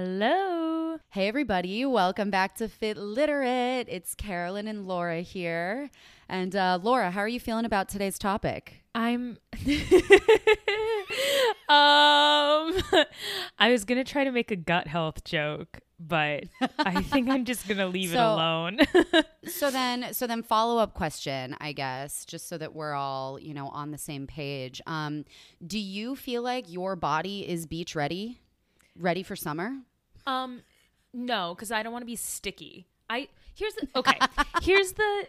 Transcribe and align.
Hello. 0.00 1.00
Hey, 1.08 1.26
everybody. 1.26 1.84
Welcome 1.84 2.30
back 2.30 2.54
to 2.58 2.68
Fit 2.68 2.96
Literate. 2.96 3.88
It's 3.88 4.14
Carolyn 4.14 4.68
and 4.68 4.86
Laura 4.86 5.22
here. 5.22 5.90
And 6.28 6.54
uh, 6.54 6.78
Laura, 6.80 7.10
how 7.10 7.18
are 7.18 7.26
you 7.26 7.40
feeling 7.40 7.64
about 7.64 7.88
today's 7.88 8.16
topic? 8.16 8.84
I'm 8.94 9.38
um 9.58 9.66
I 13.58 13.72
was 13.72 13.84
going 13.84 13.98
to 13.98 14.04
try 14.04 14.22
to 14.22 14.30
make 14.30 14.52
a 14.52 14.56
gut 14.56 14.86
health 14.86 15.24
joke, 15.24 15.80
but 15.98 16.44
I 16.78 17.02
think 17.10 17.28
I'm 17.28 17.44
just 17.44 17.66
going 17.66 17.78
to 17.78 17.88
leave 17.88 18.14
it 18.14 18.18
alone. 18.18 18.78
so 19.48 19.72
then, 19.72 20.14
so 20.14 20.28
then, 20.28 20.44
follow 20.44 20.80
up 20.80 20.94
question, 20.94 21.56
I 21.60 21.72
guess, 21.72 22.24
just 22.24 22.48
so 22.48 22.56
that 22.56 22.72
we're 22.72 22.94
all, 22.94 23.40
you 23.40 23.52
know, 23.52 23.66
on 23.70 23.90
the 23.90 23.98
same 23.98 24.28
page. 24.28 24.80
Um, 24.86 25.24
do 25.66 25.80
you 25.80 26.14
feel 26.14 26.42
like 26.42 26.70
your 26.70 26.94
body 26.94 27.48
is 27.48 27.66
beach 27.66 27.96
ready, 27.96 28.38
ready 28.98 29.22
for 29.22 29.36
summer? 29.36 29.72
um 30.26 30.62
no, 31.14 31.54
cuz 31.54 31.70
I 31.72 31.82
don't 31.82 31.92
want 31.92 32.02
to 32.02 32.06
be 32.06 32.16
sticky. 32.16 32.86
I 33.08 33.28
here's 33.54 33.74
the 33.74 33.88
okay. 33.96 34.18
here's 34.62 34.92
the 34.92 35.26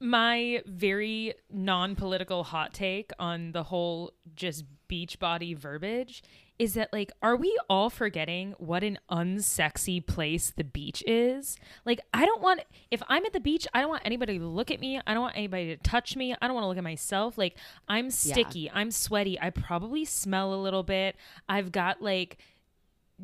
my 0.00 0.60
very 0.66 1.32
non-political 1.48 2.42
hot 2.42 2.74
take 2.74 3.12
on 3.20 3.52
the 3.52 3.62
whole 3.62 4.12
just 4.34 4.64
beach 4.88 5.20
body 5.20 5.54
verbiage 5.54 6.24
is 6.58 6.74
that 6.74 6.92
like 6.92 7.10
are 7.22 7.36
we 7.36 7.56
all 7.70 7.88
forgetting 7.88 8.54
what 8.58 8.82
an 8.82 8.98
unsexy 9.10 10.04
place 10.04 10.50
the 10.50 10.64
beach 10.64 11.02
is? 11.06 11.56
Like 11.84 12.00
i 12.12 12.26
don't 12.26 12.42
want 12.42 12.60
if 12.90 13.00
i'm 13.08 13.24
at 13.24 13.32
the 13.32 13.40
beach 13.40 13.66
i 13.72 13.80
don't 13.80 13.90
want 13.90 14.02
anybody 14.04 14.38
to 14.38 14.44
look 14.44 14.70
at 14.72 14.80
me. 14.80 15.00
I 15.06 15.14
don't 15.14 15.22
want 15.22 15.36
anybody 15.36 15.68
to 15.68 15.76
touch 15.76 16.16
me. 16.16 16.34
I 16.40 16.46
don't 16.46 16.54
want 16.54 16.64
to 16.64 16.68
look 16.68 16.78
at 16.78 16.84
myself. 16.84 17.38
Like 17.38 17.56
i'm 17.88 18.10
sticky. 18.10 18.70
I'm 18.72 18.90
sweaty. 18.90 19.38
I 19.40 19.50
probably 19.50 20.04
smell 20.04 20.52
a 20.52 20.60
little 20.60 20.82
bit. 20.82 21.16
I've 21.48 21.70
got 21.72 22.02
like 22.02 22.38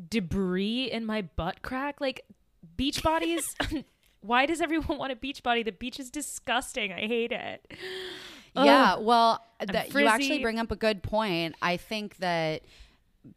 debris 0.09 0.91
in 0.91 1.05
my 1.05 1.21
butt 1.21 1.61
crack? 1.61 1.99
Like 2.01 2.25
beach 2.77 3.03
bodies? 3.03 3.43
Why 4.21 4.45
does 4.45 4.61
everyone 4.61 4.97
want 4.97 5.11
a 5.11 5.15
beach 5.15 5.43
body? 5.43 5.63
The 5.63 5.71
beach 5.71 5.99
is 5.99 6.09
disgusting. 6.09 6.91
I 6.91 7.07
hate 7.07 7.31
it. 7.31 7.65
Yeah, 8.55 8.95
Ugh. 8.95 9.05
well, 9.05 9.45
that, 9.65 9.93
you 9.93 10.07
actually 10.07 10.41
bring 10.41 10.59
up 10.59 10.71
a 10.71 10.75
good 10.75 11.03
point. 11.03 11.55
I 11.61 11.77
think 11.77 12.17
that 12.17 12.63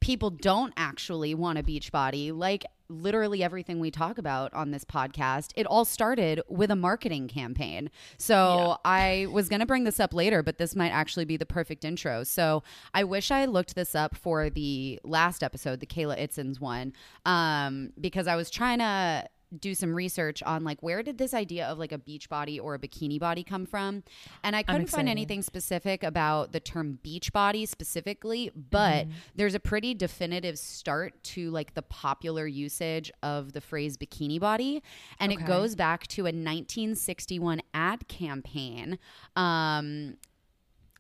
people 0.01 0.31
don't 0.31 0.73
actually 0.77 1.35
want 1.35 1.59
a 1.59 1.63
beach 1.63 1.93
body. 1.93 2.33
Like 2.33 2.65
literally 2.89 3.43
everything 3.43 3.81
we 3.81 3.91
talk 3.91 4.19
about 4.19 4.53
on 4.55 4.71
this 4.71 4.85
podcast, 4.85 5.53
it 5.57 5.67
all 5.67 5.85
started 5.85 6.43
with 6.49 6.71
a 6.71 6.77
marketing 6.77 7.29
campaign. 7.29 7.91
So 8.19 8.77
I 8.85 9.27
was 9.31 9.49
going 9.49 9.61
to 9.61 9.67
bring 9.67 9.85
this 9.85 9.99
up 9.99 10.13
later, 10.13 10.43
but 10.43 10.59
this 10.59 10.77
might 10.77 10.91
actually 10.91 11.25
be 11.25 11.37
the 11.37 11.47
perfect 11.47 11.85
intro. 11.85 12.23
So 12.25 12.63
I 12.95 13.05
wish 13.05 13.31
I 13.31 13.47
looked 13.47 13.75
this 13.75 13.95
up 13.95 14.15
for 14.15 14.51
the 14.51 15.01
last 15.05 15.43
episode, 15.43 15.81
the 15.81 15.87
Kayla 15.87 16.21
Itsines 16.21 16.61
one, 16.61 16.93
um, 17.25 17.93
because 18.01 18.27
I 18.27 18.37
was 18.37 18.51
trying 18.51 18.79
to 18.79 19.29
do 19.61 19.75
some 19.75 19.95
research 19.95 20.43
on 20.45 20.65
like 20.65 20.83
where 20.83 21.03
did 21.03 21.19
this 21.19 21.35
idea 21.35 21.67
of 21.67 21.79
like 21.79 21.93
a 21.93 21.99
beach 21.99 22.29
body 22.29 22.59
or 22.59 22.75
a 22.75 22.79
bikini 22.79 23.19
body 23.21 23.43
come 23.45 23.67
from? 23.67 24.03
And 24.43 24.57
i 24.57 24.63
couldn't 24.63 24.87
find 24.89 25.09
anything 25.09 25.43
specific 25.43 26.03
about 26.03 26.53
the 26.53 26.61
term 26.61 26.99
beach 27.03 27.33
body 27.33 27.67
specifically 27.67 28.51
but 28.71 28.93
Mm-hmm. 29.07 29.11
there's 29.37 29.55
a 29.55 29.61
pretty 29.61 29.95
definitive 29.95 30.59
start 30.59 31.23
to 31.25 31.51
like 31.51 31.75
the 31.75 31.83
popular 31.83 32.47
usage 32.47 33.11
of 33.23 33.53
the 33.53 33.61
phrase 33.61 33.97
bikini 33.97 34.39
body. 34.41 34.83
And 35.21 35.33
it 35.33 35.45
goes 35.47 35.75
back 35.75 36.07
to 36.09 36.23
a 36.23 36.33
1961 36.33 37.61
ad 37.75 38.09
campaign. 38.09 38.99
Um 39.37 40.17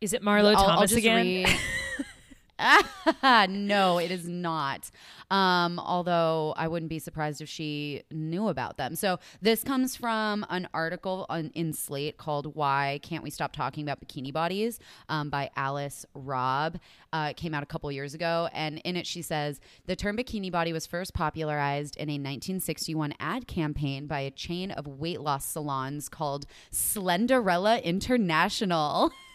is 0.00 0.12
it 0.12 0.22
marlo 0.22 0.54
thomas 0.54 0.92
again? 0.92 1.16
read- 1.16 1.48
no, 3.48 3.98
it 3.98 4.10
is 4.10 4.28
not. 4.28 4.90
Um, 5.30 5.78
although 5.78 6.52
I 6.58 6.68
wouldn't 6.68 6.90
be 6.90 6.98
surprised 6.98 7.40
if 7.40 7.48
she 7.48 8.02
knew 8.10 8.48
about 8.48 8.76
them. 8.76 8.94
So 8.94 9.18
this 9.40 9.64
comes 9.64 9.96
from 9.96 10.44
an 10.50 10.68
article 10.74 11.24
on, 11.30 11.50
in 11.54 11.72
Slate 11.72 12.18
called 12.18 12.54
"Why 12.54 13.00
Can't 13.02 13.24
We 13.24 13.30
Stop 13.30 13.52
Talking 13.52 13.82
About 13.82 14.00
Bikini 14.00 14.32
Bodies" 14.32 14.78
um, 15.08 15.30
by 15.30 15.50
Alice 15.56 16.04
Robb. 16.14 16.78
Uh, 17.14 17.28
it 17.30 17.36
came 17.36 17.54
out 17.54 17.62
a 17.62 17.66
couple 17.66 17.90
years 17.90 18.12
ago, 18.12 18.48
and 18.52 18.78
in 18.84 18.96
it 18.96 19.06
she 19.06 19.22
says 19.22 19.60
the 19.86 19.96
term 19.96 20.16
bikini 20.16 20.52
body 20.52 20.72
was 20.72 20.86
first 20.86 21.14
popularized 21.14 21.96
in 21.96 22.08
a 22.10 22.14
1961 22.14 23.14
ad 23.18 23.46
campaign 23.46 24.06
by 24.06 24.20
a 24.20 24.30
chain 24.30 24.70
of 24.70 24.86
weight 24.86 25.20
loss 25.20 25.44
salons 25.46 26.08
called 26.10 26.44
Slenderella 26.70 27.82
International. 27.82 29.12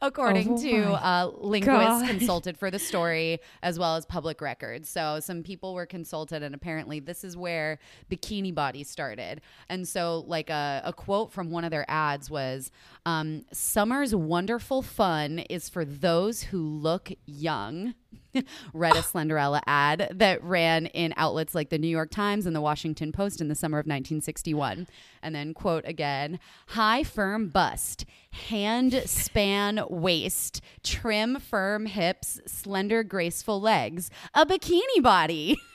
according 0.00 0.52
Oh 0.52 0.62
to 0.62 0.84
uh, 0.92 1.30
linguists 1.38 2.02
God. 2.02 2.08
consulted 2.08 2.58
for 2.58 2.70
the 2.70 2.78
story 2.90 3.40
as 3.62 3.78
well 3.78 3.96
as 3.96 4.06
public 4.06 4.40
records. 4.40 4.88
So 4.88 5.20
some 5.20 5.42
people 5.42 5.74
were 5.74 5.86
consulted, 5.86 6.42
and 6.42 6.54
apparently 6.54 7.00
this 7.00 7.24
is 7.24 7.36
where 7.36 7.78
bikini 8.10 8.54
body 8.54 8.84
started. 8.84 9.40
And 9.68 9.86
so, 9.86 10.24
like 10.26 10.50
a, 10.50 10.82
a 10.84 10.92
quote 10.92 11.32
from 11.32 11.50
one 11.50 11.64
of 11.64 11.70
their 11.70 11.84
ads 11.88 12.30
was, 12.30 12.70
um, 13.06 13.44
"Summer's 13.52 14.14
wonderful 14.14 14.82
fun 14.82 15.40
is 15.50 15.68
for 15.68 15.84
those 15.84 16.42
who 16.44 16.60
look 16.60 17.10
young." 17.26 17.94
read 18.74 18.96
a 18.96 19.00
Slenderella 19.00 19.60
ad 19.66 20.08
that 20.12 20.42
ran 20.42 20.86
in 20.86 21.14
outlets 21.16 21.54
like 21.54 21.70
the 21.70 21.78
New 21.78 21.88
York 21.88 22.10
Times 22.10 22.46
and 22.46 22.54
the 22.54 22.60
Washington 22.60 23.12
Post 23.12 23.40
in 23.40 23.48
the 23.48 23.54
summer 23.54 23.78
of 23.78 23.84
1961. 23.84 24.86
And 25.22 25.34
then, 25.34 25.54
quote 25.54 25.84
again 25.86 26.38
high 26.68 27.02
firm 27.02 27.48
bust, 27.48 28.04
hand 28.30 29.02
span 29.06 29.82
waist, 29.88 30.60
trim 30.82 31.40
firm 31.40 31.86
hips, 31.86 32.40
slender 32.46 33.02
graceful 33.02 33.60
legs, 33.60 34.10
a 34.34 34.44
bikini 34.44 35.02
body. 35.02 35.58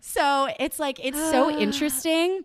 so 0.00 0.48
it's 0.58 0.78
like, 0.78 1.04
it's 1.04 1.18
so 1.18 1.50
interesting 1.58 2.44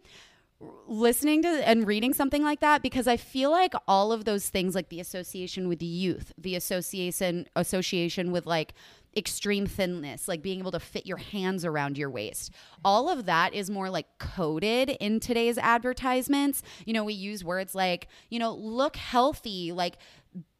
listening 0.88 1.44
to 1.44 1.47
and 1.47 1.85
reading 1.85 2.13
something 2.13 2.44
like 2.44 2.62
that 2.62 2.81
because 2.81 3.07
I 3.07 3.18
feel 3.18 3.51
like 3.51 3.73
all 3.88 4.12
of 4.12 4.25
those 4.25 4.50
things 4.50 4.73
like 4.73 4.90
the 4.90 5.00
association 5.00 5.68
with 5.68 5.84
youth, 5.84 6.34
the 6.38 6.56
association 6.56 7.47
association 7.56 8.31
with 8.31 8.45
like 8.45 8.73
extreme 9.16 9.66
thinness, 9.66 10.28
like 10.28 10.41
being 10.41 10.59
able 10.59 10.72
to 10.72 10.79
fit 10.79 11.06
your 11.06 11.18
hands 11.18 11.66
around 11.66 11.97
your 11.97 12.09
waist. 12.09 12.51
All 12.85 13.09
of 13.09 13.25
that 13.25 13.53
is 13.53 13.69
more 13.69 13.90
like 13.90 14.06
coded 14.19 14.91
in 15.00 15.19
today's 15.19 15.57
advertisements. 15.57 16.62
You 16.85 16.94
know, 16.94 17.03
we 17.03 17.13
use 17.13 17.44
words 17.44 17.75
like, 17.75 18.07
you 18.29 18.39
know, 18.39 18.53
look 18.53 18.95
healthy, 18.95 19.72
like 19.72 19.97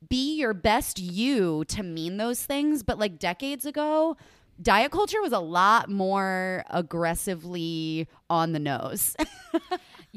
be 0.10 0.36
your 0.36 0.54
best 0.54 1.00
you 1.00 1.66
to 1.66 1.84
mean 1.84 2.18
those 2.18 2.44
things, 2.44 2.84
but 2.84 3.00
like 3.00 3.20
decades 3.20 3.66
ago, 3.66 4.18
diet 4.62 4.92
culture 4.92 5.22
was 5.22 5.34
a 5.34 5.40
lot 5.40 5.90
more 5.90 6.64
aggressively 6.70 8.08
on 8.30 8.54
the 8.54 8.60
nose. 8.60 9.16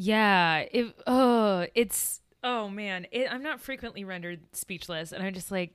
Yeah, 0.02 0.64
it 0.72 0.94
oh, 1.06 1.66
it's 1.74 2.22
oh 2.42 2.70
man, 2.70 3.06
it, 3.10 3.30
I'm 3.30 3.42
not 3.42 3.60
frequently 3.60 4.02
rendered 4.02 4.40
speechless, 4.52 5.12
and 5.12 5.22
I'm 5.22 5.34
just 5.34 5.50
like, 5.50 5.74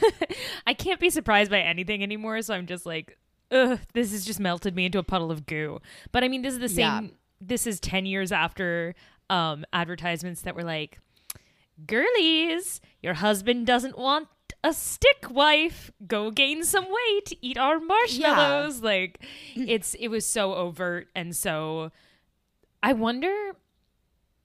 I 0.66 0.72
can't 0.72 0.98
be 0.98 1.10
surprised 1.10 1.50
by 1.50 1.60
anything 1.60 2.02
anymore. 2.02 2.40
So 2.40 2.54
I'm 2.54 2.66
just 2.66 2.86
like, 2.86 3.18
ugh, 3.50 3.78
this 3.92 4.12
has 4.12 4.24
just 4.24 4.40
melted 4.40 4.74
me 4.74 4.86
into 4.86 4.98
a 4.98 5.02
puddle 5.02 5.30
of 5.30 5.44
goo. 5.44 5.80
But 6.12 6.24
I 6.24 6.28
mean, 6.28 6.40
this 6.40 6.54
is 6.54 6.60
the 6.60 6.68
same. 6.70 6.78
Yeah. 6.78 7.10
This 7.42 7.66
is 7.66 7.78
ten 7.78 8.06
years 8.06 8.32
after 8.32 8.94
um, 9.28 9.66
advertisements 9.72 10.40
that 10.42 10.54
were 10.54 10.64
like, 10.64 10.98
girlies, 11.86 12.80
your 13.02 13.14
husband 13.14 13.66
doesn't 13.66 13.98
want 13.98 14.28
a 14.64 14.72
stick 14.72 15.26
wife 15.30 15.92
go 16.06 16.30
gain 16.30 16.64
some 16.64 16.86
weight 16.86 17.38
eat 17.40 17.56
our 17.56 17.78
marshmallows 17.78 18.82
like 18.82 19.24
it's 19.54 19.94
it 19.94 20.08
was 20.08 20.26
so 20.26 20.54
overt 20.54 21.06
and 21.14 21.36
so 21.36 21.92
I 22.82 22.92
wonder, 22.92 23.52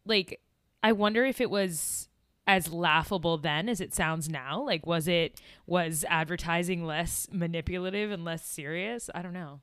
like, 0.06 0.40
I 0.82 0.92
wonder 0.92 1.26
if 1.26 1.40
it 1.40 1.50
was 1.50 2.10
as 2.46 2.72
laughable 2.74 3.38
then 3.38 3.70
as 3.70 3.80
it 3.80 3.94
sounds 3.94 4.28
now. 4.28 4.64
Like, 4.64 4.86
was 4.86 5.08
it, 5.08 5.40
was 5.66 6.04
advertising 6.10 6.86
less 6.86 7.28
manipulative 7.32 8.12
and 8.12 8.26
less 8.26 8.46
serious? 8.46 9.10
I 9.14 9.22
don't 9.22 9.34
know. 9.34 9.62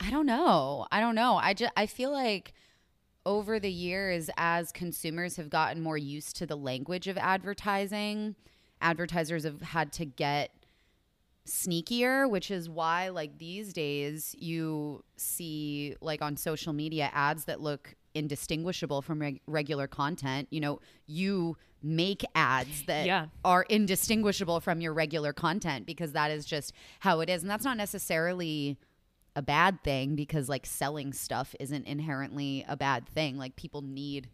I 0.00 0.10
don't 0.10 0.26
know. 0.26 0.86
I 0.90 1.00
don't 1.00 1.14
know. 1.14 1.36
I 1.36 1.54
just 1.54 1.72
I 1.74 1.86
feel 1.86 2.12
like 2.12 2.52
over 3.24 3.58
the 3.58 3.70
years 3.70 4.28
as 4.36 4.72
consumers 4.72 5.36
have 5.36 5.48
gotten 5.48 5.82
more 5.82 5.96
used 5.96 6.36
to 6.36 6.46
the 6.46 6.56
language 6.56 7.08
of 7.08 7.16
advertising, 7.16 8.36
advertisers 8.90 9.44
have 9.44 9.60
had 9.60 9.92
to 9.94 10.04
get 10.04 10.50
sneakier, 11.46 12.28
which 12.28 12.50
is 12.50 12.68
why 12.68 13.08
like 13.08 13.38
these 13.38 13.72
days 13.72 14.34
you 14.38 15.02
see 15.16 15.94
like 16.00 16.22
on 16.22 16.36
social 16.36 16.72
media 16.72 17.10
ads 17.12 17.44
that 17.44 17.60
look 17.60 17.94
indistinguishable 18.14 19.02
from 19.02 19.20
reg- 19.20 19.40
regular 19.46 19.86
content. 19.86 20.48
You 20.50 20.60
know, 20.60 20.80
you 21.06 21.56
make 21.82 22.24
ads 22.34 22.84
that 22.86 23.06
Yeah. 23.06 23.26
are 23.44 23.62
indistinguishable 23.64 24.60
from 24.60 24.80
your 24.80 24.92
regular 24.92 25.32
content 25.32 25.86
because 25.86 26.12
that 26.12 26.30
is 26.30 26.44
just 26.44 26.72
how 27.00 27.20
it 27.20 27.28
is. 27.28 27.42
And 27.42 27.50
that's 27.50 27.64
not 27.64 27.76
necessarily 27.76 28.76
a 29.36 29.42
bad 29.42 29.82
thing 29.84 30.16
because 30.16 30.48
like 30.48 30.64
selling 30.66 31.12
stuff 31.12 31.54
isn't 31.60 31.86
inherently 31.86 32.64
a 32.66 32.76
bad 32.76 33.06
thing. 33.08 33.36
Like 33.36 33.54
people 33.54 33.82
need 33.82 34.28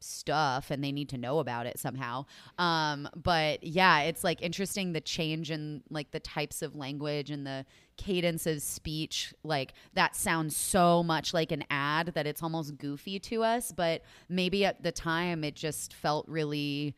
stuff 0.00 0.70
and 0.70 0.82
they 0.82 0.92
need 0.92 1.08
to 1.10 1.18
know 1.18 1.38
about 1.38 1.66
it 1.66 1.78
somehow. 1.78 2.24
Um, 2.58 3.08
but 3.16 3.62
yeah, 3.64 4.00
it's 4.02 4.24
like 4.24 4.42
interesting 4.42 4.92
the 4.92 5.00
change 5.00 5.50
in 5.50 5.82
like 5.90 6.10
the 6.10 6.20
types 6.20 6.62
of 6.62 6.76
language 6.76 7.30
and 7.30 7.46
the 7.46 7.64
cadence 7.96 8.46
of 8.46 8.62
speech 8.62 9.34
like 9.42 9.74
that 9.94 10.14
sounds 10.14 10.56
so 10.56 11.02
much 11.02 11.34
like 11.34 11.50
an 11.50 11.64
ad 11.68 12.12
that 12.14 12.28
it's 12.28 12.44
almost 12.44 12.78
goofy 12.78 13.18
to 13.18 13.42
us 13.42 13.72
but 13.72 14.02
maybe 14.28 14.64
at 14.64 14.84
the 14.84 14.92
time 14.92 15.42
it 15.42 15.56
just 15.56 15.92
felt 15.92 16.26
really 16.28 16.94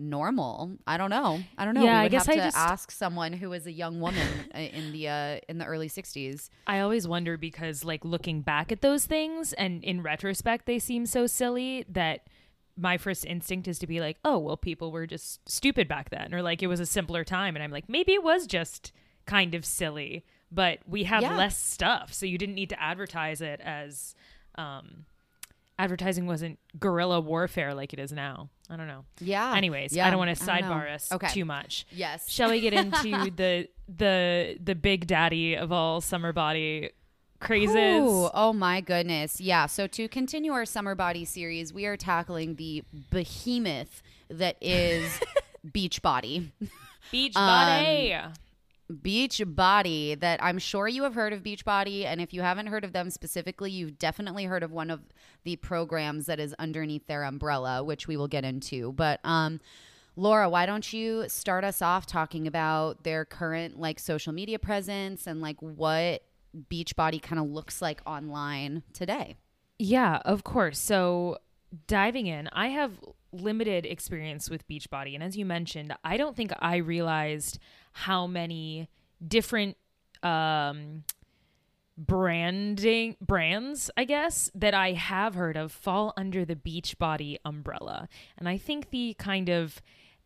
normal 0.00 0.72
i 0.86 0.96
don't 0.96 1.10
know 1.10 1.40
i 1.58 1.64
don't 1.64 1.74
know 1.74 1.84
Yeah, 1.84 2.00
I 2.00 2.08
guess 2.08 2.26
have 2.26 2.34
I 2.34 2.38
to 2.38 2.44
just- 2.46 2.56
ask 2.56 2.90
someone 2.90 3.32
who 3.34 3.50
was 3.50 3.66
a 3.66 3.72
young 3.72 4.00
woman 4.00 4.26
uh, 4.54 4.58
in 4.58 4.92
the 4.92 5.08
uh, 5.08 5.38
in 5.48 5.58
the 5.58 5.64
early 5.66 5.88
60s 5.88 6.48
I 6.66 6.80
always 6.80 7.06
wonder 7.06 7.36
because, 7.36 7.84
like, 7.84 8.04
looking 8.04 8.42
back 8.42 8.70
at 8.72 8.80
those 8.80 9.04
things 9.06 9.52
and 9.54 9.82
in 9.82 10.02
retrospect, 10.02 10.66
they 10.66 10.78
seem 10.78 11.04
so 11.04 11.26
silly 11.26 11.84
that 11.88 12.28
my 12.76 12.96
first 12.96 13.26
instinct 13.26 13.66
is 13.68 13.78
to 13.80 13.86
be 13.88 13.98
like, 14.00 14.18
oh, 14.24 14.38
well, 14.38 14.56
people 14.56 14.92
were 14.92 15.06
just 15.06 15.40
stupid 15.50 15.88
back 15.88 16.10
then, 16.10 16.32
or 16.32 16.42
like 16.42 16.62
it 16.62 16.68
was 16.68 16.78
a 16.80 16.86
simpler 16.86 17.24
time. 17.24 17.56
And 17.56 17.62
I'm 17.62 17.72
like, 17.72 17.88
maybe 17.88 18.12
it 18.12 18.22
was 18.22 18.46
just 18.46 18.92
kind 19.26 19.54
of 19.54 19.64
silly, 19.64 20.24
but 20.50 20.78
we 20.86 21.04
have 21.04 21.22
Yeah. 21.22 21.36
less 21.36 21.56
stuff. 21.60 22.12
So 22.12 22.24
you 22.24 22.38
didn't 22.38 22.54
need 22.54 22.70
to 22.70 22.80
advertise 22.80 23.40
it 23.40 23.60
as 23.60 24.14
um, 24.56 25.04
advertising 25.80 26.26
wasn't 26.26 26.58
guerrilla 26.78 27.20
warfare 27.20 27.74
like 27.74 27.92
it 27.92 27.98
is 27.98 28.12
now. 28.12 28.50
I 28.68 28.76
don't 28.76 28.86
know. 28.86 29.04
yeah 29.20 29.54
Anyways, 29.56 29.92
Yeah, 29.92 30.06
I 30.06 30.10
don't 30.10 30.18
want 30.18 30.36
to 30.36 30.52
I 30.52 30.60
don't 30.60 30.70
know. 30.70 30.76
sidebar 30.76 30.94
us 30.94 31.10
Okay. 31.12 31.28
too 31.28 31.44
much. 31.44 31.86
yes 31.90 32.30
Shall 32.30 32.50
we 32.50 32.60
get 32.60 32.72
into 32.72 33.30
the 33.36 33.68
the 33.88 34.56
the 34.62 34.74
big 34.74 35.06
daddy 35.06 35.54
of 35.56 35.72
all 35.72 36.00
summer 36.00 36.32
body 36.32 36.90
crazes? 37.40 37.76
Ooh, 37.76 38.30
oh 38.34 38.52
my 38.52 38.80
goodness. 38.80 39.40
Yeah. 39.40 39.66
So 39.66 39.86
to 39.88 40.06
continue 40.08 40.52
our 40.52 40.64
summer 40.66 40.94
body 40.94 41.24
series, 41.24 41.72
we 41.72 41.86
are 41.86 41.96
tackling 41.96 42.56
the 42.56 42.84
behemoth 43.10 44.02
that 44.28 44.56
is 44.60 45.18
Beachbody. 45.66 46.50
Beach 47.10 47.34
Um, 47.36 47.46
body. 48.90 49.28
Beachbody 49.28 50.20
that 50.20 50.42
I'm 50.42 50.58
sure 50.58 50.88
you 50.88 51.02
have 51.04 51.14
heard 51.14 51.32
of 51.32 51.42
Beachbody 51.42 52.04
and 52.04 52.20
if 52.20 52.32
you 52.32 52.42
haven't 52.42 52.66
heard 52.66 52.84
of 52.84 52.92
them 52.92 53.10
specifically, 53.10 53.70
you've 53.70 53.98
definitely 53.98 54.44
heard 54.44 54.62
of 54.62 54.72
one 54.72 54.90
of 54.90 55.00
the 55.44 55.56
programs 55.56 56.26
that 56.26 56.40
is 56.40 56.54
underneath 56.58 57.06
their 57.06 57.24
umbrella, 57.24 57.84
which 57.84 58.08
we 58.08 58.16
will 58.16 58.28
get 58.28 58.44
into. 58.44 58.92
But 58.92 59.20
um 59.24 59.60
Laura, 60.16 60.48
why 60.50 60.66
don't 60.66 60.92
you 60.92 61.28
start 61.28 61.64
us 61.64 61.80
off 61.80 62.04
talking 62.04 62.46
about 62.46 63.04
their 63.04 63.24
current 63.24 63.78
like 63.78 63.98
social 63.98 64.32
media 64.32 64.58
presence 64.58 65.26
and 65.26 65.40
like 65.40 65.60
what 65.60 66.22
Beachbody 66.68 67.22
kind 67.22 67.40
of 67.40 67.48
looks 67.48 67.80
like 67.80 68.00
online 68.06 68.82
today? 68.92 69.36
yeah, 69.80 70.20
of 70.26 70.44
course. 70.44 70.78
So 70.78 71.38
diving 71.86 72.26
in, 72.26 72.48
I 72.52 72.68
have 72.68 73.00
limited 73.32 73.86
experience 73.86 74.50
with 74.50 74.68
Beachbody, 74.68 75.14
and 75.14 75.22
as 75.22 75.38
you 75.38 75.46
mentioned, 75.46 75.94
I 76.04 76.18
don't 76.18 76.36
think 76.36 76.52
I 76.58 76.76
realized 76.76 77.58
how 77.92 78.26
many 78.26 78.88
different 79.26 79.76
um 80.22 81.04
branding 81.96 83.14
brands 83.20 83.90
i 83.96 84.04
guess 84.04 84.50
that 84.54 84.72
i 84.72 84.92
have 84.92 85.34
heard 85.34 85.56
of 85.56 85.70
fall 85.70 86.14
under 86.16 86.44
the 86.44 86.56
beachbody 86.56 87.36
umbrella. 87.44 88.08
And 88.38 88.48
i 88.48 88.56
think 88.56 88.90
the 88.90 89.14
kind 89.18 89.48
of 89.48 89.82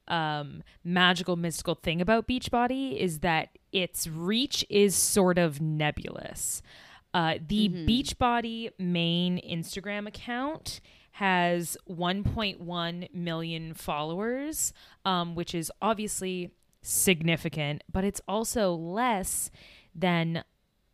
um, 0.06 0.62
magical 0.84 1.34
mystical 1.34 1.74
thing 1.74 2.00
about 2.02 2.28
beachbody 2.28 2.96
is 2.96 3.20
that 3.20 3.48
its 3.72 4.06
reach 4.06 4.62
is 4.68 4.94
sort 4.94 5.38
of 5.38 5.62
nebulous. 5.62 6.60
Uh, 7.14 7.36
the 7.46 7.68
beachbody 7.70 8.70
main 8.78 9.40
instagram 9.48 10.06
account 10.06 10.80
has 11.12 11.76
1.1 11.88 13.14
million 13.14 13.72
followers 13.72 14.72
um, 15.04 15.34
which 15.36 15.54
is 15.54 15.70
obviously 15.80 16.50
significant 16.86 17.82
but 17.90 18.04
it's 18.04 18.20
also 18.28 18.72
less 18.74 19.50
than 19.94 20.44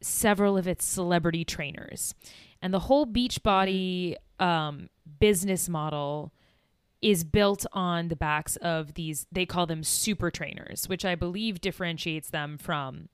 several 0.00 0.56
of 0.56 0.66
its 0.66 0.84
celebrity 0.84 1.44
trainers. 1.44 2.14
And 2.62 2.72
the 2.72 2.78
whole 2.80 3.06
Beachbody 3.06 4.14
um, 4.38 4.88
business 5.18 5.68
model 5.68 6.32
is 7.02 7.24
built 7.24 7.64
on 7.72 8.08
the 8.08 8.16
backs 8.16 8.56
of 8.56 8.94
these, 8.94 9.26
they 9.32 9.46
call 9.46 9.66
them 9.66 9.82
super 9.82 10.30
trainers, 10.30 10.88
which 10.88 11.04
I 11.04 11.14
believe 11.14 11.60
differentiates 11.60 12.30
them 12.30 12.56
from 12.58 13.08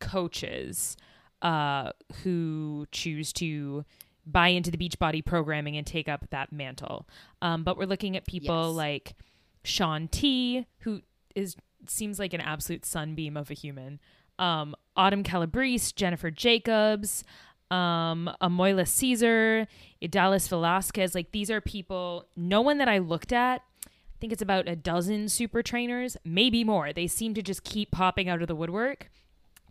coaches 0.00 0.96
uh, 1.42 1.92
who 2.22 2.86
choose 2.92 3.32
to 3.34 3.84
buy 4.26 4.48
into 4.48 4.70
the 4.70 4.76
Beachbody 4.76 5.24
programming 5.24 5.76
and 5.76 5.86
take 5.86 6.08
up 6.08 6.28
that 6.30 6.52
mantle. 6.52 7.08
Um, 7.40 7.64
but 7.64 7.76
we're 7.76 7.86
looking 7.86 8.16
at 8.16 8.26
people 8.26 8.68
Yes. 8.68 8.76
like 8.76 9.14
Shaun 9.62 10.08
T, 10.08 10.66
who 10.80 11.02
is 11.34 11.56
seems 11.86 12.18
like 12.18 12.32
an 12.34 12.40
absolute 12.40 12.84
sunbeam 12.84 13.36
of 13.36 13.50
a 13.50 13.54
human. 13.54 14.00
Um, 14.38 14.74
Autumn 14.96 15.22
Calabrese, 15.22 15.92
Jennifer 15.94 16.30
Jacobs, 16.30 17.24
um, 17.70 18.30
Amoila 18.40 18.86
Cesar, 18.86 19.66
Idalis 20.02 20.48
Velazquez. 20.48 21.14
Like 21.14 21.32
these 21.32 21.50
are 21.50 21.60
people, 21.60 22.26
no 22.36 22.60
one 22.60 22.78
that 22.78 22.88
I 22.88 22.98
looked 22.98 23.32
at. 23.32 23.62
I 23.86 24.16
think 24.20 24.32
it's 24.32 24.42
about 24.42 24.68
a 24.68 24.76
dozen 24.76 25.28
super 25.28 25.62
trainers, 25.62 26.16
maybe 26.24 26.64
more. 26.64 26.92
They 26.92 27.06
seem 27.06 27.32
to 27.34 27.42
just 27.42 27.64
keep 27.64 27.90
popping 27.90 28.28
out 28.28 28.42
of 28.42 28.48
the 28.48 28.54
woodwork. 28.54 29.10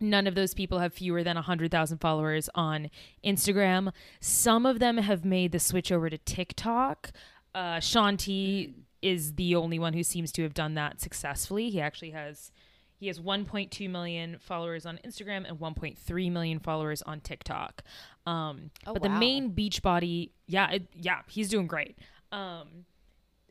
None 0.00 0.26
of 0.26 0.34
those 0.34 0.54
people 0.54 0.78
have 0.78 0.94
fewer 0.94 1.22
than 1.22 1.36
100,000 1.36 1.98
followers 1.98 2.48
on 2.54 2.90
Instagram. 3.24 3.92
Some 4.18 4.64
of 4.64 4.78
them 4.78 4.96
have 4.96 5.24
made 5.24 5.52
the 5.52 5.60
switch 5.60 5.92
over 5.92 6.08
to 6.08 6.16
TikTok. 6.18 7.12
Uh, 7.54 7.80
Shaun 7.80 8.16
T 8.16 8.74
is 9.02 9.34
the 9.34 9.54
only 9.54 9.78
one 9.78 9.92
who 9.92 10.02
seems 10.02 10.30
to 10.32 10.42
have 10.42 10.54
done 10.54 10.74
that 10.74 11.00
successfully. 11.00 11.70
He 11.70 11.80
actually 11.80 12.10
has 12.10 12.50
he 12.98 13.06
has 13.06 13.18
1.2 13.18 13.88
million 13.88 14.36
followers 14.40 14.84
on 14.84 14.98
Instagram 15.06 15.48
and 15.48 15.58
1.3 15.58 16.30
million 16.32 16.58
followers 16.58 17.00
on 17.02 17.20
TikTok. 17.20 17.82
Um, 18.26 18.70
Oh, 18.86 18.92
but 18.92 19.02
the 19.02 19.08
wow. 19.08 19.18
main 19.18 19.52
Beachbody, 19.54 20.30
yeah, 20.46 20.70
it, 20.70 20.86
yeah, 20.94 21.20
he's 21.26 21.48
doing 21.48 21.66
great. 21.66 21.96
Um, 22.30 22.84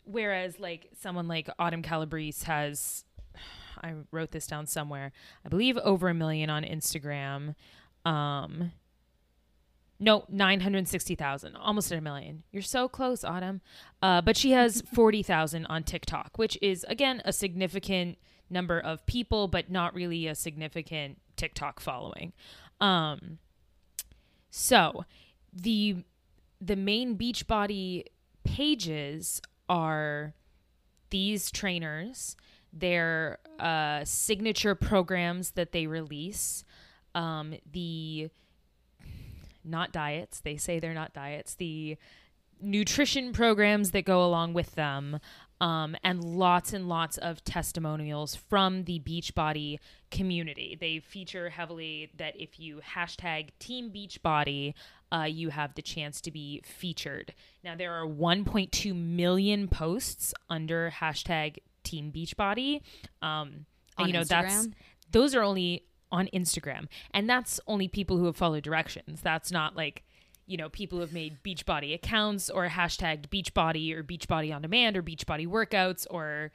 whereas 0.05 0.59
like 0.59 0.89
someone 0.99 1.27
like 1.27 1.49
Autumn 1.57 1.81
Calabrese 1.81 2.45
has 2.45 3.05
I 3.83 3.93
wrote 4.11 4.31
this 4.31 4.45
down 4.45 4.67
somewhere. 4.67 5.11
I 5.45 5.49
believe 5.49 5.77
over 5.77 6.09
a 6.09 6.13
million 6.13 6.49
on 6.49 6.63
Instagram. 6.63 7.55
Um 8.05 8.71
no, 9.99 10.25
960,000, 10.29 11.55
almost 11.55 11.91
a 11.91 11.99
million. 11.99 12.43
You're 12.51 12.61
so 12.61 12.87
close, 12.87 13.23
Autumn. 13.23 13.61
Uh, 14.01 14.21
but 14.21 14.37
she 14.37 14.51
has 14.51 14.81
40,000 14.93 15.65
on 15.65 15.83
TikTok, 15.83 16.37
which 16.37 16.57
is, 16.61 16.85
again, 16.87 17.21
a 17.25 17.33
significant 17.33 18.17
number 18.49 18.79
of 18.79 19.05
people, 19.05 19.47
but 19.47 19.69
not 19.69 19.93
really 19.93 20.27
a 20.27 20.35
significant 20.35 21.19
TikTok 21.35 21.79
following. 21.79 22.33
Um, 22.81 23.39
so 24.49 25.05
the 25.53 26.03
the 26.61 26.75
main 26.75 27.17
Beachbody 27.17 28.05
pages 28.43 29.41
are 29.69 30.33
these 31.09 31.51
trainers, 31.51 32.35
their 32.73 33.37
uh, 33.59 34.03
signature 34.03 34.75
programs 34.75 35.51
that 35.51 35.71
they 35.71 35.87
release, 35.87 36.63
um, 37.15 37.55
the 37.71 38.29
not 39.69 39.91
diets. 39.91 40.41
They 40.41 40.57
say 40.57 40.79
they're 40.79 40.93
not 40.93 41.13
diets. 41.13 41.55
The 41.55 41.97
nutrition 42.61 43.31
programs 43.33 43.91
that 43.91 44.05
go 44.05 44.23
along 44.25 44.53
with 44.53 44.75
them, 44.75 45.19
um, 45.61 45.95
and 46.03 46.23
lots 46.23 46.73
and 46.73 46.87
lots 46.87 47.17
of 47.17 47.43
testimonials 47.43 48.35
from 48.35 48.85
the 48.85 48.99
Beachbody 48.99 49.77
community. 50.09 50.77
They 50.79 50.99
feature 50.99 51.49
heavily 51.49 52.11
that 52.17 52.39
if 52.39 52.59
you 52.59 52.81
hashtag 52.95 53.49
Team 53.59 53.91
Beachbody, 53.91 54.73
uh, 55.11 55.23
you 55.23 55.49
have 55.49 55.75
the 55.75 55.81
chance 55.81 56.21
to 56.21 56.31
be 56.31 56.61
featured. 56.63 57.33
Now, 57.63 57.75
there 57.75 57.93
are 57.93 58.05
1.2 58.05 58.95
million 58.95 59.67
posts 59.67 60.33
under 60.49 60.91
hashtag 60.91 61.57
Team 61.83 62.11
Beachbody. 62.15 62.81
Um, 63.21 63.65
you 63.97 64.13
know, 64.13 64.23
that's 64.23 64.69
those 65.11 65.35
are 65.35 65.41
only 65.41 65.83
on 66.11 66.27
Instagram. 66.33 66.87
And 67.11 67.29
that's 67.29 67.59
only 67.67 67.87
people 67.87 68.17
who 68.17 68.25
have 68.25 68.35
followed 68.35 68.63
directions. 68.63 69.21
That's 69.21 69.51
not 69.51 69.75
like, 69.75 70.03
you 70.45 70.57
know, 70.57 70.69
people 70.69 70.97
who 70.97 71.01
have 71.01 71.13
made 71.13 71.43
Beachbody 71.43 71.93
accounts 71.93 72.49
or 72.49 72.67
hashtagged 72.67 73.27
Beachbody 73.29 73.93
or 73.93 74.03
Beachbody 74.03 74.53
on 74.53 74.61
demand 74.61 74.97
or 74.97 75.03
Beachbody 75.03 75.47
workouts 75.47 76.07
or 76.09 76.51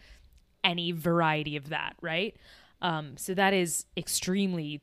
any 0.62 0.92
variety 0.92 1.56
of 1.56 1.68
that, 1.68 1.94
right? 2.00 2.36
Um, 2.82 3.16
so 3.16 3.34
that 3.34 3.54
is 3.54 3.86
extremely 3.96 4.82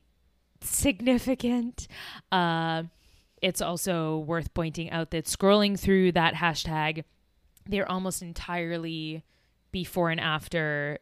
significant. 0.60 1.88
Uh, 2.30 2.84
it's 3.42 3.60
also 3.60 4.18
worth 4.18 4.54
pointing 4.54 4.90
out 4.90 5.10
that 5.10 5.26
scrolling 5.26 5.78
through 5.78 6.12
that 6.12 6.34
hashtag, 6.34 7.04
they're 7.66 7.90
almost 7.90 8.22
entirely 8.22 9.24
before 9.72 10.10
and 10.10 10.20
after 10.20 10.98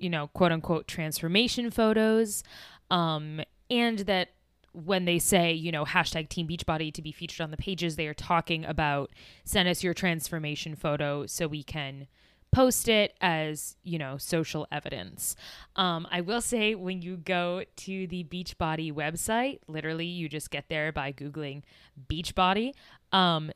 you 0.00 0.10
know, 0.10 0.28
quote 0.28 0.50
unquote 0.50 0.88
transformation 0.88 1.70
photos. 1.70 2.42
Um, 2.90 3.40
and 3.70 4.00
that 4.00 4.30
when 4.72 5.04
they 5.04 5.18
say, 5.18 5.52
you 5.52 5.72
know, 5.72 5.84
hashtag 5.84 6.28
Team 6.28 6.46
Beachbody 6.46 6.92
to 6.94 7.02
be 7.02 7.12
featured 7.12 7.40
on 7.40 7.50
the 7.50 7.56
pages, 7.56 7.96
they 7.96 8.06
are 8.06 8.14
talking 8.14 8.64
about 8.64 9.10
send 9.44 9.68
us 9.68 9.82
your 9.82 9.94
transformation 9.94 10.76
photo 10.76 11.26
so 11.26 11.48
we 11.48 11.62
can 11.62 12.06
post 12.52 12.88
it 12.88 13.14
as 13.20 13.76
you 13.84 13.98
know 13.98 14.16
social 14.18 14.66
evidence. 14.72 15.36
Um, 15.76 16.06
i 16.10 16.20
will 16.20 16.40
say 16.40 16.74
when 16.74 17.00
you 17.02 17.16
go 17.16 17.62
to 17.76 18.06
the 18.08 18.24
beachbody 18.24 18.92
website 18.92 19.60
literally 19.68 20.06
you 20.06 20.28
just 20.28 20.50
get 20.50 20.68
there 20.68 20.92
by 20.92 21.12
googling 21.12 21.62
beachbody. 22.08 22.72
Um, 23.12 23.52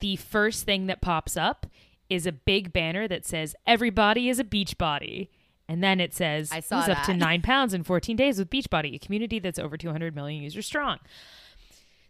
the 0.00 0.16
first 0.16 0.64
thing 0.64 0.86
that 0.86 1.00
pops 1.00 1.36
up 1.36 1.66
is 2.08 2.26
a 2.26 2.32
big 2.32 2.72
banner 2.72 3.06
that 3.06 3.24
says 3.24 3.54
everybody 3.66 4.28
is 4.28 4.38
a 4.38 4.44
beachbody 4.44 5.28
and 5.68 5.82
then 5.82 6.00
it 6.00 6.14
says 6.14 6.50
I 6.52 6.60
saw 6.60 6.78
lose 6.78 6.88
up 6.88 7.04
to 7.04 7.14
nine 7.14 7.42
pounds 7.42 7.74
in 7.74 7.84
14 7.84 8.16
days 8.16 8.38
with 8.38 8.50
beachbody 8.50 8.94
a 8.94 8.98
community 8.98 9.38
that's 9.38 9.58
over 9.58 9.76
200 9.76 10.14
million 10.14 10.42
users 10.42 10.66
strong. 10.66 10.98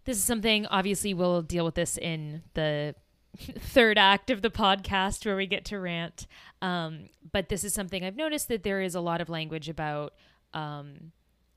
This 0.04 0.16
is 0.16 0.24
something 0.24 0.66
obviously 0.66 1.14
we'll 1.14 1.42
deal 1.42 1.64
with 1.64 1.74
this 1.74 1.96
in 1.96 2.42
the 2.54 2.94
third 3.38 3.98
act 3.98 4.30
of 4.30 4.42
the 4.42 4.50
podcast 4.50 5.24
where 5.24 5.36
we 5.36 5.46
get 5.46 5.64
to 5.66 5.78
rant. 5.78 6.26
Um, 6.60 7.08
but 7.32 7.48
this 7.48 7.64
is 7.64 7.74
something 7.74 8.04
i've 8.04 8.16
noticed 8.16 8.48
that 8.48 8.62
there 8.62 8.80
is 8.80 8.94
a 8.94 9.00
lot 9.00 9.20
of 9.20 9.28
language 9.28 9.68
about 9.68 10.14
um, 10.54 11.12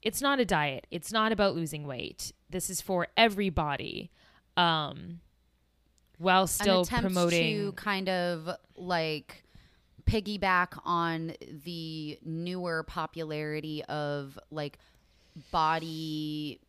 it's 0.05 0.21
not 0.21 0.39
a 0.39 0.45
diet. 0.45 0.87
It's 0.91 1.11
not 1.11 1.31
about 1.31 1.55
losing 1.55 1.85
weight. 1.85 2.31
This 2.49 2.69
is 2.69 2.79
for 2.79 3.07
everybody 3.17 4.11
um, 4.55 5.19
while 6.19 6.47
still 6.47 6.85
promoting 6.85 7.55
to 7.55 7.71
kind 7.73 8.07
of 8.07 8.49
like 8.75 9.43
piggyback 10.07 10.79
on 10.85 11.33
the 11.65 12.17
newer 12.23 12.83
popularity 12.83 13.83
of 13.85 14.37
like 14.51 14.77
body 15.51 16.59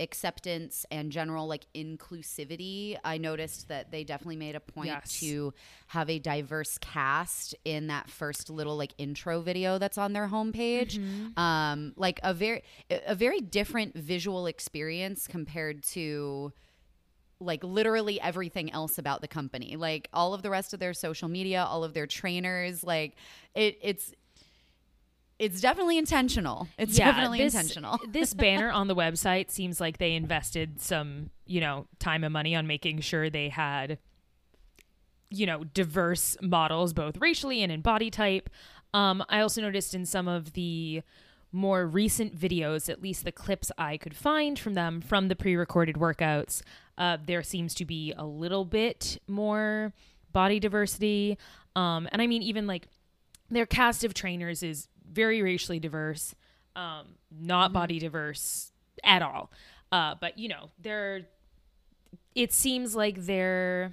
acceptance 0.00 0.84
and 0.90 1.12
general 1.12 1.46
like 1.46 1.66
inclusivity 1.72 2.98
i 3.04 3.16
noticed 3.16 3.68
that 3.68 3.92
they 3.92 4.02
definitely 4.02 4.34
made 4.34 4.56
a 4.56 4.60
point 4.60 4.88
Yes. 4.88 5.20
to 5.20 5.54
have 5.88 6.10
a 6.10 6.18
diverse 6.18 6.78
cast 6.78 7.54
in 7.64 7.86
that 7.86 8.10
first 8.10 8.50
little 8.50 8.76
like 8.76 8.92
intro 8.98 9.40
video 9.40 9.78
that's 9.78 9.96
on 9.96 10.12
their 10.12 10.26
homepage 10.28 10.98
Mm-hmm. 10.98 11.38
um 11.38 11.92
like 11.96 12.18
a 12.24 12.34
very 12.34 12.64
a 12.90 13.14
very 13.14 13.40
different 13.40 13.94
visual 13.94 14.46
experience 14.48 15.28
compared 15.28 15.84
to 15.84 16.52
like 17.44 17.62
literally 17.62 18.20
everything 18.20 18.72
else 18.72 18.98
about 18.98 19.20
the 19.20 19.28
company. 19.28 19.76
Like 19.76 20.08
all 20.12 20.34
of 20.34 20.42
the 20.42 20.50
rest 20.50 20.74
of 20.74 20.80
their 20.80 20.94
social 20.94 21.28
media 21.28 21.64
all 21.64 21.84
of 21.84 21.94
their 21.94 22.06
trainers 22.06 22.82
like 22.84 23.14
it 23.54 23.78
it's 23.82 24.12
it's 25.38 25.60
definitely 25.60 25.98
intentional. 25.98 26.68
It's 26.78 26.96
definitely 26.96 27.38
this, 27.38 27.54
intentional. 27.54 27.98
this 28.08 28.34
banner 28.34 28.70
on 28.70 28.86
the 28.86 28.94
website 28.94 29.50
seems 29.50 29.80
like 29.80 29.98
they 29.98 30.12
invested 30.12 30.80
some, 30.80 31.30
you 31.46 31.60
know, 31.60 31.86
time 31.98 32.22
and 32.22 32.32
money 32.32 32.54
on 32.54 32.66
making 32.66 33.00
sure 33.00 33.28
they 33.28 33.48
had, 33.48 33.98
you 35.30 35.44
know, 35.44 35.64
diverse 35.64 36.36
models, 36.40 36.92
both 36.92 37.16
racially 37.18 37.62
and 37.62 37.72
in 37.72 37.80
body 37.80 38.10
type. 38.10 38.48
Um, 38.92 39.24
I 39.28 39.40
also 39.40 39.60
noticed 39.60 39.92
in 39.92 40.06
some 40.06 40.28
of 40.28 40.52
the 40.52 41.02
more 41.50 41.86
recent 41.86 42.38
videos, 42.38 42.88
at 42.88 43.02
least 43.02 43.24
the 43.24 43.32
clips 43.32 43.72
I 43.76 43.96
could 43.96 44.16
find 44.16 44.58
from 44.58 44.74
them 44.74 45.00
from 45.00 45.28
the 45.28 45.36
pre 45.36 45.56
recorded 45.56 45.96
workouts, 45.96 46.62
uh, 46.98 47.18
there 47.24 47.42
seems 47.42 47.74
to 47.74 47.84
be 47.84 48.12
a 48.16 48.24
little 48.24 48.64
bit 48.64 49.20
more 49.26 49.92
body 50.32 50.60
diversity. 50.60 51.38
Um, 51.74 52.08
and 52.12 52.20
I 52.22 52.26
mean, 52.26 52.42
even 52.42 52.66
like 52.66 52.88
their 53.50 53.66
cast 53.66 54.04
of 54.04 54.14
trainers 54.14 54.62
is 54.62 54.88
very 55.10 55.42
racially 55.42 55.80
diverse, 55.80 56.34
um, 56.76 57.16
not 57.30 57.72
body 57.72 57.98
diverse 57.98 58.72
at 59.02 59.22
all. 59.22 59.50
Uh, 59.92 60.14
but 60.20 60.38
you 60.38 60.48
know, 60.48 60.70
there, 60.80 61.22
it 62.34 62.52
seems 62.52 62.94
like 62.94 63.26
there 63.26 63.92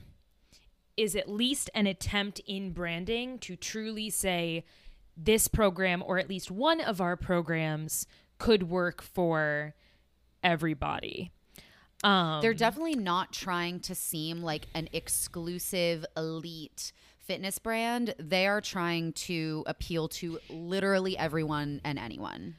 is 0.98 1.16
at 1.16 1.30
least 1.30 1.70
an 1.74 1.88
attempt 1.88 2.40
in 2.46 2.72
branding 2.72 3.40
to 3.40 3.56
truly 3.56 4.10
say 4.10 4.64
this 5.18 5.48
program 5.48 6.04
or 6.06 6.18
at 6.18 6.30
least 6.30 6.52
one 6.52 6.82
of 6.82 7.02
our 7.02 7.16
programs 7.16 8.08
could 8.38 8.64
work 8.64 9.02
for 9.02 9.74
everybody. 10.44 11.32
Um, 12.04 12.42
they're 12.42 12.54
definitely 12.54 12.96
not 12.96 13.32
trying 13.32 13.80
to 13.82 13.96
seem 13.96 14.42
like 14.42 14.68
an 14.74 14.90
exclusive 14.92 16.06
elite 16.18 16.92
fitness 17.20 17.60
brand 17.60 18.16
they 18.18 18.48
are 18.48 18.60
trying 18.60 19.14
to 19.14 19.64
appeal 19.68 20.08
to 20.08 20.40
literally 20.50 21.16
everyone 21.18 21.80
and 21.84 22.00
anyone 22.00 22.56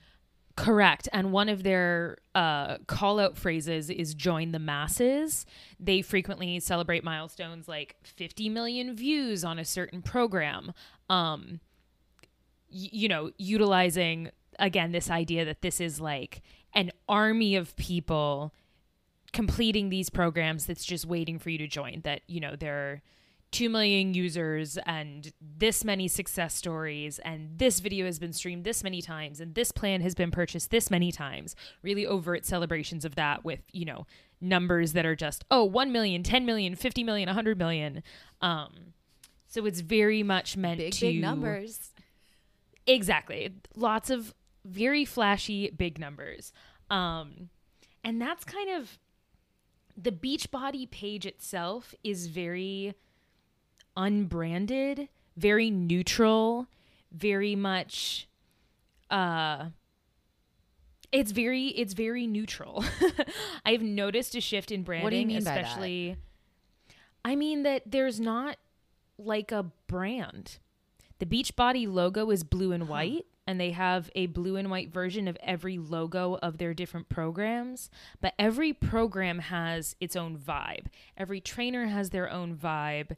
Correct. 0.54 1.08
And 1.12 1.32
one 1.32 1.49
of 1.49 1.62
their 1.62 2.18
uh, 2.34 2.78
call 2.87 3.18
out 3.18 3.38
phrases 3.38 3.88
is 3.88 4.14
join 4.14 4.52
the 4.52 4.58
masses. 4.58 5.46
They 5.80 6.02
frequently 6.02 6.61
celebrate 6.61 7.02
milestones 7.02 7.68
like 7.68 7.96
50 8.02 8.50
million 8.50 8.94
views 8.94 9.44
on 9.44 9.58
a 9.58 9.64
certain 9.64 10.02
program. 10.02 10.75
Um, 11.08 11.61
y- 12.70 12.90
you 12.92 13.08
know, 13.08 13.30
utilizing, 13.38 14.30
again, 14.58 14.92
this 14.92 15.08
idea 15.11 15.46
that 15.46 15.62
this 15.62 15.80
is 15.80 16.00
like 16.00 16.42
an 16.75 16.90
army 17.08 17.56
of 17.56 17.75
people 17.76 18.52
completing 19.33 19.89
these 19.89 20.11
programs 20.11 20.67
that's 20.67 20.85
just 20.85 21.07
waiting 21.07 21.39
for 21.39 21.51
you 21.51 21.59
to 21.59 21.67
join. 21.67 22.01
That, 22.05 22.23
you 22.27 22.41
know, 22.41 22.57
there 22.57 22.75
are 22.75 23.03
2 23.53 23.69
million 23.69 24.15
users 24.15 24.79
and 24.87 25.33
this 25.41 25.85
many 25.85 26.09
success 26.09 26.55
stories 26.55 27.19
and 27.19 27.59
this 27.59 27.81
video 27.81 28.07
has 28.07 28.19
been 28.19 28.33
streamed 28.33 28.65
this 28.65 28.83
many 28.83 29.03
times 29.03 29.41
and 29.41 29.55
this 29.55 29.71
plan 29.71 30.01
has 30.01 30.15
been 30.15 30.31
purchased 30.31 30.71
this 30.71 30.91
many 30.91 31.12
times 31.12 31.55
really 31.83 32.07
overt 32.07 32.47
celebrations 32.47 33.05
of 33.05 33.15
that 33.15 33.45
with 33.45 33.61
you 33.71 33.85
know 33.85 34.07
numbers 34.41 34.95
that 34.95 35.05
are 35.05 35.15
just 35.15 35.45
oh 35.51 35.62
1 35.65 35.93
million 35.93 36.23
10 36.23 36.47
million 36.47 36.75
50 36.75 37.05
million 37.05 37.27
100 37.27 37.59
million 37.59 38.03
um 38.41 38.95
so 39.47 39.67
it's 39.67 39.81
very 39.81 40.23
much 40.23 40.57
meant 40.57 40.79
big 40.79 40.95
to 40.95 41.01
big 41.09 41.21
numbers 41.21 41.93
Exactly. 42.87 43.55
Lots 43.77 44.11
of 44.11 44.35
very 44.65 45.05
flashy 45.05 45.71
big 45.71 45.99
numbers. 45.99 46.53
Um 46.91 47.49
and 48.05 48.21
that's 48.21 48.45
kind 48.45 48.71
of 48.71 48.99
the 49.96 50.12
Beachbody 50.12 50.90
page 50.90 51.26
itself 51.26 51.94
is 52.02 52.26
very 52.26 52.94
unbranded, 53.96 55.08
very 55.37 55.70
neutral, 55.70 56.66
very 57.11 57.54
much 57.54 58.26
uh 59.11 59.66
it's 61.12 61.30
very 61.32 61.66
it's 61.68 61.92
very 61.92 62.26
neutral. 62.26 62.84
I've 63.66 63.82
noticed 63.82 64.34
a 64.34 64.40
shift 64.40 64.70
in 64.70 64.82
branding 64.82 65.04
What 65.04 65.11
do 65.11 65.16
you 65.16 65.26
mean 65.26 65.44
by 65.44 65.54
that? 65.56 65.64
especially 65.64 66.16
I 67.25 67.37
mean 67.37 67.62
that 67.64 67.82
there's 67.87 68.18
not 68.18 68.56
like 69.18 69.52
a 69.52 69.64
brand. 69.87 70.58
The 71.18 71.26
Beachbody 71.26 71.87
logo 71.87 72.30
is 72.30 72.42
blue 72.42 72.72
and 72.72 72.88
white, 72.88 73.26
and 73.46 73.61
they 73.61 73.72
have 73.72 74.11
a 74.14 74.26
blue 74.26 74.56
and 74.56 74.70
white 74.70 74.92
version 74.92 75.26
of 75.26 75.37
every 75.42 75.78
logo 75.78 76.38
of 76.42 76.58
their 76.58 76.75
different 76.75 77.08
programs. 77.08 77.90
But 78.20 78.34
every 78.38 78.72
program 78.72 79.40
has 79.40 79.96
its 80.00 80.14
own 80.14 80.38
vibe. 80.38 80.87
Every 81.16 81.40
trainer 81.40 81.87
has 81.87 82.11
their 82.11 82.30
own 82.30 82.56
vibe, 82.56 83.16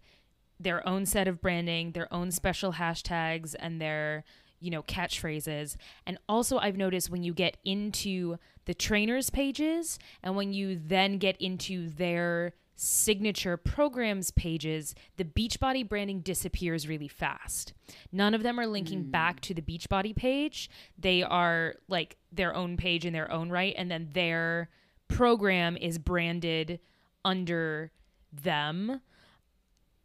their 0.58 0.86
own 0.88 1.04
set 1.06 1.28
of 1.28 1.40
branding, 1.40 1.92
their 1.92 2.12
own 2.12 2.30
special 2.30 2.74
hashtags, 2.74 3.54
and 3.58 3.80
their 3.80 4.24
you 4.60 4.70
know 4.70 4.82
catchphrases. 4.82 5.76
And 6.06 6.18
also, 6.28 6.58
I've 6.58 6.76
noticed 6.76 7.10
when 7.10 7.22
you 7.22 7.34
get 7.34 7.58
into 7.64 8.38
the 8.64 8.74
trainers 8.74 9.28
pages, 9.28 9.98
and 10.22 10.36
when 10.36 10.54
you 10.54 10.80
then 10.82 11.18
get 11.18 11.36
into 11.40 11.90
their 11.90 12.54
signature 12.76 13.56
programs 13.56 14.30
pages, 14.32 14.94
the 15.16 15.24
Beachbody 15.24 15.88
branding 15.88 16.20
disappears 16.20 16.88
really 16.88 17.08
fast. 17.08 17.72
None 18.12 18.34
of 18.34 18.42
them 18.42 18.58
are 18.58 18.66
linking 18.66 19.04
hmm. 19.04 19.10
back 19.10 19.40
to 19.42 19.54
the 19.54 19.62
Beachbody 19.62 20.14
page. 20.14 20.68
They 20.98 21.22
are 21.22 21.76
like 21.88 22.16
their 22.32 22.54
own 22.54 22.76
page 22.76 23.04
in 23.04 23.12
their 23.12 23.30
own 23.30 23.50
right, 23.50 23.74
and 23.76 23.90
then 23.90 24.10
their 24.12 24.68
program 25.08 25.76
is 25.76 25.98
branded 25.98 26.80
under 27.24 27.92
them. 28.32 29.00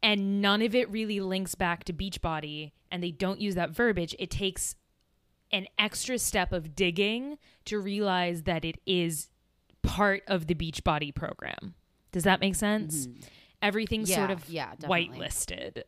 And 0.02 0.42
none 0.42 0.62
of 0.62 0.76
it 0.76 0.90
really 0.90 1.20
links 1.20 1.56
back 1.56 1.84
to 1.86 1.94
Beachbody, 1.94 2.72
and 2.92 3.04
they 3.04 3.12
don't 3.12 3.42
use 3.42 3.56
that 3.56 3.72
verbiage. 3.72 4.16
It 4.18 4.30
takes 4.30 4.76
an 5.52 5.66
extra 5.78 6.20
step 6.20 6.54
of 6.54 6.76
digging 6.76 7.38
to 7.66 7.80
realize 7.80 8.44
that 8.44 8.64
it 8.64 8.80
is 8.86 9.30
part 9.82 10.24
of 10.28 10.48
the 10.48 10.56
Beachbody 10.56 11.14
program. 11.14 11.74
Does 12.12 12.24
that 12.24 12.40
make 12.40 12.56
sense? 12.56 13.08
Everything's 13.62 14.14
sort 14.14 14.32
of 14.32 14.50
yeah, 14.50 14.72
definitely. 14.80 15.20
whitelisted. 15.20 15.84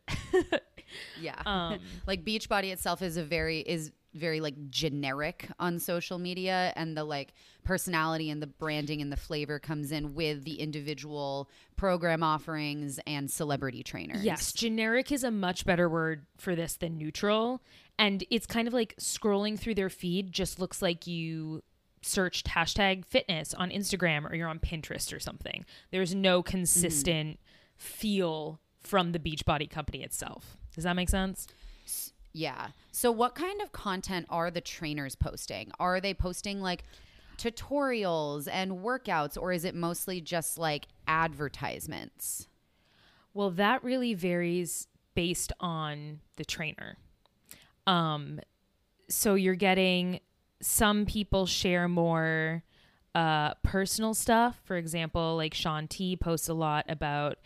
Yeah. 1.20 1.34
Um, 1.46 1.78
like 2.06 2.24
Beachbody 2.24 2.70
itself 2.70 3.00
is 3.00 3.16
a 3.16 3.24
very 3.24 3.60
is 3.60 3.92
very 4.14 4.40
like 4.40 4.70
generic 4.70 5.48
on 5.58 5.78
social 5.78 6.18
media 6.18 6.72
and 6.76 6.96
the 6.96 7.04
like 7.04 7.32
personality 7.64 8.30
and 8.30 8.42
the 8.42 8.46
branding 8.46 9.00
and 9.00 9.10
the 9.10 9.16
flavor 9.16 9.58
comes 9.58 9.90
in 9.90 10.14
with 10.14 10.44
the 10.44 10.60
individual 10.60 11.48
program 11.76 12.22
offerings 12.22 13.00
and 13.06 13.30
celebrity 13.30 13.82
trainers. 13.82 14.22
Yes, 14.22 14.52
generic 14.52 15.10
is 15.12 15.24
a 15.24 15.30
much 15.30 15.64
better 15.64 15.88
word 15.88 16.26
for 16.36 16.54
this 16.54 16.76
than 16.76 16.98
neutral. 16.98 17.62
And 17.98 18.24
it's 18.30 18.46
kind 18.46 18.68
of 18.68 18.74
like 18.74 18.94
scrolling 18.96 19.58
through 19.58 19.76
their 19.76 19.90
feed 19.90 20.32
just 20.32 20.58
looks 20.58 20.82
like 20.82 21.06
you 21.06 21.62
searched 22.02 22.48
hashtag 22.48 23.04
fitness 23.06 23.54
on 23.54 23.70
Instagram 23.70 24.30
or 24.30 24.34
you're 24.34 24.48
on 24.48 24.58
Pinterest 24.58 25.14
or 25.14 25.20
something. 25.20 25.64
There's 25.90 26.14
no 26.14 26.42
consistent 26.42 27.38
feel 27.76 28.60
from 28.80 29.12
the 29.12 29.18
Beachbody 29.18 29.70
company 29.70 30.02
itself. 30.02 30.56
Does 30.74 30.84
that 30.84 30.96
make 30.96 31.08
sense? 31.08 31.46
Yeah. 32.32 32.68
So, 32.90 33.12
what 33.12 33.34
kind 33.34 33.60
of 33.60 33.72
content 33.72 34.26
are 34.30 34.50
the 34.50 34.60
trainers 34.60 35.14
posting? 35.14 35.70
Are 35.78 36.00
they 36.00 36.14
posting 36.14 36.60
like 36.60 36.84
tutorials 37.36 38.48
and 38.50 38.72
workouts, 38.72 39.36
or 39.40 39.52
is 39.52 39.64
it 39.64 39.74
mostly 39.74 40.20
just 40.20 40.58
like 40.58 40.86
advertisements? 41.06 42.48
Well, 43.34 43.50
that 43.50 43.84
really 43.84 44.14
varies 44.14 44.88
based 45.14 45.52
on 45.60 46.20
the 46.36 46.44
trainer. 46.44 46.96
Um, 47.86 48.40
so 49.08 49.34
you're 49.34 49.54
getting 49.54 50.20
some 50.62 51.04
people 51.04 51.44
share 51.46 51.88
more 51.88 52.62
uh, 53.14 53.54
personal 53.62 54.14
stuff. 54.14 54.60
For 54.64 54.76
example, 54.76 55.36
like 55.36 55.54
Shaun 55.54 55.88
T 55.88 56.16
posts 56.16 56.48
a 56.48 56.54
lot 56.54 56.86
about 56.88 57.38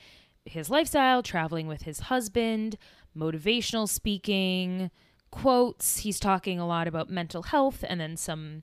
his 0.45 0.71
lifestyle, 0.71 1.23
traveling 1.23 1.67
with 1.67 1.83
his 1.83 2.01
husband, 2.01 2.79
motivational 3.17 3.89
speaking, 3.89 4.91
quotes. 5.31 5.99
He's 5.99 6.21
talking 6.21 6.61
a 6.61 6.67
lot 6.67 6.87
about 6.87 7.11
mental 7.11 7.43
health 7.45 7.85
and 7.89 8.01
then 8.01 8.17
some 8.17 8.63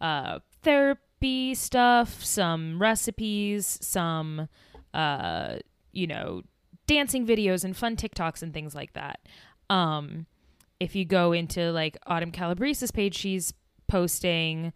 uh, 0.00 0.40
therapy 0.62 1.54
stuff, 1.54 2.24
some 2.24 2.80
recipes, 2.80 3.78
some, 3.80 4.48
uh, 4.92 5.56
you 5.92 6.06
know, 6.06 6.42
dancing 6.86 7.26
videos 7.26 7.62
and 7.62 7.76
fun 7.76 7.94
TikToks 7.94 8.42
and 8.42 8.52
things 8.52 8.74
like 8.74 8.94
that. 8.94 9.20
Um, 9.68 10.26
if 10.80 10.96
you 10.96 11.04
go 11.04 11.32
into 11.32 11.70
like 11.70 11.96
Autumn 12.06 12.32
Calabrese's 12.32 12.90
page, 12.90 13.14
she's 13.14 13.52
posting 13.90 14.72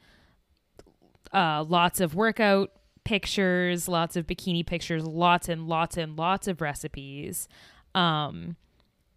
uh, 1.33 1.64
lots 1.66 2.00
of 2.00 2.14
workout 2.14 2.71
pictures, 3.04 3.88
lots 3.88 4.16
of 4.16 4.26
bikini 4.26 4.66
pictures, 4.66 5.06
lots 5.06 5.49
and 5.49 5.68
lots 5.68 5.97
and 5.97 6.16
lots 6.18 6.49
of 6.49 6.61
recipes. 6.61 7.49
Um, 7.94 8.56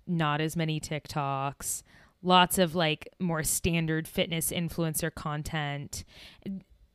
not 0.05 0.39
as 0.39 0.55
many 0.55 0.79
TikToks, 0.79 1.83
lots 2.21 2.57
of 2.57 2.75
like 2.75 3.09
more 3.19 3.43
standard 3.43 4.07
fitness 4.07 4.51
influencer 4.51 5.13
content. 5.13 6.03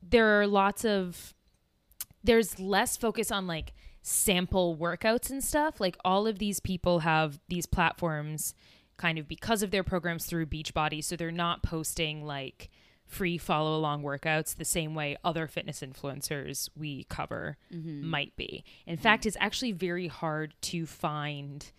There 0.01 0.39
are 0.41 0.47
lots 0.47 0.85
of 0.85 1.33
there's 2.23 2.59
less 2.59 2.95
focus 2.95 3.31
on 3.31 3.47
like 3.47 3.73
sample 4.01 4.77
workouts 4.77 5.29
and 5.29 5.43
stuff. 5.43 5.79
Like 5.81 5.97
all 6.05 6.25
of 6.25 6.39
these 6.39 6.59
people 6.59 6.99
have 6.99 7.39
these 7.49 7.65
platforms 7.65 8.53
kind 8.97 9.17
of 9.17 9.27
because 9.27 9.63
of 9.63 9.71
their 9.71 9.83
programs 9.83 10.25
through 10.25 10.45
Beachbody, 10.45 11.03
so 11.03 11.15
they're 11.15 11.31
not 11.31 11.63
posting 11.63 12.23
like 12.23 12.69
free 13.13 13.37
follow 13.37 13.75
along 13.77 14.03
workouts 14.03 14.55
the 14.55 14.65
same 14.65 14.95
way 14.95 15.15
other 15.23 15.47
fitness 15.47 15.81
influencers 15.81 16.69
we 16.75 17.05
cover 17.05 17.57
mm-hmm. 17.73 18.07
might 18.07 18.35
be. 18.35 18.63
In 18.85 18.95
mm-hmm. 18.95 19.03
fact, 19.03 19.25
it's 19.25 19.37
actually 19.39 19.71
very 19.71 20.07
hard 20.07 20.53
to 20.61 20.85
find 20.85 21.71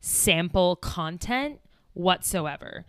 sample 0.00 0.76
content 0.76 1.60
whatsoever. 1.94 2.84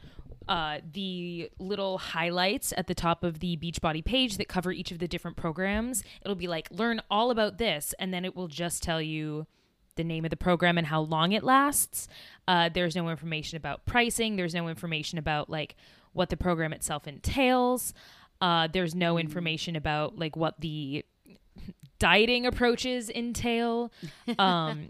Uh, 0.47 0.79
the 0.93 1.49
little 1.59 1.97
highlights 1.97 2.73
at 2.77 2.87
the 2.87 2.95
top 2.95 3.23
of 3.23 3.39
the 3.39 3.57
Beachbody 3.57 4.03
page 4.03 4.37
that 4.37 4.47
cover 4.47 4.71
each 4.71 4.91
of 4.91 4.99
the 4.99 5.07
different 5.07 5.35
programs, 5.35 6.03
it'll 6.21 6.35
be 6.35 6.47
like, 6.47 6.69
learn 6.71 7.01
all 7.11 7.31
about 7.31 7.57
this, 7.57 7.93
and 7.99 8.13
then 8.13 8.23
it 8.23 8.35
will 8.35 8.47
just 8.47 8.81
tell 8.81 9.01
you 9.01 9.45
the 9.97 10.03
name 10.03 10.23
of 10.23 10.29
the 10.29 10.37
program 10.37 10.77
and 10.77 10.87
how 10.87 11.01
long 11.01 11.33
it 11.33 11.43
lasts. 11.43 12.07
Uh, 12.47 12.69
there's 12.69 12.95
no 12.95 13.09
information 13.09 13.57
about 13.57 13.85
pricing. 13.85 14.35
There's 14.35 14.53
no 14.53 14.69
information 14.69 15.17
about 15.17 15.49
like 15.49 15.75
what 16.17 16.29
the 16.29 16.37
program 16.37 16.73
itself 16.73 17.07
entails. 17.07 17.93
Uh, 18.41 18.67
there's 18.71 18.93
no 18.93 19.15
mm. 19.15 19.21
information 19.21 19.75
about 19.75 20.17
like 20.17 20.35
what 20.35 20.59
the 20.59 21.05
dieting 21.99 22.45
approaches 22.45 23.09
entail. 23.09 23.91
Um, 24.39 24.89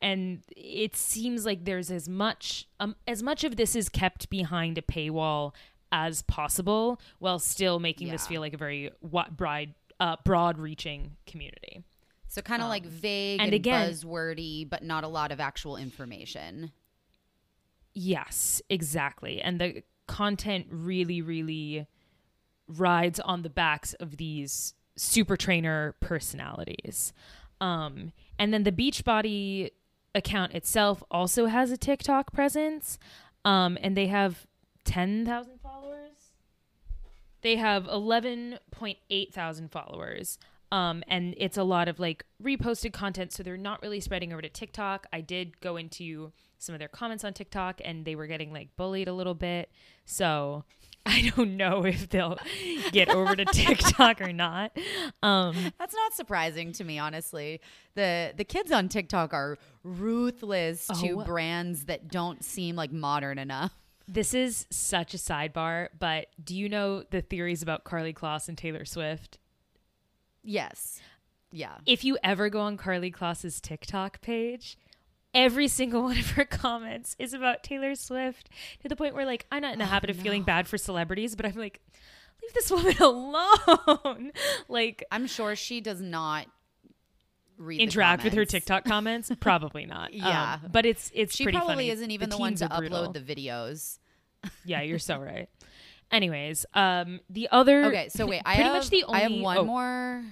and 0.00 0.42
it 0.56 0.96
seems 0.96 1.46
like 1.46 1.64
there's 1.64 1.88
as 1.88 2.08
much 2.08 2.66
um, 2.80 2.96
as 3.06 3.22
much 3.22 3.44
of 3.44 3.54
this 3.54 3.76
is 3.76 3.88
kept 3.88 4.28
behind 4.28 4.76
a 4.76 4.82
paywall 4.82 5.54
as 5.92 6.22
possible 6.22 7.00
while 7.20 7.38
still 7.38 7.78
making 7.78 8.08
yeah. 8.08 8.14
this 8.14 8.26
feel 8.26 8.40
like 8.40 8.52
a 8.52 8.56
very 8.56 8.90
bride 9.30 9.74
uh, 10.00 10.16
broad 10.24 10.58
reaching 10.58 11.16
community. 11.26 11.84
So 12.26 12.42
kind 12.42 12.62
of 12.62 12.64
um, 12.64 12.70
like 12.70 12.84
vague 12.84 13.40
and, 13.40 13.48
and 13.48 13.54
again, 13.54 13.90
buzzwordy, 13.90 14.68
but 14.68 14.82
not 14.82 15.04
a 15.04 15.08
lot 15.08 15.30
of 15.30 15.38
actual 15.38 15.76
information. 15.76 16.72
Yes, 17.94 18.60
exactly. 18.68 19.40
And 19.40 19.60
the 19.60 19.82
content 20.06 20.66
really, 20.70 21.22
really 21.22 21.86
rides 22.68 23.20
on 23.20 23.42
the 23.42 23.50
backs 23.50 23.94
of 23.94 24.16
these 24.16 24.74
super 24.96 25.36
trainer 25.36 25.94
personalities. 26.00 27.12
Um, 27.60 28.12
and 28.38 28.52
then 28.52 28.64
the 28.64 28.72
Beachbody 28.72 29.70
account 30.14 30.52
itself 30.52 31.02
also 31.10 31.46
has 31.46 31.70
a 31.70 31.76
TikTok 31.76 32.32
presence. 32.32 32.98
Um, 33.44 33.78
and 33.80 33.96
they 33.96 34.08
have 34.08 34.46
10,000 34.84 35.60
followers. 35.60 36.12
They 37.42 37.56
have 37.56 37.84
11.8 37.84 39.32
thousand 39.32 39.70
followers. 39.70 40.38
Um, 40.70 41.02
and 41.06 41.34
it's 41.36 41.58
a 41.58 41.64
lot 41.64 41.88
of 41.88 42.00
like 42.00 42.24
reposted 42.42 42.92
content, 42.92 43.32
so 43.32 43.42
they're 43.42 43.56
not 43.56 43.82
really 43.82 44.00
spreading 44.00 44.32
over 44.32 44.40
to 44.40 44.48
TikTok. 44.48 45.06
I 45.12 45.20
did 45.20 45.60
go 45.60 45.76
into 45.76 46.32
some 46.62 46.74
of 46.74 46.78
their 46.78 46.88
comments 46.88 47.24
on 47.24 47.32
TikTok, 47.32 47.80
and 47.84 48.04
they 48.04 48.14
were 48.14 48.26
getting 48.26 48.52
like 48.52 48.68
bullied 48.76 49.08
a 49.08 49.12
little 49.12 49.34
bit. 49.34 49.70
So 50.04 50.64
I 51.06 51.32
don't 51.34 51.56
know 51.56 51.84
if 51.84 52.08
they'll 52.08 52.38
get 52.92 53.08
over 53.08 53.34
to 53.34 53.44
TikTok 53.44 54.20
or 54.20 54.32
not. 54.32 54.76
Um, 55.22 55.56
That's 55.78 55.94
not 55.94 56.14
surprising 56.14 56.72
to 56.72 56.84
me, 56.84 56.98
honestly. 56.98 57.60
the 57.94 58.32
The 58.36 58.44
kids 58.44 58.70
on 58.70 58.88
TikTok 58.88 59.34
are 59.34 59.58
ruthless 59.82 60.86
oh, 60.90 61.00
to 61.00 61.24
brands 61.24 61.86
that 61.86 62.08
don't 62.08 62.44
seem 62.44 62.76
like 62.76 62.92
modern 62.92 63.38
enough. 63.38 63.72
This 64.06 64.34
is 64.34 64.66
such 64.70 65.14
a 65.14 65.16
sidebar, 65.16 65.88
but 65.98 66.26
do 66.42 66.56
you 66.56 66.68
know 66.68 67.02
the 67.02 67.22
theories 67.22 67.62
about 67.62 67.84
Karlie 67.84 68.14
Kloss 68.14 68.48
and 68.48 68.58
Taylor 68.58 68.84
Swift? 68.84 69.38
Yes. 70.44 71.00
Yeah. 71.50 71.76
If 71.86 72.04
you 72.04 72.18
ever 72.22 72.48
go 72.48 72.60
on 72.60 72.76
Karlie 72.76 73.12
Kloss's 73.12 73.60
TikTok 73.60 74.20
page, 74.20 74.76
every 75.34 75.68
single 75.68 76.02
one 76.04 76.18
of 76.18 76.30
her 76.30 76.44
comments 76.44 77.16
is 77.18 77.32
about 77.32 77.62
Taylor 77.62 77.94
Swift 77.94 78.50
to 78.82 78.88
the 78.88 78.96
point 78.96 79.14
where 79.14 79.26
like 79.26 79.46
I'm 79.50 79.62
not 79.62 79.72
in 79.72 79.78
the 79.78 79.84
oh, 79.84 79.88
habit 79.88 80.10
of 80.10 80.18
no. 80.18 80.22
feeling 80.22 80.42
bad 80.42 80.68
for 80.68 80.78
celebrities, 80.78 81.34
but 81.34 81.46
I'm 81.46 81.54
like, 81.54 81.80
leave 82.42 82.54
this 82.54 82.70
woman 82.70 82.96
alone. 82.98 84.32
like 84.68 85.04
I'm 85.10 85.26
sure 85.26 85.56
she 85.56 85.80
does 85.80 86.00
not 86.00 86.46
interact 87.70 88.24
with 88.24 88.34
her 88.34 88.44
TikTok 88.44 88.84
comments. 88.84 89.30
Probably 89.40 89.86
not. 89.86 90.12
yeah, 90.14 90.58
um, 90.62 90.70
but 90.72 90.86
it's 90.86 91.10
it's 91.14 91.36
she 91.36 91.44
probably 91.44 91.74
funny. 91.74 91.90
isn't 91.90 92.10
even 92.10 92.30
the, 92.30 92.36
the 92.36 92.40
one 92.40 92.54
to 92.56 92.68
upload 92.68 93.12
the 93.12 93.20
videos. 93.20 93.98
yeah, 94.64 94.82
you're 94.82 94.98
so 94.98 95.18
right. 95.18 95.48
Anyways, 96.10 96.66
um, 96.74 97.20
the 97.30 97.48
other 97.50 97.86
okay. 97.86 98.08
So 98.10 98.26
wait, 98.26 98.42
I 98.44 98.54
have, 98.56 98.72
much 98.74 98.90
the 98.90 99.04
only, 99.04 99.20
I 99.20 99.22
have 99.22 99.32
one 99.32 99.58
oh, 99.58 99.64
more. 99.64 100.24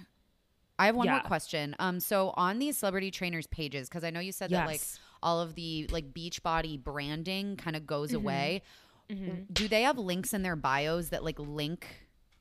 I 0.81 0.87
have 0.87 0.97
one 0.97 1.07
yeah. 1.07 1.13
more 1.13 1.21
question. 1.21 1.77
Um, 1.79 2.01
so 2.01 2.33
on 2.37 2.59
these 2.59 2.79
celebrity 2.79 3.11
trainers 3.11 3.47
pages, 3.47 3.89
because 3.89 4.03
I 4.03 4.11
know 4.11 4.21
you 4.21 4.33
said 4.33 4.51
yes. 4.51 4.61
that 4.61 4.67
like 4.67 4.81
all 5.23 5.41
of 5.41 5.55
the 5.55 5.87
like 5.91 6.15
Beachbody 6.15 6.83
branding 6.83 7.57
kind 7.57 7.77
of 7.77 7.87
goes 7.87 8.09
mm-hmm. 8.09 8.17
away. 8.17 8.63
Mm-hmm. 9.11 9.53
Do 9.53 9.69
they 9.69 9.83
have 9.83 9.99
links 9.99 10.33
in 10.33 10.43
their 10.43 10.57
bios 10.57 11.11
that 11.11 11.23
like 11.23 11.39
link 11.39 11.87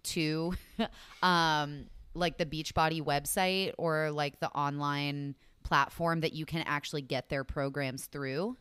to, 0.04 0.54
um, 1.24 1.88
like 2.14 2.38
the 2.38 2.46
Beachbody 2.46 3.04
website 3.04 3.74
or 3.78 4.12
like 4.12 4.40
the 4.40 4.50
online 4.50 5.36
platform 5.64 6.22
that 6.22 6.34
you 6.34 6.46
can 6.46 6.62
actually 6.66 7.02
get 7.02 7.28
their 7.28 7.44
programs 7.44 8.06
through? 8.06 8.56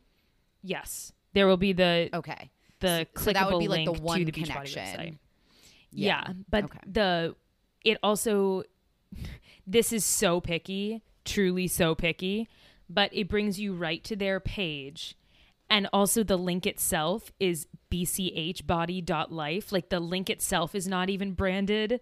Yes, 0.63 1.13
there 1.35 1.47
will 1.47 1.57
be 1.57 1.73
the 1.73 2.11
okay 2.13 2.51
the 2.81 3.07
clickable 3.15 3.25
so 3.25 3.33
that 3.33 3.53
would 3.53 3.61
be 3.61 3.69
like 3.69 3.85
the 3.85 3.93
one 3.93 4.25
the 4.25 4.33
connection. 4.33 5.19
Yeah. 5.91 6.25
yeah, 6.27 6.33
but 6.51 6.65
okay. 6.65 6.79
the 6.91 7.35
it 7.85 7.99
also 8.03 8.65
this 9.67 9.93
is 9.93 10.05
so 10.05 10.41
picky, 10.41 11.03
truly 11.25 11.67
so 11.67 11.95
picky, 11.95 12.49
but 12.89 13.11
it 13.13 13.29
brings 13.29 13.61
you 13.61 13.75
right 13.75 14.03
to 14.05 14.17
their 14.17 14.41
page. 14.41 15.17
And 15.71 15.89
also 15.93 16.23
the 16.25 16.39
link 16.39 16.67
itself 16.67 17.31
is 17.39 17.67
bchbody.life. 17.91 19.73
Like 19.73 19.91
the 19.91 20.01
link 20.01 20.31
itself 20.31 20.75
is 20.75 20.89
not 20.89 21.11
even 21.11 21.33
branded 21.33 22.01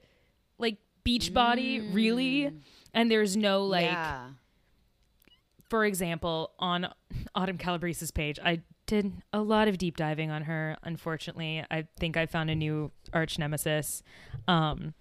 like 0.58 0.78
Beachbody, 1.04 1.80
mm. 1.80 1.94
really. 1.94 2.52
And 2.92 3.10
there's 3.10 3.36
no 3.36 3.64
like 3.64 3.84
yeah. 3.84 4.28
for 5.68 5.84
example, 5.84 6.52
on 6.58 6.88
Autumn 7.34 7.58
Calabrese's 7.58 8.10
page, 8.10 8.38
I 8.42 8.62
did 8.86 9.12
a 9.32 9.40
lot 9.40 9.68
of 9.68 9.78
deep 9.78 9.96
diving 9.96 10.30
on 10.30 10.42
her. 10.42 10.76
Unfortunately, 10.82 11.64
I 11.70 11.86
think 11.98 12.16
I 12.16 12.26
found 12.26 12.50
a 12.50 12.54
new 12.54 12.92
arch 13.12 13.38
nemesis. 13.38 14.02
Um, 14.46 14.94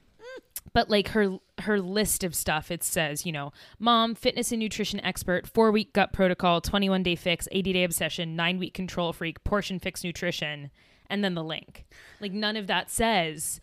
but 0.74 0.90
like 0.90 1.10
her 1.10 1.38
her 1.60 1.80
list 1.80 2.24
of 2.24 2.36
stuff, 2.36 2.70
it 2.72 2.84
says, 2.84 3.26
you 3.26 3.32
know, 3.32 3.54
mom, 3.80 4.14
fitness 4.16 4.52
and 4.52 4.60
nutrition 4.60 5.00
expert, 5.02 5.48
four 5.48 5.72
week 5.72 5.94
gut 5.94 6.12
protocol, 6.14 6.62
twenty 6.62 6.90
one 6.90 7.04
day 7.04 7.16
fix, 7.16 7.48
eighty 7.52 7.72
day 7.74 7.84
obsession, 7.84 8.36
nine 8.36 8.60
week 8.60 8.74
control 8.74 9.14
freak, 9.14 9.44
portion 9.44 9.80
fix 9.80 10.04
nutrition, 10.04 10.70
and 11.10 11.24
then 11.24 11.34
the 11.36 11.44
link. 11.44 11.86
Like 12.20 12.32
none 12.34 12.58
of 12.58 12.68
that 12.68 12.90
says 12.90 13.62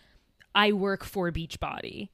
I 0.55 0.73
work 0.73 1.05
for 1.05 1.31
Beachbody. 1.31 2.09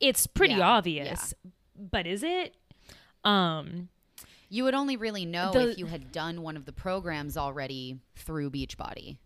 It's 0.00 0.26
pretty 0.26 0.54
yeah, 0.54 0.68
obvious, 0.68 1.34
yeah. 1.44 1.50
but 1.90 2.06
is 2.06 2.22
it? 2.22 2.54
Um, 3.24 3.88
You 4.48 4.64
would 4.64 4.74
only 4.74 4.96
really 4.96 5.24
know 5.26 5.52
The- 5.52 5.70
if 5.70 5.78
you 5.78 5.86
had 5.86 6.12
done 6.12 6.42
one 6.42 6.56
of 6.56 6.64
the 6.64 6.72
programs 6.72 7.36
already 7.36 7.98
through 8.14 8.50
Beachbody. 8.50 9.18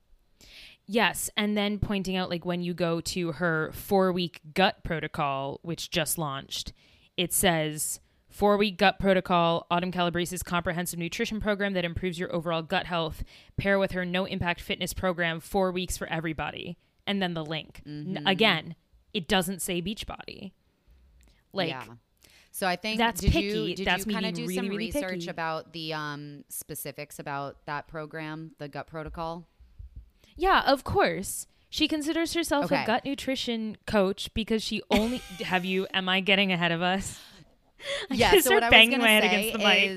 Yes, 0.87 1.31
and 1.37 1.57
then 1.57 1.79
pointing 1.79 2.16
out 2.16 2.29
like 2.29 2.45
when 2.45 2.62
you 2.62 2.75
go 2.75 3.01
to 3.01 3.33
her 3.33 3.73
4-week 3.73 4.40
gut 4.55 4.83
protocol 4.83 5.61
which 5.62 5.90
just 5.90 6.18
launched, 6.18 6.73
it 7.16 7.33
says 7.33 8.01
Four 8.33 8.57
week 8.57 8.79
gut 8.79 8.99
protocol, 8.99 9.66
Autumn 9.71 9.92
Calabrese's 9.92 10.42
comprehensive 10.42 10.99
nutrition 10.99 11.38
program 11.38 11.75
that 11.75 11.85
improves 11.85 12.18
your 12.18 12.35
overall 12.35 12.62
gut 12.62 12.87
health. 12.87 13.25
Pair 13.59 13.79
with 13.79 13.92
her 13.92 14.07
no 14.07 14.25
impact 14.25 14.62
fitness 14.62 14.95
program, 14.95 15.38
four 15.38 15.71
weeks 15.71 15.99
for 15.99 16.07
everybody. 16.07 16.79
And 17.07 17.21
then 17.21 17.35
the 17.35 17.45
link. 17.45 17.83
N- 17.87 18.23
again, 18.25 18.75
it 19.12 19.29
doesn't 19.29 19.61
say 19.61 19.83
Beachbody. 19.83 20.53
Like, 21.53 21.68
yeah. 21.68 21.85
So 22.53 22.66
I 22.66 22.77
think 22.77 22.97
That's 22.97 23.21
did 23.21 23.33
picky. 23.33 23.47
you 23.49 23.77
did 23.77 23.87
That's 23.87 24.07
you 24.07 24.14
kind 24.14 24.25
of 24.25 24.33
do 24.33 24.42
really, 24.42 24.55
some 24.55 24.68
really 24.68 24.87
research 24.87 25.11
picky. 25.11 25.29
about 25.29 25.75
the 25.75 25.92
um, 25.92 26.45
specifics 26.49 27.18
about 27.18 27.66
that 27.66 27.87
program, 27.87 28.53
the 28.59 28.68
gut 28.68 28.87
protocol? 28.87 29.47
Yeah, 30.37 30.62
of 30.66 30.85
course. 30.85 31.47
She 31.71 31.88
considers 31.88 32.35
herself 32.35 32.66
Okay. 32.66 32.83
a 32.83 32.87
gut 32.87 33.05
nutrition 33.05 33.77
coach 33.87 34.33
because 34.35 34.62
she 34.62 34.83
only. 34.90 35.18
have 35.45 35.64
you? 35.64 35.87
Am 35.95 36.09
I 36.09 36.21
getting 36.21 36.53
ahead 36.53 36.71
of 36.73 36.83
us? 36.83 37.18
Yeah. 38.11 38.31
gonna 38.33 38.42
So 38.42 38.55
what 38.55 38.62
I 38.62 38.66
was 38.66 38.71
banging 38.73 38.90
gonna 38.99 39.03
my 39.05 39.11
head 39.11 39.23
say 39.23 39.49
against 39.49 39.53
the 39.53 39.59
mic. 39.59 39.90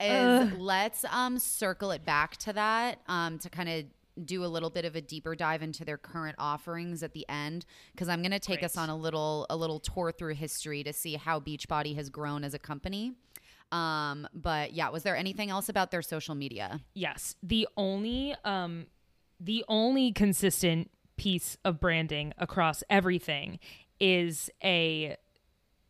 is, 0.00 0.52
is 0.52 0.58
let's 0.58 1.04
um 1.10 1.38
circle 1.38 1.90
it 1.90 2.04
back 2.04 2.36
to 2.38 2.52
that 2.52 2.98
um 3.06 3.38
to 3.38 3.50
kind 3.50 3.68
of 3.68 3.84
do 4.26 4.44
a 4.44 4.46
little 4.46 4.70
bit 4.70 4.84
of 4.84 4.94
a 4.96 5.00
deeper 5.00 5.34
dive 5.34 5.62
into 5.62 5.84
their 5.84 5.96
current 5.96 6.36
offerings 6.38 7.02
at 7.02 7.12
the 7.14 7.24
end 7.28 7.64
because 7.92 8.08
I'm 8.08 8.20
going 8.20 8.32
to 8.32 8.38
take 8.40 8.62
us 8.62 8.76
on 8.76 8.90
a 8.90 8.96
little 8.96 9.46
a 9.48 9.56
little 9.56 9.80
tour 9.80 10.12
through 10.12 10.34
history 10.34 10.82
to 10.84 10.92
see 10.92 11.14
how 11.14 11.40
Beachbody 11.40 11.94
has 11.96 12.10
grown 12.10 12.44
as 12.44 12.52
a 12.52 12.58
company. 12.58 13.14
Um, 13.72 14.28
but 14.34 14.72
yeah, 14.74 14.90
was 14.90 15.04
there 15.04 15.16
anything 15.16 15.48
else 15.48 15.68
about 15.70 15.90
their 15.90 16.02
social 16.02 16.34
media? 16.34 16.80
Yes. 16.92 17.36
The 17.42 17.66
only 17.76 18.34
um 18.44 18.86
the 19.40 19.64
only 19.68 20.12
consistent 20.12 20.90
piece 21.16 21.56
of 21.64 21.80
branding 21.80 22.32
across 22.38 22.82
everything 22.88 23.58
is 23.98 24.50
a 24.62 25.16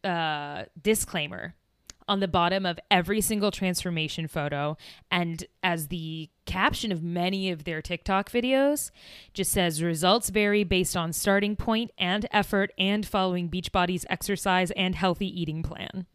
uh 0.03 0.65
disclaimer 0.81 1.55
on 2.11 2.19
the 2.19 2.27
bottom 2.27 2.67
of 2.67 2.81
every 2.91 3.21
single 3.21 3.53
transformation 3.53 4.27
photo. 4.27 4.77
And 5.13 5.45
as 5.63 5.87
the 5.89 6.29
caption 6.45 6.91
of 6.91 7.05
many 7.05 7.53
of 7.53 7.63
their 7.63 7.81
TikTok 7.81 8.31
videos 8.31 8.91
just 9.33 9.53
says 9.53 9.81
results 9.81 10.29
vary 10.29 10.65
based 10.65 10.97
on 10.97 11.13
starting 11.13 11.55
point 11.55 11.93
and 11.97 12.27
effort 12.33 12.73
and 12.77 13.07
following 13.07 13.47
Beachbody's 13.47 14.05
exercise 14.11 14.73
and 14.73 14.97
healthy 14.97 15.41
eating 15.41 15.63
plan. 15.63 16.07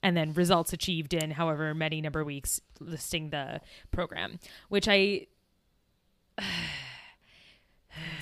And 0.00 0.16
then 0.16 0.32
results 0.32 0.72
achieved 0.72 1.12
in 1.12 1.32
however 1.32 1.74
many 1.74 2.00
number 2.00 2.22
weeks 2.22 2.60
listing 2.78 3.30
the 3.30 3.60
program 3.90 4.38
which 4.68 4.86
i 4.86 5.26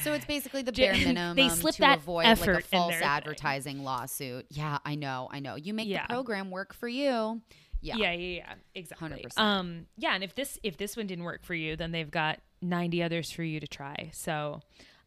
So 0.02 0.12
it's 0.12 0.24
basically 0.26 0.62
the 0.62 0.72
bare 0.72 0.92
they 0.94 1.04
minimum 1.06 1.50
slip 1.50 1.74
to 1.76 1.80
that 1.80 1.98
avoid 1.98 2.24
like 2.26 2.38
a 2.40 2.60
false 2.62 2.90
their 2.92 3.00
thing. 3.00 3.08
advertising 3.08 3.82
lawsuit. 3.82 4.46
Yeah, 4.50 4.78
I 4.84 4.94
know, 4.94 5.28
I 5.32 5.40
know. 5.40 5.56
You 5.56 5.74
make 5.74 5.88
Yeah. 5.88 6.06
the 6.06 6.14
program 6.14 6.50
work 6.50 6.74
for 6.74 6.88
you. 6.88 7.40
Yeah. 7.80 7.96
yeah 7.96 8.12
yeah 8.12 8.36
yeah 8.36 8.54
exactly 8.74 9.10
100%. 9.10 9.38
um 9.38 9.86
yeah 9.98 10.14
and 10.14 10.24
if 10.24 10.34
this 10.34 10.58
if 10.62 10.78
this 10.78 10.96
one 10.96 11.06
didn't 11.06 11.24
work 11.24 11.44
for 11.44 11.52
you 11.52 11.76
then 11.76 11.92
they've 11.92 12.10
got 12.10 12.40
90 12.62 13.02
others 13.02 13.30
for 13.30 13.42
you 13.42 13.60
to 13.60 13.66
try 13.66 14.08
so 14.14 14.62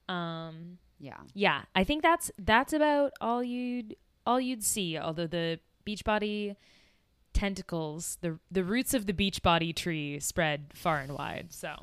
um 0.07 0.77
Yeah. 0.99 1.17
yeah 1.33 1.63
i 1.73 1.83
think 1.83 2.03
that's 2.03 2.29
that's 2.37 2.73
about 2.73 3.13
all 3.19 3.43
you'd 3.43 3.95
all 4.27 4.39
you'd 4.39 4.63
see 4.63 4.95
although 4.95 5.25
the 5.25 5.59
beachbody 5.87 6.55
tentacles 7.33 8.19
the 8.21 8.37
the 8.51 8.63
roots 8.63 8.93
of 8.93 9.07
the 9.07 9.13
beachbody 9.13 9.75
tree 9.75 10.19
spread 10.19 10.65
far 10.75 10.99
and 10.99 11.13
wide 11.17 11.47
so 11.49 11.77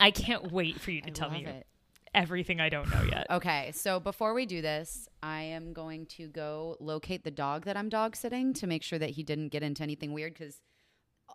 i 0.00 0.10
can't 0.10 0.52
wait 0.52 0.80
for 0.80 0.90
you 0.90 1.00
to 1.02 1.08
I 1.08 1.12
tell 1.12 1.30
me 1.30 1.44
it. 1.44 1.66
everything 2.14 2.60
i 2.60 2.68
don't 2.68 2.90
know 2.90 3.02
yet 3.02 3.26
Okay, 3.30 3.72
so 3.74 3.98
before 3.98 4.34
we 4.34 4.46
do 4.46 4.62
this, 4.62 5.08
I 5.22 5.42
am 5.42 5.72
going 5.72 6.06
to 6.06 6.28
go 6.28 6.76
locate 6.80 7.24
the 7.24 7.30
dog 7.30 7.64
that 7.64 7.76
I'm 7.76 7.88
dog 7.88 8.14
sitting 8.14 8.54
to 8.54 8.66
make 8.66 8.82
sure 8.82 8.98
that 8.98 9.10
he 9.10 9.22
didn't 9.22 9.48
get 9.48 9.62
into 9.62 9.82
anything 9.82 10.12
weird 10.12 10.32
because 10.32 10.60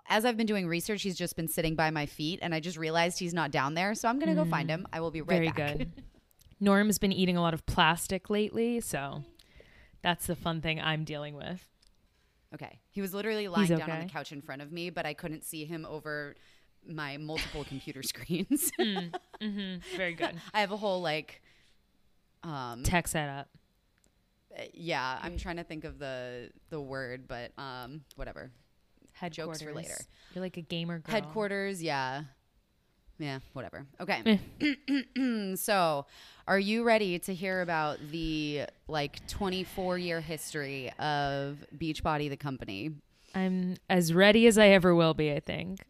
as 0.08 0.24
I've 0.24 0.38
been 0.38 0.48
doing 0.48 0.68
research, 0.68 1.02
he's 1.04 1.18
just 1.18 1.36
been 1.36 1.50
sitting 1.50 1.76
by 1.76 1.92
my 1.92 2.06
feet 2.06 2.40
and 2.42 2.56
I 2.56 2.60
just 2.60 2.78
realized 2.78 3.20
he's 3.20 3.34
not 3.34 3.52
down 3.52 3.74
there. 3.74 3.94
So 3.94 4.08
I'm 4.08 4.20
going 4.20 4.36
to 4.36 4.42
go 4.42 4.50
find 4.50 4.70
mm. 4.70 4.74
him. 4.74 4.88
I 4.94 5.02
will 5.02 5.12
be 5.12 5.22
right 5.22 5.28
very 5.28 5.48
back. 5.48 5.78
good 5.78 5.92
norm's 6.62 6.98
been 6.98 7.12
eating 7.12 7.36
a 7.36 7.42
lot 7.42 7.54
of 7.54 7.66
plastic 7.66 8.30
lately 8.30 8.80
so 8.80 9.24
that's 10.04 10.28
the 10.28 10.36
fun 10.36 10.62
thing 10.62 10.80
i'm 10.80 11.04
dealing 11.04 11.36
with 11.36 11.68
Okay. 12.54 12.80
He 12.90 13.02
was 13.02 13.14
literally 13.14 13.48
lying 13.48 13.68
down 13.68 13.90
on 13.90 14.00
the 14.02 14.08
couch 14.08 14.32
in 14.32 14.42
front 14.42 14.62
of 14.62 14.72
me, 14.72 14.90
but 14.90 15.06
I 15.06 15.14
couldn't 15.14 15.46
see 15.46 15.64
him 15.64 15.86
over 15.90 16.36
my 16.88 17.18
multiple 17.18 17.64
computer 17.64 18.04
screens. 18.04 18.72
Very 18.78 20.14
good. 20.14 20.36
I 20.54 20.62
have 20.62 20.72
a 20.72 20.78
whole 20.78 21.02
like 21.02 21.42
um 22.44 22.84
Tech 22.84 23.08
setup. 23.08 23.48
yeah, 24.74 25.20
I'm 25.22 25.38
trying 25.38 25.58
to 25.58 25.64
think 25.64 25.84
of 25.84 26.00
the 26.00 26.50
the 26.70 26.82
word, 26.82 27.28
but 27.28 27.52
um 27.58 28.02
whatever. 28.16 28.52
Headquarters. 29.14 29.60
Jokes 29.60 29.70
for 29.70 29.76
later. 29.76 29.96
You're 30.34 30.44
like 30.44 30.58
a 30.58 30.62
gamer 30.62 31.00
girl. 31.00 31.14
Headquarters, 31.14 31.84
yeah. 31.84 32.24
Yeah, 33.20 33.38
whatever. 33.54 33.86
Okay. 34.00 34.40
so, 35.56 36.08
are 36.48 36.60
you 36.60 36.84
ready 36.84 37.20
to 37.20 37.34
hear 37.36 37.62
about 37.62 38.00
the 38.10 38.64
like 38.88 39.26
24 39.28 40.00
year 40.00 40.22
history 40.22 40.92
of 40.98 41.64
Beachbody 41.78 42.30
the 42.30 42.38
company? 42.38 42.92
I'm 43.36 43.78
as 43.90 44.12
ready 44.12 44.48
as 44.48 44.58
I 44.58 44.70
ever 44.70 44.96
will 44.96 45.14
be, 45.14 45.32
I 45.32 45.40
think. 45.40 45.82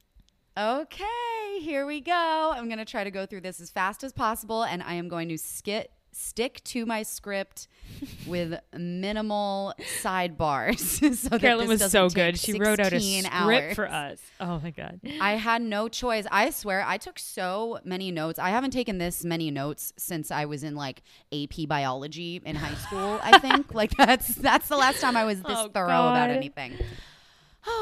Okay, 0.58 1.60
here 1.62 1.86
we 1.86 2.02
go. 2.02 2.52
I'm 2.54 2.66
going 2.68 2.78
to 2.78 2.86
try 2.86 3.06
to 3.06 3.12
go 3.12 3.26
through 3.26 3.42
this 3.42 3.62
as 3.62 3.70
fast 3.70 4.04
as 4.04 4.12
possible 4.12 4.64
and 4.64 4.84
I 4.84 4.96
am 4.96 5.08
going 5.08 5.30
to 5.30 5.38
skit 5.38 5.92
stick 6.14 6.62
to 6.66 6.86
my 6.86 7.04
script 7.04 7.70
with 8.28 8.60
minimal 8.78 9.74
sidebars 10.04 11.16
so 11.16 11.40
Carolyn 11.40 11.70
was 11.70 11.90
so 11.90 12.10
good. 12.10 12.38
She 12.38 12.60
wrote 12.60 12.82
out 12.82 12.92
a 12.92 13.00
script 13.00 13.30
hours. 13.32 13.76
for 13.76 13.90
us. 13.90 14.20
Oh 14.42 14.60
my 14.62 14.72
god. 14.72 15.00
I 15.22 15.36
had 15.38 15.62
no 15.62 15.88
choice. 15.88 16.26
I 16.30 16.50
swear, 16.50 16.84
I 16.86 16.98
took 16.98 17.18
so 17.18 17.80
many 17.86 18.12
notes. 18.12 18.40
I 18.40 18.50
haven't 18.50 18.72
taken 18.72 18.98
this 18.98 19.24
many 19.24 19.52
notes 19.52 19.94
since 19.98 20.32
I 20.32 20.44
was 20.44 20.64
in 20.64 20.76
like 20.76 21.02
AP 21.32 21.68
biology 21.70 22.42
in 22.44 22.58
high 22.58 22.76
school. 22.76 23.22
I 23.24 23.40
think 23.40 23.74
like 23.74 23.96
that's 23.96 24.36
that's 24.36 24.68
the 24.68 24.78
last 24.78 25.00
time 25.00 25.16
I 25.16 25.24
was 25.24 25.42
this 25.42 25.58
Oh, 25.58 25.70
thorough 25.70 25.88
about 25.88 26.30
anything. 26.30 26.74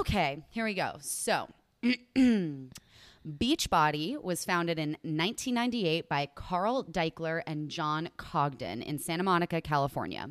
Okay, 0.01 0.43
here 0.51 0.65
we 0.65 0.75
go. 0.75 0.97
So. 1.01 1.47
Beachbody 3.27 4.21
was 4.21 4.45
founded 4.45 4.79
in 4.79 4.91
1998 5.01 6.09
by 6.09 6.29
Carl 6.35 6.83
Daikeler 6.83 7.41
and 7.45 7.69
John 7.69 8.09
Congdon 8.17 8.81
in 8.81 8.99
Santa 8.99 9.23
Monica, 9.23 9.61
California. 9.61 10.29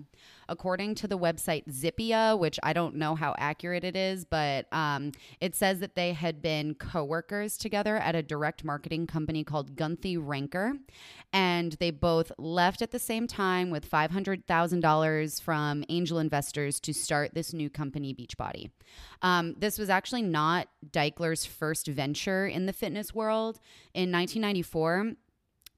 According 0.49 0.95
to 0.97 1.09
the 1.09 1.19
website 1.19 1.65
Zippia, 1.67 2.39
which 2.39 2.59
I 2.63 2.73
don't 2.73 2.97
know 2.97 3.15
how 3.15 3.35
accurate 3.39 3.85
it 3.85 3.97
is, 3.97 4.25
but 4.25 4.67
um, 4.73 5.13
it 5.41 5.55
says 5.55 5.81
that 5.81 5.95
they 5.95 6.13
had 6.13 6.41
been 6.41 6.75
coworkers 6.75 7.57
together 7.57 7.97
at 7.97 8.15
a 8.15 8.23
direct 8.23 8.65
marketing 8.65 9.07
company 9.07 9.45
called 9.45 9.77
Guthy-Renker. 9.77 10.79
And 11.33 11.73
they 11.73 11.91
both 11.91 12.33
left 12.39 12.81
at 12.81 12.91
the 12.91 12.99
same 12.99 13.27
time 13.27 13.71
with 13.71 13.91
$500,000 13.91 15.43
from 15.43 15.85
angel 15.89 16.19
investors 16.19 16.81
to 16.81 16.95
start 16.95 17.35
this 17.35 17.53
new 17.53 17.69
company, 17.69 18.15
Beachbody. 18.15 18.71
Um, 19.23 19.55
this 19.59 19.79
was 19.79 19.91
actually 19.91 20.23
not 20.23 20.69
Daikeler's 20.91 21.45
first 21.45 21.87
venture 21.87 22.47
in 22.47 22.67
the 22.67 22.73
fitness 22.73 23.15
world. 23.15 23.61
In 23.95 24.11
1994, 24.13 25.13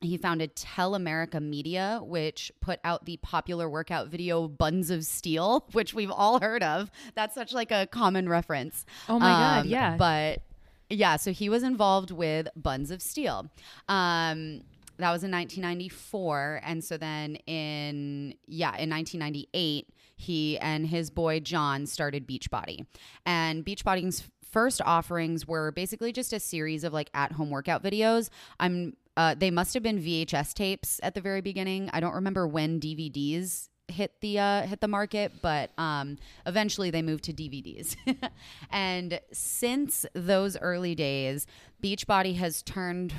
he 0.00 0.16
founded 0.16 0.56
Tell 0.56 0.94
America 0.94 1.40
Media, 1.40 2.00
which 2.02 2.50
put 2.60 2.80
out 2.84 3.04
the 3.04 3.18
popular 3.18 3.68
workout 3.68 4.08
video 4.08 4.48
Buns 4.48 4.90
of 4.90 5.04
Steel, 5.04 5.66
which 5.72 5.92
we've 5.94 6.10
all 6.10 6.40
heard 6.40 6.62
of. 6.62 6.90
That's 7.14 7.34
such 7.34 7.52
like 7.52 7.70
a 7.70 7.86
common 7.86 8.28
reference. 8.28 8.84
Oh 9.08 9.18
my 9.18 9.28
God, 9.28 9.60
Um, 9.60 9.66
yeah. 9.68 9.96
But 9.96 10.42
yeah, 10.88 11.16
so 11.16 11.32
he 11.32 11.48
was 11.48 11.62
involved 11.62 12.10
with 12.10 12.48
Buns 12.56 12.90
of 12.90 13.02
Steel. 13.02 13.50
Um, 13.88 14.62
that 14.98 15.12
was 15.12 15.22
in 15.24 15.30
1994. 15.30 16.60
And 16.64 16.84
so 16.84 16.96
then 16.96 17.36
in, 17.46 18.34
yeah, 18.46 18.76
in 18.76 18.90
1998, 18.90 19.88
he 20.16 20.58
and 20.58 20.86
his 20.86 21.10
boy 21.10 21.40
John 21.40 21.86
started 21.86 22.26
Beachbody. 22.26 22.84
And 23.24 23.64
Beachbody's 23.64 24.28
first 24.44 24.82
offerings 24.84 25.46
were 25.46 25.70
basically 25.72 26.12
just 26.12 26.32
a 26.32 26.40
series 26.40 26.84
of 26.84 26.92
like 26.92 27.08
at 27.14 27.32
home 27.32 27.50
workout 27.50 27.82
videos. 27.82 28.28
I'm, 28.58 28.96
uh, 29.16 29.35
they 29.35 29.51
must 29.51 29.75
have 29.75 29.83
been 29.83 30.01
VHS 30.01 30.55
tapes 30.55 31.01
at 31.03 31.14
the 31.14 31.20
very 31.20 31.40
beginning. 31.40 31.90
I 31.92 32.01
don't 32.01 32.14
remember 32.14 32.46
when 32.46 32.81
DVDs 32.81 33.68
hit 33.88 34.12
the 34.20 34.38
uh, 34.38 34.62
hit 34.62 34.81
the 34.81 34.88
market, 34.88 35.33
but 35.42 35.70
um, 35.79 36.16
eventually 36.46 36.90
they 36.90 37.03
moved 37.03 37.25
to 37.25 37.33
DVDs. 37.33 37.96
and 38.70 39.20
since 39.33 40.07
those 40.14 40.57
early 40.59 40.94
days, 40.94 41.46
Beachbody 41.83 42.37
has 42.37 42.62
turned 42.62 43.12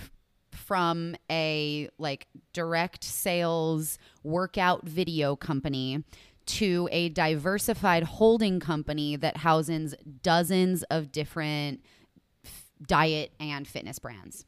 from 0.51 1.15
a 1.29 1.89
like 1.97 2.27
direct 2.53 3.03
sales 3.03 3.97
workout 4.23 4.85
video 4.85 5.35
company 5.35 6.03
to 6.45 6.89
a 6.91 7.09
diversified 7.09 8.03
holding 8.03 8.59
company 8.59 9.15
that 9.15 9.37
houses 9.37 9.95
dozens 10.21 10.83
of 10.83 11.11
different 11.11 11.81
f- 12.43 12.65
diet 12.85 13.31
and 13.39 13.67
fitness 13.67 13.99
brands. 13.99 14.45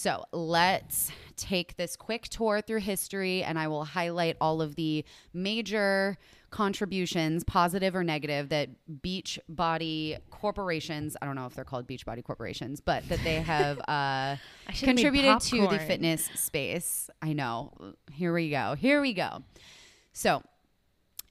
So 0.00 0.24
let's 0.32 1.12
take 1.36 1.76
this 1.76 1.94
quick 1.94 2.22
tour 2.28 2.62
through 2.62 2.80
history, 2.80 3.42
and 3.42 3.58
I 3.58 3.68
will 3.68 3.84
highlight 3.84 4.38
all 4.40 4.62
of 4.62 4.74
the 4.74 5.04
major 5.34 6.16
contributions, 6.48 7.44
positive 7.44 7.94
or 7.94 8.02
negative, 8.02 8.48
that 8.48 8.70
Beachbody 9.02 10.16
corporations, 10.30 11.18
I 11.20 11.26
don't 11.26 11.34
know 11.34 11.44
if 11.44 11.54
they're 11.54 11.66
called 11.66 11.86
Beachbody 11.86 12.24
corporations, 12.24 12.80
but 12.80 13.06
that 13.10 13.22
they 13.24 13.42
have 13.42 13.78
uh, 13.80 13.82
I 13.88 14.38
should've 14.72 14.94
made 14.94 15.02
contributed 15.02 15.40
to 15.42 15.68
the 15.68 15.78
fitness 15.78 16.30
space. 16.34 17.10
I 17.20 17.34
know. 17.34 17.74
Here 18.10 18.32
we 18.32 18.48
go. 18.48 18.76
Here 18.76 19.02
we 19.02 19.12
go. 19.12 19.42
So, 20.14 20.42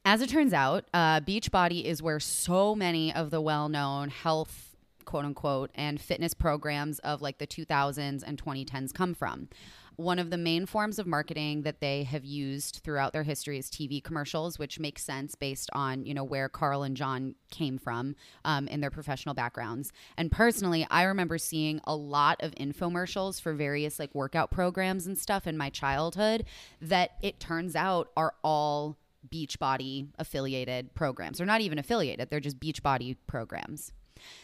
as 0.05 0.21
it 0.21 0.29
turns 0.29 0.53
out, 0.53 0.85
uh, 0.93 1.21
Beachbody 1.21 1.85
is 1.85 2.03
where 2.03 2.19
so 2.19 2.75
many 2.75 3.11
of 3.11 3.31
the 3.31 3.41
well 3.41 3.67
known 3.67 4.09
health, 4.09 4.68
quote 5.09 5.25
unquote, 5.25 5.71
and 5.73 5.99
fitness 5.99 6.35
programs 6.35 6.99
of 6.99 7.19
like 7.19 7.39
the 7.39 7.47
2000s 7.47 8.23
and 8.23 8.43
2010s 8.43 8.93
come 8.93 9.15
from. 9.15 9.49
One 9.95 10.19
of 10.19 10.29
the 10.29 10.37
main 10.37 10.67
forms 10.67 10.99
of 10.99 11.07
marketing 11.07 11.63
that 11.63 11.81
they 11.81 12.03
have 12.03 12.23
used 12.23 12.81
throughout 12.83 13.11
their 13.11 13.23
history 13.23 13.57
is 13.57 13.71
TV 13.71 14.03
commercials, 14.03 14.59
which 14.59 14.79
makes 14.79 15.03
sense 15.03 15.33
based 15.33 15.67
on 15.73 16.05
you 16.05 16.13
know 16.13 16.23
where 16.23 16.47
Carl 16.47 16.83
and 16.83 16.95
John 16.95 17.33
came 17.49 17.79
from 17.79 18.15
um, 18.45 18.67
in 18.67 18.81
their 18.81 18.91
professional 18.91 19.33
backgrounds. 19.33 19.91
And 20.15 20.31
personally, 20.31 20.85
I 20.91 21.01
remember 21.03 21.39
seeing 21.39 21.81
a 21.85 21.95
lot 21.95 22.37
of 22.43 22.53
infomercials 22.53 23.41
for 23.41 23.55
various 23.55 23.97
like 23.97 24.13
workout 24.13 24.51
programs 24.51 25.07
and 25.07 25.17
stuff 25.17 25.47
in 25.47 25.57
my 25.57 25.71
childhood 25.71 26.45
that 26.81 27.13
it 27.23 27.39
turns 27.39 27.75
out 27.75 28.11
are 28.15 28.35
all 28.43 28.95
Beachbody 29.27 30.09
affiliated 30.19 30.93
programs. 30.93 31.39
They're 31.39 31.47
not 31.47 31.61
even 31.61 31.79
affiliated, 31.79 32.29
they're 32.29 32.39
just 32.39 32.59
Beachbody 32.59 33.17
programs. 33.25 33.91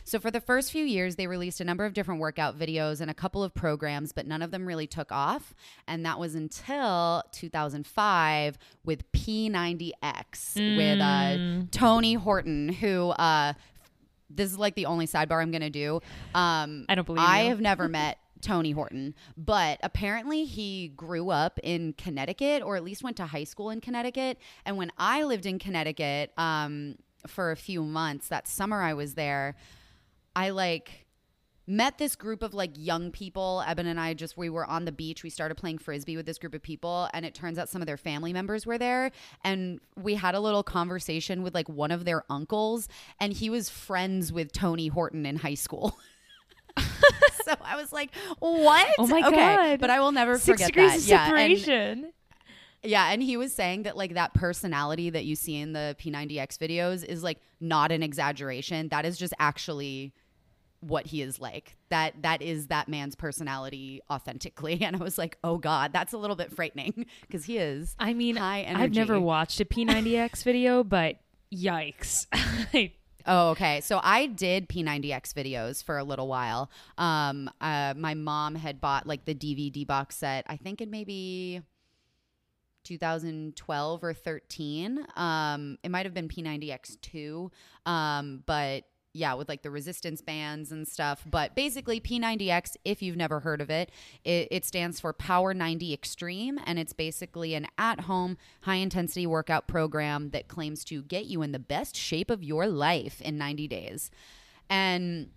So, 0.03 0.19
for 0.19 0.31
the 0.31 0.41
first 0.41 0.71
few 0.71 0.85
years, 0.85 1.15
they 1.15 1.27
released 1.27 1.61
a 1.61 1.63
number 1.63 1.85
of 1.85 1.93
different 1.93 2.19
workout 2.21 2.57
videos 2.57 3.01
and 3.01 3.09
a 3.09 3.13
couple 3.13 3.43
of 3.43 3.53
programs, 3.53 4.11
but 4.11 4.27
none 4.27 4.41
of 4.41 4.51
them 4.51 4.65
really 4.65 4.88
took 4.88 5.11
off. 5.11 5.53
And 5.88 6.05
that 6.05 6.19
was 6.19 6.35
until 6.35 7.23
2005 7.31 8.57
with 8.83 9.11
P90X 9.11 10.77
with 10.77 10.99
uh, 11.01 11.65
Tony 11.71 12.13
Horton, 12.15 12.69
who, 12.69 13.09
uh, 13.09 13.53
this 14.29 14.51
is 14.51 14.57
like 14.57 14.75
the 14.75 14.85
only 14.85 15.07
sidebar 15.07 15.41
I'm 15.41 15.51
going 15.51 15.61
to 15.61 15.69
do. 15.69 16.01
Um, 16.33 16.85
I 16.89 16.95
don't 16.95 17.05
believe 17.05 17.23
I 17.23 17.43
you. 17.43 17.49
have 17.49 17.61
never 17.61 17.88
met 17.89 18.17
Tony 18.41 18.71
Horton, 18.71 19.15
but 19.38 19.79
apparently 19.81 20.45
he 20.45 20.89
grew 20.89 21.29
up 21.29 21.59
in 21.63 21.93
Connecticut 21.93 22.61
or 22.61 22.75
at 22.75 22.83
least 22.83 23.03
went 23.03 23.17
to 23.17 23.25
high 23.25 23.43
school 23.43 23.69
in 23.69 23.81
Connecticut. 23.81 24.38
And 24.65 24.77
when 24.77 24.91
I 24.97 25.23
lived 25.23 25.45
in 25.45 25.57
Connecticut 25.57 26.31
um, 26.38 26.95
for 27.27 27.51
a 27.51 27.55
few 27.55 27.83
months, 27.83 28.27
that 28.29 28.47
summer 28.47 28.81
I 28.81 28.93
was 28.93 29.13
there, 29.15 29.55
I 30.35 30.49
like 30.49 31.05
met 31.67 31.97
this 31.97 32.15
group 32.15 32.43
of 32.43 32.53
like 32.53 32.71
young 32.75 33.09
people. 33.11 33.63
Eben 33.65 33.88
and 33.88 33.99
I 33.99 34.13
just 34.13 34.38
we 34.38 34.49
were 34.49 34.65
on 34.65 34.85
the 34.85 34.91
beach. 34.91 35.23
We 35.23 35.29
started 35.29 35.55
playing 35.55 35.79
frisbee 35.79 36.15
with 36.15 36.25
this 36.25 36.38
group 36.38 36.53
of 36.53 36.61
people, 36.61 37.09
and 37.13 37.25
it 37.25 37.33
turns 37.33 37.57
out 37.57 37.69
some 37.69 37.81
of 37.81 37.88
their 37.88 37.97
family 37.97 38.33
members 38.33 38.65
were 38.65 38.77
there. 38.77 39.11
And 39.43 39.79
we 39.95 40.15
had 40.15 40.35
a 40.35 40.39
little 40.39 40.61
conversation 40.63 41.41
with 41.41 41.53
like 41.55 41.67
one 41.69 41.91
of 41.91 42.05
their 42.05 42.23
uncles, 42.29 42.88
and 43.19 43.33
he 43.33 43.49
was 43.49 43.69
friends 43.69 44.31
with 44.31 44.51
Tony 44.51 44.88
Horton 44.88 45.25
in 45.25 45.38
high 45.38 45.55
school. 45.55 45.97
so 46.77 47.53
I 47.61 47.75
was 47.77 47.91
like, 47.93 48.13
"What? 48.39 48.88
Oh 48.99 49.07
my 49.07 49.21
okay. 49.27 49.35
God. 49.35 49.79
But 49.79 49.89
I 49.89 49.99
will 49.99 50.11
never 50.11 50.38
Six 50.38 50.61
forget 50.61 50.67
degrees 50.67 50.91
that. 50.91 50.97
of 50.99 51.07
Yeah, 51.07 51.21
and- 51.45 51.57
separation. 51.57 52.11
Yeah, 52.86 53.12
and 53.12 53.21
he 53.21 53.38
was 53.38 53.54
saying 53.54 53.84
that 53.84 53.98
like 53.98 54.13
that 54.13 54.34
personality 54.34 55.10
that 55.10 55.26
you 55.26 55.36
see 55.36 55.58
in 55.58 55.74
the 55.74 55.95
P90X 56.00 56.58
videos 56.58 57.04
is 57.04 57.24
like 57.24 57.39
not 57.60 57.91
an 57.91 58.04
exaggeration. 58.04 58.89
That 58.89 59.06
is 59.06 59.17
just 59.17 59.34
actually 59.39 60.13
what 60.82 61.08
he 61.08 61.21
is 61.21 61.39
like. 61.39 61.76
That 61.89 62.21
that 62.21 62.41
is 62.41 62.67
that 62.67 62.88
man's 62.88 63.15
personality 63.15 64.02
authentically. 64.10 64.82
And 64.86 64.95
I 64.95 65.00
was 65.00 65.17
like, 65.17 65.38
"Oh 65.43 65.58
god, 65.58 65.93
that's 65.93 66.13
a 66.13 66.17
little 66.17 66.36
bit 66.36 66.52
frightening 66.52 67.08
because 67.21 67.45
he 67.45 67.58
is 67.58 67.95
I 68.00 68.13
mean, 68.13 68.36
high 68.36 68.65
I've 68.67 68.93
never 68.93 69.19
watched 69.19 69.60
a 69.60 69.65
P90X 69.65 70.43
video, 70.43 70.84
but 70.84 71.17
yikes. 71.54 72.28
Oh, 73.28 73.50
okay. 73.52 73.82
So 73.82 74.00
I 74.04 74.28
did 74.28 74.69
P90X 74.69 75.34
videos 75.34 75.84
for 75.84 75.98
a 75.98 76.04
little 76.04 76.28
while. 76.28 76.69
Um, 76.98 77.50
uh, 77.60 77.95
my 77.98 78.13
mom 78.13 78.54
had 78.54 78.80
bought 78.80 79.08
like 79.08 79.26
the 79.26 79.34
DVD 79.34 79.86
box 79.86 80.15
set. 80.17 80.45
I 80.48 80.58
think 80.58 80.80
in 80.80 80.91
maybe 80.91 81.63
2012 82.86 84.04
or 84.04 84.13
13. 84.13 85.06
Um, 85.15 85.78
it 85.84 85.91
might 85.91 86.06
have 86.06 86.13
been 86.13 86.30
P90X2. 86.30 87.52
Um, 87.86 88.43
but 88.45 88.86
yeah, 89.15 89.34
with 89.34 89.48
like 89.48 89.62
the 89.62 89.71
resistance 89.71 90.21
bands 90.21 90.71
and 90.71 90.86
stuff. 90.86 91.24
But 91.26 91.56
basically, 91.56 92.02
P90X, 92.02 92.76
if 92.84 93.02
you've 93.02 93.15
never 93.15 93.39
heard 93.39 93.62
of 93.62 93.69
it, 93.69 93.89
it, 94.26 94.50
it 94.52 94.65
stands 94.65 95.00
for 95.00 95.13
Power 95.13 95.54
90 95.54 95.93
Extreme. 95.93 96.60
And 96.65 96.78
it's 96.78 96.91
basically 96.91 97.54
an 97.56 97.67
at 97.78 98.02
home, 98.02 98.38
high 98.62 98.76
intensity 98.76 99.26
workout 99.26 99.67
program 99.67 100.32
that 100.32 100.50
claims 100.50 100.84
to 100.86 101.02
get 101.02 101.26
you 101.26 101.41
in 101.41 101.54
the 101.54 101.60
best 101.60 101.95
shape 101.95 102.30
of 102.30 102.43
your 102.43 102.67
life 102.67 103.21
in 103.21 103.38
90 103.38 103.67
days. 103.69 104.12
And 104.69 105.30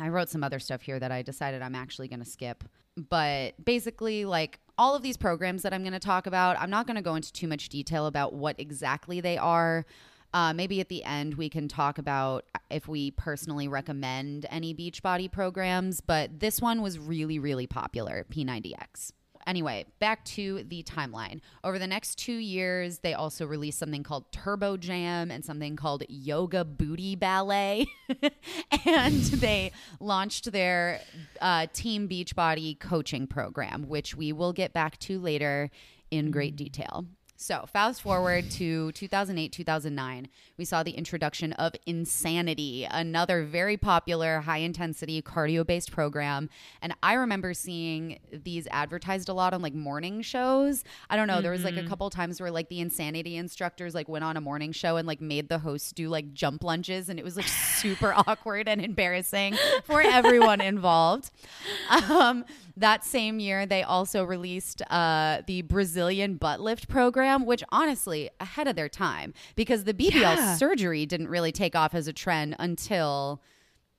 I 0.00 0.08
wrote 0.08 0.30
some 0.30 0.42
other 0.42 0.58
stuff 0.58 0.80
here 0.80 0.98
that 0.98 1.12
I 1.12 1.20
decided 1.20 1.60
I'm 1.60 1.74
actually 1.74 2.08
going 2.08 2.20
to 2.20 2.28
skip. 2.28 2.64
But 2.96 3.62
basically, 3.62 4.24
like 4.24 4.58
all 4.82 4.96
of 4.96 5.02
these 5.02 5.16
programs 5.16 5.62
that 5.62 5.72
I'm 5.72 5.82
going 5.82 5.92
to 5.92 6.00
talk 6.00 6.26
about, 6.26 6.58
I'm 6.58 6.68
not 6.68 6.88
going 6.88 6.96
to 6.96 7.02
go 7.02 7.14
into 7.14 7.32
too 7.32 7.46
much 7.46 7.68
detail 7.68 8.06
about 8.06 8.34
what 8.34 8.58
exactly 8.58 9.20
they 9.20 9.38
are. 9.38 9.86
Uh, 10.34 10.52
maybe 10.52 10.80
at 10.80 10.88
the 10.88 11.04
end 11.04 11.34
we 11.34 11.48
can 11.48 11.68
talk 11.68 11.98
about 11.98 12.46
if 12.68 12.88
we 12.88 13.12
personally 13.12 13.68
recommend 13.68 14.44
any 14.50 14.74
Beachbody 14.74 15.30
programs, 15.30 16.00
but 16.00 16.40
this 16.40 16.60
one 16.60 16.82
was 16.82 16.98
really, 16.98 17.38
really 17.38 17.68
popular, 17.68 18.26
P90X. 18.28 19.12
Anyway, 19.46 19.84
back 19.98 20.24
to 20.24 20.64
the 20.68 20.82
timeline. 20.82 21.40
Over 21.64 21.78
the 21.78 21.86
next 21.86 22.16
two 22.16 22.36
years, 22.36 22.98
they 22.98 23.14
also 23.14 23.46
released 23.46 23.78
something 23.78 24.02
called 24.02 24.30
Turbo 24.32 24.76
Jam 24.76 25.30
and 25.30 25.44
something 25.44 25.76
called 25.76 26.04
Yoga 26.08 26.64
Booty 26.64 27.16
Ballet. 27.16 27.86
and 28.86 29.22
they 29.22 29.72
launched 30.00 30.52
their 30.52 31.00
uh, 31.40 31.66
Team 31.72 32.08
Beachbody 32.08 32.78
coaching 32.78 33.26
program, 33.26 33.88
which 33.88 34.16
we 34.16 34.32
will 34.32 34.52
get 34.52 34.72
back 34.72 34.98
to 35.00 35.18
later 35.18 35.70
in 36.10 36.30
great 36.30 36.56
detail. 36.56 37.06
So, 37.42 37.66
fast 37.66 38.02
forward 38.02 38.52
to 38.52 38.92
2008, 38.92 39.50
2009, 39.50 40.28
we 40.56 40.64
saw 40.64 40.84
the 40.84 40.92
introduction 40.92 41.52
of 41.54 41.74
Insanity, 41.86 42.86
another 42.88 43.42
very 43.42 43.76
popular 43.76 44.42
high 44.42 44.58
intensity 44.58 45.20
cardio 45.20 45.66
based 45.66 45.90
program. 45.90 46.48
And 46.80 46.94
I 47.02 47.14
remember 47.14 47.52
seeing 47.52 48.20
these 48.32 48.68
advertised 48.70 49.28
a 49.28 49.32
lot 49.32 49.54
on 49.54 49.60
like 49.60 49.74
morning 49.74 50.22
shows. 50.22 50.84
I 51.10 51.16
don't 51.16 51.26
know, 51.26 51.40
there 51.40 51.50
was 51.50 51.64
like 51.64 51.76
a 51.76 51.82
couple 51.82 52.08
times 52.10 52.40
where 52.40 52.52
like 52.52 52.68
the 52.68 52.78
Insanity 52.78 53.36
instructors 53.36 53.92
like 53.92 54.08
went 54.08 54.22
on 54.22 54.36
a 54.36 54.40
morning 54.40 54.70
show 54.70 54.96
and 54.96 55.08
like 55.08 55.20
made 55.20 55.48
the 55.48 55.58
hosts 55.58 55.90
do 55.90 56.08
like 56.08 56.32
jump 56.32 56.62
lunges. 56.62 57.08
And 57.08 57.18
it 57.18 57.24
was 57.24 57.34
like 57.34 57.48
super 57.48 58.14
awkward 58.28 58.68
and 58.68 58.80
embarrassing 58.80 59.56
for 59.82 60.00
everyone 60.00 60.60
involved. 60.60 61.32
Um, 62.08 62.44
that 62.76 63.04
same 63.04 63.38
year, 63.40 63.66
they 63.66 63.82
also 63.82 64.24
released 64.24 64.82
uh, 64.90 65.42
the 65.46 65.62
Brazilian 65.62 66.36
butt 66.36 66.60
lift 66.60 66.88
program, 66.88 67.44
which 67.46 67.62
honestly, 67.70 68.30
ahead 68.40 68.66
of 68.68 68.76
their 68.76 68.88
time, 68.88 69.34
because 69.56 69.84
the 69.84 69.94
BBL 69.94 70.12
Yeah. 70.36 70.54
surgery 70.56 71.06
didn't 71.06 71.28
really 71.28 71.52
take 71.52 71.74
off 71.76 71.94
as 71.94 72.06
a 72.08 72.12
trend 72.12 72.56
until 72.58 73.42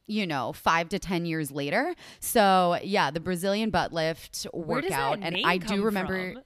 you 0.05 0.27
know, 0.27 0.51
five 0.51 0.89
to 0.89 0.99
10 0.99 1.25
years 1.25 1.49
later. 1.49 1.95
So, 2.19 2.77
yeah, 2.83 3.09
the 3.09 3.21
Brazilian 3.21 3.69
butt 3.69 3.93
lift 3.93 4.45
workout. 4.53 5.19
And 5.21 5.37
I 5.45 5.57
do 5.57 5.81
remember, 5.81 6.33
from? 6.33 6.43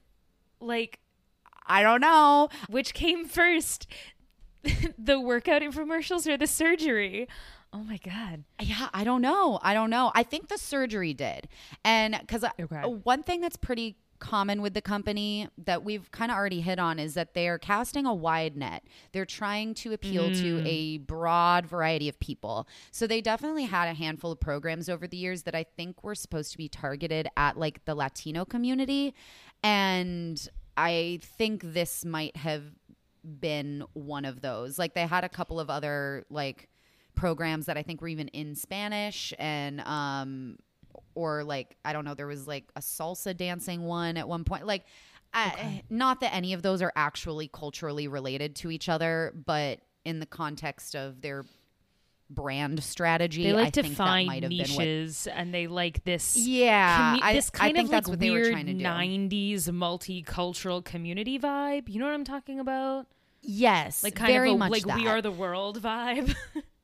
Like, 0.60 1.00
I 1.66 1.82
don't 1.82 2.00
know. 2.00 2.50
which 2.68 2.94
came 2.94 3.24
first? 3.26 3.88
the 4.96 5.18
workout 5.18 5.62
infomercials 5.62 6.26
or 6.28 6.36
the 6.36 6.46
surgery? 6.46 7.26
Oh 7.72 7.82
my 7.82 7.98
god. 7.98 8.44
Yeah, 8.60 8.88
I 8.94 9.04
don't 9.04 9.20
know. 9.20 9.58
I 9.62 9.74
don't 9.74 9.90
know. 9.90 10.10
I 10.14 10.22
think 10.22 10.48
the 10.48 10.58
surgery 10.58 11.14
did. 11.14 11.48
And 11.84 12.16
because 12.20 12.44
Okay. 12.44 12.76
Uh, 12.76 12.88
one 12.88 13.22
thing 13.22 13.40
that's 13.40 13.56
pretty 13.56 13.96
common 14.18 14.62
with 14.62 14.74
the 14.74 14.82
company 14.82 15.48
that 15.58 15.84
we've 15.84 16.10
kind 16.10 16.30
of 16.30 16.36
already 16.36 16.60
hit 16.60 16.78
on 16.78 16.98
is 16.98 17.14
that 17.14 17.34
they're 17.34 17.58
casting 17.58 18.06
a 18.06 18.14
wide 18.14 18.56
net. 18.56 18.84
They're 19.12 19.24
trying 19.24 19.74
to 19.74 19.92
appeal 19.92 20.28
to 20.34 20.58
mm. 20.58 20.66
a 20.66 20.98
broad 20.98 21.66
variety 21.66 22.08
of 22.08 22.18
people. 22.18 22.66
So 22.90 23.06
they 23.06 23.20
definitely 23.20 23.64
had 23.64 23.88
a 23.88 23.94
handful 23.94 24.32
of 24.32 24.40
programs 24.40 24.88
over 24.88 25.06
the 25.06 25.16
years 25.16 25.44
that 25.44 25.54
I 25.54 25.64
think 25.64 26.02
were 26.02 26.14
supposed 26.14 26.52
to 26.52 26.58
be 26.58 26.68
targeted 26.68 27.28
at 27.36 27.56
like 27.56 27.84
the 27.84 27.94
Latino 27.94 28.44
community. 28.44 29.14
And 29.62 30.48
I 30.76 31.20
think 31.22 31.62
this 31.62 32.04
might 32.04 32.36
have 32.36 32.64
been 33.24 33.84
one 33.92 34.24
of 34.24 34.40
those. 34.40 34.78
Like 34.78 34.94
they 34.94 35.06
had 35.06 35.24
a 35.24 35.28
couple 35.28 35.60
of 35.60 35.70
other 35.70 36.24
like 36.30 36.68
programs 37.18 37.66
that 37.66 37.76
I 37.76 37.82
think 37.82 38.00
were 38.00 38.08
even 38.08 38.28
in 38.28 38.54
Spanish 38.54 39.32
and 39.38 39.80
um 39.82 40.56
or 41.14 41.42
like 41.44 41.76
I 41.84 41.92
don't 41.92 42.04
know 42.04 42.14
there 42.14 42.26
was 42.26 42.46
like 42.46 42.64
a 42.76 42.80
salsa 42.80 43.36
dancing 43.36 43.82
one 43.84 44.16
at 44.16 44.28
one 44.28 44.44
point 44.44 44.66
like 44.66 44.84
I, 45.34 45.82
not 45.90 46.20
that 46.20 46.34
any 46.34 46.54
of 46.54 46.62
those 46.62 46.80
are 46.80 46.92
actually 46.96 47.48
culturally 47.52 48.08
related 48.08 48.56
to 48.56 48.70
each 48.70 48.88
other, 48.88 49.34
but 49.44 49.80
in 50.06 50.20
the 50.20 50.26
context 50.26 50.96
of 50.96 51.20
their 51.20 51.44
brand 52.30 52.82
strategy, 52.82 53.44
They 53.44 53.52
like 53.52 53.66
I 53.66 53.70
to 53.70 53.82
think 53.82 53.94
find 53.94 54.26
might 54.26 54.42
have 54.42 54.48
been 54.50 54.58
what. 54.60 54.78
niches, 54.78 55.26
and 55.26 55.52
they 55.52 55.66
like 55.66 56.02
this. 56.04 56.34
Yeah, 56.36 57.16
commu- 57.16 57.22
I, 57.22 57.32
this 57.34 57.50
I 57.54 57.58
kind 57.58 57.76
think 57.76 57.84
of 57.86 57.90
that's 57.90 58.06
like 58.06 58.12
what 58.12 58.20
they 58.20 58.30
were 58.30 58.36
weird 58.36 58.52
trying 58.52 58.66
to 58.66 58.72
do. 58.72 58.84
'90s 58.84 59.64
multicultural 59.68 60.82
community 60.82 61.38
vibe. 61.38 61.90
You 61.90 61.98
know 62.00 62.06
what 62.06 62.14
I'm 62.14 62.24
talking 62.24 62.58
about? 62.58 63.06
Yes, 63.42 64.02
Like 64.02 64.14
kind 64.14 64.32
very 64.32 64.50
of 64.50 64.56
a, 64.56 64.58
much 64.58 64.70
like 64.70 64.96
we 64.96 65.06
are 65.08 65.20
the 65.20 65.30
world 65.30 65.80
vibe. 65.82 66.34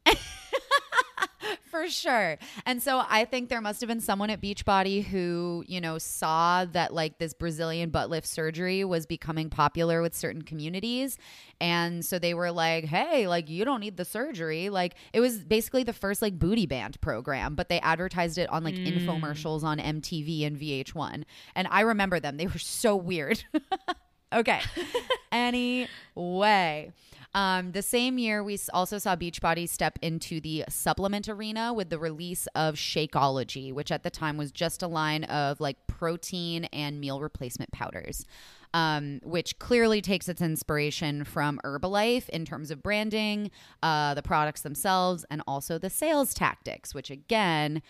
for 1.74 1.88
sure. 1.88 2.38
And 2.66 2.80
so 2.80 3.02
I 3.08 3.24
think 3.24 3.48
there 3.48 3.60
must 3.60 3.80
have 3.80 3.88
been 3.88 4.00
someone 4.00 4.30
at 4.30 4.40
Beachbody 4.40 5.04
who, 5.04 5.64
you 5.66 5.80
know, 5.80 5.98
saw 5.98 6.64
that 6.66 6.94
like 6.94 7.18
this 7.18 7.34
Brazilian 7.34 7.90
butt 7.90 8.10
lift 8.10 8.28
surgery 8.28 8.84
was 8.84 9.06
becoming 9.06 9.50
popular 9.50 10.00
with 10.00 10.14
certain 10.14 10.42
communities. 10.42 11.18
And 11.60 12.04
so 12.04 12.20
they 12.20 12.32
were 12.32 12.52
like, 12.52 12.84
hey, 12.84 13.26
like 13.26 13.50
you 13.50 13.64
don't 13.64 13.80
need 13.80 13.96
the 13.96 14.04
surgery. 14.04 14.70
Like 14.70 14.94
it 15.12 15.18
was 15.18 15.38
basically 15.38 15.82
the 15.82 15.92
first 15.92 16.22
like 16.22 16.38
booty 16.38 16.66
band 16.66 17.00
program, 17.00 17.56
but 17.56 17.68
they 17.68 17.80
advertised 17.80 18.38
it 18.38 18.48
on 18.50 18.62
like 18.62 18.76
hmm. 18.76 18.84
infomercials 18.84 19.64
on 19.64 19.78
MTV 19.80 20.46
and 20.46 20.56
VH1. 20.56 21.24
And 21.56 21.66
I 21.72 21.80
remember 21.80 22.20
them. 22.20 22.36
They 22.36 22.46
were 22.46 22.56
so 22.56 22.94
weird. 22.94 23.42
okay. 24.32 24.60
anyway. 25.32 26.92
Um, 27.34 27.72
the 27.72 27.82
same 27.82 28.16
year, 28.16 28.44
we 28.44 28.58
also 28.72 28.98
saw 28.98 29.16
Beachbody 29.16 29.68
step 29.68 29.98
into 30.00 30.40
the 30.40 30.64
supplement 30.68 31.28
arena 31.28 31.72
with 31.74 31.90
the 31.90 31.98
release 31.98 32.46
of 32.54 32.76
Shakeology, 32.76 33.72
which 33.72 33.90
at 33.90 34.04
the 34.04 34.10
time 34.10 34.36
was 34.36 34.52
just 34.52 34.82
a 34.82 34.86
line 34.86 35.24
of 35.24 35.60
like 35.60 35.86
protein 35.88 36.64
and 36.66 37.00
meal 37.00 37.20
replacement 37.20 37.72
powders. 37.72 38.24
Um, 38.72 39.20
which 39.22 39.60
clearly 39.60 40.02
takes 40.02 40.28
its 40.28 40.42
inspiration 40.42 41.22
from 41.22 41.60
Herbalife 41.62 42.28
in 42.30 42.44
terms 42.44 42.72
of 42.72 42.82
branding, 42.82 43.52
uh, 43.84 44.14
the 44.14 44.22
products 44.22 44.62
themselves, 44.62 45.24
and 45.30 45.42
also 45.46 45.78
the 45.78 45.88
sales 45.88 46.34
tactics, 46.34 46.92
which 46.92 47.08
again, 47.08 47.82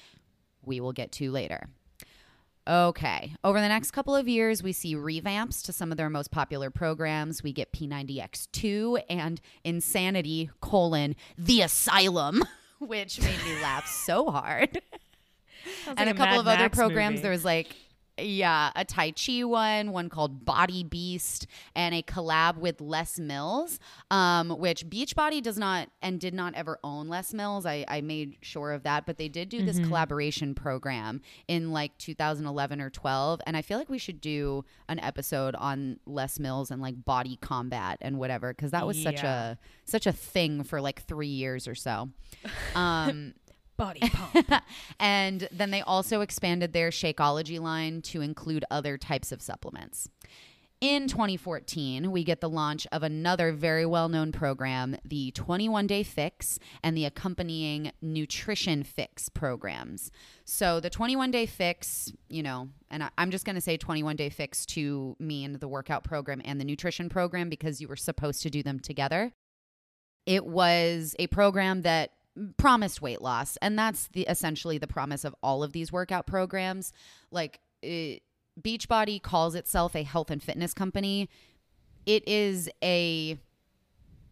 we 0.62 0.80
will 0.80 0.92
get 0.92 1.10
to 1.12 1.30
later. 1.30 1.70
Okay. 2.66 3.34
Over 3.44 3.60
the 3.60 3.68
next 3.68 3.90
couple 3.90 4.16
of 4.16 4.26
years, 4.26 4.62
we 4.62 4.72
see 4.72 4.94
revamps 4.94 5.62
to 5.64 5.72
some 5.72 5.90
of 5.90 5.98
their 5.98 6.08
most 6.08 6.30
popular 6.30 6.70
programs. 6.70 7.42
We 7.42 7.52
get 7.52 7.72
P90X2 7.72 9.02
and 9.10 9.40
Insanity, 9.64 10.50
colon, 10.60 11.14
The 11.36 11.60
Asylum, 11.62 12.42
which 12.78 13.20
made 13.20 13.44
me 13.44 13.60
laugh 13.62 13.86
so 13.86 14.30
hard. 14.30 14.80
And 15.86 15.98
like 15.98 16.08
a 16.08 16.14
couple 16.14 16.36
Mad 16.36 16.40
of 16.40 16.46
other 16.48 16.68
programs. 16.70 17.14
movie. 17.14 17.22
There 17.22 17.30
was 17.32 17.44
like, 17.44 17.74
yeah, 18.18 18.70
a 18.76 18.84
Tai 18.84 19.12
Chi 19.12 19.42
one, 19.44 19.90
one 19.92 20.08
called 20.08 20.44
Body 20.44 20.84
Beast, 20.84 21.46
and 21.74 21.94
a 21.94 22.02
collab 22.02 22.58
with 22.58 22.80
Les 22.80 23.18
Mills, 23.18 23.78
um, 24.10 24.50
which 24.50 24.88
Beachbody 24.88 25.42
does 25.42 25.58
not 25.58 25.88
and 26.00 26.20
did 26.20 26.34
not 26.34 26.54
ever 26.54 26.78
own 26.84 27.08
Les 27.08 27.34
Mills. 27.34 27.66
I, 27.66 27.84
I 27.88 28.00
made 28.02 28.36
sure 28.40 28.72
of 28.72 28.84
that, 28.84 29.04
but 29.06 29.18
they 29.18 29.28
did 29.28 29.48
do 29.48 29.58
Mm-hmm. 29.58 29.66
this 29.66 29.78
collaboration 29.80 30.54
program 30.54 31.22
in 31.48 31.72
like 31.72 31.96
2011 31.98 32.80
or 32.80 32.90
12, 32.90 33.40
and 33.46 33.56
I 33.56 33.62
feel 33.62 33.78
like 33.78 33.88
we 33.88 33.98
should 33.98 34.20
do 34.20 34.64
an 34.88 34.98
episode 35.00 35.54
on 35.56 35.98
Les 36.06 36.38
Mills 36.38 36.70
and 36.70 36.80
like 36.82 37.04
body 37.04 37.36
combat 37.40 37.98
and 38.00 38.18
whatever 38.18 38.52
because 38.52 38.70
that 38.72 38.86
was 38.86 39.02
such 39.02 39.22
a 39.22 39.58
such 39.86 40.06
a 40.06 40.12
thing 40.12 40.62
for 40.64 40.80
like 40.80 41.02
three 41.02 41.28
years 41.28 41.66
or 41.66 41.74
so. 41.74 42.10
Um, 42.74 43.34
body 43.76 44.00
pump. 44.12 44.62
and 44.98 45.48
then 45.50 45.70
they 45.70 45.82
also 45.82 46.20
expanded 46.20 46.72
their 46.72 46.90
Shakeology 46.90 47.60
line 47.60 48.02
to 48.02 48.20
include 48.20 48.64
other 48.70 48.96
types 48.98 49.32
of 49.32 49.42
supplements. 49.42 50.08
In 50.80 51.08
2014, 51.08 52.10
we 52.10 52.24
get 52.24 52.42
the 52.42 52.48
launch 52.48 52.86
of 52.92 53.02
another 53.02 53.52
very 53.52 53.86
well 53.86 54.10
known 54.10 54.32
program, 54.32 54.98
the 55.02 55.30
21 55.30 55.86
Day 55.86 56.02
Fix, 56.02 56.58
and 56.82 56.94
the 56.94 57.06
accompanying 57.06 57.90
Nutrition 58.02 58.82
Fix 58.82 59.30
programs. 59.30 60.10
So, 60.44 60.80
the 60.80 60.90
21 60.90 61.30
Day 61.30 61.46
Fix, 61.46 62.12
you 62.28 62.42
know, 62.42 62.68
and 62.90 63.02
I, 63.02 63.08
I'm 63.16 63.30
just 63.30 63.46
going 63.46 63.54
to 63.54 63.62
say 63.62 63.78
21 63.78 64.16
Day 64.16 64.28
Fix 64.28 64.66
to 64.66 65.16
mean 65.18 65.58
the 65.58 65.68
workout 65.68 66.04
program 66.04 66.42
and 66.44 66.60
the 66.60 66.66
nutrition 66.66 67.08
program 67.08 67.48
because 67.48 67.80
you 67.80 67.88
were 67.88 67.96
supposed 67.96 68.42
to 68.42 68.50
do 68.50 68.62
them 68.62 68.78
together. 68.78 69.32
It 70.26 70.44
was 70.44 71.16
a 71.18 71.28
program 71.28 71.80
that 71.82 72.10
promised 72.56 73.00
weight 73.00 73.22
loss, 73.22 73.56
and 73.58 73.78
that's 73.78 74.08
the 74.08 74.22
essentially 74.22 74.78
the 74.78 74.86
promise 74.86 75.24
of 75.24 75.34
all 75.42 75.62
of 75.62 75.72
these 75.72 75.92
workout 75.92 76.26
programs. 76.26 76.92
Like 77.30 77.60
it, 77.82 78.22
Beachbody 78.60 79.20
calls 79.20 79.54
itself 79.54 79.94
a 79.96 80.02
health 80.02 80.30
and 80.30 80.42
fitness 80.42 80.74
company. 80.74 81.28
It 82.06 82.26
is 82.28 82.68
a 82.82 83.38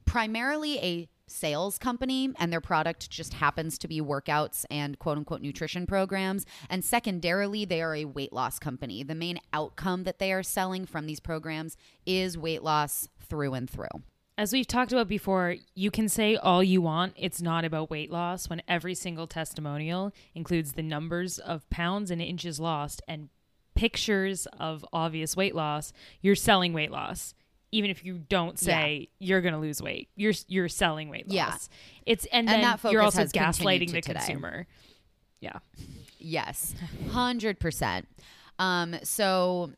primarily 0.04 0.78
a 0.78 1.08
sales 1.26 1.78
company 1.78 2.30
and 2.38 2.52
their 2.52 2.60
product 2.60 3.08
just 3.08 3.34
happens 3.34 3.78
to 3.78 3.88
be 3.88 4.00
workouts 4.00 4.66
and 4.70 4.98
quote 4.98 5.16
unquote 5.16 5.40
nutrition 5.40 5.86
programs 5.86 6.44
and 6.68 6.84
secondarily 6.84 7.64
they 7.64 7.80
are 7.80 7.94
a 7.94 8.04
weight 8.04 8.32
loss 8.32 8.58
company 8.58 9.02
the 9.02 9.14
main 9.14 9.38
outcome 9.54 10.04
that 10.04 10.18
they 10.18 10.30
are 10.30 10.42
selling 10.42 10.84
from 10.84 11.06
these 11.06 11.20
programs 11.20 11.76
is 12.04 12.36
weight 12.36 12.62
loss 12.62 13.08
through 13.18 13.54
and 13.54 13.70
through 13.70 14.02
As 14.38 14.52
we've 14.52 14.66
talked 14.66 14.92
about 14.92 15.08
before, 15.08 15.56
you 15.74 15.90
can 15.90 16.08
say 16.08 16.36
all 16.36 16.62
you 16.62 16.80
want. 16.80 17.12
It's 17.16 17.42
not 17.42 17.64
about 17.64 17.90
weight 17.90 18.10
loss 18.10 18.48
when 18.48 18.62
every 18.66 18.94
single 18.94 19.26
testimonial 19.26 20.12
includes 20.34 20.72
the 20.72 20.82
numbers 20.82 21.38
of 21.38 21.68
pounds 21.68 22.10
and 22.10 22.20
inches 22.22 22.58
lost 22.58 23.02
and 23.06 23.28
pictures 23.74 24.46
of 24.58 24.84
obvious 24.92 25.36
weight 25.36 25.54
loss. 25.54 25.92
You're 26.22 26.34
selling 26.34 26.72
weight 26.72 26.90
loss. 26.90 27.34
Even 27.74 27.90
if 27.90 28.04
you 28.04 28.18
don't 28.18 28.58
say 28.58 29.08
you're 29.18 29.40
going 29.40 29.54
to 29.54 29.60
lose 29.60 29.80
weight, 29.80 30.08
you're 30.14 30.34
you're 30.46 30.68
selling 30.68 31.08
weight 31.08 31.26
loss. 31.28 31.34
Yeah. 31.34 31.56
It's 32.04 32.26
and, 32.26 32.48
And 32.48 32.62
then 32.62 32.92
you're 32.92 33.00
also 33.02 33.24
gaslighting 33.24 33.92
the 33.92 34.00
today. 34.02 34.18
consumer. 34.20 34.66
Yeah. 35.40 35.58
Yes, 36.18 36.74
hundred 37.10 37.58
percent. 37.58 38.06
Um, 38.58 38.96
so, 39.02 39.72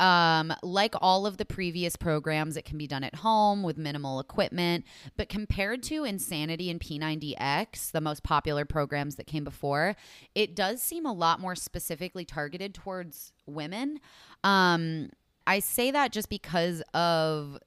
um, 0.00 0.52
like 0.62 0.94
all 1.00 1.26
of 1.26 1.36
the 1.36 1.44
previous 1.44 1.96
programs, 1.96 2.56
it 2.56 2.64
can 2.64 2.78
be 2.78 2.86
done 2.86 3.04
at 3.04 3.16
home 3.16 3.62
with 3.62 3.76
minimal 3.76 4.20
equipment. 4.20 4.84
But 5.16 5.28
compared 5.28 5.82
to 5.84 6.04
Insanity 6.04 6.70
and 6.70 6.80
P90X, 6.80 7.90
the 7.90 8.00
most 8.00 8.22
popular 8.22 8.64
programs 8.64 9.16
that 9.16 9.26
came 9.26 9.44
before, 9.44 9.96
it 10.34 10.54
does 10.54 10.82
seem 10.82 11.06
a 11.06 11.12
lot 11.12 11.40
more 11.40 11.54
specifically 11.54 12.24
targeted 12.24 12.74
towards 12.74 13.32
women. 13.46 14.00
Um, 14.44 15.10
I 15.46 15.60
say 15.60 15.90
that 15.90 16.12
just 16.12 16.28
because 16.28 16.82
of 16.92 17.58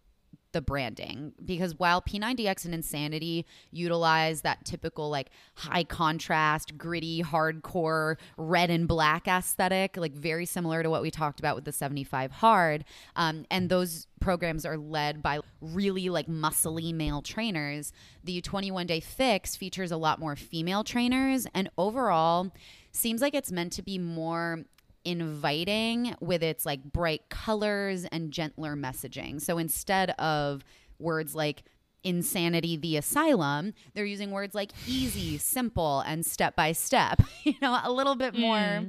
the 0.51 0.61
branding 0.61 1.33
because 1.43 1.77
while 1.77 2.01
P90X 2.01 2.65
and 2.65 2.73
Insanity 2.73 3.45
utilize 3.71 4.41
that 4.41 4.65
typical 4.65 5.09
like 5.09 5.29
high 5.55 5.83
contrast, 5.83 6.77
gritty, 6.77 7.23
hardcore 7.23 8.17
red 8.37 8.69
and 8.69 8.87
black 8.87 9.27
aesthetic, 9.27 9.97
like 9.97 10.13
very 10.13 10.45
similar 10.45 10.83
to 10.83 10.89
what 10.89 11.01
we 11.01 11.11
talked 11.11 11.39
about 11.39 11.55
with 11.55 11.65
the 11.65 11.71
75 11.71 12.31
hard, 12.31 12.85
um, 13.15 13.45
and 13.49 13.69
those 13.69 14.07
programs 14.19 14.65
are 14.65 14.77
led 14.77 15.21
by 15.21 15.39
really 15.61 16.09
like 16.09 16.27
muscly 16.27 16.93
male 16.93 17.21
trainers. 17.21 17.91
The 18.23 18.41
21 18.41 18.87
day 18.87 18.99
fix 18.99 19.55
features 19.55 19.91
a 19.91 19.97
lot 19.97 20.19
more 20.19 20.35
female 20.35 20.83
trainers, 20.83 21.47
and 21.53 21.69
overall 21.77 22.51
seems 22.91 23.21
like 23.21 23.33
it's 23.33 23.51
meant 23.51 23.73
to 23.73 23.81
be 23.81 23.97
more 23.97 24.65
inviting 25.03 26.15
with 26.19 26.43
its 26.43 26.65
like 26.65 26.83
bright 26.83 27.29
colors 27.29 28.05
and 28.11 28.31
gentler 28.31 28.75
messaging. 28.75 29.41
So 29.41 29.57
instead 29.57 30.11
of 30.11 30.63
words 30.99 31.35
like 31.35 31.63
insanity 32.03 32.77
the 32.77 32.97
asylum, 32.97 33.73
they're 33.93 34.05
using 34.05 34.31
words 34.31 34.55
like 34.55 34.71
easy, 34.87 35.37
simple 35.39 36.01
and 36.01 36.25
step 36.25 36.55
by 36.55 36.71
step. 36.71 37.21
You 37.43 37.55
know, 37.61 37.79
a 37.83 37.91
little 37.91 38.15
bit 38.15 38.35
hmm. 38.35 38.41
more 38.41 38.85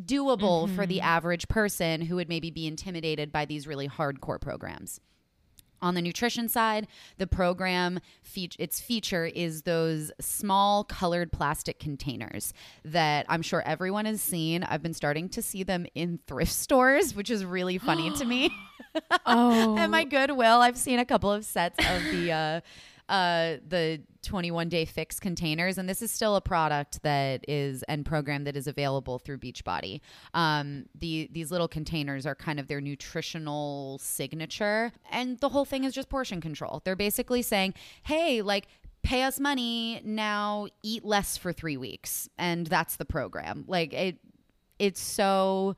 doable 0.00 0.74
for 0.74 0.86
the 0.86 0.96
mm-hmm. 0.98 1.06
average 1.06 1.48
person 1.48 2.00
who 2.00 2.16
would 2.16 2.28
maybe 2.28 2.50
be 2.50 2.66
intimidated 2.66 3.30
by 3.30 3.44
these 3.44 3.66
really 3.66 3.88
hardcore 3.88 4.40
programs. 4.40 5.00
On 5.82 5.94
the 5.94 6.02
nutrition 6.02 6.48
side, 6.48 6.86
the 7.18 7.26
program 7.26 8.00
fe- 8.22 8.50
its 8.58 8.80
feature 8.80 9.24
is 9.26 9.62
those 9.62 10.12
small 10.20 10.84
colored 10.84 11.32
plastic 11.32 11.78
containers 11.78 12.52
that 12.84 13.26
I'm 13.28 13.42
sure 13.42 13.62
everyone 13.64 14.04
has 14.04 14.20
seen. 14.20 14.62
I've 14.64 14.82
been 14.82 14.94
starting 14.94 15.28
to 15.30 15.42
see 15.42 15.62
them 15.62 15.86
in 15.94 16.18
thrift 16.26 16.52
stores, 16.52 17.14
which 17.14 17.30
is 17.30 17.44
really 17.44 17.78
funny 17.78 18.10
to 18.16 18.24
me. 18.24 18.50
Oh. 19.24 19.78
At 19.78 19.88
my 19.88 20.02
Goodwill, 20.02 20.60
I've 20.60 20.76
seen 20.76 20.98
a 20.98 21.04
couple 21.04 21.30
of 21.30 21.44
sets 21.44 21.78
of 21.78 22.02
the 22.10 22.32
uh, 22.32 22.60
uh, 23.10 23.56
the 23.66 24.00
21 24.22 24.68
day 24.68 24.84
fix 24.84 25.18
containers, 25.18 25.76
and 25.78 25.88
this 25.88 26.00
is 26.00 26.12
still 26.12 26.36
a 26.36 26.40
product 26.40 27.02
that 27.02 27.44
is 27.48 27.82
and 27.84 28.06
program 28.06 28.44
that 28.44 28.56
is 28.56 28.66
available 28.68 29.18
through 29.18 29.38
Beachbody. 29.38 30.00
Um, 30.32 30.86
the 30.94 31.28
these 31.32 31.50
little 31.50 31.68
containers 31.68 32.24
are 32.24 32.36
kind 32.36 32.60
of 32.60 32.68
their 32.68 32.80
nutritional 32.80 33.98
signature, 33.98 34.92
and 35.10 35.38
the 35.40 35.48
whole 35.48 35.64
thing 35.64 35.82
is 35.84 35.92
just 35.92 36.08
portion 36.08 36.40
control. 36.40 36.80
They're 36.84 36.96
basically 36.96 37.42
saying, 37.42 37.74
"Hey, 38.04 38.40
like." 38.40 38.66
Pay 39.02 39.22
us 39.22 39.40
money 39.40 40.02
now. 40.04 40.66
Eat 40.82 41.06
less 41.06 41.38
for 41.38 41.54
three 41.54 41.78
weeks, 41.78 42.28
and 42.36 42.66
that's 42.66 42.96
the 42.96 43.06
program. 43.06 43.64
Like 43.66 43.94
it, 43.94 44.18
it's 44.78 45.00
so 45.00 45.74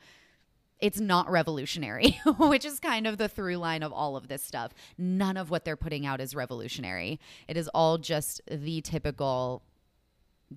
it's 0.83 0.99
not 1.01 1.31
revolutionary, 1.31 2.21
which 2.39 2.65
is 2.65 2.81
kind 2.81 3.07
of 3.07 3.17
the 3.17 3.29
through 3.29 3.57
line 3.57 3.85
of 3.85 3.93
all 3.93 4.17
of 4.17 4.27
this 4.27 4.43
stuff. 4.43 4.73
None 4.99 5.37
of 5.37 5.49
what 5.49 5.65
they're 5.65 5.77
putting 5.77 6.05
out 6.05 6.21
is 6.21 6.35
revolutionary. 6.35 7.21
It 7.47 7.57
is 7.57 7.69
all 7.69 7.99
just 7.99 8.41
the 8.51 8.81
typical 8.81 9.63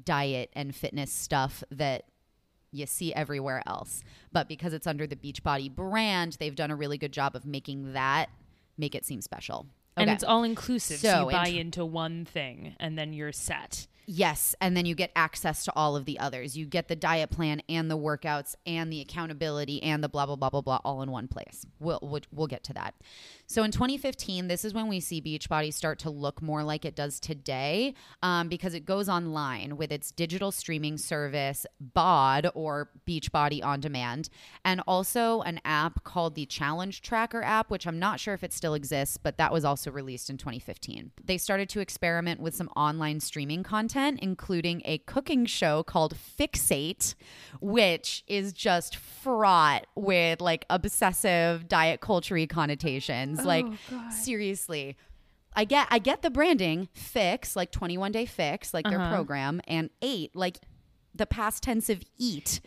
diet 0.04 0.50
and 0.54 0.76
fitness 0.76 1.12
stuff 1.12 1.64
that 1.70 2.06
you 2.72 2.88
see 2.88 3.14
everywhere 3.14 3.62
else. 3.68 4.04
But 4.34 4.50
because 4.50 4.74
it's 4.74 4.88
under 4.88 5.06
the 5.06 5.16
Beachbody 5.16 5.74
brand, 5.74 6.38
they've 6.40 6.56
done 6.56 6.72
a 6.72 6.76
really 6.76 6.98
good 6.98 7.14
job 7.14 7.36
of 7.36 7.46
making 7.46 7.94
that 7.94 8.30
make 8.78 8.96
it 8.96 9.06
seem 9.06 9.22
special. 9.22 9.68
And 9.96 10.10
it's 10.10 10.24
all 10.24 10.44
inclusive. 10.44 10.98
So, 11.00 11.08
So, 11.08 11.30
you 11.30 11.32
buy 11.32 11.48
int- 11.50 11.58
into 11.58 11.86
one 11.86 12.26
thing 12.26 12.76
and 12.80 12.98
then 12.98 13.14
you're 13.14 13.32
set. 13.32 13.88
Yes, 14.08 14.54
and 14.62 14.78
then 14.78 14.86
you 14.86 14.94
get 14.94 15.12
access 15.16 15.66
to 15.66 15.74
all 15.76 15.96
of 15.96 16.06
the 16.06 16.20
others. 16.20 16.56
You 16.56 16.68
get 16.68 16.88
the 16.88 16.96
diet 16.96 17.32
plan 17.32 17.62
and 17.68 17.90
the 17.90 17.98
workouts 17.98 18.56
and 18.66 18.94
the 18.94 19.02
accountability 19.02 19.82
and 19.82 20.04
the 20.04 20.10
blah 20.10 20.28
blah 20.28 20.36
blah 20.36 20.50
blah 20.50 20.62
blah 20.62 20.80
all 20.86 21.02
in 21.02 21.10
one 21.10 21.28
place. 21.28 21.66
We'll 21.80 22.00
we'll, 22.04 22.22
we'll 22.32 22.48
get 22.48 22.64
to 22.66 22.74
that. 22.74 22.94
So 23.48 23.64
in 23.64 23.72
2015, 23.72 24.48
this 24.48 24.66
is 24.66 24.74
when 24.74 24.88
we 24.88 25.00
see 25.00 25.22
Beachbody 25.22 25.72
start 25.72 26.00
to 26.00 26.10
look 26.10 26.42
more 26.42 26.64
like 26.64 26.84
it 26.84 26.96
does 26.96 27.20
today, 27.20 27.94
um, 28.24 28.50
because 28.50 28.74
it 28.74 28.86
goes 28.86 29.08
online 29.08 29.78
with 29.78 29.92
its 29.92 30.12
digital 30.12 30.52
streaming 30.52 30.98
service 30.98 31.68
BOD 31.80 32.50
or 32.56 32.90
Beachbody 33.08 33.64
on 33.64 33.82
Demand, 33.82 34.30
and 34.64 34.82
also 34.88 35.42
an 35.42 35.62
app 35.64 36.04
called 36.04 36.34
the 36.34 36.48
Challenge 36.48 37.02
Tracker 37.02 37.44
app, 37.44 37.70
which 37.70 37.86
I'm 37.86 38.00
not 38.00 38.20
sure 38.20 38.34
if 38.34 38.44
it 38.44 38.52
still 38.52 38.74
exists, 38.74 39.18
but 39.18 39.38
that 39.38 39.54
was 39.54 39.64
also 39.64 39.92
released 39.92 40.32
in 40.32 40.38
2015. 40.38 41.12
They 41.24 41.38
started 41.38 41.70
to 41.70 41.82
experiment 41.82 42.40
with 42.40 42.56
some 42.56 42.70
online 42.76 43.20
streaming 43.20 43.62
content, 43.62 44.20
including 44.24 44.82
a 44.86 44.98
cooking 45.00 45.46
show 45.46 45.84
called 45.84 46.16
Fixate, 46.16 47.14
which 47.62 48.24
is 48.28 48.54
just 48.54 48.96
fraught 48.96 49.86
with 49.96 50.42
like 50.42 50.66
obsessive 50.70 51.68
diet 51.68 52.02
culture 52.02 52.36
connotations. 52.48 53.35
Like 53.44 53.66
seriously. 54.12 54.96
I 55.56 55.64
get 55.66 55.88
I 55.90 56.00
get 56.00 56.22
the 56.22 56.30
branding 56.30 56.90
fix 56.94 57.56
like 57.56 57.72
21 57.72 58.12
day 58.12 58.26
fix 58.26 58.74
like 58.74 58.88
their 58.88 59.00
program 59.10 59.62
and 59.68 59.90
8 60.02 60.36
like 60.36 60.60
the 61.14 61.26
past 61.26 61.64
tense 61.64 61.90
of 61.90 62.04
eat 62.18 62.60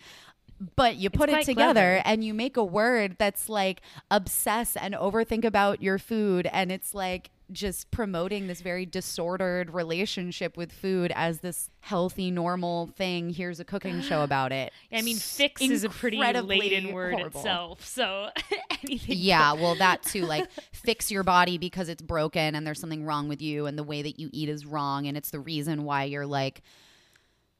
but 0.74 0.96
you 0.96 1.10
put 1.10 1.28
it 1.28 1.44
together 1.44 1.74
clever. 1.74 2.02
and 2.06 2.24
you 2.24 2.32
make 2.32 2.56
a 2.56 2.64
word 2.64 3.16
that's 3.18 3.48
like 3.48 3.82
obsess 4.10 4.74
and 4.74 4.94
overthink 4.94 5.44
about 5.44 5.82
your 5.82 5.98
food 5.98 6.48
and 6.50 6.72
it's 6.72 6.94
like 6.94 7.30
just 7.50 7.90
promoting 7.90 8.46
this 8.46 8.60
very 8.60 8.84
disordered 8.86 9.70
relationship 9.72 10.56
with 10.56 10.70
food 10.72 11.12
as 11.14 11.40
this 11.40 11.70
healthy 11.80 12.30
normal 12.30 12.86
thing 12.88 13.30
here's 13.30 13.58
a 13.60 13.64
cooking 13.64 14.00
show 14.02 14.22
about 14.24 14.52
it 14.52 14.72
I 14.92 15.02
mean, 15.02 15.16
fix 15.16 15.62
is 15.62 15.84
a 15.84 15.88
pretty 15.88 16.18
laden 16.18 16.92
word 16.92 17.14
horrible. 17.14 17.40
itself. 17.40 17.84
So 17.86 18.28
anything. 18.82 19.16
yeah 19.18 19.52
well 19.54 19.74
that 19.76 20.02
too 20.02 20.26
like 20.26 20.48
fix 20.72 21.10
your 21.10 21.22
body 21.22 21.58
because 21.58 21.88
it's 21.88 22.02
broken 22.02 22.54
and 22.54 22.66
there's 22.66 22.80
something 22.80 23.04
wrong 23.04 23.28
with 23.28 23.40
you 23.40 23.66
and 23.66 23.78
the 23.78 23.84
way 23.84 24.02
that 24.02 24.18
you 24.20 24.28
eat 24.32 24.48
is 24.48 24.66
wrong 24.66 25.06
and 25.06 25.16
it's 25.16 25.30
the 25.30 25.40
reason 25.40 25.84
why 25.84 26.04
you're 26.04 26.26
like 26.26 26.62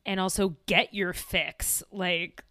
And 0.06 0.20
also 0.20 0.56
get 0.66 0.94
your 0.94 1.12
fix. 1.12 1.82
Like, 1.92 2.42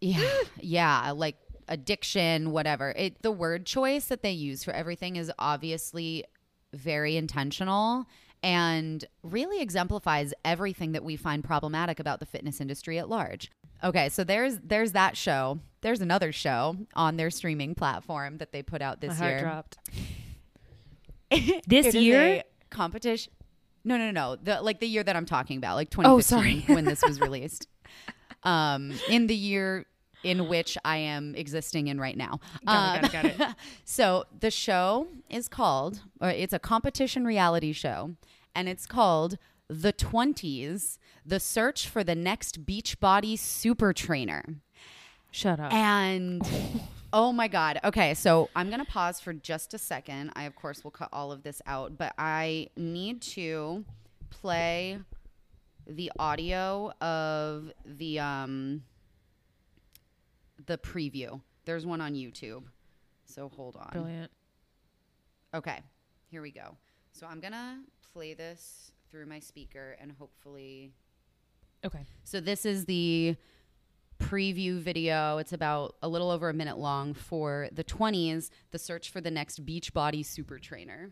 Yeah, 0.00 0.30
yeah, 0.60 1.10
like 1.14 1.36
addiction, 1.68 2.50
whatever. 2.50 2.92
It 2.96 3.22
the 3.22 3.30
word 3.30 3.66
choice 3.66 4.06
that 4.06 4.22
they 4.22 4.32
use 4.32 4.64
for 4.64 4.72
everything 4.72 5.16
is 5.16 5.30
obviously 5.38 6.24
very 6.74 7.16
intentional 7.16 8.06
and 8.42 9.04
really 9.22 9.60
exemplifies 9.60 10.32
everything 10.44 10.92
that 10.92 11.02
we 11.04 11.16
find 11.16 11.42
problematic 11.42 11.98
about 11.98 12.20
the 12.20 12.26
fitness 12.26 12.60
industry 12.60 12.98
at 12.98 13.08
large. 13.08 13.50
Okay, 13.82 14.08
so 14.08 14.24
there's 14.24 14.58
there's 14.60 14.92
that 14.92 15.16
show. 15.16 15.58
There's 15.80 16.00
another 16.00 16.32
show 16.32 16.76
on 16.94 17.16
their 17.16 17.30
streaming 17.30 17.74
platform 17.74 18.38
that 18.38 18.52
they 18.52 18.62
put 18.62 18.82
out 18.82 19.00
my 19.02 19.08
this 19.08 19.18
heart 19.18 19.30
year. 19.32 19.40
dropped. 19.40 19.78
this 21.30 21.86
It 21.86 21.94
is 21.94 21.94
year? 21.96 22.20
a 22.20 22.44
competition. 22.70 23.32
No, 23.84 23.96
no, 23.96 24.10
no. 24.10 24.36
The 24.36 24.60
like 24.62 24.80
the 24.80 24.88
year 24.88 25.02
that 25.02 25.14
I'm 25.16 25.26
talking 25.26 25.56
about, 25.58 25.76
like 25.76 25.90
2015 25.90 26.10
Oh, 26.10 26.20
sorry. 26.20 26.74
when 26.74 26.84
this 26.84 27.02
was 27.02 27.20
released. 27.20 27.68
um, 28.42 28.92
in 29.08 29.26
the 29.26 29.34
year 29.34 29.86
in 30.22 30.48
which 30.48 30.76
I 30.84 30.98
am 30.98 31.34
existing 31.34 31.88
in 31.88 32.00
right 32.00 32.16
now. 32.16 32.40
Got 32.66 33.04
it, 33.04 33.12
got 33.12 33.24
it, 33.24 33.38
got 33.38 33.48
Um, 33.50 33.56
so 33.84 34.24
the 34.38 34.50
show 34.50 35.08
is 35.30 35.48
called, 35.48 36.00
or 36.20 36.30
it's 36.30 36.52
a 36.52 36.58
competition 36.58 37.24
reality 37.24 37.72
show, 37.72 38.16
and 38.54 38.68
it's 38.68 38.86
called 38.86 39.38
The 39.68 39.92
Twenties: 39.92 40.98
The 41.24 41.40
Search 41.40 41.88
for 41.88 42.02
the 42.02 42.14
Next 42.14 42.64
Beachbody 42.64 43.38
Super 43.38 43.92
Trainer. 43.92 44.44
Shut 45.30 45.60
up. 45.60 45.72
And 45.72 46.42
oh 47.12 47.32
my 47.32 47.48
God. 47.48 47.80
Okay. 47.84 48.14
So 48.14 48.48
I'm 48.56 48.68
going 48.68 48.84
to 48.84 48.90
pause 48.90 49.20
for 49.20 49.32
just 49.32 49.74
a 49.74 49.78
second. 49.78 50.32
I, 50.34 50.44
of 50.44 50.56
course, 50.56 50.84
will 50.84 50.90
cut 50.90 51.08
all 51.12 51.32
of 51.32 51.42
this 51.42 51.60
out, 51.66 51.98
but 51.98 52.14
I 52.18 52.68
need 52.76 53.22
to 53.22 53.84
play 54.30 54.98
the 55.86 56.12
audio 56.18 56.92
of 57.00 57.72
the, 57.84 58.20
um, 58.20 58.82
the 60.68 60.78
preview. 60.78 61.40
There's 61.64 61.84
one 61.84 62.00
on 62.00 62.14
YouTube. 62.14 62.62
So 63.24 63.48
hold 63.48 63.76
on. 63.76 63.90
Brilliant. 63.92 64.30
Okay. 65.52 65.80
Here 66.30 66.42
we 66.42 66.52
go. 66.52 66.76
So 67.12 67.26
I'm 67.26 67.40
to 67.52 67.78
play 68.12 68.34
this 68.34 68.92
through 69.10 69.26
my 69.26 69.40
speaker 69.40 69.96
and 70.00 70.12
hopefully 70.12 70.92
Okay. 71.84 72.04
so 72.24 72.40
this 72.40 72.66
is 72.66 72.84
the 72.84 73.36
preview 74.20 74.78
video. 74.78 75.38
It's 75.38 75.52
about 75.52 75.96
a 76.02 76.08
little 76.08 76.30
over 76.30 76.48
a 76.48 76.54
minute 76.54 76.76
long 76.78 77.14
for 77.14 77.68
the 77.72 77.84
20s, 77.84 78.50
the 78.70 78.78
search 78.78 79.10
for 79.10 79.20
the 79.20 79.30
next 79.30 79.64
Beachbody 79.64 80.24
super 80.24 80.58
trainer. 80.58 81.10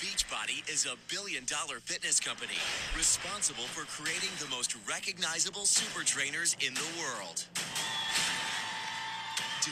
Beachbody 0.00 0.62
is 0.72 0.86
a 0.86 0.94
billion 1.12 1.44
dollar 1.44 1.80
fitness 1.80 2.20
company 2.20 2.54
responsible 2.96 3.64
for 3.64 3.84
creating 4.00 4.30
the 4.38 4.46
most 4.46 4.76
recognizable 4.88 5.66
super 5.66 6.04
trainers 6.04 6.56
in 6.64 6.72
the 6.74 6.86
world. 7.00 7.44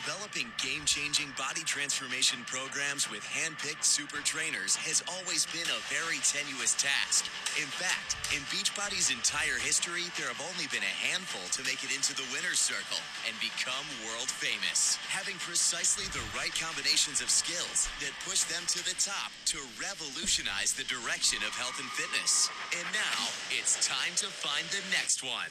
Developing 0.04 0.52
game 0.60 0.84
changing 0.84 1.32
body 1.40 1.64
transformation 1.64 2.44
programs 2.44 3.08
with 3.08 3.24
hand 3.24 3.56
picked 3.56 3.80
super 3.80 4.20
trainers 4.28 4.76
has 4.76 5.00
always 5.08 5.48
been 5.56 5.64
a 5.72 5.84
very 5.88 6.20
tenuous 6.20 6.76
task. 6.76 7.24
In 7.56 7.64
fact, 7.64 8.12
in 8.28 8.44
Beachbody's 8.52 9.08
entire 9.08 9.56
history, 9.56 10.04
there 10.20 10.28
have 10.28 10.42
only 10.52 10.68
been 10.68 10.84
a 10.84 10.96
handful 11.08 11.40
to 11.56 11.64
make 11.64 11.80
it 11.80 11.96
into 11.96 12.12
the 12.12 12.28
winner's 12.28 12.60
circle 12.60 13.00
and 13.24 13.32
become 13.40 13.88
world 14.04 14.28
famous, 14.28 15.00
having 15.08 15.40
precisely 15.40 16.04
the 16.12 16.24
right 16.36 16.52
combinations 16.52 17.24
of 17.24 17.32
skills 17.32 17.88
that 18.04 18.12
push 18.28 18.44
them 18.52 18.68
to 18.68 18.84
the 18.84 18.96
top 19.00 19.32
to 19.48 19.56
revolutionize 19.80 20.76
the 20.76 20.84
direction 20.92 21.40
of 21.40 21.56
health 21.56 21.80
and 21.80 21.88
fitness. 21.96 22.52
And 22.76 22.84
now, 22.92 23.32
it's 23.48 23.80
time 23.80 24.12
to 24.20 24.28
find 24.28 24.68
the 24.68 24.84
next 24.92 25.24
one. 25.24 25.48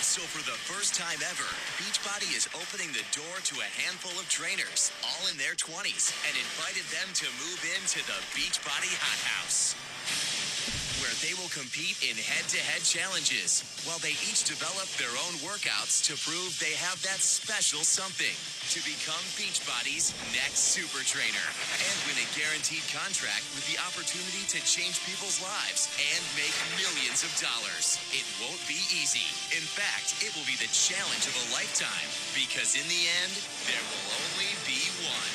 So 0.00 0.24
for 0.24 0.40
the 0.48 0.56
first 0.56 0.96
time 0.96 1.20
ever, 1.20 1.48
Beachbody 1.76 2.32
is 2.32 2.48
opening 2.56 2.88
the 2.96 3.04
door 3.12 3.36
to 3.44 3.54
a 3.60 3.72
handful 3.84 4.12
of 4.16 4.28
trainers, 4.28 4.88
all 5.04 5.28
in 5.28 5.36
their 5.36 5.52
20s, 5.52 6.12
and 6.24 6.32
invited 6.32 6.88
them 6.88 7.08
to 7.20 7.26
move 7.36 7.60
into 7.76 8.00
the 8.08 8.16
Beachbody 8.32 8.92
Hot 9.02 9.20
House. 9.36 9.76
Where 11.02 11.12
they 11.18 11.34
will 11.34 11.50
compete 11.50 11.98
in 11.98 12.14
head-to-head 12.14 12.86
challenges, 12.86 13.66
while 13.82 13.98
they 13.98 14.14
each 14.22 14.46
develop 14.46 14.86
their 15.02 15.10
own 15.26 15.34
workouts 15.42 15.98
to 16.06 16.14
prove 16.14 16.54
they 16.62 16.78
have 16.78 17.02
that 17.02 17.18
special 17.18 17.82
something 17.82 18.38
to 18.70 18.78
become 18.86 19.18
Beachbody's 19.34 20.14
next 20.30 20.70
super 20.70 21.02
trainer 21.02 21.48
and 21.82 21.96
win 22.06 22.22
a 22.22 22.28
guaranteed 22.38 22.86
contract 22.94 23.42
with 23.58 23.66
the 23.66 23.82
opportunity 23.82 24.46
to 24.46 24.62
change 24.62 25.02
people's 25.02 25.42
lives 25.42 25.90
and 25.98 26.22
make 26.38 26.54
millions 26.78 27.26
of 27.26 27.34
dollars. 27.42 27.98
It 28.14 28.22
won't 28.38 28.62
be 28.70 28.78
easy. 28.94 29.26
In 29.50 29.66
fact, 29.66 29.81
it 30.22 30.30
will 30.36 30.46
be 30.46 30.54
the 30.62 30.70
challenge 30.70 31.26
of 31.26 31.34
a 31.34 31.46
lifetime 31.54 32.06
because 32.38 32.74
in 32.78 32.86
the 32.86 33.02
end, 33.22 33.32
there 33.66 33.82
will 33.90 34.06
only 34.14 34.50
be 34.66 34.78
one. 35.02 35.32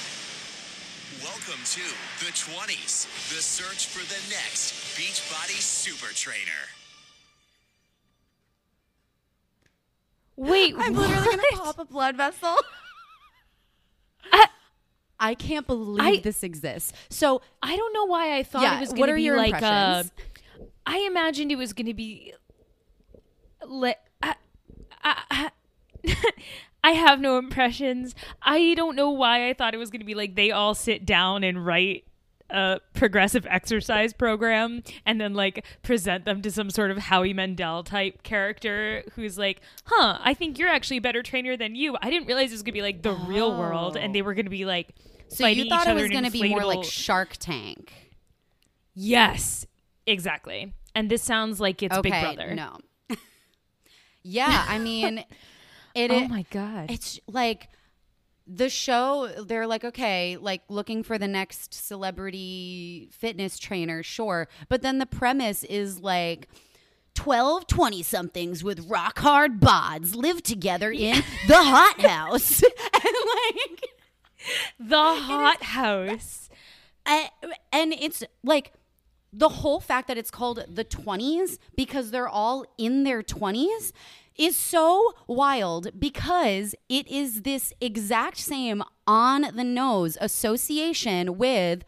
Welcome 1.23 1.59
to 1.75 1.83
the 2.23 2.31
20s, 2.31 3.07
the 3.33 3.41
search 3.41 3.87
for 3.87 3.99
the 4.07 4.21
next 4.29 4.71
Beachbody 4.95 5.59
super 5.59 6.13
trainer. 6.13 6.63
Wait, 10.35 10.75
I'm 10.77 10.93
literally 10.93 11.25
going 11.25 11.37
to 11.39 11.57
pop 11.57 11.79
a 11.79 11.85
blood 11.85 12.15
vessel. 12.15 12.55
I- 14.31 14.47
I 15.19 15.33
can't 15.33 15.65
believe 15.65 16.19
I- 16.19 16.21
this 16.21 16.43
exists. 16.43 16.93
So 17.09 17.41
I 17.63 17.75
don't 17.75 17.91
know 17.93 18.05
why 18.05 18.37
I 18.37 18.43
thought 18.43 18.61
Yeah, 18.61 18.77
it 18.77 18.81
was 18.81 18.89
what 18.89 18.97
going 18.97 19.07
to 19.07 19.13
are 19.13 19.15
be 19.15 19.23
your 19.23 19.37
like. 19.37 19.53
Uh, 19.55 19.57
impressions? 20.05 20.11
I 20.85 20.99
imagined 20.99 21.51
it 21.51 21.57
was 21.57 21.73
going 21.73 21.87
to 21.87 21.93
be. 21.95 22.33
Le- 23.65 23.95
I, 25.03 25.51
I, 26.83 26.91
have 26.91 27.19
no 27.19 27.37
impressions. 27.37 28.15
I 28.41 28.73
don't 28.75 28.95
know 28.95 29.09
why 29.11 29.49
I 29.49 29.53
thought 29.53 29.73
it 29.73 29.77
was 29.77 29.89
going 29.89 30.01
to 30.01 30.05
be 30.05 30.15
like 30.15 30.35
they 30.35 30.51
all 30.51 30.73
sit 30.73 31.05
down 31.05 31.43
and 31.43 31.65
write 31.65 32.05
a 32.49 32.79
progressive 32.93 33.45
exercise 33.49 34.13
program 34.13 34.81
and 35.05 35.19
then 35.19 35.33
like 35.33 35.65
present 35.83 36.23
them 36.23 36.41
to 36.41 36.49
some 36.49 36.69
sort 36.69 36.91
of 36.91 36.97
Howie 36.97 37.33
Mandel 37.33 37.83
type 37.83 38.23
character 38.23 39.03
who's 39.15 39.37
like, 39.37 39.61
"Huh, 39.85 40.17
I 40.21 40.33
think 40.33 40.57
you're 40.57 40.69
actually 40.69 40.97
a 40.97 41.01
better 41.01 41.23
trainer 41.23 41.57
than 41.57 41.75
you. 41.75 41.97
I 42.01 42.09
didn't 42.09 42.27
realize 42.27 42.51
it 42.51 42.53
was 42.53 42.63
gonna 42.63 42.73
be 42.73 42.81
like 42.81 43.01
the 43.01 43.13
real 43.13 43.57
world, 43.57 43.97
and 43.97 44.15
they 44.15 44.21
oh. 44.21 44.25
were 44.25 44.33
gonna 44.33 44.49
be 44.49 44.65
like." 44.65 44.93
So 45.29 45.45
you 45.45 45.67
thought 45.67 45.87
it 45.87 45.93
was 45.93 46.09
going 46.09 46.23
to 46.23 46.31
be 46.31 46.49
more 46.49 46.65
like 46.65 46.83
Shark 46.83 47.35
Tank. 47.37 47.93
Yes, 48.93 49.65
exactly. 50.05 50.73
And 50.95 51.09
this 51.09 51.21
sounds 51.21 51.59
like 51.59 51.83
it's 51.83 51.95
okay, 51.95 52.09
Big 52.09 52.35
Brother. 52.37 52.55
no. 52.55 52.77
Yeah, 54.27 54.65
I 54.67 54.77
mean, 54.79 55.19
it. 55.95 56.11
Oh 56.11 56.27
my 56.27 56.45
god. 56.51 56.91
It's 56.91 57.19
like 57.27 57.69
the 58.45 58.69
show. 58.69 59.29
They're 59.45 59.67
like, 59.67 59.85
okay, 59.85 60.37
like 60.37 60.61
looking 60.69 61.03
for 61.03 61.17
the 61.17 61.27
next 61.27 61.73
celebrity 61.73 63.09
fitness 63.11 63.57
trainer, 63.57 64.03
sure, 64.03 64.47
but 64.69 64.81
then 64.81 64.99
the 64.99 65.05
premise 65.05 65.63
is 65.63 65.99
like. 65.99 66.47
12 67.15 67.65
20 67.65 68.03
somethings 68.03 68.63
with 68.63 68.87
rock 68.91 69.17
hard 69.17 69.59
bods 69.59 70.15
live 70.15 70.43
together 70.43 70.91
in 70.91 71.15
the 71.47 71.57
hot 71.57 71.99
house. 71.99 72.61
and 72.93 73.03
like 73.03 73.89
the 74.79 74.95
hot 74.95 75.63
house. 75.63 76.47
I, 77.07 77.31
and 77.73 77.91
it's 77.91 78.23
like 78.43 78.71
the 79.33 79.49
whole 79.49 79.79
fact 79.79 80.07
that 80.07 80.17
it's 80.17 80.31
called 80.31 80.65
the 80.67 80.85
20s 80.85 81.57
because 81.75 82.11
they're 82.11 82.29
all 82.29 82.65
in 82.77 83.03
their 83.03 83.21
20s 83.21 83.91
is 84.37 84.55
so 84.55 85.13
wild 85.27 85.99
because 85.99 86.75
it 86.89 87.07
is 87.07 87.41
this 87.41 87.73
exact 87.81 88.37
same 88.37 88.83
on 89.05 89.47
the 89.55 89.63
nose 89.63 90.17
association 90.21 91.37
with 91.37 91.83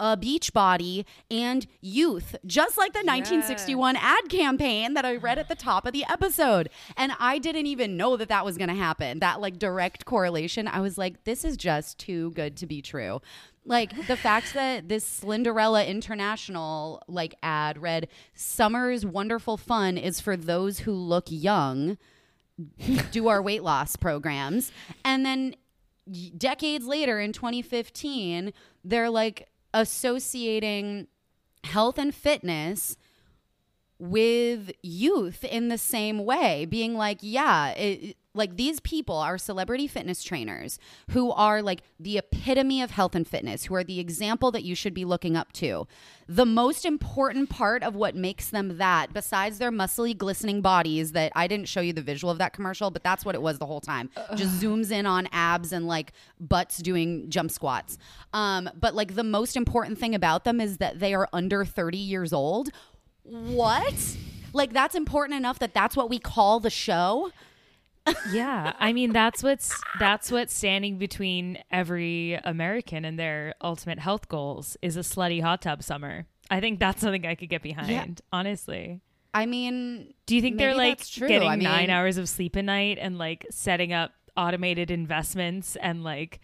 a 0.00 0.16
beach 0.16 0.52
body 0.52 1.06
and 1.30 1.66
youth, 1.80 2.34
just 2.44 2.76
like 2.76 2.92
the 2.92 2.98
1961 2.98 3.94
ad 3.94 4.28
campaign 4.28 4.94
that 4.94 5.04
I 5.04 5.14
read 5.14 5.38
at 5.38 5.48
the 5.48 5.54
top 5.54 5.86
of 5.86 5.92
the 5.92 6.04
episode. 6.08 6.70
And 6.96 7.12
I 7.20 7.38
didn't 7.38 7.66
even 7.66 7.96
know 7.96 8.16
that 8.16 8.28
that 8.28 8.44
was 8.44 8.58
going 8.58 8.68
to 8.68 8.74
happen. 8.74 9.20
That 9.20 9.40
like 9.40 9.60
direct 9.60 10.04
correlation. 10.04 10.66
I 10.66 10.80
was 10.80 10.98
like, 10.98 11.22
this 11.22 11.44
is 11.44 11.56
just 11.56 11.98
too 11.98 12.32
good 12.32 12.56
to 12.56 12.66
be 12.66 12.82
true. 12.82 13.20
Like 13.64 14.06
the 14.08 14.16
fact 14.16 14.54
that 14.54 14.88
this 14.88 15.20
Slenderella 15.20 15.86
International 15.86 17.02
like 17.06 17.34
ad 17.42 17.80
read 17.80 18.08
summer's 18.34 19.06
wonderful 19.06 19.56
fun 19.56 19.96
is 19.96 20.20
for 20.20 20.36
those 20.36 20.80
who 20.80 20.92
look 20.92 21.26
young 21.28 21.96
do 23.10 23.28
our 23.28 23.40
weight 23.40 23.62
loss 23.62 23.96
programs. 23.96 24.72
And 25.04 25.24
then 25.24 25.54
decades 26.36 26.86
later 26.86 27.20
in 27.20 27.32
2015 27.32 28.52
they're 28.84 29.10
like 29.10 29.48
associating 29.72 31.06
health 31.64 31.96
and 31.96 32.12
fitness 32.12 32.96
with 33.98 34.72
youth 34.82 35.44
in 35.44 35.68
the 35.68 35.78
same 35.78 36.24
way 36.24 36.64
being 36.64 36.96
like 36.96 37.18
yeah 37.20 37.68
it, 37.70 38.16
like 38.34 38.56
these 38.56 38.80
people 38.80 39.16
are 39.16 39.36
celebrity 39.36 39.86
fitness 39.86 40.22
trainers 40.22 40.78
who 41.10 41.30
are 41.32 41.60
like 41.62 41.82
the 42.00 42.18
epitome 42.18 42.80
of 42.80 42.90
health 42.90 43.14
and 43.14 43.28
fitness 43.28 43.64
who 43.64 43.74
are 43.74 43.84
the 43.84 44.00
example 44.00 44.50
that 44.50 44.64
you 44.64 44.74
should 44.74 44.94
be 44.94 45.04
looking 45.04 45.36
up 45.36 45.52
to. 45.52 45.86
The 46.28 46.46
most 46.46 46.84
important 46.84 47.50
part 47.50 47.82
of 47.82 47.94
what 47.94 48.14
makes 48.14 48.48
them 48.48 48.78
that 48.78 49.12
besides 49.12 49.58
their 49.58 49.70
muscly 49.70 50.16
glistening 50.16 50.62
bodies 50.62 51.12
that 51.12 51.32
i 51.34 51.46
didn't 51.46 51.68
show 51.68 51.80
you 51.80 51.92
the 51.92 52.02
visual 52.02 52.30
of 52.30 52.38
that 52.38 52.52
commercial 52.52 52.90
but 52.90 53.02
that's 53.02 53.24
what 53.24 53.34
it 53.34 53.42
was 53.42 53.58
the 53.58 53.66
whole 53.66 53.80
time. 53.80 54.10
Just 54.34 54.60
zooms 54.62 54.90
in 54.90 55.04
on 55.06 55.28
abs 55.32 55.72
and 55.72 55.86
like 55.86 56.12
butts 56.40 56.78
doing 56.78 57.28
jump 57.28 57.50
squats. 57.50 57.98
Um, 58.32 58.70
but 58.78 58.94
like 58.94 59.14
the 59.14 59.24
most 59.24 59.56
important 59.56 59.98
thing 59.98 60.14
about 60.14 60.44
them 60.44 60.60
is 60.60 60.78
that 60.78 61.00
they 61.00 61.14
are 61.14 61.28
under 61.32 61.64
30 61.64 61.98
years 61.98 62.32
old. 62.32 62.70
What? 63.24 64.16
Like 64.52 64.72
that's 64.72 64.94
important 64.94 65.36
enough 65.36 65.58
that 65.58 65.74
that's 65.74 65.96
what 65.96 66.08
we 66.08 66.18
call 66.18 66.60
the 66.60 66.70
show? 66.70 67.30
Yeah, 68.32 68.72
I 68.78 68.92
mean 68.92 69.12
that's 69.12 69.42
what's 69.42 69.72
that's 70.00 70.30
what's 70.30 70.54
standing 70.54 70.98
between 70.98 71.58
every 71.70 72.34
American 72.44 73.04
and 73.04 73.18
their 73.18 73.54
ultimate 73.62 73.98
health 73.98 74.28
goals 74.28 74.76
is 74.82 74.96
a 74.96 75.00
slutty 75.00 75.40
hot 75.42 75.62
tub 75.62 75.82
summer. 75.82 76.26
I 76.50 76.60
think 76.60 76.80
that's 76.80 77.00
something 77.00 77.24
I 77.26 77.34
could 77.34 77.48
get 77.48 77.62
behind, 77.62 78.20
honestly. 78.32 79.00
I 79.34 79.46
mean, 79.46 80.12
Do 80.26 80.36
you 80.36 80.42
think 80.42 80.58
they're 80.58 80.74
like 80.74 81.02
getting 81.14 81.48
I 81.48 81.56
mean- 81.56 81.64
nine 81.64 81.90
hours 81.90 82.18
of 82.18 82.28
sleep 82.28 82.56
a 82.56 82.62
night 82.62 82.98
and 83.00 83.16
like 83.16 83.46
setting 83.50 83.92
up 83.92 84.12
automated 84.36 84.90
investments 84.90 85.76
and 85.76 86.02
like 86.04 86.40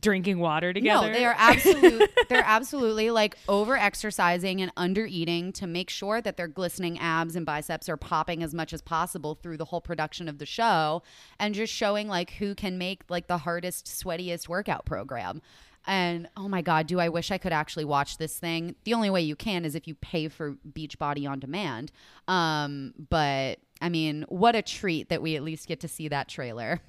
drinking 0.00 0.38
water 0.38 0.72
together? 0.72 1.08
no, 1.08 1.12
they 1.12 1.24
are 1.24 1.34
absolute 1.36 2.10
they're 2.28 2.44
absolutely 2.44 3.10
like 3.10 3.36
over 3.48 3.76
exercising 3.76 4.60
and 4.60 4.72
under 4.76 5.06
eating 5.06 5.52
to 5.52 5.66
make 5.66 5.90
sure 5.90 6.20
that 6.20 6.36
their 6.36 6.48
glistening 6.48 6.98
abs 6.98 7.36
and 7.36 7.44
biceps 7.46 7.88
are 7.88 7.96
popping 7.96 8.42
as 8.42 8.54
much 8.54 8.72
as 8.72 8.80
possible 8.80 9.34
through 9.34 9.56
the 9.56 9.66
whole 9.66 9.80
production 9.80 10.28
of 10.28 10.38
the 10.38 10.46
show 10.46 11.02
and 11.38 11.54
just 11.54 11.72
showing 11.72 12.08
like 12.08 12.32
who 12.32 12.54
can 12.54 12.78
make 12.78 13.02
like 13.08 13.26
the 13.26 13.38
hardest, 13.38 13.86
sweatiest 13.86 14.48
workout 14.48 14.84
program. 14.84 15.42
And 15.86 16.28
oh 16.36 16.48
my 16.48 16.62
God, 16.62 16.86
do 16.86 17.00
I 17.00 17.08
wish 17.08 17.30
I 17.30 17.38
could 17.38 17.52
actually 17.52 17.84
watch 17.84 18.18
this 18.18 18.38
thing? 18.38 18.76
The 18.84 18.94
only 18.94 19.10
way 19.10 19.22
you 19.22 19.34
can 19.34 19.64
is 19.64 19.74
if 19.74 19.88
you 19.88 19.94
pay 19.96 20.28
for 20.28 20.52
Beachbody 20.70 21.28
on 21.28 21.40
demand. 21.40 21.90
Um, 22.28 22.94
but 23.10 23.58
I 23.80 23.88
mean, 23.88 24.24
what 24.28 24.54
a 24.54 24.62
treat 24.62 25.08
that 25.08 25.22
we 25.22 25.34
at 25.34 25.42
least 25.42 25.66
get 25.66 25.80
to 25.80 25.88
see 25.88 26.08
that 26.08 26.28
trailer. 26.28 26.80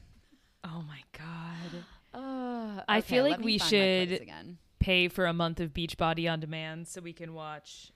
Oh 0.63 0.83
my 0.87 1.01
god. 1.17 1.42
I 2.87 3.01
feel 3.01 3.23
like 3.23 3.39
we 3.39 3.57
find 3.57 3.71
my 3.71 4.05
place 4.15 4.19
should-. 4.19 4.57
Pay 4.79 5.07
for 5.07 5.25
a 5.25 5.33
month 5.33 5.59
of 5.61 5.73
Beachbody 5.73 6.29
on 6.29 6.39
demand 6.41 6.87
so 6.89 6.99
we 6.99 7.13
can 7.13 7.33
watch 7.33 7.91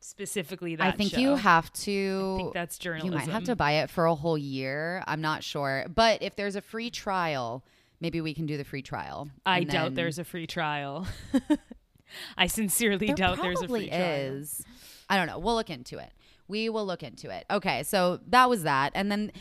specifically 0.00 0.76
that 0.76 0.86
I 0.86 0.90
think 0.92 1.10
show. 1.12 1.18
you 1.18 1.34
have 1.34 1.72
to. 1.72 2.32
I 2.34 2.36
think 2.38 2.54
that's 2.54 2.78
journalism. 2.78 3.12
you 3.12 3.18
might 3.18 3.28
have 3.32 3.44
to 3.44 3.56
buy 3.56 3.72
it 3.72 3.90
for 3.90 4.06
a 4.06 4.14
whole 4.14 4.38
year. 4.38 5.02
I'm 5.06 5.20
not 5.20 5.42
sure, 5.42 5.86
but 5.92 6.22
if 6.22 6.36
there's 6.36 6.54
a 6.56 6.60
free 6.60 6.90
trial, 6.90 7.64
maybe 8.00 8.20
we 8.20 8.32
can 8.32 8.46
do 8.46 8.56
the 8.56 8.64
free 8.64 8.82
trial. 8.82 9.28
I 9.44 9.58
And 9.58 9.70
doubt 9.70 9.84
then- 9.86 9.94
there's 9.94 10.18
a 10.20 10.24
free 10.24 10.46
trial. 10.46 11.06
I 12.38 12.46
sincerely 12.46 13.08
There 13.08 13.16
doubt 13.16 13.38
there's 13.42 13.60
a 13.60 13.68
free 13.68 13.88
trial. 13.88 14.02
is. 14.02 14.64
I 15.10 15.16
don't 15.16 15.26
know. 15.26 15.38
We'll 15.38 15.56
look 15.56 15.68
into 15.70 15.98
it. 15.98 16.10
We 16.48 16.68
will 16.68 16.86
look 16.86 17.02
into 17.02 17.30
it. 17.30 17.44
Okay, 17.50 17.82
so 17.82 18.20
that 18.28 18.48
was 18.48 18.62
that, 18.62 18.92
and 18.94 19.12
then 19.12 19.32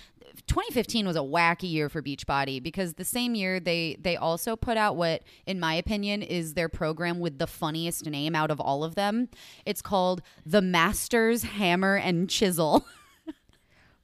2015 0.45 1.08
was 1.08 1.16
a 1.16 1.20
wacky 1.20 1.70
year 1.72 1.89
for 1.89 2.01
Beachbody 2.01 2.62
because 2.62 2.93
the 2.93 3.05
same 3.05 3.34
year 3.34 3.60
they 3.60 3.97
they 3.99 4.16
also 4.16 4.55
put 4.55 4.78
out 4.78 4.95
what, 4.95 5.24
in 5.45 5.60
my 5.60 5.74
opinion, 5.74 6.22
is 6.22 6.53
their 6.53 6.70
program 6.70 7.20
with 7.20 7.39
the 7.39 7.47
funniest 7.47 8.05
name 8.05 8.36
out 8.36 8.51
of 8.51 8.60
all 8.60 8.84
of 8.84 8.95
them. 8.95 9.30
It's 9.66 9.82
called 9.82 10.22
the 10.45 10.62
Masters 10.62 11.43
Hammer 11.43 11.95
and 11.95 12.30
Chisel. 12.30 12.86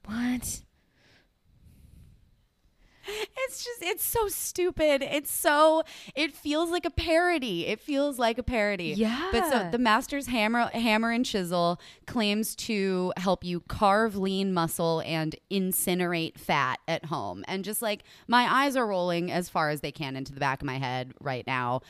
What? 0.06 0.63
It's 3.06 3.64
just 3.64 3.82
it's 3.82 4.04
so 4.04 4.28
stupid. 4.28 5.02
It's 5.02 5.30
so 5.30 5.82
it 6.14 6.34
feels 6.34 6.70
like 6.70 6.84
a 6.84 6.90
parody. 6.90 7.66
It 7.66 7.80
feels 7.80 8.18
like 8.18 8.38
a 8.38 8.42
parody. 8.42 8.94
Yeah. 8.96 9.28
But 9.32 9.50
so 9.50 9.68
the 9.70 9.78
Masters 9.78 10.26
Hammer 10.26 10.66
Hammer 10.72 11.10
and 11.10 11.24
Chisel 11.24 11.80
claims 12.06 12.54
to 12.56 13.12
help 13.16 13.44
you 13.44 13.60
carve 13.60 14.16
lean 14.16 14.52
muscle 14.52 15.02
and 15.04 15.36
incinerate 15.50 16.38
fat 16.38 16.78
at 16.88 17.04
home. 17.06 17.44
And 17.46 17.64
just 17.64 17.82
like 17.82 18.04
my 18.26 18.64
eyes 18.64 18.76
are 18.76 18.86
rolling 18.86 19.30
as 19.30 19.48
far 19.48 19.70
as 19.70 19.80
they 19.80 19.92
can 19.92 20.16
into 20.16 20.32
the 20.32 20.40
back 20.40 20.62
of 20.62 20.66
my 20.66 20.78
head 20.78 21.12
right 21.20 21.46
now. 21.46 21.82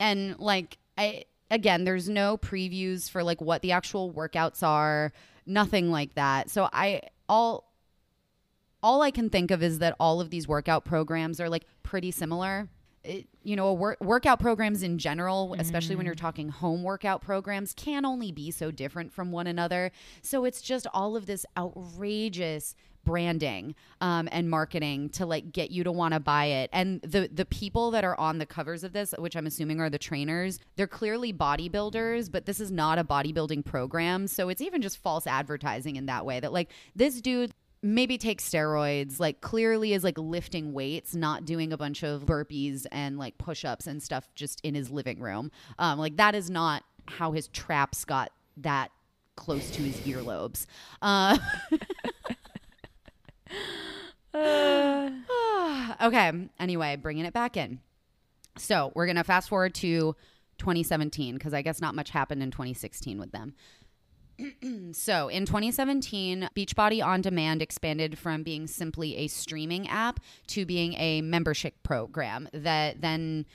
And 0.00 0.38
like 0.38 0.78
I 0.96 1.24
again, 1.50 1.84
there's 1.84 2.08
no 2.08 2.38
previews 2.38 3.10
for 3.10 3.22
like 3.22 3.40
what 3.40 3.62
the 3.62 3.72
actual 3.72 4.10
workouts 4.12 4.62
are, 4.62 5.12
nothing 5.46 5.90
like 5.90 6.14
that. 6.14 6.50
So 6.50 6.68
I 6.72 7.02
all 7.28 7.71
all 8.82 9.02
I 9.02 9.10
can 9.10 9.30
think 9.30 9.50
of 9.50 9.62
is 9.62 9.78
that 9.78 9.94
all 10.00 10.20
of 10.20 10.30
these 10.30 10.48
workout 10.48 10.84
programs 10.84 11.40
are 11.40 11.48
like 11.48 11.64
pretty 11.82 12.10
similar. 12.10 12.68
It, 13.04 13.26
you 13.42 13.56
know, 13.56 13.72
wor- 13.72 13.96
workout 14.00 14.38
programs 14.38 14.82
in 14.84 14.98
general, 14.98 15.56
especially 15.58 15.96
when 15.96 16.06
you're 16.06 16.14
talking 16.14 16.50
home 16.50 16.84
workout 16.84 17.20
programs, 17.20 17.74
can 17.74 18.04
only 18.04 18.30
be 18.30 18.52
so 18.52 18.70
different 18.70 19.12
from 19.12 19.32
one 19.32 19.48
another. 19.48 19.90
So 20.22 20.44
it's 20.44 20.62
just 20.62 20.86
all 20.94 21.16
of 21.16 21.26
this 21.26 21.44
outrageous 21.56 22.76
branding 23.04 23.74
um, 24.00 24.28
and 24.30 24.48
marketing 24.48 25.08
to 25.10 25.26
like 25.26 25.52
get 25.52 25.70
you 25.70 25.84
to 25.84 25.92
want 25.92 26.14
to 26.14 26.20
buy 26.20 26.44
it. 26.46 26.70
And 26.72 27.00
the 27.02 27.28
the 27.32 27.44
people 27.44 27.90
that 27.90 28.04
are 28.04 28.18
on 28.18 28.38
the 28.38 28.46
covers 28.46 28.84
of 28.84 28.92
this, 28.92 29.14
which 29.18 29.36
I'm 29.36 29.46
assuming 29.46 29.80
are 29.80 29.90
the 29.90 29.98
trainers, 29.98 30.60
they're 30.76 30.86
clearly 30.86 31.32
bodybuilders, 31.32 32.30
but 32.30 32.46
this 32.46 32.60
is 32.60 32.70
not 32.70 32.98
a 32.98 33.04
bodybuilding 33.04 33.64
program. 33.64 34.28
So 34.28 34.48
it's 34.48 34.60
even 34.60 34.82
just 34.82 34.98
false 34.98 35.26
advertising 35.26 35.96
in 35.96 36.06
that 36.06 36.24
way. 36.24 36.40
That 36.40 36.52
like 36.52 36.70
this 36.94 37.20
dude 37.20 37.52
maybe 37.82 38.16
takes 38.16 38.48
steroids 38.48 39.18
like 39.18 39.40
clearly 39.40 39.92
is 39.92 40.04
like 40.04 40.16
lifting 40.16 40.72
weights 40.72 41.14
not 41.16 41.44
doing 41.44 41.72
a 41.72 41.76
bunch 41.76 42.04
of 42.04 42.24
burpees 42.24 42.86
and 42.92 43.18
like 43.18 43.36
push-ups 43.38 43.88
and 43.88 44.02
stuff 44.02 44.28
just 44.34 44.60
in 44.62 44.74
his 44.74 44.90
living 44.90 45.18
room. 45.18 45.50
Um 45.78 45.98
like 45.98 46.16
that 46.16 46.34
is 46.34 46.48
not 46.48 46.84
how 47.06 47.32
his 47.32 47.48
traps 47.48 48.04
got 48.04 48.30
that 48.58 48.90
close 49.34 49.70
to 49.72 49.82
his 49.82 49.96
earlobes. 50.00 50.66
Uh 51.00 51.38
okay 56.02 56.32
anyway 56.58 56.96
bringing 56.96 57.24
it 57.24 57.32
back 57.34 57.56
in. 57.56 57.80
So 58.58 58.92
we're 58.94 59.06
gonna 59.06 59.24
fast 59.24 59.48
forward 59.48 59.74
to 59.76 60.14
2017 60.58 61.34
because 61.34 61.52
I 61.52 61.62
guess 61.62 61.80
not 61.80 61.94
much 61.94 62.10
happened 62.10 62.42
in 62.42 62.50
2016 62.50 63.18
with 63.18 63.32
them. 63.32 63.54
so 64.92 65.28
in 65.28 65.46
2017, 65.46 66.48
Beachbody 66.54 67.04
On 67.04 67.20
Demand 67.20 67.62
expanded 67.62 68.18
from 68.18 68.42
being 68.42 68.66
simply 68.66 69.16
a 69.16 69.28
streaming 69.28 69.88
app 69.88 70.20
to 70.48 70.66
being 70.66 70.94
a 70.94 71.22
membership 71.22 71.82
program 71.82 72.48
that 72.52 73.00
then 73.00 73.46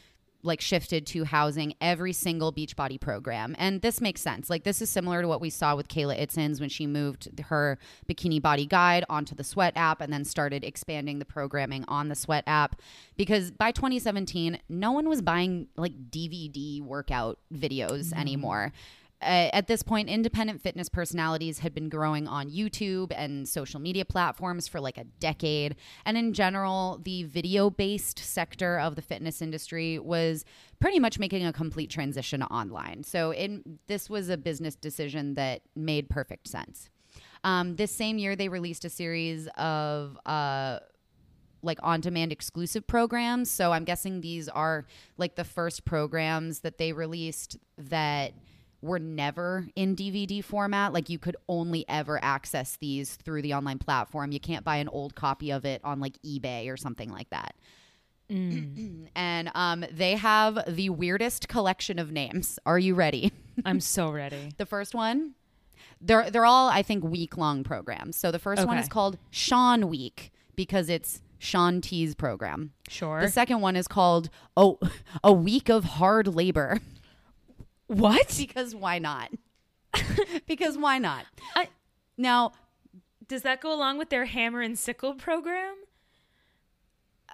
like 0.43 0.61
shifted 0.61 1.05
to 1.07 1.23
housing 1.25 1.73
every 1.81 2.13
single 2.13 2.53
Beachbody 2.53 2.99
program. 2.99 3.55
And 3.57 3.81
this 3.81 4.01
makes 4.01 4.21
sense. 4.21 4.49
Like 4.49 4.63
this 4.63 4.81
is 4.81 4.89
similar 4.89 5.21
to 5.21 5.27
what 5.27 5.41
we 5.41 5.49
saw 5.49 5.75
with 5.75 5.87
Kayla 5.87 6.19
Itsines 6.19 6.59
when 6.59 6.69
she 6.69 6.87
moved 6.87 7.29
her 7.45 7.77
Bikini 8.09 8.41
Body 8.41 8.65
Guide 8.65 9.03
onto 9.09 9.35
the 9.35 9.43
Sweat 9.43 9.73
app 9.75 9.99
and 10.01 10.11
then 10.11 10.23
started 10.23 10.63
expanding 10.63 11.19
the 11.19 11.25
programming 11.25 11.83
on 11.87 12.07
the 12.07 12.15
Sweat 12.15 12.43
app 12.47 12.81
because 13.17 13.51
by 13.51 13.71
2017 13.71 14.59
no 14.69 14.91
one 14.91 15.09
was 15.09 15.21
buying 15.21 15.67
like 15.75 16.09
DVD 16.09 16.81
workout 16.81 17.39
videos 17.53 18.07
mm-hmm. 18.07 18.19
anymore 18.19 18.73
uh, 19.19 19.49
at 19.51 19.67
this 19.67 19.81
point, 19.81 20.09
independent 20.09 20.61
fitness 20.61 20.89
personalities 20.89 21.59
had 21.59 21.73
been 21.73 21.89
growing 21.89 22.27
on 22.27 22.51
YouTube 22.51 23.11
and 23.15 23.49
social 23.49 23.79
media 23.79 24.05
platforms 24.05 24.67
for 24.67 24.79
like 24.79 24.97
a 24.97 25.05
decade. 25.19 25.75
And 26.05 26.17
in 26.17 26.33
general, 26.33 26.99
the 27.03 27.23
video 27.23 27.71
based 27.71 28.19
sector 28.19 28.79
of 28.79 28.95
the 28.95 29.01
fitness 29.01 29.41
industry 29.41 29.97
was 29.97 30.45
pretty 30.79 30.99
much 30.99 31.17
making 31.17 31.45
a 31.45 31.51
complete 31.51 31.89
transition 31.89 32.43
online. 32.43 33.03
So, 33.03 33.31
in, 33.33 33.79
this 33.87 34.07
was 34.07 34.29
a 34.29 34.37
business 34.37 34.75
decision 34.75 35.33
that 35.33 35.61
made 35.75 36.09
perfect 36.09 36.47
sense. 36.47 36.89
Um, 37.43 37.75
this 37.75 37.91
same 37.91 38.19
year, 38.19 38.35
they 38.35 38.49
released 38.49 38.85
a 38.85 38.89
series 38.89 39.47
of. 39.57 40.17
Uh, 40.25 40.79
like 41.63 41.79
on 41.81 41.99
demand 41.99 42.31
exclusive 42.31 42.85
programs. 42.85 43.49
So 43.49 43.71
I'm 43.71 43.83
guessing 43.83 44.21
these 44.21 44.47
are 44.47 44.85
like 45.17 45.35
the 45.35 45.43
first 45.43 45.85
programs 45.85 46.59
that 46.59 46.77
they 46.77 46.93
released 46.93 47.57
that 47.79 48.33
were 48.81 48.99
never 48.99 49.67
in 49.75 49.95
DVD 49.95 50.43
format. 50.43 50.93
Like 50.93 51.09
you 51.09 51.19
could 51.19 51.35
only 51.49 51.85
ever 51.87 52.23
access 52.23 52.77
these 52.77 53.15
through 53.15 53.41
the 53.41 53.53
online 53.53 53.79
platform. 53.79 54.31
You 54.31 54.39
can't 54.39 54.63
buy 54.63 54.77
an 54.77 54.87
old 54.87 55.15
copy 55.15 55.51
of 55.51 55.65
it 55.65 55.81
on 55.83 55.99
like 55.99 56.21
eBay 56.23 56.71
or 56.71 56.77
something 56.77 57.11
like 57.11 57.29
that. 57.31 57.55
Mm. 58.29 59.07
and 59.15 59.51
um, 59.55 59.85
they 59.91 60.15
have 60.15 60.59
the 60.67 60.89
weirdest 60.89 61.47
collection 61.47 61.99
of 61.99 62.11
names. 62.11 62.59
Are 62.65 62.79
you 62.79 62.95
ready? 62.95 63.31
I'm 63.65 63.79
so 63.79 64.09
ready. 64.11 64.51
the 64.57 64.65
first 64.65 64.93
one, 64.93 65.33
they're 65.99 66.29
they're 66.29 66.45
all 66.45 66.69
I 66.69 66.83
think 66.83 67.03
week 67.03 67.37
long 67.37 67.63
programs. 67.63 68.15
So 68.17 68.31
the 68.31 68.39
first 68.39 68.65
one 68.65 68.77
is 68.77 68.87
called 68.87 69.17
Shaun 69.31 69.89
Week 69.89 70.31
because 70.55 70.89
it's 70.89 71.21
Shaun 71.39 71.81
T's 71.81 72.15
program. 72.15 72.73
Sure. 72.87 73.21
The 73.21 73.29
second 73.29 73.61
one 73.61 73.75
is 73.75 73.87
called 73.87 74.29
Oh 74.55 74.79
a 75.23 75.31
Week 75.31 75.69
of 75.69 75.83
Hard 75.83 76.27
Labor. 76.27 76.81
What? 77.87 78.35
because 78.37 78.75
why 78.75 78.99
not? 78.99 79.31
because 80.47 80.77
why 80.77 80.97
not? 80.97 81.25
I- 81.55 81.69
now, 82.17 82.53
Does 83.27 83.41
that 83.43 83.61
go 83.61 83.73
along 83.73 83.97
with 83.97 84.09
their 84.09 84.25
hammer 84.25 84.61
and 84.61 84.77
sickle 84.77 85.13
program? 85.15 85.75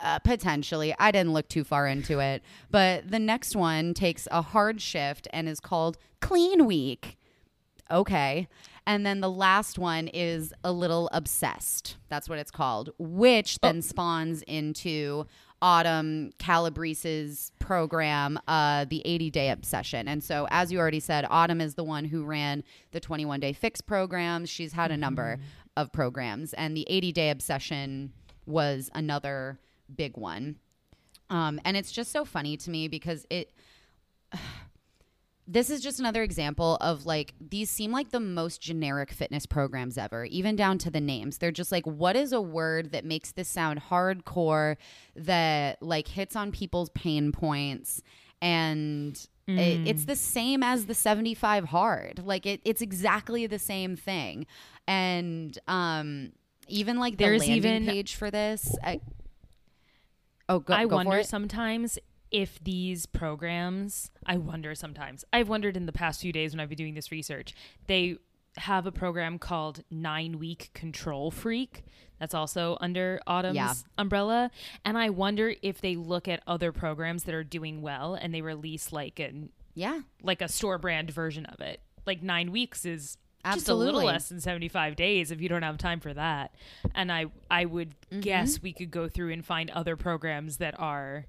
uh, 0.01 0.19
potentially, 0.19 0.93
I 0.99 1.11
didn't 1.11 1.33
look 1.33 1.47
too 1.47 1.63
far 1.63 1.87
into 1.87 2.19
it, 2.19 2.41
but 2.71 3.09
the 3.09 3.19
next 3.19 3.55
one 3.55 3.93
takes 3.93 4.27
a 4.31 4.41
hard 4.41 4.81
shift 4.81 5.27
and 5.31 5.47
is 5.47 5.59
called 5.59 5.97
Clean 6.19 6.65
Week. 6.65 7.17
Okay. 7.91 8.47
And 8.85 9.05
then 9.05 9.21
the 9.21 9.29
last 9.29 9.77
one 9.79 10.07
is 10.09 10.51
a 10.63 10.71
little 10.71 11.09
obsessed. 11.13 11.97
That's 12.09 12.27
what 12.27 12.39
it's 12.39 12.51
called, 12.51 12.89
which 12.97 13.59
then 13.59 13.81
spawns 13.81 14.41
into 14.41 15.25
Autumn 15.63 16.31
Calabrese's 16.39 17.53
program, 17.57 18.37
uh, 18.49 18.83
the 18.89 19.01
80 19.05 19.29
Day 19.29 19.49
Obsession. 19.49 20.09
And 20.09 20.21
so, 20.21 20.45
as 20.51 20.73
you 20.73 20.77
already 20.77 20.99
said, 20.99 21.25
Autumn 21.29 21.61
is 21.61 21.75
the 21.75 21.85
one 21.85 22.03
who 22.03 22.25
ran 22.25 22.65
the 22.91 22.99
21 22.99 23.39
Day 23.39 23.53
Fix 23.53 23.79
programs. 23.79 24.49
She's 24.49 24.73
had 24.73 24.91
a 24.91 24.97
number 24.97 25.39
of 25.77 25.93
programs, 25.93 26.53
and 26.53 26.75
the 26.75 26.85
80 26.89 27.13
Day 27.13 27.29
Obsession 27.29 28.11
was 28.45 28.91
another 28.93 29.57
big 29.95 30.17
one. 30.17 30.57
Um, 31.29 31.61
and 31.63 31.77
it's 31.77 31.93
just 31.93 32.11
so 32.11 32.25
funny 32.25 32.57
to 32.57 32.69
me 32.69 32.89
because 32.89 33.25
it 33.29 33.53
this 35.45 35.69
is 35.69 35.81
just 35.81 35.99
another 35.99 36.23
example 36.23 36.77
of 36.79 37.05
like 37.05 37.33
these 37.41 37.69
seem 37.69 37.91
like 37.91 38.11
the 38.11 38.19
most 38.19 38.61
generic 38.61 39.11
fitness 39.11 39.45
programs 39.45 39.97
ever, 39.97 40.25
even 40.25 40.55
down 40.55 40.77
to 40.79 40.89
the 40.89 41.01
names. 41.01 41.37
They're 41.37 41.51
just 41.51 41.71
like, 41.71 41.85
what 41.85 42.15
is 42.15 42.31
a 42.31 42.41
word 42.41 42.91
that 42.93 43.03
makes 43.03 43.33
this 43.33 43.49
sound 43.49 43.81
hardcore, 43.89 44.77
that 45.15 45.81
like 45.81 46.07
hits 46.07 46.35
on 46.35 46.51
people's 46.51 46.89
pain 46.91 47.31
points, 47.31 48.01
and 48.41 49.15
it, 49.45 49.87
it's 49.87 50.05
the 50.05 50.15
same 50.15 50.63
as 50.63 50.85
the 50.85 50.93
75 50.95 51.65
hard. 51.65 52.21
Like 52.23 52.45
it, 52.45 52.61
it's 52.63 52.81
exactly 52.81 53.45
the 53.45 53.59
same 53.59 53.97
thing, 53.97 54.45
and 54.87 55.57
um, 55.67 56.31
even 56.69 56.97
like 56.99 57.17
the 57.17 57.25
There's 57.25 57.41
landing 57.41 57.57
even- 57.57 57.85
page 57.85 58.15
for 58.15 58.31
this. 58.31 58.77
I, 58.81 59.01
oh, 60.47 60.59
go, 60.59 60.73
I 60.73 60.85
go 60.85 60.95
wonder 60.95 61.23
sometimes 61.23 61.99
if 62.33 62.61
these 62.63 63.05
programs, 63.05 64.11
I 64.25 64.37
wonder 64.37 64.75
sometimes. 64.75 65.23
I've 65.31 65.47
wondered 65.47 65.77
in 65.77 65.85
the 65.85 65.91
past 65.93 66.19
few 66.19 66.33
days 66.33 66.51
when 66.51 66.59
I've 66.59 66.67
been 66.69 66.77
doing 66.77 66.95
this 66.95 67.11
research. 67.11 67.53
They 67.87 68.17
have 68.57 68.85
a 68.85 68.91
program 68.91 69.39
called 69.39 69.83
Nine 69.89 70.37
Week 70.39 70.69
Control 70.73 71.31
Freak. 71.31 71.83
That's 72.19 72.33
also 72.33 72.77
under 72.81 73.19
Autumn's 73.25 73.55
Yeah. 73.55 73.73
umbrella. 73.97 74.51
And 74.83 74.97
I 74.97 75.09
wonder 75.09 75.55
if 75.61 75.79
they 75.81 75.95
look 75.95 76.27
at 76.27 76.43
other 76.45 76.71
programs 76.71 77.23
that 77.23 77.33
are 77.35 77.43
doing 77.43 77.81
well 77.81 78.13
and 78.15 78.33
they 78.33 78.41
release 78.41 78.91
like 78.91 79.19
an 79.19 79.49
yeah. 79.75 80.01
like 80.21 80.41
a 80.41 80.47
store 80.47 80.77
brand 80.77 81.09
version 81.11 81.45
of 81.47 81.61
it. 81.61 81.79
Like 82.05 82.21
nine 82.21 82.51
weeks 82.51 82.85
is 82.85 83.17
just 83.43 83.45
a 83.45 83.47
Absolutely. 83.47 83.85
little 83.93 84.03
less 84.07 84.29
than 84.29 84.39
75 84.39 84.95
days 84.95 85.31
if 85.31 85.41
you 85.41 85.49
don't 85.49 85.63
have 85.63 85.77
time 85.77 85.99
for 85.99 86.13
that. 86.13 86.53
And 86.95 87.11
I 87.11 87.25
I 87.49 87.65
would 87.65 87.95
Mm-hmm. 88.11 88.19
guess 88.21 88.61
we 88.61 88.71
could 88.73 88.91
go 88.91 89.09
through 89.09 89.31
and 89.33 89.43
find 89.43 89.69
other 89.71 89.95
programs 89.97 90.57
that 90.57 90.79
are 90.79 91.25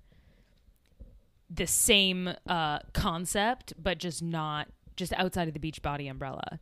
the 1.55 1.67
same 1.67 2.31
uh, 2.49 2.79
concept, 2.93 3.73
but 3.81 3.99
just 3.99 4.23
not 4.23 4.69
just 4.97 5.13
outside 5.15 5.49
of 5.49 5.55
the 5.55 5.61
Beachbody 5.61 6.11
umbrella. 6.11 6.61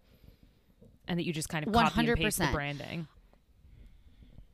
And 1.08 1.18
that 1.18 1.24
you 1.24 1.32
just 1.32 1.48
kind 1.48 1.66
of 1.66 1.72
copy 1.72 2.00
and 2.00 2.08
the 2.08 2.14
100%. 2.14 2.52
branding. 2.52 3.08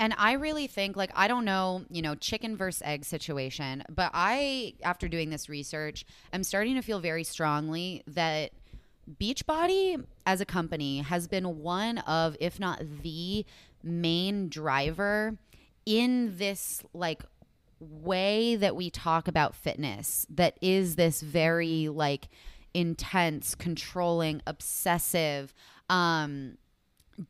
And 0.01 0.15
I 0.17 0.33
really 0.33 0.67
think, 0.69 0.97
like, 0.97 1.11
I 1.15 1.27
don't 1.27 1.45
know, 1.45 1.85
you 1.91 2.03
know, 2.03 2.15
chicken 2.15 2.57
versus 2.57 2.83
egg 2.85 3.05
situation, 3.05 3.83
but 3.89 4.11
I, 4.15 4.75
after 4.83 5.09
doing 5.09 5.31
this 5.31 5.49
research, 5.49 6.05
I'm 6.33 6.45
starting 6.45 6.77
to 6.77 6.83
feel 6.83 7.01
very 7.01 7.25
strongly 7.25 8.05
that 8.07 8.53
Beachbody 9.21 10.05
as 10.25 10.41
a 10.41 10.45
company 10.45 10.99
has 10.99 11.27
been 11.27 11.59
one 11.61 11.99
of, 11.99 12.37
if 12.39 12.61
not 12.61 12.81
the 13.03 13.45
main 13.83 14.49
driver 14.49 15.37
in 15.85 16.37
this, 16.37 16.83
like, 16.93 17.25
way 17.81 18.57
that 18.57 18.77
we 18.77 18.91
talk 18.91 19.29
about 19.29 19.55
fitness 19.55 20.27
that 20.31 20.57
is 20.61 20.97
this 20.97 21.21
very, 21.21 21.89
like, 21.89 22.29
intense, 22.75 23.55
controlling, 23.55 24.43
obsessive, 24.47 25.55
um, 25.89 26.59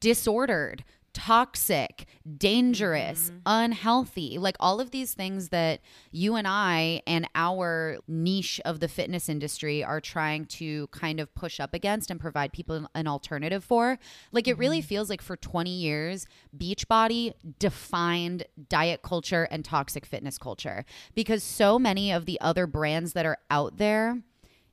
disordered, 0.01 0.85
toxic, 1.13 2.07
dangerous, 2.37 3.31
mm-hmm. 3.31 3.39
unhealthy. 3.47 4.39
Like 4.39 4.57
all 4.61 4.81
of 4.81 4.91
these 4.91 5.15
things 5.15 5.49
that 5.49 5.81
you 6.11 6.37
and 6.37 6.47
I 6.47 7.03
and 7.07 7.29
our 7.35 7.99
niche 8.07 8.61
of 8.65 8.81
the 8.81 8.89
fitness 8.89 9.29
industry 9.29 9.83
are 9.83 10.01
trying 10.01 10.47
to 10.47 10.87
kind 10.89 11.21
of 11.21 11.35
push 11.35 11.61
up 11.61 11.75
against 11.75 12.11
and 12.11 12.21
provide 12.21 12.53
people 12.53 12.89
an 12.95 13.07
alternative 13.07 13.65
for. 13.65 13.99
Like 14.33 14.49
it 14.49 14.59
really 14.59 14.81
mm-hmm. 14.81 14.87
feels 14.89 15.11
like 15.11 15.23
for 15.23 15.37
20 15.37 15.71
years, 15.71 16.27
Beachbody 16.57 17.35
defined 17.59 18.45
diet 18.69 19.03
culture 19.03 19.49
and 19.51 19.65
toxic 19.65 20.07
fitness 20.07 20.39
culture 20.39 20.85
because 21.15 21.43
so 21.43 21.79
many 21.79 22.13
of 22.13 22.27
the 22.27 22.41
other 22.41 22.67
brands 22.67 23.13
that 23.13 23.27
are 23.27 23.39
out 23.51 23.79
there 23.79 24.23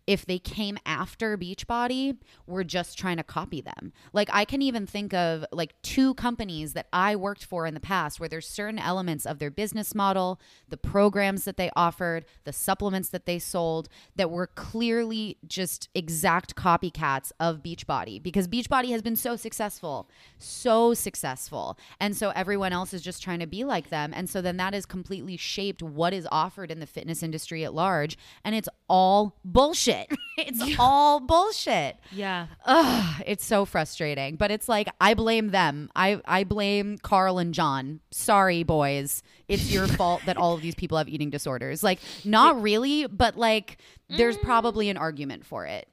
if 0.07 0.25
they 0.25 0.37
came 0.37 0.77
after 0.85 1.37
Beachbody, 1.37 2.17
we're 2.45 2.63
just 2.63 2.97
trying 2.97 3.17
to 3.17 3.23
copy 3.23 3.61
them. 3.61 3.91
Like 4.13 4.29
I 4.31 4.45
can 4.45 4.61
even 4.61 4.85
think 4.85 5.13
of 5.13 5.45
like 5.51 5.81
two 5.81 6.13
companies 6.13 6.73
that 6.73 6.87
I 6.93 7.15
worked 7.15 7.43
for 7.43 7.65
in 7.65 7.73
the 7.73 7.79
past 7.79 8.19
where 8.19 8.29
there's 8.29 8.47
certain 8.47 8.77
elements 8.77 9.25
of 9.25 9.39
their 9.39 9.49
business 9.49 9.95
model, 9.95 10.39
the 10.69 10.77
programs 10.77 11.45
that 11.45 11.57
they 11.57 11.71
offered, 11.75 12.25
the 12.43 12.53
supplements 12.53 13.09
that 13.09 13.25
they 13.25 13.39
sold 13.39 13.89
that 14.15 14.29
were 14.29 14.47
clearly 14.47 15.37
just 15.47 15.89
exact 15.95 16.55
copycats 16.55 17.31
of 17.39 17.63
Beachbody 17.63 18.21
because 18.21 18.47
Beachbody 18.47 18.91
has 18.91 19.01
been 19.01 19.15
so 19.15 19.35
successful, 19.35 20.09
so 20.37 20.93
successful. 20.93 21.79
And 21.99 22.15
so 22.15 22.29
everyone 22.35 22.73
else 22.73 22.93
is 22.93 23.01
just 23.01 23.23
trying 23.23 23.39
to 23.39 23.47
be 23.47 23.63
like 23.63 23.89
them. 23.89 24.13
And 24.15 24.29
so 24.29 24.41
then 24.41 24.57
that 24.57 24.75
has 24.75 24.85
completely 24.85 25.37
shaped 25.37 25.81
what 25.81 26.13
is 26.13 26.27
offered 26.31 26.69
in 26.69 26.79
the 26.79 26.85
fitness 26.85 27.23
industry 27.23 27.63
at 27.63 27.73
large. 27.73 28.17
And 28.43 28.53
it's 28.53 28.69
all 28.87 29.35
bullshit. 29.43 29.94
Bullshit. 30.07 30.19
It's 30.37 30.75
all 30.79 31.21
bullshit. 31.21 31.95
Yeah. 32.11 32.47
Ugh, 32.65 33.23
it's 33.25 33.45
so 33.45 33.63
frustrating. 33.63 34.35
But 34.35 34.51
it's 34.51 34.67
like 34.67 34.89
I 34.99 35.13
blame 35.13 35.51
them. 35.51 35.89
I 35.95 36.19
I 36.25 36.43
blame 36.43 36.97
Carl 36.97 37.37
and 37.39 37.53
Jon. 37.53 38.01
Sorry, 38.11 38.63
boys. 38.63 39.23
It's 39.47 39.71
your 39.71 39.87
fault 39.99 40.23
that 40.25 40.35
all 40.35 40.53
of 40.53 40.61
these 40.61 40.75
people 40.75 40.97
have 40.97 41.07
eating 41.07 41.29
disorders. 41.29 41.83
Like 41.83 41.99
not 42.25 42.61
really, 42.61 43.07
but 43.07 43.37
like 43.37 43.77
there's 44.09 44.35
probably 44.35 44.89
an 44.89 44.97
argument 44.97 45.45
for 45.45 45.65
it. 45.65 45.87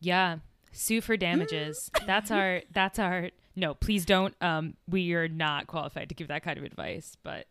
Yeah. 0.00 0.38
Sue 0.72 1.00
for 1.00 1.16
damages. 1.16 1.90
that's 2.06 2.30
our 2.30 2.60
that's 2.72 2.98
our 2.98 3.30
no, 3.56 3.72
please 3.72 4.04
don't. 4.04 4.34
Um 4.42 4.74
we 4.86 5.14
are 5.14 5.28
not 5.28 5.66
qualified 5.66 6.10
to 6.10 6.14
give 6.14 6.28
that 6.28 6.42
kind 6.42 6.58
of 6.58 6.64
advice. 6.64 7.16
But 7.22 7.46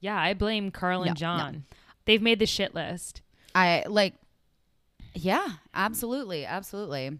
yeah, 0.00 0.18
I 0.18 0.32
blame 0.32 0.70
Carl 0.70 1.02
and 1.02 1.20
No, 1.20 1.36
no. 1.36 1.42
Jon. 1.42 1.64
They've 2.06 2.22
made 2.22 2.38
the 2.38 2.46
shit 2.46 2.74
list. 2.74 3.20
I 3.54 3.84
like 3.86 4.14
yeah, 5.14 5.46
absolutely, 5.74 6.44
absolutely. 6.44 7.18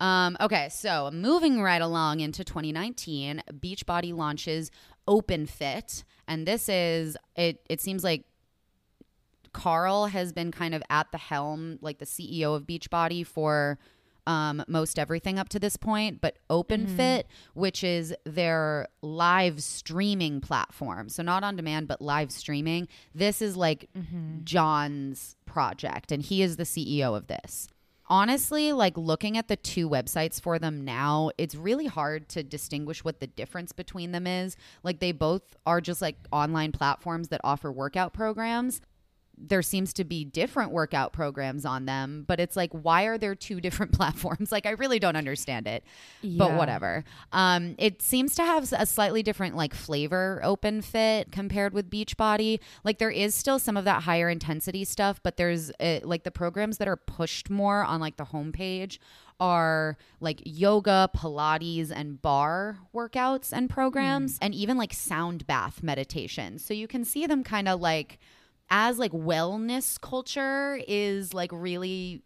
Um, 0.00 0.36
okay, 0.40 0.68
so 0.70 1.10
moving 1.12 1.62
right 1.62 1.80
along 1.80 2.20
into 2.20 2.44
2019, 2.44 3.42
Beachbody 3.52 4.14
launches 4.14 4.70
Open 5.06 5.46
Fit, 5.46 6.04
and 6.26 6.46
this 6.46 6.68
is 6.68 7.16
it. 7.36 7.60
It 7.68 7.80
seems 7.80 8.02
like 8.02 8.24
Carl 9.52 10.06
has 10.06 10.32
been 10.32 10.50
kind 10.50 10.74
of 10.74 10.82
at 10.90 11.10
the 11.12 11.18
helm, 11.18 11.78
like 11.80 11.98
the 11.98 12.06
CEO 12.06 12.54
of 12.56 12.64
Beachbody 12.66 13.26
for 13.26 13.78
um, 14.26 14.64
most 14.66 14.98
everything 14.98 15.38
up 15.38 15.48
to 15.50 15.58
this 15.58 15.76
point. 15.76 16.20
But 16.20 16.38
Open 16.50 16.86
Fit, 16.96 17.26
which 17.54 17.84
is 17.84 18.14
their 18.24 18.88
live 19.02 19.62
streaming 19.62 20.40
platform, 20.40 21.08
so 21.08 21.22
not 21.22 21.44
on 21.44 21.56
demand, 21.56 21.88
but 21.88 22.00
live 22.02 22.32
streaming. 22.32 22.88
This 23.14 23.40
is 23.42 23.56
like 23.56 23.88
Jon's 24.44 25.36
project, 25.54 26.10
and 26.10 26.20
he 26.20 26.42
is 26.42 26.56
the 26.56 26.64
CEO 26.64 27.16
of 27.16 27.28
this. 27.28 27.68
Honestly, 28.08 28.72
like 28.72 28.98
looking 28.98 29.38
at 29.38 29.46
the 29.46 29.56
two 29.56 29.88
websites 29.88 30.40
for 30.40 30.58
them 30.58 30.84
now, 30.84 31.30
it's 31.38 31.54
really 31.54 31.86
hard 31.86 32.28
to 32.30 32.42
distinguish 32.42 33.04
what 33.04 33.20
the 33.20 33.28
difference 33.28 33.70
between 33.70 34.10
them 34.10 34.26
is. 34.26 34.56
Like, 34.82 34.98
they 34.98 35.12
both 35.12 35.56
are 35.64 35.80
just 35.80 36.02
like 36.02 36.16
online 36.32 36.72
platforms 36.72 37.28
that 37.28 37.40
offer 37.44 37.70
workout 37.70 38.12
programs 38.12 38.82
there 39.36 39.62
seems 39.62 39.92
to 39.94 40.04
be 40.04 40.24
different 40.24 40.70
workout 40.70 41.12
programs 41.12 41.64
on 41.64 41.86
them, 41.86 42.24
but 42.26 42.40
it's 42.40 42.56
like, 42.56 42.70
why 42.72 43.04
are 43.04 43.18
there 43.18 43.34
two 43.34 43.60
different 43.60 43.92
platforms? 43.98 44.52
Like, 44.52 44.66
I 44.66 44.70
really 44.70 44.98
don't 44.98 45.16
understand 45.16 45.66
it, 45.66 45.84
but 46.38 46.52
whatever. 46.52 47.04
Um, 47.32 47.74
it 47.78 48.00
seems 48.02 48.34
to 48.36 48.44
have 48.44 48.72
a 48.72 48.86
slightly 48.86 49.22
different 49.22 49.56
like 49.56 49.74
flavor 49.74 50.40
open 50.42 50.82
fit 50.82 51.32
compared 51.32 51.74
with 51.74 51.90
Beachbody. 51.90 52.60
Like, 52.84 52.98
there 52.98 53.10
is 53.10 53.34
still 53.34 53.58
some 53.58 53.76
of 53.76 53.84
that 53.84 54.04
higher 54.04 54.28
intensity 54.30 54.84
stuff, 54.84 55.20
but 55.22 55.36
there's 55.36 55.70
uh, 55.80 56.00
like 56.02 56.22
the 56.22 56.30
programs 56.30 56.78
that 56.78 56.88
are 56.88 56.96
pushed 56.96 57.50
more 57.50 57.84
on 57.84 58.00
like 58.00 58.16
the 58.16 58.26
homepage 58.26 58.98
are 59.40 59.96
like 60.20 60.40
yoga, 60.44 61.10
Pilates, 61.14 61.90
and 61.94 62.20
barre 62.22 62.78
workouts 62.94 63.52
and 63.52 63.68
programs, 63.68 64.38
and 64.40 64.54
even 64.54 64.76
like 64.76 64.92
sound 64.92 65.46
bath 65.46 65.82
meditation. 65.82 66.58
So 66.58 66.72
you 66.72 66.86
can 66.86 67.04
see 67.04 67.26
them 67.26 67.42
kind 67.42 67.68
of 67.68 67.80
like 67.80 68.18
as 68.70 68.98
like 68.98 69.12
wellness 69.12 70.00
culture 70.00 70.80
is 70.86 71.34
like 71.34 71.50
really 71.52 72.22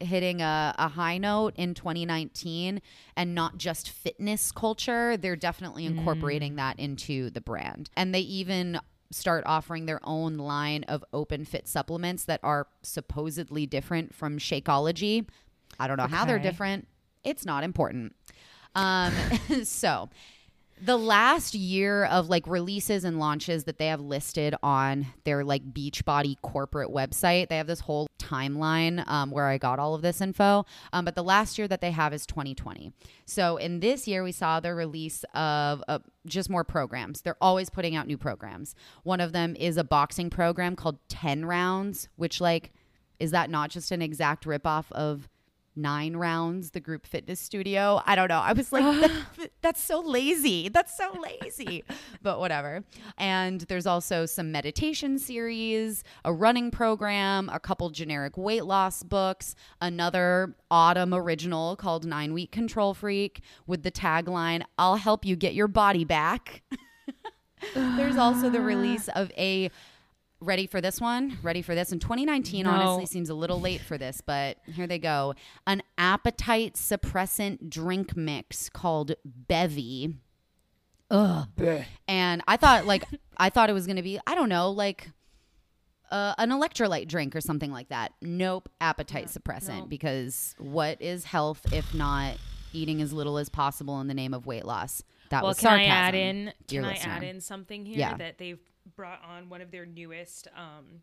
hitting 0.00 0.40
a, 0.42 0.74
a 0.78 0.88
high 0.88 1.18
note 1.18 1.54
in 1.56 1.74
2019 1.74 2.82
and 3.16 3.34
not 3.34 3.56
just 3.56 3.88
fitness 3.88 4.50
culture 4.50 5.16
they're 5.16 5.36
definitely 5.36 5.86
incorporating 5.86 6.56
that 6.56 6.78
into 6.78 7.30
the 7.30 7.40
brand. 7.40 7.88
And 7.96 8.14
they 8.14 8.20
even 8.20 8.80
start 9.10 9.44
offering 9.46 9.86
their 9.86 10.00
own 10.02 10.38
line 10.38 10.84
of 10.84 11.04
open 11.12 11.44
fit 11.44 11.68
supplements 11.68 12.24
that 12.24 12.40
are 12.42 12.66
supposedly 12.82 13.66
different 13.66 14.14
from 14.14 14.38
shakeology. 14.38 15.28
I 15.78 15.86
don't 15.86 15.98
know 15.98 16.06
how 16.06 16.24
they're 16.24 16.38
different. 16.38 16.88
It's 17.22 17.44
not 17.44 17.62
important. 17.64 18.14
Um 18.74 19.12
so 19.64 20.08
the 20.84 20.96
last 20.96 21.54
year 21.54 22.06
of 22.06 22.28
like 22.28 22.44
releases 22.46 23.04
and 23.04 23.20
launches 23.20 23.64
that 23.64 23.78
they 23.78 23.86
have 23.86 24.00
listed 24.00 24.52
on 24.64 25.06
their 25.22 25.44
like 25.44 25.72
Beachbody 25.72 26.34
corporate 26.42 26.90
website, 26.90 27.48
they 27.48 27.56
have 27.56 27.68
this 27.68 27.80
whole 27.80 28.08
timeline 28.18 29.06
um, 29.08 29.30
where 29.30 29.46
I 29.46 29.58
got 29.58 29.78
all 29.78 29.94
of 29.94 30.02
this 30.02 30.20
info. 30.20 30.66
Um, 30.92 31.04
but 31.04 31.14
the 31.14 31.22
last 31.22 31.56
year 31.56 31.68
that 31.68 31.80
they 31.80 31.92
have 31.92 32.12
is 32.12 32.26
2020. 32.26 32.92
So 33.26 33.58
in 33.58 33.78
this 33.78 34.08
year, 34.08 34.24
we 34.24 34.32
saw 34.32 34.58
the 34.58 34.74
release 34.74 35.24
of 35.34 35.84
uh, 35.86 36.00
just 36.26 36.50
more 36.50 36.64
programs. 36.64 37.20
They're 37.20 37.36
always 37.40 37.70
putting 37.70 37.94
out 37.94 38.08
new 38.08 38.18
programs. 38.18 38.74
One 39.04 39.20
of 39.20 39.32
them 39.32 39.54
is 39.54 39.76
a 39.76 39.84
boxing 39.84 40.30
program 40.30 40.74
called 40.74 40.98
10 41.08 41.44
Rounds, 41.44 42.08
which 42.16 42.40
like 42.40 42.72
is 43.20 43.30
that 43.30 43.50
not 43.50 43.70
just 43.70 43.92
an 43.92 44.02
exact 44.02 44.46
ripoff 44.46 44.90
of 44.90 45.28
nine 45.74 46.16
rounds 46.16 46.70
the 46.70 46.80
group 46.80 47.06
fitness 47.06 47.40
studio. 47.40 48.00
I 48.06 48.14
don't 48.14 48.28
know. 48.28 48.38
I 48.40 48.52
was 48.52 48.72
like 48.72 48.84
"That- 49.36 49.50
that's 49.62 49.82
so 49.82 50.00
lazy. 50.00 50.68
That's 50.68 50.96
so 50.96 51.14
lazy. 51.42 51.84
But 52.22 52.38
whatever. 52.40 52.84
And 53.18 53.62
there's 53.62 53.86
also 53.86 54.26
some 54.26 54.52
meditation 54.52 55.18
series 55.18 56.04
a 56.24 56.32
running 56.32 56.70
program 56.70 57.48
a 57.52 57.58
couple 57.60 57.90
generic 57.90 58.36
weight 58.36 58.64
loss 58.64 59.02
books 59.02 59.54
another 59.80 60.54
autumn 60.70 61.14
original 61.14 61.76
called 61.76 62.04
nine 62.04 62.32
week 62.32 62.50
control 62.52 62.94
freak 62.94 63.42
with 63.66 63.82
the 63.82 63.90
tagline 63.90 64.62
i'll 64.78 64.96
help 64.96 65.24
you 65.24 65.36
get 65.36 65.54
your 65.54 65.68
body 65.68 66.04
back. 66.04 66.62
There's 67.74 68.16
also 68.16 68.50
the 68.50 68.60
release 68.60 69.08
of 69.08 69.30
a 69.38 69.70
ready 70.42 70.66
for 70.66 70.80
this 70.80 71.00
one 71.00 71.38
ready 71.42 71.62
for 71.62 71.74
this 71.74 71.92
in 71.92 71.98
2019 72.00 72.64
No. 72.64 72.70
honestly 72.70 73.06
seems 73.06 73.30
a 73.30 73.34
little 73.34 73.60
late 73.60 73.80
for 73.80 73.96
this 73.96 74.20
but 74.20 74.58
here 74.66 74.86
they 74.86 74.98
go 74.98 75.34
an 75.66 75.82
appetite 75.96 76.74
suppressant 76.74 77.70
drink 77.70 78.16
mix 78.16 78.68
called 78.68 79.12
bevy 79.24 80.16
Ugh. 81.10 81.46
and 82.08 82.42
i 82.48 82.56
thought 82.56 82.86
like 82.86 83.04
i 83.36 83.50
thought 83.50 83.70
it 83.70 83.74
was 83.74 83.86
gonna 83.86 84.02
be 84.02 84.18
i 84.26 84.34
don't 84.34 84.48
know 84.48 84.70
like 84.70 85.10
uh, 86.10 86.34
an 86.36 86.50
electrolyte 86.50 87.08
drink 87.08 87.34
or 87.34 87.40
something 87.40 87.70
like 87.72 87.88
that 87.88 88.12
nope 88.20 88.68
appetite 88.82 89.28
suppressant 89.28 89.80
no. 89.80 89.86
because 89.86 90.54
what 90.58 91.00
is 91.00 91.24
health 91.24 91.72
if 91.72 91.94
not 91.94 92.36
eating 92.74 93.00
as 93.00 93.12
little 93.14 93.38
as 93.38 93.48
possible 93.48 94.00
in 94.00 94.08
the 94.08 94.14
name 94.14 94.34
of 94.34 94.44
weight 94.44 94.64
loss 94.66 95.02
that 95.30 95.42
well, 95.42 95.50
was 95.50 95.58
can 95.58 95.68
sarcasm 95.70 95.90
I 95.90 95.94
add 95.94 96.14
in? 96.14 96.52
dear 96.66 96.82
Can 96.82 96.90
I 96.90 96.92
listener. 96.94 97.12
add 97.12 97.22
in 97.22 97.40
something 97.40 97.86
here 97.86 97.98
Yeah. 97.98 98.16
that 98.18 98.36
they've 98.36 98.58
brought 98.96 99.20
on 99.24 99.48
one 99.48 99.60
of 99.60 99.70
their 99.70 99.86
newest 99.86 100.48
um, 100.56 101.02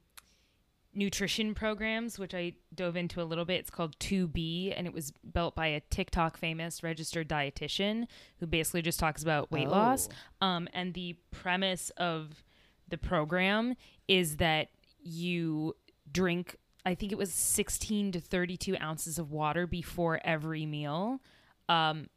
nutrition 0.94 1.54
programs, 1.54 2.18
which 2.18 2.34
I 2.34 2.54
dove 2.74 2.96
into 2.96 3.22
a 3.22 3.24
little 3.24 3.46
bit. 3.46 3.60
It's 3.60 3.70
called 3.70 3.98
2B, 4.00 4.74
and 4.76 4.88
it 4.88 4.94
was 4.94 5.12
built 5.12 5.56
by 5.56 5.68
a 5.68 5.80
TikTok 5.80 6.38
famous 6.38 6.84
registered 6.84 7.30
dietitian 7.30 8.08
who 8.40 8.48
basically 8.48 8.82
just 8.82 9.00
talks 9.00 9.22
about 9.22 9.52
weight 9.52 9.70
loss. 9.70 10.10
Um, 10.42 10.68
and 10.74 10.94
the 10.94 11.16
premise 11.32 11.92
of 11.98 12.44
the 12.88 12.98
program 12.98 13.76
is 14.08 14.38
that 14.38 14.70
you 15.02 15.76
drink. 16.12 16.56
I 16.86 16.96
think 16.96 17.12
it 17.12 17.18
was 17.18 17.34
16 17.34 18.14
to 18.14 18.20
32 18.20 18.78
ounces 18.82 19.20
of 19.20 19.32
water 19.32 19.68
before 19.68 20.20
every 20.24 20.66
meal. 20.66 21.22
Um, 21.68 22.08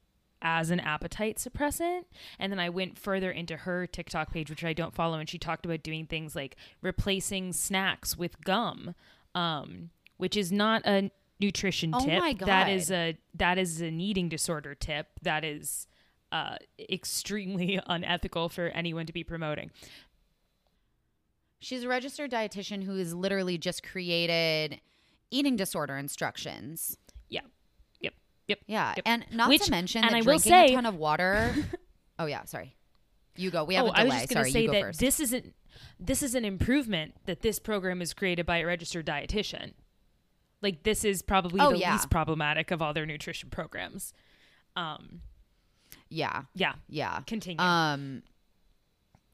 as 0.42 0.70
an 0.70 0.80
appetite 0.80 1.36
suppressant. 1.38 2.02
And 2.38 2.52
then 2.52 2.58
I 2.58 2.68
went 2.68 2.98
further 2.98 3.30
into 3.30 3.56
her 3.58 3.86
TikTok 3.86 4.32
page, 4.32 4.50
which 4.50 4.64
I 4.64 4.72
don't 4.72 4.94
follow, 4.94 5.18
and 5.18 5.28
she 5.28 5.38
talked 5.38 5.64
about 5.64 5.82
doing 5.82 6.06
things 6.06 6.34
like 6.36 6.56
replacing 6.82 7.52
snacks 7.52 8.16
with 8.18 8.42
gum, 8.44 8.94
um, 9.34 9.90
which 10.18 10.36
is 10.36 10.52
not 10.52 10.82
a 10.86 11.10
nutrition 11.40 11.92
Oh 11.94 12.04
tip. 12.04 12.20
my 12.20 12.32
God. 12.34 12.68
is 12.68 12.90
a 12.90 13.16
that 13.34 13.58
is 13.58 13.80
an 13.80 14.00
eating 14.00 14.28
disorder 14.28 14.74
tip. 14.74 15.08
That 15.22 15.44
is 15.44 15.86
uh, 16.30 16.56
extremely 16.90 17.80
unethical 17.86 18.48
for 18.48 18.68
anyone 18.68 19.06
to 19.06 19.12
be 19.12 19.24
promoting. 19.24 19.70
She's 21.60 21.84
a 21.84 21.88
registered 21.88 22.30
dietitian 22.30 22.82
who 22.84 22.96
has 22.96 23.14
literally 23.14 23.56
just 23.56 23.82
created 23.82 24.80
eating 25.30 25.56
disorder 25.56 25.96
instructions. 25.96 26.96
Yep. 28.48 28.58
Yeah, 28.66 28.94
Yep. 28.96 29.02
and 29.06 29.24
not 29.30 29.48
Which- 29.48 29.64
to 29.66 29.70
mention 29.70 30.02
and 30.04 30.10
that 30.10 30.16
I 30.16 30.18
will 30.20 30.24
drinking 30.38 30.50
say- 30.52 30.66
a 30.66 30.74
ton 30.74 30.86
of 30.86 30.96
water. 30.96 31.54
oh 32.18 32.26
yeah, 32.26 32.44
sorry. 32.44 32.76
You 33.36 33.50
go. 33.50 33.64
We 33.64 33.74
have 33.76 33.86
oh, 33.86 33.90
a 33.90 33.94
delay. 33.94 34.00
I 34.02 34.04
was 34.04 34.14
just 34.14 34.28
going 34.28 34.36
sorry, 34.44 34.50
to 34.50 34.52
say 34.52 34.60
you 34.62 34.66
go 34.68 34.72
that 34.74 34.82
first. 34.82 35.00
this 35.00 35.20
isn't 35.20 35.54
this 35.98 36.22
is 36.22 36.34
an 36.34 36.44
improvement 36.44 37.14
that 37.26 37.40
this 37.40 37.58
program 37.58 38.02
is 38.02 38.12
created 38.12 38.44
by 38.44 38.58
a 38.58 38.66
registered 38.66 39.06
dietitian. 39.06 39.72
Like 40.60 40.82
this 40.82 41.04
is 41.04 41.22
probably 41.22 41.60
Oh, 41.60 41.70
the 41.72 41.78
yeah. 41.78 41.92
least 41.92 42.10
problematic 42.10 42.70
of 42.70 42.82
all 42.82 42.92
their 42.92 43.06
nutrition 43.06 43.48
programs. 43.50 44.12
Um, 44.76 45.22
yeah, 46.08 46.42
yeah, 46.54 46.74
yeah. 46.88 47.20
continue. 47.26 47.60
Um, 47.60 48.22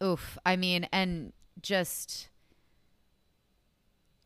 oof. 0.02 0.38
I 0.46 0.56
mean, 0.56 0.88
and 0.92 1.32
just 1.61 2.28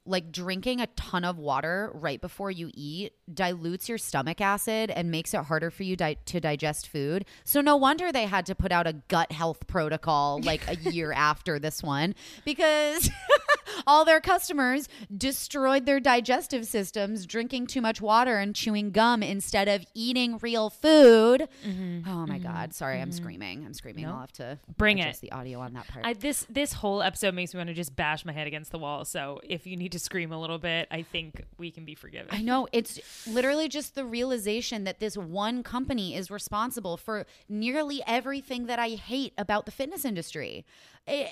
like 0.05 0.33
drinking 0.33 0.81
a 0.81 0.87
ton 0.89 1.25
of 1.25 1.39
water 1.39 1.91
right 1.95 2.21
before 2.21 2.51
you 2.51 2.71
eat 2.75 3.13
dilutes 3.35 3.89
your 3.89 3.99
stomach 3.99 4.41
acid 4.41 4.91
and 4.91 5.11
makes 5.11 5.35
it 5.35 5.45
harder 5.45 5.71
for 5.71 5.83
you 5.83 5.97
di- 5.97 6.17
to 6.27 6.41
digest 6.41 6.89
food. 6.89 7.25
So 7.45 7.61
no 7.61 7.77
wonder 7.77 8.13
they 8.13 8.27
had 8.27 8.47
to 8.47 8.55
put 8.55 8.73
out 8.73 8.87
a 8.87 8.95
gut 9.09 9.33
health 9.33 9.67
protocol 9.67 10.41
like 10.45 10.63
a 10.69 10.77
year 10.91 11.13
after 11.13 11.59
this 11.59 11.83
one 11.83 12.15
because 12.45 13.11
all 13.87 14.05
their 14.05 14.21
customers 14.21 14.89
destroyed 15.17 15.87
their 15.87 16.01
digestive 16.01 16.67
systems 16.67 17.27
drinking 17.27 17.67
too 17.67 17.81
much 17.81 18.01
water 18.01 18.39
and 18.39 18.55
chewing 18.55 18.91
gum 18.91 19.23
instead 19.23 19.69
of 19.69 19.85
eating 19.95 20.39
real 20.39 20.71
food. 20.71 21.49
Mm-hmm. 21.67 22.09
Oh 22.09 22.27
my 22.27 22.39
mm-hmm. 22.39 22.43
god, 22.43 22.75
sorry, 22.75 23.01
I'm 23.01 23.11
mm-hmm. 23.11 23.17
screaming. 23.17 23.65
I'm 23.65 23.75
screaming. 23.75 24.07
I'll 24.07 24.21
have 24.21 24.33
to 24.33 24.59
Bring 24.77 24.99
it. 24.99 25.21
the 25.21 25.33
audio 25.33 25.61
on 25.61 25.75
that 25.75 25.89
part. 25.89 26.05
I, 26.05 26.13
this 26.15 26.47
this 26.49 26.73
whole 26.73 27.03
episode 27.03 27.35
makes 27.35 27.55
me 27.55 27.59
want 27.59 27.69
to 27.69 27.75
just 27.75 27.95
bash 27.97 28.25
my 28.25 28.33
head 28.33 28.47
against 28.47 28.71
the 28.73 28.79
wall. 28.79 29.05
So 29.05 29.41
if 29.43 29.67
you 29.67 29.77
need 29.77 29.93
to 29.93 29.99
scream 29.99 30.33
a 30.33 30.41
little 30.41 30.59
bit, 30.59 30.89
I 30.91 31.03
think 31.03 31.45
we 31.59 31.71
can 31.71 31.85
be 31.85 31.95
forgiven. 31.95 32.29
I 32.31 32.43
know 32.43 32.69
it's 32.73 33.01
literally 33.27 33.69
just 33.69 33.95
the 33.95 34.05
realization 34.05 34.85
that 34.85 35.01
this 35.01 35.17
one 35.17 35.63
company 35.63 36.15
is 36.15 36.31
responsible 36.31 36.97
for 36.97 37.27
nearly 37.49 38.03
everything 38.07 38.67
that 38.67 38.79
I 38.79 38.91
hate 38.91 39.33
about 39.39 39.67
the 39.67 39.73
fitness 39.73 40.05
industry. 40.05 40.65
It, 41.07 41.29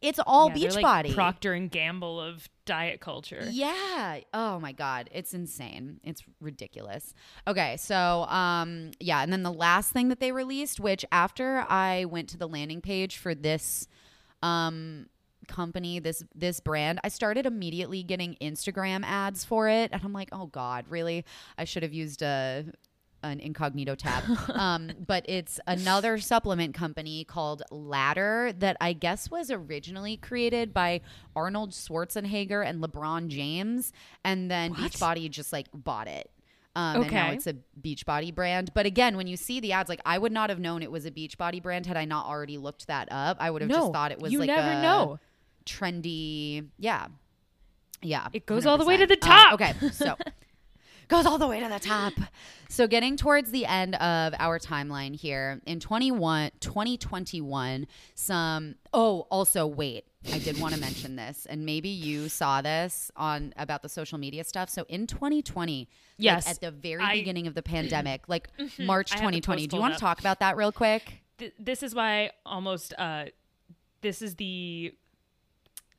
it's 0.00 0.18
all 0.26 0.48
Yeah, 0.48 0.68
Beachbody. 0.68 0.82
like 1.04 1.14
Procter 1.14 1.52
and 1.52 1.70
Gamble 1.70 2.20
of 2.20 2.48
diet 2.64 3.00
culture. 3.00 3.46
Yeah. 3.50 4.20
Oh 4.32 4.58
my 4.58 4.72
god, 4.72 5.10
it's 5.12 5.34
insane. 5.34 6.00
It's 6.02 6.22
ridiculous. 6.40 7.14
Okay, 7.46 7.76
so 7.76 8.24
um 8.28 8.92
yeah, 8.98 9.22
and 9.22 9.32
then 9.32 9.42
the 9.42 9.52
last 9.52 9.92
thing 9.92 10.08
that 10.08 10.20
they 10.20 10.32
released 10.32 10.80
which 10.80 11.04
after 11.12 11.66
I 11.68 12.06
went 12.06 12.28
to 12.30 12.38
the 12.38 12.48
landing 12.48 12.80
page 12.80 13.18
for 13.18 13.34
this 13.34 13.88
um 14.42 15.06
company, 15.50 15.98
this 15.98 16.24
this 16.34 16.60
brand, 16.60 17.00
I 17.04 17.08
started 17.08 17.44
immediately 17.44 18.02
getting 18.02 18.36
Instagram 18.40 19.04
ads 19.04 19.44
for 19.44 19.68
it 19.68 19.90
and 19.92 20.02
I'm 20.02 20.14
like, 20.14 20.30
"Oh 20.32 20.46
god, 20.46 20.86
really? 20.88 21.26
I 21.58 21.64
should 21.64 21.82
have 21.82 21.92
used 21.92 22.22
a 22.22 22.64
an 23.22 23.40
incognito 23.40 23.94
tab. 23.94 24.24
um, 24.54 24.90
but 25.06 25.24
it's 25.28 25.60
another 25.66 26.18
supplement 26.18 26.74
company 26.74 27.24
called 27.24 27.62
Ladder 27.70 28.52
that 28.58 28.76
I 28.80 28.92
guess 28.92 29.30
was 29.30 29.50
originally 29.50 30.16
created 30.16 30.72
by 30.72 31.02
Arnold 31.36 31.72
Schwarzenegger 31.72 32.64
and 32.64 32.82
LeBron 32.82 33.28
James, 33.28 33.92
and 34.24 34.50
then 34.50 34.74
Beachbody 34.74 35.30
just 35.30 35.52
like 35.52 35.66
bought 35.74 36.08
it. 36.08 36.30
Um, 36.76 37.02
And 37.02 37.10
now 37.12 37.30
it's 37.30 37.46
a 37.48 37.56
Beachbody 37.80 38.32
brand. 38.34 38.72
But 38.74 38.86
again, 38.86 39.16
when 39.16 39.26
you 39.26 39.36
see 39.36 39.58
the 39.60 39.72
ads, 39.72 39.88
like 39.88 40.00
I 40.06 40.16
would 40.18 40.32
not 40.32 40.50
have 40.50 40.60
known 40.60 40.82
it 40.82 40.90
was 40.90 41.04
a 41.04 41.10
Beachbody 41.10 41.60
brand 41.62 41.86
had 41.86 41.96
I 41.96 42.04
not 42.04 42.26
already 42.26 42.58
looked 42.58 42.86
that 42.86 43.08
up. 43.10 43.38
I 43.40 43.50
would 43.50 43.62
have 43.62 43.68
No, 43.70 43.76
just 43.76 43.92
thought 43.92 44.12
it 44.12 44.20
was 44.20 44.32
you 44.32 44.38
like 44.38 44.46
never 44.46 44.70
a 44.70 44.82
know. 44.82 45.18
Trendy. 45.66 46.66
Yeah. 46.78 47.06
Yeah. 48.02 48.28
It 48.32 48.46
goes 48.46 48.66
all 48.66 48.78
the 48.78 48.84
way 48.84 48.96
to 48.96 49.06
the 49.06 49.16
100%. 49.16 49.22
Um, 49.24 49.28
top. 49.28 49.52
okay. 49.54 49.74
So 49.92 50.16
goes 51.08 51.26
all 51.26 51.38
the 51.38 51.46
way 51.46 51.60
to 51.60 51.68
the 51.68 51.78
top. 51.78 52.12
So 52.68 52.86
getting 52.86 53.16
towards 53.16 53.50
the 53.50 53.66
end 53.66 53.94
of 53.96 54.32
our 54.38 54.58
timeline 54.58 55.14
here 55.14 55.60
in 55.66 55.80
21 55.80 56.52
2021 56.60 57.86
some 58.14 58.76
oh 58.92 59.26
also 59.30 59.66
wait 59.66 60.04
I 60.32 60.38
did 60.38 60.60
want 60.60 60.74
to 60.74 60.80
mention 60.80 61.16
this 61.16 61.46
and 61.50 61.66
maybe 61.66 61.88
you 61.88 62.28
saw 62.28 62.62
this 62.62 63.10
on 63.16 63.52
about 63.56 63.82
the 63.82 63.88
social 63.88 64.18
media 64.18 64.44
stuff 64.44 64.70
so 64.70 64.84
in 64.88 65.06
2020 65.08 65.78
like, 65.80 65.88
Yes. 66.18 66.48
at 66.48 66.60
the 66.60 66.70
very 66.70 67.02
I- 67.02 67.14
beginning 67.16 67.46
of 67.48 67.54
the 67.54 67.62
pandemic 67.62 68.28
like 68.28 68.48
March 68.78 69.10
have 69.10 69.18
the 69.20 69.40
2020 69.40 69.66
do 69.66 69.76
you 69.76 69.80
want 69.82 69.94
to 69.94 70.00
talk 70.00 70.20
about 70.20 70.38
that 70.40 70.56
real 70.56 70.70
quick 70.72 71.22
Th- 71.38 71.52
this 71.58 71.82
is 71.82 71.94
why 71.94 72.30
almost 72.46 72.94
uh, 72.98 73.24
this 74.02 74.22
is 74.22 74.36
the 74.36 74.92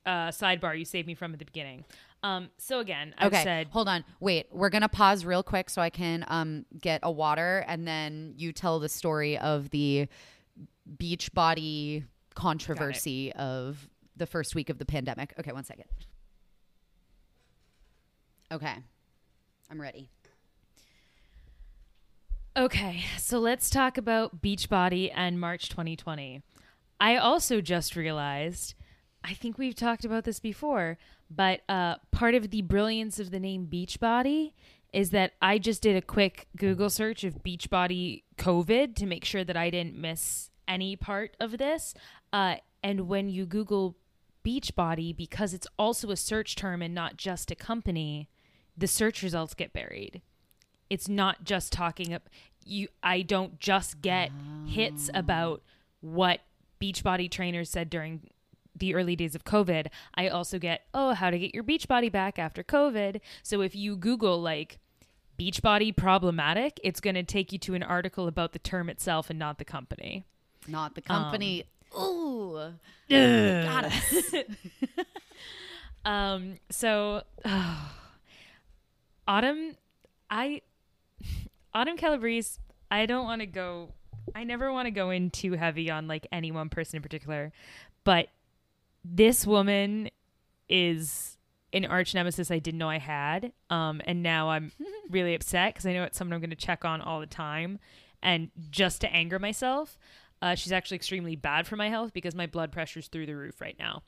uh, 0.06 0.30
sidebar 0.30 0.78
you 0.78 0.86
saved 0.86 1.08
me 1.08 1.16
from 1.16 1.34
at 1.34 1.40
the 1.40 1.46
beginning. 1.46 1.86
Um, 2.24 2.50
so 2.58 2.80
again, 2.80 3.16
I've 3.18 3.34
Okay, 3.34 3.44
said 3.44 3.68
hold 3.72 3.88
on. 3.88 4.04
Wait, 4.20 4.48
we're 4.52 4.70
gonna 4.70 4.90
pause 4.90 5.26
real 5.26 5.44
quick 5.44 5.70
so 5.70 5.82
I 5.82 5.90
can 5.90 6.24
um 6.28 6.66
get 6.80 7.00
a 7.04 7.12
water, 7.12 7.66
and 7.68 7.88
then 7.88 8.34
you 8.38 8.52
tell 8.54 8.80
the 8.80 8.90
story 8.90 9.38
of 9.38 9.70
the 9.72 10.08
beach 10.98 11.34
body 11.34 12.04
controversy 12.36 13.32
of 13.34 13.90
the 14.16 14.26
first 14.28 14.56
week 14.56 14.70
of 14.70 14.78
the 14.78 14.86
pandemic. 14.86 15.34
Okay, 15.40 15.52
one 15.52 15.64
second. 15.64 15.86
Okay, 18.52 18.76
I'm 19.70 19.82
ready. 19.82 20.10
Okay, 22.58 23.06
so 23.18 23.40
let's 23.40 23.70
talk 23.70 23.98
about 23.98 24.42
Beachbody 24.42 25.10
and 25.16 25.40
March 25.40 25.70
2020. 25.70 26.42
I 27.00 27.16
also 27.16 27.62
just 27.62 27.96
realized, 27.96 28.76
I 29.24 29.34
think 29.34 29.58
we've 29.58 29.76
talked 29.76 30.04
about 30.04 30.24
this 30.24 30.40
before, 30.40 30.98
but 31.30 31.62
uh, 31.70 31.96
part 32.12 32.36
of 32.36 32.50
the 32.50 32.62
brilliance 32.62 33.20
of 33.20 33.32
the 33.32 33.40
name 33.40 33.68
Beachbody 33.72 34.54
is 34.92 35.12
that 35.12 35.34
I 35.42 35.58
just 35.58 35.82
did 35.82 35.96
a 35.96 36.02
quick 36.02 36.48
Google 36.58 36.90
search 36.90 37.24
of 37.24 37.44
Beachbody 37.44 38.24
COVID 38.38 38.96
to 38.96 39.06
make 39.06 39.24
sure 39.24 39.44
that 39.44 39.56
I 39.56 39.70
didn't 39.70 39.96
miss 39.96 40.50
any 40.68 40.96
part 40.96 41.38
of 41.40 41.58
this. 41.58 41.94
Uh, 42.34 42.56
and 42.84 43.08
when 43.08 43.30
you 43.30 43.46
Google 43.46 43.96
Beachbody, 44.44 45.16
because 45.16 45.54
it's 45.54 45.68
also 45.78 46.10
a 46.10 46.18
search 46.18 46.56
term 46.56 46.82
and 46.82 46.94
not 46.96 47.16
just 47.16 47.52
a 47.52 47.56
company, 47.56 48.28
the 48.76 48.88
search 48.88 49.22
results 49.22 49.54
get 49.54 49.72
buried 49.72 50.22
it's 50.92 51.08
not 51.08 51.46
just 51.46 51.72
talking 51.72 52.14
up 52.14 52.30
you 52.66 52.88
i 53.02 53.22
don't 53.22 53.60
just 53.60 54.02
get 54.02 54.30
hits 54.68 55.10
about 55.14 55.64
what 56.02 56.42
beachbody 56.82 57.32
trainers 57.32 57.70
said 57.70 57.90
during 57.90 58.28
the 58.76 58.96
early 58.96 59.16
days 59.16 59.36
of 59.36 59.44
covid 59.44 59.88
i 60.16 60.28
also 60.28 60.58
get 60.58 60.86
oh 60.94 61.14
how 61.14 61.30
to 61.30 61.38
get 61.38 61.54
your 61.54 61.64
beach 61.64 61.88
body 61.88 62.10
back 62.10 62.40
after 62.40 62.64
covid. 62.64 63.20
So 63.44 63.62
if 63.62 63.76
you 63.76 63.96
google 63.96 64.42
like 64.42 64.80
beach 65.38 65.62
body 65.62 65.92
problematic 65.92 66.80
it's 66.84 67.00
going 67.00 67.16
to 67.16 67.24
take 67.24 67.52
you 67.52 67.60
to 67.60 67.74
an 67.74 67.84
article 67.84 68.28
about 68.28 68.54
the 68.54 68.60
term 68.60 68.90
itself 68.90 69.30
and 69.30 69.40
not 69.40 69.58
the 69.58 69.66
company. 69.66 70.24
Not 70.68 70.94
the 70.94 71.02
company. 71.02 71.66
Ooh, 71.98 72.74
got 73.10 73.86
us 73.86 74.34
um 76.06 76.56
so 76.70 77.24
autumn 79.28 79.76
i 80.30 80.62
autumn 81.74 81.98
calabrese 81.98 82.60
i 82.90 83.06
don't 83.06 83.26
want 83.26 83.42
to 83.42 83.46
go 83.46 83.90
i 84.36 84.44
never 84.44 84.72
want 84.72 84.86
to 84.86 84.92
go 84.92 85.10
in 85.10 85.30
too 85.30 85.54
heavy 85.54 85.90
on 85.92 86.08
like 86.08 86.28
any 86.32 86.52
one 86.52 86.70
person 86.70 86.98
in 86.98 87.04
particular 87.04 87.52
but 88.04 88.30
this 89.04 89.46
woman 89.46 90.10
is 90.70 91.38
an 91.74 91.86
arch 91.86 92.14
nemesis 92.14 92.52
i 92.52 92.60
didn't 92.60 92.78
know 92.78 92.90
i 92.90 92.98
had 92.98 93.52
um 93.70 94.02
and 94.06 94.22
now 94.22 94.50
i'm 94.50 94.72
really 95.10 95.34
upset 95.34 95.74
because 95.74 95.86
i 95.86 95.94
know 95.94 96.04
it's 96.04 96.18
someone 96.18 96.34
i'm 96.34 96.42
going 96.42 96.50
to 96.50 96.56
check 96.56 96.86
on 96.86 97.02
all 97.02 97.20
the 97.20 97.26
time 97.26 97.80
and 98.22 98.50
just 98.70 99.02
to 99.02 99.14
anger 99.14 99.40
myself 99.40 99.98
uh, 100.44 100.56
she's 100.56 100.72
actually 100.72 100.96
extremely 100.96 101.36
bad 101.36 101.68
for 101.68 101.76
my 101.76 101.88
health 101.88 102.14
because 102.14 102.34
my 102.34 102.48
blood 102.48 102.72
pressure's 102.72 103.08
through 103.08 103.28
the 103.28 103.36
roof 103.36 103.62
right 103.62 103.78
now 103.78 104.02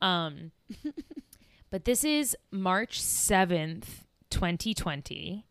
um 0.00 0.52
but 1.70 1.84
this 1.84 2.02
is 2.04 2.36
March 2.50 3.00
7th, 3.00 4.04
2020. 4.30 5.46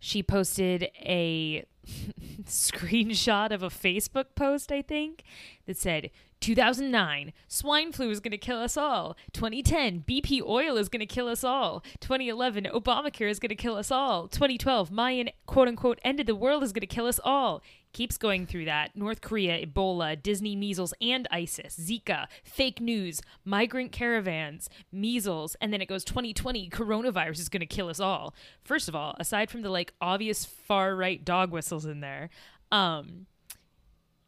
She 0.00 0.22
posted 0.22 0.90
a 0.96 1.64
screenshot 2.44 3.52
of 3.52 3.62
a 3.62 3.68
Facebook 3.68 4.34
post, 4.34 4.72
I 4.72 4.82
think, 4.82 5.22
that 5.66 5.78
said 5.78 6.10
2009, 6.44 7.32
swine 7.48 7.90
flu 7.90 8.10
is 8.10 8.20
going 8.20 8.30
to 8.30 8.36
kill 8.36 8.58
us 8.58 8.76
all. 8.76 9.16
2010, 9.32 10.04
BP 10.06 10.42
oil 10.42 10.76
is 10.76 10.90
going 10.90 11.00
to 11.00 11.06
kill 11.06 11.26
us 11.26 11.42
all. 11.42 11.82
2011, 12.00 12.64
Obamacare 12.64 13.30
is 13.30 13.38
going 13.38 13.48
to 13.48 13.54
kill 13.54 13.76
us 13.76 13.90
all. 13.90 14.28
2012, 14.28 14.90
Mayan 14.90 15.30
quote 15.46 15.68
unquote 15.68 15.98
end 16.04 16.20
of 16.20 16.26
the 16.26 16.34
world 16.34 16.62
is 16.62 16.74
going 16.74 16.82
to 16.82 16.86
kill 16.86 17.06
us 17.06 17.18
all. 17.24 17.62
Keeps 17.94 18.18
going 18.18 18.44
through 18.44 18.66
that. 18.66 18.94
North 18.94 19.22
Korea, 19.22 19.64
Ebola, 19.64 20.22
Disney 20.22 20.54
measles 20.54 20.92
and 21.00 21.26
ISIS, 21.30 21.78
Zika, 21.80 22.26
fake 22.42 22.78
news, 22.78 23.22
migrant 23.46 23.90
caravans, 23.90 24.68
measles, 24.92 25.56
and 25.62 25.72
then 25.72 25.80
it 25.80 25.88
goes 25.88 26.04
2020, 26.04 26.68
coronavirus 26.68 27.38
is 27.38 27.48
going 27.48 27.60
to 27.60 27.66
kill 27.66 27.88
us 27.88 28.00
all. 28.00 28.34
First 28.62 28.86
of 28.90 28.94
all, 28.94 29.16
aside 29.18 29.48
from 29.48 29.62
the 29.62 29.70
like 29.70 29.94
obvious 29.98 30.44
far 30.44 30.94
right 30.94 31.24
dog 31.24 31.52
whistles 31.52 31.86
in 31.86 32.00
there, 32.00 32.28
um, 32.70 33.28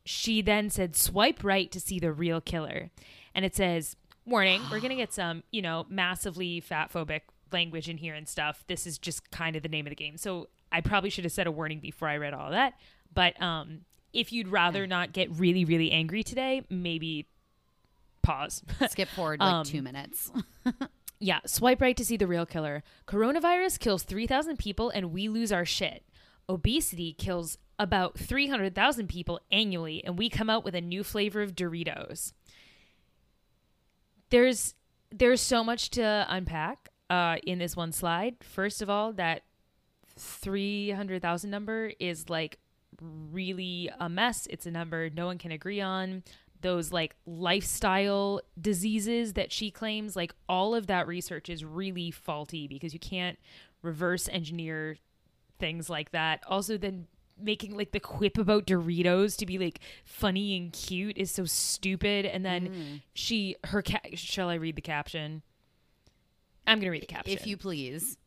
she 0.07 0.41
then 0.41 0.71
said, 0.71 0.97
swipe 0.97 1.45
right 1.45 1.71
to 1.73 1.81
see 1.81 1.99
the 1.99 2.13
real 2.13 2.41
killer. 2.41 2.91
And 3.35 3.45
it 3.45 3.55
says, 3.55 3.97
warning, 4.25 4.63
we're 4.71 4.81
going 4.81 4.91
to 4.91 4.97
get 4.97 5.13
some, 5.13 5.43
you 5.51 5.61
know, 5.61 5.85
massively 5.89 6.61
fat 6.61 6.93
phobic 6.93 7.23
language 7.53 7.89
in 7.89 7.99
here 7.99 8.15
and 8.15 8.27
stuff. 8.29 8.65
This 8.67 8.87
is 8.87 8.99
just 8.99 9.31
kind 9.31 9.57
of 9.57 9.63
the 9.63 9.69
name 9.69 9.87
of 9.87 9.91
the 9.91 9.97
game. 9.97 10.17
So 10.17 10.49
I 10.73 10.81
probably 10.81 11.11
should 11.11 11.25
have 11.25 11.33
said 11.33 11.47
a 11.47 11.51
warning 11.53 11.81
before 11.81 12.09
I 12.09 12.17
read 12.17 12.35
all 12.35 12.51
that. 12.51 12.75
But 13.13 13.41
um, 13.43 13.81
if 14.13 14.33
you'd 14.33 14.49
rather 14.49 14.87
not 14.87 15.13
get 15.13 15.31
really, 15.31 15.65
really 15.65 15.91
angry 15.91 16.23
today, 16.23 16.63
maybe 16.71 17.27
pause. 18.23 18.63
skip 18.89 19.09
forward 19.09 19.41
like 19.41 19.53
Um, 19.53 19.65
two 19.65 19.83
minutes. 19.83 20.31
Yeah, 21.19 21.41
swipe 21.47 21.81
right 21.81 21.97
to 21.97 22.05
see 22.05 22.19
the 22.19 22.27
real 22.27 22.45
killer. 22.45 22.83
Coronavirus 23.07 23.79
kills 23.79 24.03
3,000 24.03 24.59
people 24.59 24.91
and 24.91 25.13
we 25.13 25.29
lose 25.29 25.51
our 25.51 25.65
shit. 25.65 26.05
Obesity 26.47 27.15
kills 27.15 27.57
about 27.79 28.19
300,000 28.19 29.09
people 29.09 29.41
annually 29.51 30.03
and 30.05 30.19
we 30.19 30.29
come 30.29 30.49
out 30.49 30.65
with 30.65 30.75
a 30.75 30.81
new 30.81 31.05
flavor 31.05 31.43
of 31.43 31.55
Doritos. 31.55 32.33
There's 34.31 34.75
there's 35.11 35.41
so 35.41 35.63
much 35.63 35.91
to 35.91 36.27
unpack 36.29 36.89
uh, 37.09 37.37
in 37.47 37.59
this 37.59 37.77
one 37.77 37.93
slide. 37.93 38.37
First 38.43 38.83
of 38.83 38.91
all, 38.91 39.13
that 39.13 39.43
300,000 40.19 41.49
number 41.51 41.93
is 42.01 42.29
like 42.29 42.59
really 43.01 43.91
a 44.01 44.09
mess. 44.09 44.47
It's 44.51 44.67
a 44.67 44.71
number 44.71 45.11
no 45.11 45.27
one 45.27 45.39
can 45.39 45.53
agree 45.53 45.81
on. 45.81 46.25
those 46.63 46.91
like 46.91 47.15
lifestyle 47.27 48.41
diseases 48.61 49.35
that 49.35 49.53
she 49.53 49.71
claims, 49.71 50.17
like 50.17 50.35
all 50.49 50.75
of 50.75 50.87
that 50.89 51.07
research 51.07 51.49
is 51.49 51.65
really 51.65 52.11
faulty 52.11 52.67
because 52.67 52.93
you 52.93 52.99
can't 52.99 53.39
reverse 53.83 54.29
engineer 54.29 54.97
things 55.59 55.89
like 55.89 56.11
that. 56.11 56.43
Also, 56.49 56.77
then 56.77 57.07
making 57.41 57.77
like 57.77 57.93
the 57.93 58.01
quip 58.01 58.39
about 58.39 58.67
Doritos 58.67 59.37
to 59.39 59.47
be 59.47 59.59
like 59.59 59.81
funny 60.05 60.57
and 60.57 60.73
cute 60.73 61.17
is 61.19 61.31
so 61.31 61.45
stupid. 61.45 62.25
And 62.27 62.45
then 62.45 63.03
she, 63.15 63.57
her, 63.65 63.83
ca- 63.83 64.01
shall 64.15 64.49
I 64.49 64.55
read 64.55 64.77
the 64.77 64.83
caption? 64.83 65.43
I'm 66.67 66.79
gonna 66.79 66.91
read 66.91 67.03
the 67.03 67.07
caption. 67.07 67.33
If 67.35 67.47
you 67.47 67.57
please. 67.57 68.19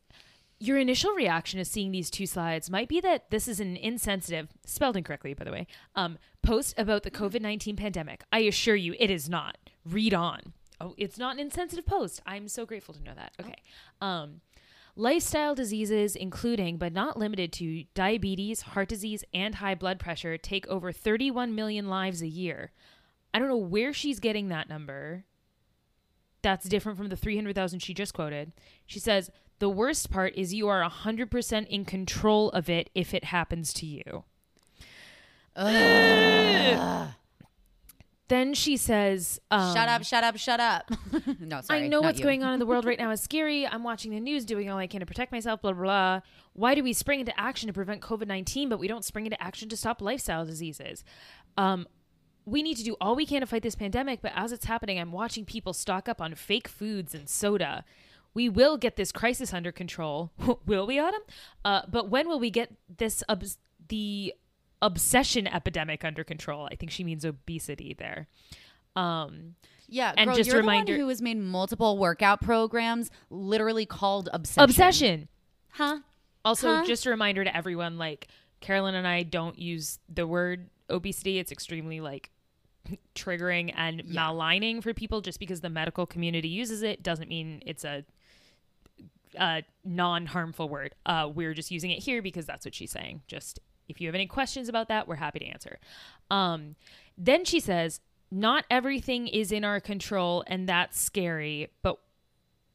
Your 0.62 0.76
initial 0.78 1.12
reaction 1.14 1.58
to 1.58 1.64
seeing 1.64 1.90
these 1.90 2.10
two 2.10 2.26
slides 2.26 2.68
might 2.68 2.86
be 2.88 3.00
that 3.00 3.30
this 3.30 3.48
is 3.48 3.60
an 3.60 3.76
insensitive, 3.78 4.48
spelled 4.66 4.94
incorrectly, 4.94 5.32
by 5.32 5.44
the 5.44 5.52
way, 5.52 5.66
um, 5.94 6.18
post 6.42 6.74
about 6.76 7.02
the 7.02 7.10
COVID 7.10 7.40
19 7.40 7.76
pandemic. 7.76 8.24
I 8.30 8.40
assure 8.40 8.76
you, 8.76 8.94
it 8.98 9.10
is 9.10 9.28
not. 9.28 9.56
Read 9.86 10.12
on. 10.12 10.52
Oh, 10.78 10.94
it's 10.98 11.16
not 11.18 11.34
an 11.34 11.40
insensitive 11.40 11.86
post. 11.86 12.20
I'm 12.26 12.46
so 12.46 12.66
grateful 12.66 12.94
to 12.94 13.02
know 13.02 13.14
that. 13.14 13.32
Okay. 13.40 13.54
Um, 14.02 14.42
lifestyle 14.96 15.54
diseases, 15.54 16.16
including 16.16 16.76
but 16.76 16.92
not 16.92 17.18
limited 17.18 17.52
to 17.54 17.84
diabetes, 17.94 18.62
heart 18.62 18.88
disease, 18.88 19.24
and 19.32 19.56
high 19.56 19.74
blood 19.74 19.98
pressure, 19.98 20.36
take 20.36 20.66
over 20.68 20.92
31 20.92 21.54
million 21.54 21.88
lives 21.88 22.22
a 22.22 22.28
year. 22.28 22.72
I 23.32 23.38
don't 23.38 23.48
know 23.48 23.56
where 23.56 23.92
she's 23.92 24.20
getting 24.20 24.48
that 24.48 24.68
number 24.68 25.24
that's 26.42 26.68
different 26.68 26.98
from 26.98 27.08
the 27.08 27.16
300,000 27.16 27.80
she 27.80 27.94
just 27.94 28.14
quoted. 28.14 28.52
She 28.86 28.98
says, 28.98 29.30
The 29.58 29.68
worst 29.68 30.10
part 30.10 30.34
is 30.36 30.54
you 30.54 30.68
are 30.68 30.82
100% 30.88 31.66
in 31.68 31.84
control 31.84 32.50
of 32.50 32.68
it 32.70 32.90
if 32.94 33.14
it 33.14 33.24
happens 33.24 33.72
to 33.74 33.86
you. 33.86 34.24
Then 38.30 38.54
she 38.54 38.76
says, 38.76 39.40
um, 39.50 39.74
shut 39.74 39.88
up, 39.88 40.04
shut 40.04 40.22
up, 40.22 40.36
shut 40.36 40.60
up. 40.72 40.88
no, 41.40 41.60
sorry. 41.62 41.82
I 41.82 41.88
know 41.88 42.00
what's 42.00 42.20
you. 42.20 42.24
going 42.24 42.44
on 42.44 42.52
in 42.52 42.60
the 42.60 42.64
world 42.64 42.84
right 42.84 42.98
now 43.04 43.10
is 43.10 43.20
scary. 43.20 43.66
I'm 43.66 43.82
watching 43.82 44.12
the 44.12 44.20
news, 44.20 44.44
doing 44.44 44.70
all 44.70 44.78
I 44.78 44.86
can 44.86 45.00
to 45.00 45.06
protect 45.06 45.32
myself, 45.32 45.60
blah, 45.62 45.72
blah, 45.72 45.82
blah. 45.82 46.20
Why 46.52 46.76
do 46.76 46.84
we 46.84 46.92
spring 46.92 47.18
into 47.18 47.38
action 47.38 47.66
to 47.66 47.72
prevent 47.72 48.00
COVID 48.02 48.28
19, 48.28 48.68
but 48.68 48.78
we 48.78 48.86
don't 48.86 49.04
spring 49.04 49.26
into 49.26 49.42
action 49.42 49.68
to 49.68 49.76
stop 49.76 50.00
lifestyle 50.00 50.46
diseases? 50.46 51.02
Um, 51.56 51.88
we 52.44 52.62
need 52.62 52.76
to 52.76 52.84
do 52.84 52.96
all 53.00 53.16
we 53.16 53.26
can 53.26 53.40
to 53.40 53.46
fight 53.48 53.62
this 53.62 53.74
pandemic, 53.74 54.22
but 54.22 54.30
as 54.36 54.52
it's 54.52 54.64
happening, 54.64 55.00
I'm 55.00 55.10
watching 55.10 55.44
people 55.44 55.72
stock 55.72 56.08
up 56.08 56.20
on 56.20 56.36
fake 56.36 56.68
foods 56.68 57.16
and 57.16 57.28
soda. 57.28 57.84
We 58.32 58.48
will 58.48 58.76
get 58.76 58.94
this 58.94 59.10
crisis 59.10 59.52
under 59.52 59.72
control. 59.72 60.30
will 60.66 60.86
we, 60.86 61.00
Autumn? 61.00 61.22
Uh, 61.64 61.82
but 61.88 62.10
when 62.10 62.28
will 62.28 62.38
we 62.38 62.50
get 62.50 62.72
this 62.96 63.24
obs- 63.28 63.58
the 63.88 64.34
obsession 64.82 65.46
epidemic 65.46 66.04
under 66.04 66.24
control? 66.24 66.68
I 66.70 66.74
think 66.76 66.90
she 66.90 67.04
means 67.04 67.24
obesity 67.24 67.94
there. 67.98 68.28
Um, 68.96 69.54
Yeah, 69.92 70.12
And 70.16 70.28
girl, 70.28 70.36
just 70.36 70.48
a 70.48 70.52
you're 70.52 70.60
reminder- 70.60 70.96
who 70.96 71.08
has 71.08 71.20
made 71.20 71.36
multiple 71.36 71.98
workout 71.98 72.40
programs, 72.40 73.10
literally 73.28 73.86
called 73.86 74.28
obsession. 74.32 74.64
obsession. 74.64 75.28
huh? 75.70 75.98
Also, 76.44 76.68
Huh? 76.76 76.84
just 76.86 77.06
a 77.06 77.10
reminder 77.10 77.42
to 77.44 77.54
everyone 77.56 77.98
like 77.98 78.28
Carolyn 78.60 78.94
and 78.94 79.06
I 79.06 79.24
don't 79.24 79.58
use 79.58 79.98
the 80.08 80.26
word 80.28 80.70
obesity. 80.88 81.38
It's 81.38 81.50
extremely 81.50 82.00
like 82.00 82.30
triggering 83.16 83.72
and 83.76 84.04
maligning 84.06 84.80
for 84.80 84.94
people 84.94 85.20
just 85.22 85.38
because 85.40 85.60
the 85.60 85.70
medical 85.70 86.06
community 86.06 86.48
uses 86.48 86.82
it 86.82 87.02
doesn't 87.02 87.28
mean 87.28 87.62
it's 87.66 87.84
a 87.84 88.04
a 89.38 89.62
non-harmful 89.84 90.68
word. 90.68 90.94
Uh, 91.06 91.30
we're 91.32 91.54
just 91.54 91.70
using 91.70 91.90
it 91.92 92.00
here 92.02 92.20
because 92.22 92.46
that's 92.46 92.64
what 92.64 92.74
she's 92.74 92.90
saying. 92.90 93.22
Just 93.28 93.60
if 93.90 94.00
you 94.00 94.08
have 94.08 94.14
any 94.14 94.26
questions 94.26 94.68
about 94.68 94.88
that, 94.88 95.06
we're 95.06 95.16
happy 95.16 95.40
to 95.40 95.46
answer. 95.46 95.78
Um, 96.30 96.76
then 97.18 97.44
she 97.44 97.60
says, 97.60 98.00
"Not 98.30 98.64
everything 98.70 99.28
is 99.28 99.52
in 99.52 99.64
our 99.64 99.80
control, 99.80 100.44
and 100.46 100.68
that's 100.68 100.98
scary. 100.98 101.68
But 101.82 101.98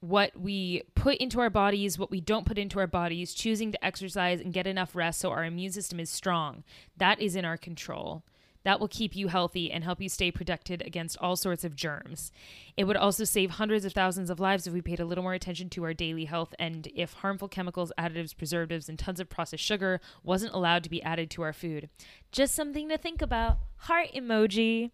what 0.02 0.40
we 0.40 0.84
put 0.94 1.18
into 1.18 1.40
our 1.40 1.50
bodies, 1.50 1.98
what 1.98 2.12
we 2.12 2.22
don't 2.22 2.46
put 2.46 2.58
into 2.58 2.80
our 2.80 2.88
bodies, 2.88 3.34
choosing 3.34 3.72
to 3.72 3.86
exercise 3.86 4.40
and 4.40 4.54
get 4.54 4.68
enough 4.68 4.96
rest 4.96 5.20
so 5.20 5.32
our 5.32 5.44
immune 5.44 5.72
system 5.72 6.00
is 6.00 6.10
strong, 6.10 6.64
that 6.98 7.20
is 7.20 7.36
in 7.36 7.46
our 7.46 7.58
control. 7.58 8.24
That 8.66 8.80
will 8.80 8.88
keep 8.88 9.16
you 9.16 9.28
healthy 9.28 9.72
and 9.72 9.84
help 9.84 10.02
you 10.02 10.10
stay 10.10 10.32
protected 10.32 10.82
against 10.82 11.18
all 11.22 11.36
sorts 11.36 11.64
of 11.64 11.76
germs. 11.76 12.32
It 12.76 12.86
would 12.86 12.98
also 12.98 13.24
save 13.24 13.52
hundreds 13.52 13.86
of 13.86 13.94
thousands 13.94 14.32
of 14.32 14.40
lives 14.40 14.66
if 14.66 14.74
we 14.74 14.82
paid 14.82 15.00
a 15.00 15.06
little 15.06 15.24
more 15.24 15.36
attention 15.36 15.70
to 15.70 15.84
our 15.84 15.94
daily 15.94 16.26
health 16.26 16.56
and 16.58 16.88
if 16.96 17.14
harmful 17.14 17.48
chemicals, 17.48 17.92
additives, 17.98 18.36
preservatives, 18.36 18.90
and 18.90 18.98
tons 18.98 19.20
of 19.20 19.30
processed 19.30 19.64
sugar 19.64 20.02
wasn't 20.24 20.52
allowed 20.52 20.84
to 20.84 20.90
be 20.90 21.02
added 21.04 21.30
to 21.30 21.44
our 21.44 21.54
food. 21.54 21.90
Just 22.32 22.56
something 22.56 22.90
to 22.90 22.98
think 22.98 23.22
about. 23.22 23.60
Heart 23.78 24.10
emoji. 24.16 24.90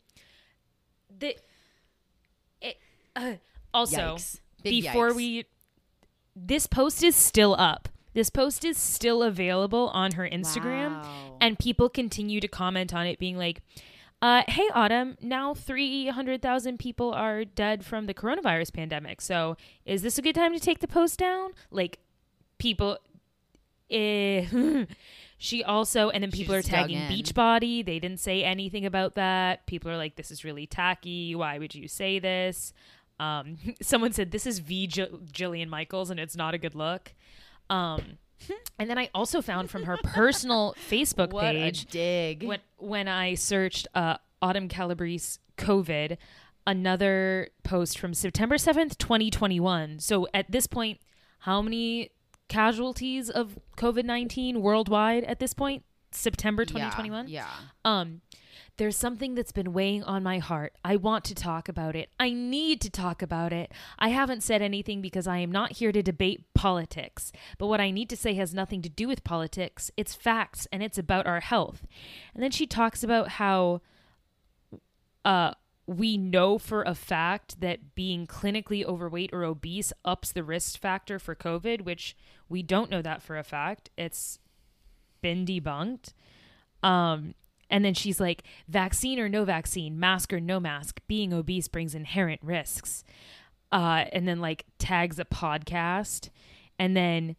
The 1.18 1.38
it, 2.62 2.78
uh, 3.16 3.36
also 3.74 4.16
Yikes. 4.16 4.40
Before 4.64 5.12
yikes. 5.12 5.16
we 5.16 5.46
this 6.36 6.68
post 6.68 7.04
is 7.04 7.16
still 7.16 7.56
up 7.58 7.88
this 8.14 8.30
post 8.30 8.66
is 8.66 8.78
still 8.78 9.24
available 9.24 9.90
on 9.90 10.14
her 10.14 10.28
instagram 10.28 11.02
Wow. 11.02 11.38
and 11.42 11.58
people 11.60 11.90
continue 11.90 12.40
to 12.42 12.48
comment 12.48 12.94
on 12.94 13.06
it 13.08 13.20
being 13.20 13.38
like 13.38 13.62
uh, 14.22 14.44
hey 14.48 14.70
autumn 14.76 15.18
now 15.20 15.54
300000 15.56 16.78
people 16.78 17.12
are 17.12 17.44
dead 17.44 17.84
from 17.84 18.06
the 18.06 18.14
coronavirus 18.14 18.72
pandemic. 18.72 19.20
So 19.20 19.58
is 19.84 20.04
this 20.04 20.20
a 20.20 20.22
good 20.22 20.36
time 20.36 20.54
to 20.54 20.60
take 20.60 20.78
the 20.78 20.88
post 20.88 21.18
down? 21.18 21.54
Like 21.72 21.98
people 22.60 23.00
eh, 23.90 24.46
she 25.40 25.64
also 25.64 26.10
and 26.12 26.24
then 26.24 26.30
people 26.30 26.54
are 26.54 26.62
tagging 26.62 27.00
in. 27.00 27.12
beachbody. 27.12 27.84
They 27.84 27.98
didn't 27.98 28.20
say 28.20 28.44
anything 28.44 28.86
about 28.86 29.16
that. 29.16 29.66
People 29.66 29.90
are 29.90 29.98
like 29.98 30.16
this 30.18 30.30
is 30.30 30.44
really 30.44 30.68
tacky. 30.68 31.34
Why 31.34 31.58
would 31.58 31.74
you 31.74 31.88
say 31.88 32.20
this? 32.20 32.74
Um, 33.20 33.58
someone 33.82 34.14
said 34.14 34.30
this 34.32 34.46
is 34.46 34.60
v 34.60 34.88
jillian 34.88 35.68
michaels 35.68 36.10
and 36.12 36.20
it's 36.20 36.36
not 36.36 36.54
a 36.54 36.58
good 36.60 36.76
look 36.76 37.14
um, 37.72 38.18
and 38.78 38.90
then 38.90 38.98
i 38.98 39.10
also 39.14 39.42
found 39.42 39.70
from 39.70 39.84
her 39.84 39.98
personal 40.04 40.76
facebook 40.90 41.32
What 41.32 41.44
page 41.44 41.84
a 41.84 41.88
dig. 41.88 42.44
when 42.44 42.60
when 42.78 43.08
I 43.08 43.36
searched 43.36 43.88
uh, 43.96 44.18
Autumn 44.42 44.68
Calabrese 44.68 45.38
COVID, 45.58 46.18
another 46.66 47.50
post 47.64 48.00
from 48.00 48.14
September 48.16 48.58
seventh, 48.58 48.98
twenty 48.98 49.30
twenty 49.30 49.60
one. 49.60 50.00
So 50.00 50.28
at 50.34 50.52
this 50.52 50.66
point, 50.68 51.00
how 51.40 51.62
many 51.62 52.10
casualties 52.48 53.30
of 53.30 53.60
COVID 53.78 54.04
nineteen 54.04 54.62
worldwide 54.62 55.24
at 55.26 55.40
this 55.40 55.54
point? 55.54 55.84
September 56.12 56.66
twenty 56.66 56.90
twenty 56.92 57.12
one. 57.12 57.28
Yeah. 57.28 57.48
Um, 57.86 58.22
there's 58.78 58.98
something 58.98 59.36
that's 59.36 59.52
been 59.52 59.74
weighing 59.74 60.04
on 60.04 60.24
my 60.24 60.40
heart. 60.40 60.74
I 60.84 60.96
want 60.96 61.24
to 61.26 61.36
talk 61.36 61.70
about 61.70 61.96
it. 61.96 62.10
I 62.20 62.32
need 62.32 62.82
to 62.82 62.90
talk 62.90 63.22
about 63.22 63.54
it. 63.54 63.72
I 64.00 64.10
haven't 64.10 64.44
said 64.44 64.62
anything 64.62 65.02
because 65.02 65.28
I 65.28 65.38
am 65.38 65.52
not 65.52 65.74
here 65.74 65.92
to 65.92 66.02
debate 66.02 66.46
politics. 66.54 67.32
But 67.58 67.68
what 67.68 67.82
I 67.82 67.92
need 67.92 68.10
to 68.10 68.18
say 68.18 68.34
has 68.36 68.54
nothing 68.54 68.82
to 68.82 68.90
do 68.90 69.08
with 69.08 69.24
politics. 69.24 69.92
It's 69.98 70.16
facts 70.16 70.68
and 70.72 70.82
it's 70.82 70.98
about 70.98 71.28
our 71.28 71.42
health. 71.42 71.86
And 72.34 72.42
then 72.42 72.52
she 72.52 72.66
talks 72.66 73.04
about 73.04 73.30
how 73.30 73.82
uh 75.24 75.54
we 75.88 76.16
know 76.18 76.58
for 76.58 76.84
a 76.84 76.96
fact 76.96 77.60
that 77.60 77.96
being 77.96 78.26
clinically 78.26 78.86
overweight 78.86 79.32
or 79.34 79.44
obese 79.44 79.92
ups 80.06 80.32
the 80.32 80.44
risk 80.44 80.80
factor 80.80 81.20
for 81.20 81.36
COVID, 81.36 81.82
which 81.82 82.16
we 82.48 82.64
don't 82.64 82.90
know 82.90 83.02
that 83.02 83.22
for 83.22 83.38
a 83.38 83.44
fact. 83.44 83.90
It's 83.98 84.40
been 85.22 85.46
debunked. 85.46 86.14
Um, 86.84 87.36
and 87.70 87.86
then 87.86 87.94
she's 87.94 88.20
like, 88.20 88.44
vaccine 88.68 89.20
or 89.20 89.30
no 89.30 89.46
vaccine, 89.46 90.00
mask 90.00 90.34
or 90.34 90.40
no 90.42 90.60
mask, 90.60 91.00
being 91.08 91.34
obese 91.34 91.68
brings 91.68 91.96
inherent 91.96 92.42
risks. 92.44 93.04
Uh, 93.72 94.06
and 94.12 94.28
then 94.28 94.42
like 94.42 94.66
tags 94.78 95.20
a 95.20 95.26
podcast. 95.26 96.30
And 96.78 96.98
then 96.98 97.36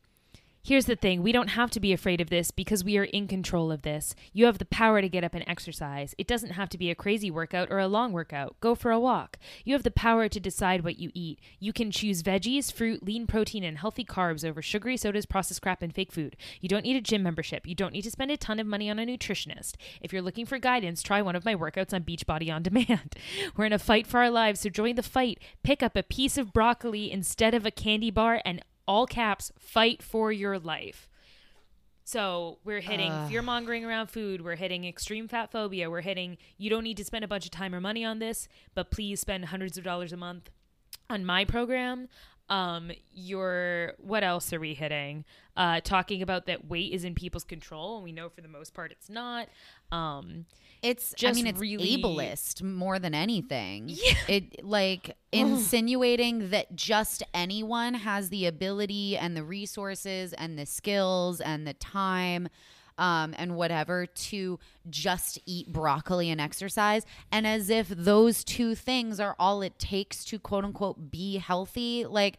here's 0.63 0.87
the 0.87 0.97
thing 0.97 1.23
we 1.23 1.33
don't 1.33 1.49
have 1.49 1.71
to 1.71 1.81
be 1.81 1.93
afraid 1.93 2.21
of 2.21 2.31
this 2.31 2.51
because 2.51 2.85
we 2.85 2.97
are 2.97 3.05
in 3.05 3.27
control 3.27 3.73
of 3.73 3.83
this. 3.83 4.15
You 4.33 4.47
have 4.47 4.59
the 4.59 4.65
power 4.65 5.01
to 5.01 5.09
get 5.09 5.25
up 5.25 5.35
and 5.35 5.45
exercise. 5.47 6.15
It 6.19 6.27
doesn't 6.27 6.53
have 6.53 6.69
to 6.71 6.79
be 6.79 6.91
a 6.91 6.95
crazy 6.95 7.31
workout 7.31 7.71
or 7.71 7.79
a 7.79 7.89
long 7.89 8.13
workout. 8.13 8.59
Go 8.61 8.75
for 8.75 8.91
a 8.91 9.01
walk. 9.01 9.39
You 9.65 9.75
have 9.75 9.83
the 9.83 9.91
power 9.91 10.29
to 10.29 10.41
decide 10.41 10.85
what 10.85 10.99
you 10.99 11.11
eat. 11.15 11.41
You 11.59 11.73
can 11.73 11.91
choose 11.91 12.23
veggies, 12.23 12.73
fruit, 12.73 13.03
lean 13.05 13.27
protein, 13.27 13.65
and 13.65 13.79
healthy 13.79 14.05
carbs 14.05 14.45
over 14.45 14.63
sugary 14.63 14.97
sodas, 14.97 15.27
processed 15.27 15.63
crap, 15.63 15.83
and 15.83 15.95
fake 15.95 16.13
food. 16.13 16.37
You 16.61 16.69
don't 16.69 16.85
need 16.85 16.97
a 16.97 17.01
gym 17.01 17.23
membership. 17.23 17.67
You 17.67 17.75
don't 17.75 17.93
need 17.93 18.03
to 18.03 18.11
spend 18.11 18.31
a 18.31 18.37
ton 18.37 18.61
of 18.61 18.67
money 18.67 18.89
on 18.89 18.99
a 18.99 19.07
nutritionist. 19.07 19.75
If 20.01 20.13
you're 20.13 20.23
looking 20.23 20.47
for 20.47 20.59
guidance, 20.59 21.03
try 21.03 21.23
one 21.23 21.37
of 21.37 21.45
my 21.45 21.55
workouts 21.55 21.93
on 21.93 22.05
Beachbody 22.05 22.53
on 22.53 22.63
Demand. 22.63 23.17
We're 23.57 23.67
in 23.67 23.73
a 23.73 23.79
fight 23.79 24.07
for 24.07 24.21
our 24.21 24.31
lives, 24.31 24.61
so 24.61 24.69
join 24.69 24.95
the 24.95 25.03
fight. 25.03 25.39
Pick 25.63 25.83
up 25.83 25.97
a 25.97 26.03
piece 26.03 26.39
of 26.39 26.53
broccoli 26.53 27.11
instead 27.11 27.55
of 27.55 27.67
a 27.67 27.71
candy 27.71 28.11
bar 28.11 28.41
and 28.45 28.63
all 28.87 29.07
caps, 29.07 29.53
fight 29.59 30.03
for 30.03 30.33
your 30.33 30.59
life. 30.59 31.09
So 32.05 32.59
we're 32.65 32.81
hitting 32.81 33.13
fear 33.29 33.43
mongering 33.43 33.85
around 33.85 34.09
food. 34.09 34.45
We're 34.45 34.57
hitting 34.57 34.85
extreme 34.85 35.29
fat 35.29 35.53
phobia. 35.53 35.89
We're 35.89 36.01
hitting 36.01 36.37
you 36.59 36.69
don't 36.69 36.83
need 36.83 36.97
to 36.97 37.05
spend 37.05 37.25
a 37.25 37.29
bunch 37.29 37.45
of 37.45 37.53
time 37.53 37.75
or 37.75 37.81
money 37.81 38.05
on 38.05 38.19
this, 38.19 38.49
but 38.75 38.91
please 38.91 39.21
spend 39.21 39.47
hundreds 39.47 39.79
of 39.79 39.85
dollars 39.85 40.13
a 40.13 40.17
month 40.17 40.51
on 41.09 41.25
my 41.25 41.45
program. 41.45 42.09
Um, 42.49 42.91
you're 43.15 43.95
what 43.99 44.23
else 44.25 44.53
are 44.53 44.61
we 44.61 44.75
hitting? 44.75 45.25
Uh, 45.57 45.81
talking 45.83 46.23
about 46.23 46.47
that 46.47 46.67
weight 46.69 46.93
is 46.93 47.05
in 47.05 47.15
people's 47.15 47.45
control, 47.45 47.97
and 47.97 48.05
we 48.05 48.13
know 48.13 48.29
for 48.29 48.41
the 48.41 48.49
most 48.49 48.75
part 48.75 48.91
it's 48.93 49.09
not. 49.09 49.49
Um, 49.91 50.47
It's 50.83 51.15
just 51.17 51.33
I 51.33 51.35
mean 51.35 51.47
it's 51.47 51.61
really- 51.61 51.97
ableist 52.03 52.63
more 52.63 52.99
than 52.99 53.15
anything. 53.15 53.89
Yeah. 53.93 54.15
It 54.29 54.65
like 54.65 55.17
insinuating 55.31 56.51
that 56.51 56.75
just 56.75 57.23
anyone 57.33 57.95
has 57.95 58.29
the 58.31 58.47
ability 58.47 59.17
and 59.17 59.37
the 59.37 59.45
resources 59.45 60.33
and 60.33 60.59
the 60.59 60.67
skills 60.67 61.41
and 61.41 61.67
the 61.67 61.75
time 61.75 62.49
um, 63.03 63.35
and 63.37 63.57
whatever 63.57 64.07
to 64.07 64.61
just 64.89 65.37
eat 65.45 65.73
broccoli 65.73 66.31
and 66.31 66.41
exercise, 66.41 67.05
and 67.33 67.49
as 67.49 67.69
if 67.69 67.89
those 67.89 68.45
two 68.45 68.77
things 68.77 69.19
are 69.19 69.35
all 69.41 69.61
it 69.61 69.77
takes 69.77 70.25
to 70.27 70.39
quote 70.39 70.65
unquote 70.65 71.11
be 71.11 71.39
healthy. 71.39 72.07
Like, 72.07 72.39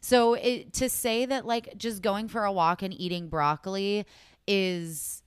so 0.00 0.34
it, 0.34 0.72
to 0.74 0.88
say 0.88 1.26
that 1.26 1.46
like 1.46 1.76
just 1.76 2.02
going 2.02 2.26
for 2.26 2.44
a 2.44 2.50
walk 2.50 2.82
and 2.82 2.92
eating 2.92 3.28
broccoli 3.28 4.04
is 4.48 5.22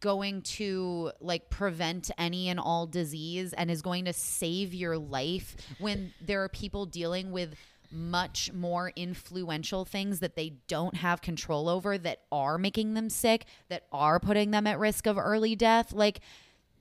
going 0.00 0.42
to 0.42 1.12
like 1.20 1.48
prevent 1.48 2.10
any 2.18 2.48
and 2.48 2.58
all 2.58 2.88
disease 2.88 3.52
and 3.52 3.70
is 3.70 3.82
going 3.82 4.06
to 4.06 4.12
save 4.12 4.74
your 4.74 4.98
life 4.98 5.54
when 5.78 6.12
there 6.20 6.42
are 6.42 6.48
people 6.48 6.86
dealing 6.86 7.30
with 7.30 7.54
much 7.94 8.52
more 8.52 8.92
influential 8.96 9.84
things 9.84 10.20
that 10.20 10.36
they 10.36 10.54
don't 10.68 10.96
have 10.96 11.22
control 11.22 11.68
over 11.68 11.96
that 11.96 12.20
are 12.32 12.58
making 12.58 12.94
them 12.94 13.08
sick 13.08 13.46
that 13.68 13.84
are 13.92 14.18
putting 14.18 14.50
them 14.50 14.66
at 14.66 14.78
risk 14.78 15.06
of 15.06 15.16
early 15.16 15.54
death 15.54 15.92
like 15.92 16.20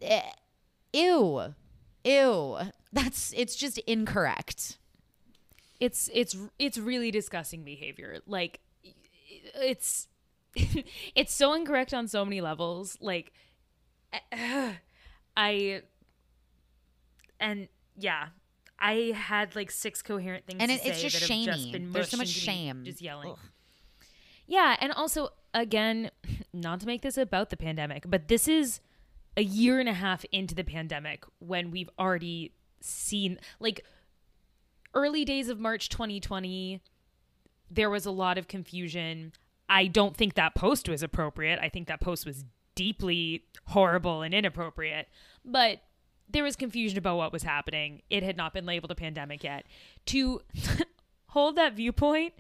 eh, 0.02 0.22
ew 0.92 1.54
ew 2.04 2.58
that's 2.92 3.34
it's 3.36 3.56
just 3.56 3.78
incorrect 3.80 4.78
it's 5.84 6.10
it's 6.14 6.36
it's 6.58 6.78
really 6.78 7.12
disgusting 7.12 7.64
behavior. 7.64 8.20
Like 8.26 8.62
it's 8.84 10.08
it's 10.56 11.34
so 11.34 11.54
incorrect 11.54 11.94
on 11.94 12.08
so 12.08 12.24
many 12.24 12.40
levels. 12.40 12.98
Like 13.02 13.34
I 15.38 15.82
and 17.40 17.68
yeah, 17.98 18.28
I 18.84 19.14
had 19.16 19.56
like 19.56 19.72
six 19.72 20.02
coherent 20.02 20.46
things 20.46 20.58
And 20.60 20.70
to 20.70 20.76
it- 20.76 20.82
it's 20.86 20.98
say 20.98 21.04
just 21.10 21.20
that 21.22 21.34
have 21.34 21.46
just 21.46 21.62
shamey. 21.70 21.86
There's 21.92 22.10
so 22.10 22.18
much 22.18 22.28
shame. 22.28 22.84
just 22.84 23.02
yelling. 23.02 23.30
Ugh. 23.30 23.40
Yeah, 24.46 24.76
and 24.82 24.92
also 24.92 25.30
again, 25.54 26.12
not 26.54 26.82
to 26.82 26.86
make 26.86 27.02
this 27.02 27.18
about 27.18 27.50
the 27.50 27.58
pandemic, 27.58 28.04
but 28.08 28.28
this 28.28 28.48
is 28.48 28.82
a 29.38 29.44
year 29.44 29.80
and 29.80 29.88
a 29.90 29.94
half 29.94 30.26
into 30.32 30.54
the 30.54 30.64
pandemic 30.64 31.24
when 31.40 31.72
we've 31.72 31.90
already 31.98 32.54
seen 32.82 33.40
like 33.60 33.86
early 34.94 35.24
days 35.26 35.48
of 35.50 35.60
March 35.60 35.90
2020 35.90 36.82
there 37.72 37.90
was 37.90 38.06
a 38.06 38.12
lot 38.12 38.38
of 38.38 38.48
confusion. 38.48 39.32
I 39.68 39.88
don't 39.88 40.16
think 40.16 40.36
that 40.36 40.54
post 40.54 40.88
was 40.88 41.02
appropriate. 41.02 41.58
I 41.60 41.70
think 41.70 41.88
that 41.88 42.00
post 42.02 42.24
was 42.24 42.46
deeply 42.76 43.46
horrible 43.68 44.22
and 44.22 44.32
inappropriate, 44.34 45.08
but 45.44 45.80
there 46.30 46.44
was 46.44 46.56
confusion 46.56 46.98
about 46.98 47.18
what 47.18 47.32
was 47.32 47.44
happening. 47.44 48.02
It 48.10 48.24
had 48.24 48.38
not 48.38 48.54
been 48.54 48.66
labeled 48.66 48.92
a 48.92 48.96
pandemic 48.96 49.44
yet. 49.44 49.66
To 50.08 50.42
hold 51.28 51.56
that 51.56 51.74
viewpoint 51.74 52.34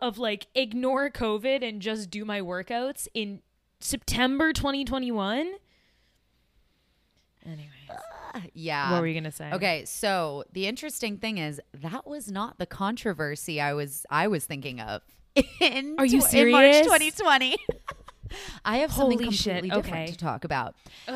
of 0.00 0.18
like 0.18 0.46
ignore 0.54 1.10
COVID 1.10 1.66
and 1.66 1.80
just 1.80 2.10
do 2.10 2.24
my 2.24 2.40
workouts 2.40 3.08
in 3.14 3.40
September 3.80 4.52
2021. 4.52 5.52
Anyway, 7.44 7.68
uh, 8.34 8.40
yeah 8.54 8.90
what 8.90 9.00
were 9.00 9.06
you 9.06 9.14
going 9.14 9.24
to 9.24 9.30
say? 9.30 9.50
Okay, 9.52 9.84
so 9.84 10.44
the 10.52 10.66
interesting 10.66 11.16
thing 11.16 11.38
is 11.38 11.60
that 11.72 12.06
was 12.06 12.30
not 12.30 12.58
the 12.58 12.66
controversy 12.66 13.60
I 13.60 13.72
was 13.72 14.04
I 14.10 14.26
was 14.28 14.44
thinking 14.44 14.80
of. 14.80 15.02
In 15.60 15.96
Are 15.98 16.06
you 16.06 16.20
tw- 16.22 16.34
in 16.34 16.50
March 16.50 16.72
serious? 16.72 16.86
2020. 16.86 17.56
I 18.64 18.78
have 18.78 18.92
something 18.92 19.18
Holy 19.18 19.34
shit, 19.34 19.62
completely 19.62 19.70
different 19.82 20.04
okay. 20.04 20.12
to 20.12 20.18
talk 20.18 20.44
about. 20.44 20.74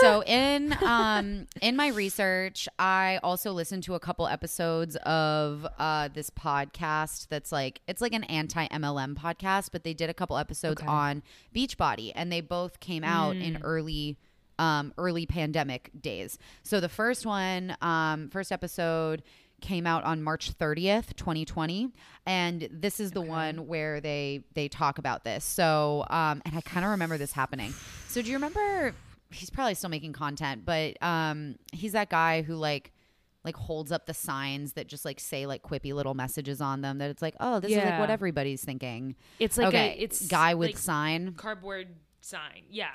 so 0.00 0.22
in 0.26 0.76
um 0.82 1.46
in 1.60 1.76
my 1.76 1.88
research, 1.88 2.68
I 2.78 3.18
also 3.22 3.52
listened 3.52 3.82
to 3.84 3.94
a 3.94 4.00
couple 4.00 4.26
episodes 4.26 4.96
of 4.96 5.66
uh 5.78 6.08
this 6.12 6.30
podcast 6.30 7.28
that's 7.28 7.52
like 7.52 7.80
it's 7.88 8.00
like 8.00 8.12
an 8.12 8.24
anti 8.24 8.66
MLM 8.68 9.14
podcast, 9.14 9.70
but 9.72 9.84
they 9.84 9.94
did 9.94 10.10
a 10.10 10.14
couple 10.14 10.36
episodes 10.36 10.80
Okay. 10.80 10.90
on 10.90 11.22
Beachbody 11.54 12.12
and 12.14 12.30
they 12.30 12.40
both 12.40 12.80
came 12.80 13.04
out 13.04 13.36
in 13.36 13.58
early 13.62 14.18
um, 14.60 14.92
early 14.98 15.24
pandemic 15.24 15.90
days. 16.00 16.38
So 16.62 16.80
the 16.80 16.88
first 16.88 17.24
one, 17.24 17.76
um, 17.80 18.28
first 18.28 18.52
episode 18.52 19.22
came 19.60 19.86
out 19.86 20.04
on 20.04 20.22
March 20.22 20.56
30th, 20.56 21.14
2020, 21.16 21.92
and 22.26 22.68
this 22.72 23.00
is 23.00 23.12
the 23.12 23.20
one 23.20 23.66
where 23.66 24.00
they 24.00 24.44
they 24.54 24.68
talk 24.68 24.98
about 24.98 25.24
this. 25.24 25.44
So, 25.44 26.04
um, 26.10 26.42
and 26.44 26.56
I 26.56 26.60
kind 26.60 26.84
of 26.84 26.90
remember 26.92 27.18
this 27.18 27.32
happening. 27.32 27.72
So 28.08 28.22
do 28.22 28.28
you 28.28 28.36
remember? 28.36 28.94
He's 29.30 29.50
probably 29.50 29.74
still 29.74 29.90
making 29.90 30.12
content, 30.12 30.64
but 30.64 31.00
um, 31.02 31.56
he's 31.72 31.92
that 31.92 32.10
guy 32.10 32.42
who 32.42 32.56
like 32.56 32.92
like 33.44 33.56
holds 33.56 33.90
up 33.90 34.06
the 34.06 34.12
signs 34.14 34.74
that 34.74 34.86
just 34.86 35.04
like 35.04 35.18
say 35.18 35.46
like 35.46 35.62
quippy 35.62 35.94
little 35.94 36.14
messages 36.14 36.60
on 36.60 36.82
them 36.82 36.98
that 36.98 37.08
it's 37.08 37.22
like 37.22 37.34
oh 37.40 37.58
this 37.58 37.70
is 37.70 37.78
like 37.78 37.98
what 37.98 38.10
everybody's 38.10 38.62
thinking 38.62 39.16
It's 39.38 39.56
like 39.56 39.68
okay 39.68 39.96
a 39.98 40.02
it's 40.02 40.26
guy 40.26 40.52
with 40.52 40.68
like 40.70 40.76
sign 40.76 41.32
cardboard 41.38 41.88
sign. 42.20 42.64
Yeah. 42.70 42.90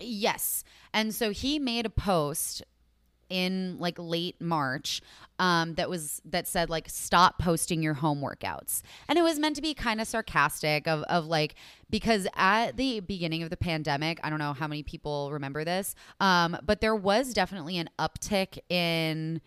Yes. 0.00 0.64
And 0.92 1.14
so 1.14 1.30
he 1.30 1.58
made 1.58 1.86
a 1.86 1.90
post 1.90 2.62
in 3.28 3.78
like 3.78 3.96
late 3.98 4.40
March 4.40 5.00
um, 5.38 5.74
that 5.74 5.90
was 5.90 6.22
that 6.24 6.46
said 6.48 6.70
like 6.70 6.88
stop 6.88 7.38
posting 7.38 7.82
your 7.82 7.94
home 7.94 8.20
workouts. 8.20 8.82
And 9.08 9.18
it 9.18 9.22
was 9.22 9.38
meant 9.38 9.56
to 9.56 9.62
be 9.62 9.74
kind 9.74 10.00
of 10.00 10.06
sarcastic 10.06 10.86
of 10.86 11.02
of 11.04 11.26
like 11.26 11.54
because 11.90 12.26
at 12.34 12.76
the 12.76 13.00
beginning 13.00 13.42
of 13.42 13.50
the 13.50 13.56
pandemic, 13.56 14.18
I 14.22 14.30
don't 14.30 14.38
know 14.38 14.52
how 14.52 14.66
many 14.66 14.82
people 14.82 15.30
remember 15.32 15.64
this, 15.64 15.94
um, 16.20 16.56
but 16.64 16.80
there 16.80 16.96
was 16.96 17.32
definitely 17.32 17.78
an 17.78 17.90
uptick 17.98 18.58
in 18.68 19.40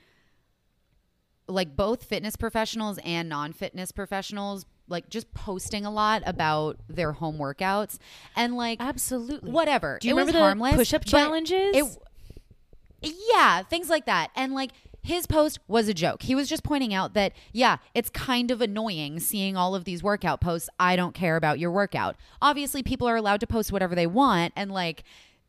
like 1.48 1.76
both 1.76 2.04
fitness 2.04 2.36
professionals 2.36 3.00
and 3.04 3.28
non-fitness 3.28 3.92
professionals 3.92 4.66
like 4.88 5.10
just 5.10 5.32
posting 5.34 5.86
a 5.86 5.92
lot 5.92 6.24
about 6.26 6.78
their 6.88 7.12
home 7.12 7.38
workouts 7.38 7.98
and 8.36 8.56
like 8.56 8.80
Absolutely. 8.82 9.52
whatever. 9.52 9.98
Do 10.02 10.08
you 10.08 10.14
it 10.14 10.20
remember 10.20 10.32
was 10.32 10.34
the 10.34 10.40
harmless, 10.40 10.76
push-up 10.76 11.06
challenges? 11.06 11.76
It, 11.76 11.98
yeah, 13.02 13.64
things 13.64 13.90
like 13.90 14.06
that. 14.06 14.30
And 14.36 14.54
like 14.54 14.72
his 15.02 15.26
post 15.28 15.60
was 15.68 15.88
a 15.88 15.94
joke. 15.94 16.24
He 16.24 16.36
was 16.36 16.50
just 16.50 16.64
pointing 16.64 16.94
out 16.94 17.14
that 17.14 17.34
yeah, 17.54 17.78
it's 17.94 18.10
kind 18.10 18.52
of 18.52 18.62
annoying 18.62 19.20
seeing 19.20 19.56
all 19.56 19.76
of 19.76 19.86
these 19.86 20.04
workout 20.04 20.42
posts. 20.42 20.70
I 20.80 20.96
don't 20.96 21.14
care 21.14 21.36
about 21.36 21.60
your 21.60 21.72
workout. 21.72 22.16
Obviously, 22.42 22.84
people 22.84 23.08
are 23.08 23.16
allowed 23.16 23.40
to 23.40 23.48
post 23.48 23.72
whatever 23.72 23.96
they 23.96 24.08
want 24.08 24.54
and 24.56 24.72
like 24.72 25.04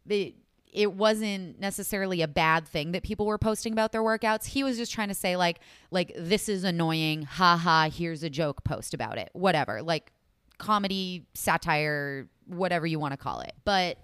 the 0.07 0.35
it 0.73 0.93
wasn't 0.93 1.59
necessarily 1.59 2.23
a 2.23 2.29
bad 2.29 2.67
thing 2.67 2.93
that 2.93 3.03
people 3.03 3.27
were 3.27 3.39
posting 3.39 3.73
about 3.73 3.91
their 3.91 4.03
workouts. 4.03 4.47
He 4.47 4.63
was 4.63 4.77
just 4.77 4.93
trying 4.93 5.09
to 5.09 5.15
say 5.15 5.37
like 5.37 5.61
like 5.91 6.13
this 6.17 6.49
is 6.49 6.65
annoying. 6.65 7.23
Ha 7.23 7.57
ha, 7.57 7.91
here's 7.93 8.23
a 8.23 8.31
joke 8.31 8.63
post 8.65 8.95
about 8.95 9.19
it. 9.19 9.31
Whatever. 9.33 9.83
Like 9.83 10.13
comedy, 10.59 11.27
satire, 11.35 12.29
whatever 12.47 12.87
you 12.87 12.99
want 12.99 13.13
to 13.13 13.17
call 13.17 13.41
it. 13.41 13.53
But 13.65 13.99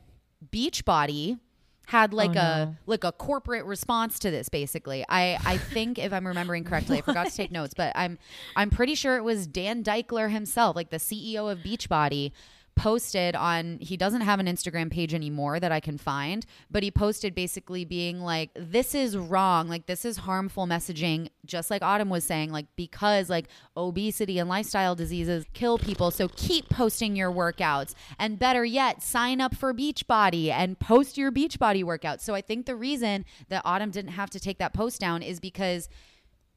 Beachbody 0.51 1.38
had 1.87 2.12
like 2.12 2.30
Oh, 2.30 2.41
a 2.41 2.66
no. 2.66 2.76
like 2.87 3.05
a 3.05 3.12
corporate 3.12 3.64
response 3.64 4.18
to 4.20 4.30
this 4.30 4.49
basically. 4.49 5.05
I 5.09 5.39
I 5.45 5.57
think 5.57 5.99
if 5.99 6.12
I'm 6.12 6.26
remembering 6.26 6.64
correctly, 6.64 6.99
I 6.99 7.01
forgot 7.01 7.28
to 7.28 7.37
take 7.37 7.51
notes, 7.61 7.74
but 7.76 7.93
I'm 7.95 8.18
I'm 8.57 8.70
pretty 8.70 8.95
sure 8.95 9.16
it 9.16 9.22
was 9.24 9.47
Dan 9.47 9.82
Daikeler 9.84 10.30
himself, 10.30 10.76
like 10.76 10.91
the 10.91 10.97
CEO 10.99 11.51
of 11.51 11.59
Beachbody 11.61 12.32
posted 12.77 13.35
on 13.35 13.79
he 13.81 13.97
doesn't 13.97 14.20
have 14.20 14.39
an 14.39 14.47
Instagram 14.47 14.91
page 14.91 15.14
anymore 15.14 15.59
that 15.59 15.72
I 15.72 15.81
can 15.81 15.99
find, 15.99 16.45
but 16.70 16.83
he 16.83 16.91
posted 16.91 17.35
basically 17.35 17.85
being 17.85 18.20
like 18.20 18.51
this 18.55 18.95
is 18.95 19.16
wrong, 19.16 19.68
like 19.68 19.87
this 19.87 20.05
is 20.05 20.18
harmful 20.18 20.66
messaging. 20.66 21.31
Just 21.45 21.70
like 21.70 21.83
Autumn 21.83 22.11
was 22.11 22.24
saying 22.24 22.53
like 22.53 22.66
because 22.77 23.29
like 23.31 23.47
obesity 23.77 24.39
and 24.39 24.49
lifestyle 24.49 24.95
diseases 24.95 25.47
kill 25.55 25.79
people, 25.79 26.11
so 26.11 26.29
keep 26.29 26.68
posting 26.68 27.16
your 27.16 27.33
workouts. 27.33 27.95
And 28.18 28.39
better 28.39 28.64
yet 28.64 29.03
sign 29.03 29.41
up 29.41 29.57
for 29.57 29.72
Beachbody 29.72 30.51
and 30.51 30.79
post 30.79 31.17
your 31.17 31.33
Beachbody 31.33 31.83
workouts. 31.83 32.21
So 32.21 32.34
I 32.34 32.42
think 32.42 32.67
the 32.67 32.76
reason 32.76 33.25
that 33.49 33.63
Autumn 33.64 33.91
didn't 33.91 34.13
have 34.13 34.30
to 34.30 34.41
take 34.41 34.59
that 34.59 34.75
post 34.75 35.00
down 35.00 35.22
is 35.22 35.41
because 35.41 35.88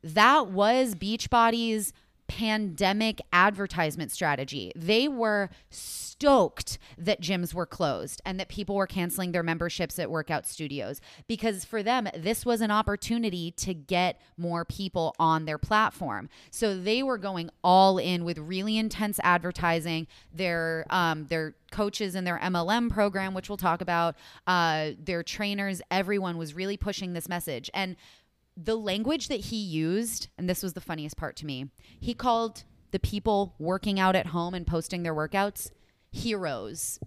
that 0.04 0.48
was 0.48 0.96
Beachbody's 0.96 1.94
pandemic 2.30 3.22
advertisement 3.34 4.12
strategy. 4.12 4.72
They 4.76 5.08
were 5.08 5.50
stoked 5.70 6.78
that 6.98 7.22
gyms 7.22 7.54
were 7.54 7.66
closed 7.66 8.22
and 8.26 8.40
that 8.40 8.50
people 8.50 8.76
were 8.76 8.88
canceling 8.88 9.32
their 9.32 9.44
memberships 9.44 9.98
at 9.98 10.12
workout 10.12 10.46
studios 10.46 11.02
because 11.28 11.66
for 11.66 11.82
them 11.82 12.08
this 12.16 12.46
was 12.46 12.62
an 12.62 12.72
opportunity 12.72 13.52
to 13.52 13.74
get 13.74 14.22
more 14.38 14.64
people 14.64 15.16
on 15.18 15.46
their 15.46 15.58
platform. 15.58 16.30
So 16.52 16.78
they 16.78 17.02
were 17.04 17.18
going 17.18 17.50
all 17.64 17.98
in 17.98 18.26
with 18.26 18.38
really 18.38 18.78
intense 18.78 19.20
advertising. 19.24 20.08
Their 20.34 20.86
um 20.90 21.26
their 21.28 21.56
coaches 21.72 22.16
in 22.16 22.24
their 22.24 22.40
MLM 22.40 22.90
program, 22.92 23.34
which 23.34 23.50
we'll 23.50 23.58
talk 23.58 23.82
about, 23.82 24.16
uh, 24.48 24.92
their 25.02 25.24
trainers, 25.24 25.82
everyone 25.92 26.38
was 26.38 26.54
really 26.54 26.78
pushing 26.78 27.14
this 27.14 27.30
message. 27.30 27.70
And 27.74 27.96
the 28.62 28.76
language 28.76 29.28
that 29.30 29.40
he 29.40 29.58
used, 29.58 30.28
and 30.38 30.50
this 30.50 30.62
was 30.62 30.74
the 30.74 30.82
funniest 30.82 31.18
part 31.18 31.36
to 31.38 31.46
me, 31.46 31.70
he 32.00 32.14
called 32.14 32.64
the 32.92 33.00
people 33.00 33.56
working 33.60 34.00
out 34.00 34.16
at 34.16 34.28
home 34.28 34.54
and 34.54 34.66
posting 34.66 35.04
their 35.04 35.14
workouts 35.14 35.72
heroes. 36.12 37.00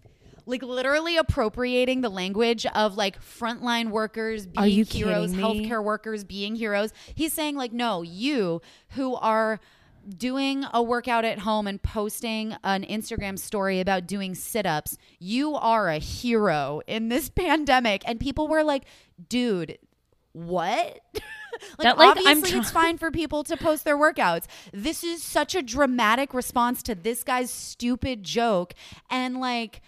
Like 0.45 0.63
literally 0.63 1.17
appropriating 1.17 2.01
the 2.01 2.09
language 2.09 2.67
of 2.67 2.97
like 2.97 3.21
frontline 3.23 3.91
workers 3.91 4.47
being 4.47 4.85
heroes, 4.85 5.33
healthcare 5.33 5.83
workers 5.83 6.25
being 6.25 6.57
heroes. 6.57 6.93
He's 7.15 7.33
saying 7.33 7.57
like, 7.57 7.73
no, 7.73 8.03
you 8.03 8.61
who 8.91 9.15
are 9.17 9.61
doing 10.09 10.65
a 10.73 10.83
workout 10.83 11.25
at 11.25 11.41
home 11.41 11.69
and 11.69 11.81
posting 11.81 12.57
an 12.65 12.83
Instagram 12.85 13.39
story 13.39 13.79
about 13.79 14.07
doing 14.07 14.35
sit-ups, 14.35 14.99
you 15.21 15.55
are 15.55 15.89
a 15.89 15.99
hero 15.99 16.83
in 16.89 17.09
this 17.09 17.29
pandemic. 17.35 18.03
And 18.05 18.19
people 18.19 18.49
were 18.49 18.65
like, 18.65 18.85
dude, 19.29 19.79
what? 20.33 21.01
like, 21.79 21.85
That, 21.85 21.99
like, 21.99 22.17
obviously 22.17 22.59
it's 22.59 22.71
fine 22.71 22.99
for 22.99 23.11
people 23.11 23.45
to 23.45 23.57
post 23.57 23.85
their 23.85 23.97
workouts. 23.97 24.47
This 24.73 25.03
is 25.05 25.23
such 25.23 25.55
a 25.55 25.63
dramatic 25.63 26.35
response 26.35 26.83
to 26.85 26.95
this 26.95 27.25
guy's 27.25 27.51
stupid 27.51 28.23
joke. 28.23 28.75
And 29.11 29.39
like, 29.39 29.81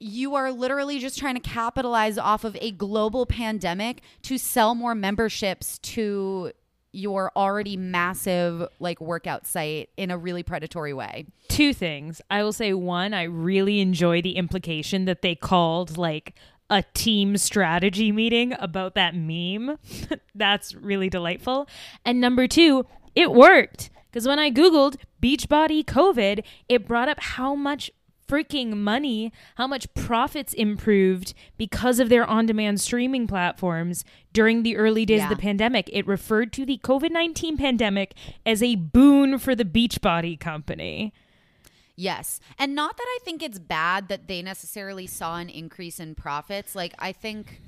you 0.00 0.34
are 0.34 0.52
literally 0.52 0.98
just 0.98 1.18
trying 1.18 1.34
to 1.34 1.40
capitalize 1.40 2.18
off 2.18 2.44
of 2.44 2.56
a 2.60 2.70
global 2.72 3.26
pandemic 3.26 4.02
to 4.22 4.36
sell 4.38 4.74
more 4.74 4.94
memberships 4.94 5.78
to 5.78 6.52
your 6.92 7.32
already 7.34 7.76
massive 7.76 8.68
like 8.78 9.00
workout 9.00 9.46
site 9.46 9.90
in 9.96 10.10
a 10.10 10.18
really 10.18 10.42
predatory 10.42 10.92
way. 10.92 11.26
two 11.48 11.72
things. 11.72 12.22
I 12.30 12.42
will 12.42 12.52
say 12.52 12.72
one, 12.72 13.12
I 13.12 13.24
really 13.24 13.80
enjoy 13.80 14.22
the 14.22 14.36
implication 14.36 15.04
that 15.06 15.20
they 15.20 15.34
called 15.34 15.98
like 15.98 16.34
a 16.74 16.82
team 16.92 17.36
strategy 17.36 18.10
meeting 18.10 18.52
about 18.58 18.96
that 18.96 19.14
meme. 19.14 19.78
That's 20.34 20.74
really 20.74 21.08
delightful. 21.08 21.68
And 22.04 22.20
number 22.20 22.48
two, 22.48 22.84
it 23.14 23.32
worked. 23.32 23.90
Because 24.10 24.26
when 24.26 24.40
I 24.40 24.50
Googled 24.50 24.96
Beachbody 25.22 25.84
COVID, 25.84 26.42
it 26.68 26.88
brought 26.88 27.08
up 27.08 27.20
how 27.20 27.54
much 27.54 27.92
freaking 28.28 28.78
money, 28.78 29.32
how 29.54 29.68
much 29.68 29.92
profits 29.94 30.52
improved 30.52 31.32
because 31.56 32.00
of 32.00 32.08
their 32.08 32.26
on 32.26 32.46
demand 32.46 32.80
streaming 32.80 33.28
platforms 33.28 34.04
during 34.32 34.64
the 34.64 34.76
early 34.76 35.06
days 35.06 35.22
of 35.22 35.28
the 35.28 35.36
pandemic. 35.36 35.88
It 35.92 36.08
referred 36.08 36.52
to 36.54 36.66
the 36.66 36.78
COVID 36.78 37.12
19 37.12 37.56
pandemic 37.56 38.14
as 38.44 38.64
a 38.64 38.74
boon 38.74 39.38
for 39.38 39.54
the 39.54 39.64
Beachbody 39.64 40.40
company. 40.40 41.12
Yes. 41.96 42.40
And 42.58 42.74
not 42.74 42.96
that 42.96 43.06
I 43.06 43.18
think 43.24 43.42
it's 43.42 43.58
bad 43.58 44.08
that 44.08 44.26
they 44.28 44.42
necessarily 44.42 45.06
saw 45.06 45.36
an 45.38 45.48
increase 45.48 46.00
in 46.00 46.14
profits. 46.14 46.74
Like, 46.74 46.94
I 46.98 47.12
think. 47.12 47.60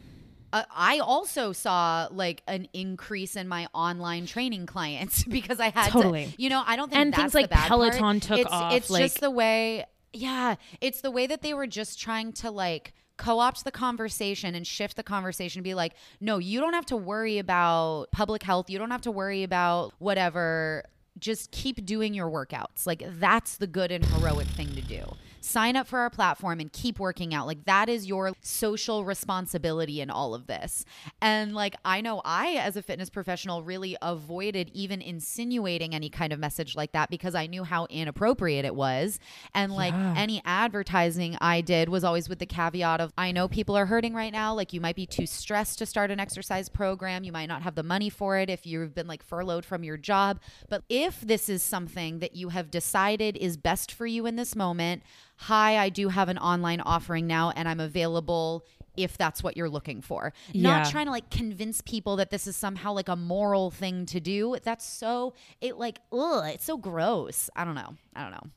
Uh, 0.52 0.62
I 0.70 1.00
also 1.00 1.52
saw 1.52 2.06
like 2.10 2.42
an 2.46 2.68
increase 2.72 3.34
in 3.34 3.48
my 3.48 3.66
online 3.74 4.26
training 4.26 4.66
clients 4.66 5.24
because 5.28 5.58
I 5.58 5.70
had 5.70 5.90
Totally. 5.90 6.26
to, 6.26 6.42
you 6.42 6.48
know, 6.48 6.62
I 6.64 6.76
don't 6.76 6.88
think 6.88 7.00
And 7.00 7.12
that's 7.12 7.20
things 7.20 7.32
the 7.32 7.38
like 7.40 7.50
bad 7.50 7.68
part. 7.68 7.92
Peloton 7.92 8.20
took 8.20 8.38
it's, 8.38 8.50
off, 8.50 8.72
It's 8.72 8.88
like- 8.88 9.02
just 9.02 9.20
the 9.20 9.30
way, 9.30 9.84
yeah, 10.12 10.54
it's 10.80 11.00
the 11.00 11.10
way 11.10 11.26
that 11.26 11.42
they 11.42 11.52
were 11.52 11.66
just 11.66 12.00
trying 12.00 12.32
to 12.34 12.52
like 12.52 12.94
co-opt 13.16 13.64
the 13.64 13.72
conversation 13.72 14.54
and 14.54 14.64
shift 14.64 14.96
the 14.96 15.02
conversation 15.02 15.62
be 15.64 15.74
like, 15.74 15.94
no, 16.20 16.38
you 16.38 16.60
don't 16.60 16.74
have 16.74 16.86
to 16.86 16.96
worry 16.96 17.38
about 17.38 18.06
public 18.12 18.44
health. 18.44 18.70
You 18.70 18.78
don't 18.78 18.92
have 18.92 19.02
to 19.02 19.10
worry 19.10 19.42
about 19.42 19.94
whatever 19.98 20.84
just 21.18 21.50
keep 21.50 21.84
doing 21.84 22.14
your 22.14 22.30
workouts. 22.30 22.86
Like 22.86 23.02
that's 23.06 23.56
the 23.56 23.66
good 23.66 23.90
and 23.90 24.04
heroic 24.04 24.46
thing 24.48 24.74
to 24.74 24.82
do. 24.82 25.04
Sign 25.46 25.76
up 25.76 25.86
for 25.86 26.00
our 26.00 26.10
platform 26.10 26.58
and 26.58 26.72
keep 26.72 26.98
working 26.98 27.32
out. 27.32 27.46
Like 27.46 27.66
that 27.66 27.88
is 27.88 28.04
your 28.04 28.32
social 28.40 29.04
responsibility 29.04 30.00
in 30.00 30.10
all 30.10 30.34
of 30.34 30.48
this. 30.48 30.84
And 31.22 31.54
like 31.54 31.76
I 31.84 32.00
know 32.00 32.20
I 32.24 32.56
as 32.56 32.76
a 32.76 32.82
fitness 32.82 33.10
professional 33.10 33.62
really 33.62 33.96
avoided 34.02 34.72
even 34.74 35.00
insinuating 35.00 35.94
any 35.94 36.10
kind 36.10 36.32
of 36.32 36.40
message 36.40 36.74
like 36.74 36.90
that 36.92 37.10
because 37.10 37.36
I 37.36 37.46
knew 37.46 37.62
how 37.62 37.86
inappropriate 37.86 38.64
it 38.64 38.74
was. 38.74 39.20
And 39.54 39.72
like 39.72 39.94
any 39.94 40.42
advertising 40.44 41.38
I 41.40 41.60
did 41.60 41.88
was 41.90 42.02
always 42.02 42.28
with 42.28 42.40
the 42.40 42.46
caveat 42.46 43.00
of 43.00 43.12
I 43.16 43.30
know 43.30 43.46
people 43.46 43.76
are 43.76 43.86
hurting 43.86 44.14
right 44.14 44.32
now, 44.32 44.52
like 44.52 44.72
you 44.72 44.80
might 44.80 44.96
be 44.96 45.06
too 45.06 45.26
stressed 45.26 45.78
to 45.78 45.86
start 45.86 46.10
an 46.10 46.18
exercise 46.18 46.68
program, 46.68 47.22
you 47.22 47.30
might 47.30 47.46
not 47.46 47.62
have 47.62 47.76
the 47.76 47.84
money 47.84 48.10
for 48.10 48.36
it 48.36 48.50
if 48.50 48.66
you've 48.66 48.96
been 48.96 49.06
like 49.06 49.22
furloughed 49.22 49.64
from 49.64 49.84
your 49.84 49.96
job, 49.96 50.40
but 50.68 50.82
if 50.88 51.20
this 51.20 51.48
is 51.48 51.62
something 51.62 52.18
that 52.18 52.34
you 52.34 52.48
have 52.48 52.68
decided 52.68 53.36
is 53.36 53.56
best 53.56 53.92
for 53.92 54.06
you 54.06 54.26
in 54.26 54.34
this 54.34 54.56
moment, 54.56 55.04
hi, 55.36 55.78
I 55.78 55.88
do 55.88 56.08
have 56.08 56.28
an 56.28 56.38
online 56.38 56.80
offering 56.80 57.26
now 57.26 57.50
and 57.50 57.68
I'm 57.68 57.80
available 57.80 58.66
if 58.96 59.18
that's 59.18 59.42
what 59.42 59.56
you're 59.56 59.68
looking 59.68 60.00
for. 60.00 60.32
Not 60.54 60.90
trying 60.90 61.06
to 61.06 61.12
like 61.12 61.30
convince 61.30 61.80
people 61.82 62.16
that 62.16 62.30
this 62.30 62.46
is 62.46 62.56
somehow 62.56 62.92
like 62.92 63.08
a 63.08 63.16
moral 63.16 63.70
thing 63.70 64.06
to 64.06 64.20
do. 64.20 64.56
That's 64.62 64.86
so 64.86 65.34
it 65.60 65.76
like 65.76 66.00
ugh, 66.12 66.44
it's 66.46 66.64
so 66.64 66.76
gross. 66.76 67.50
I 67.54 67.64
don't 67.64 67.74
know. 67.74 67.94
I 68.14 68.22
don't 68.22 68.32
know. 68.32 68.50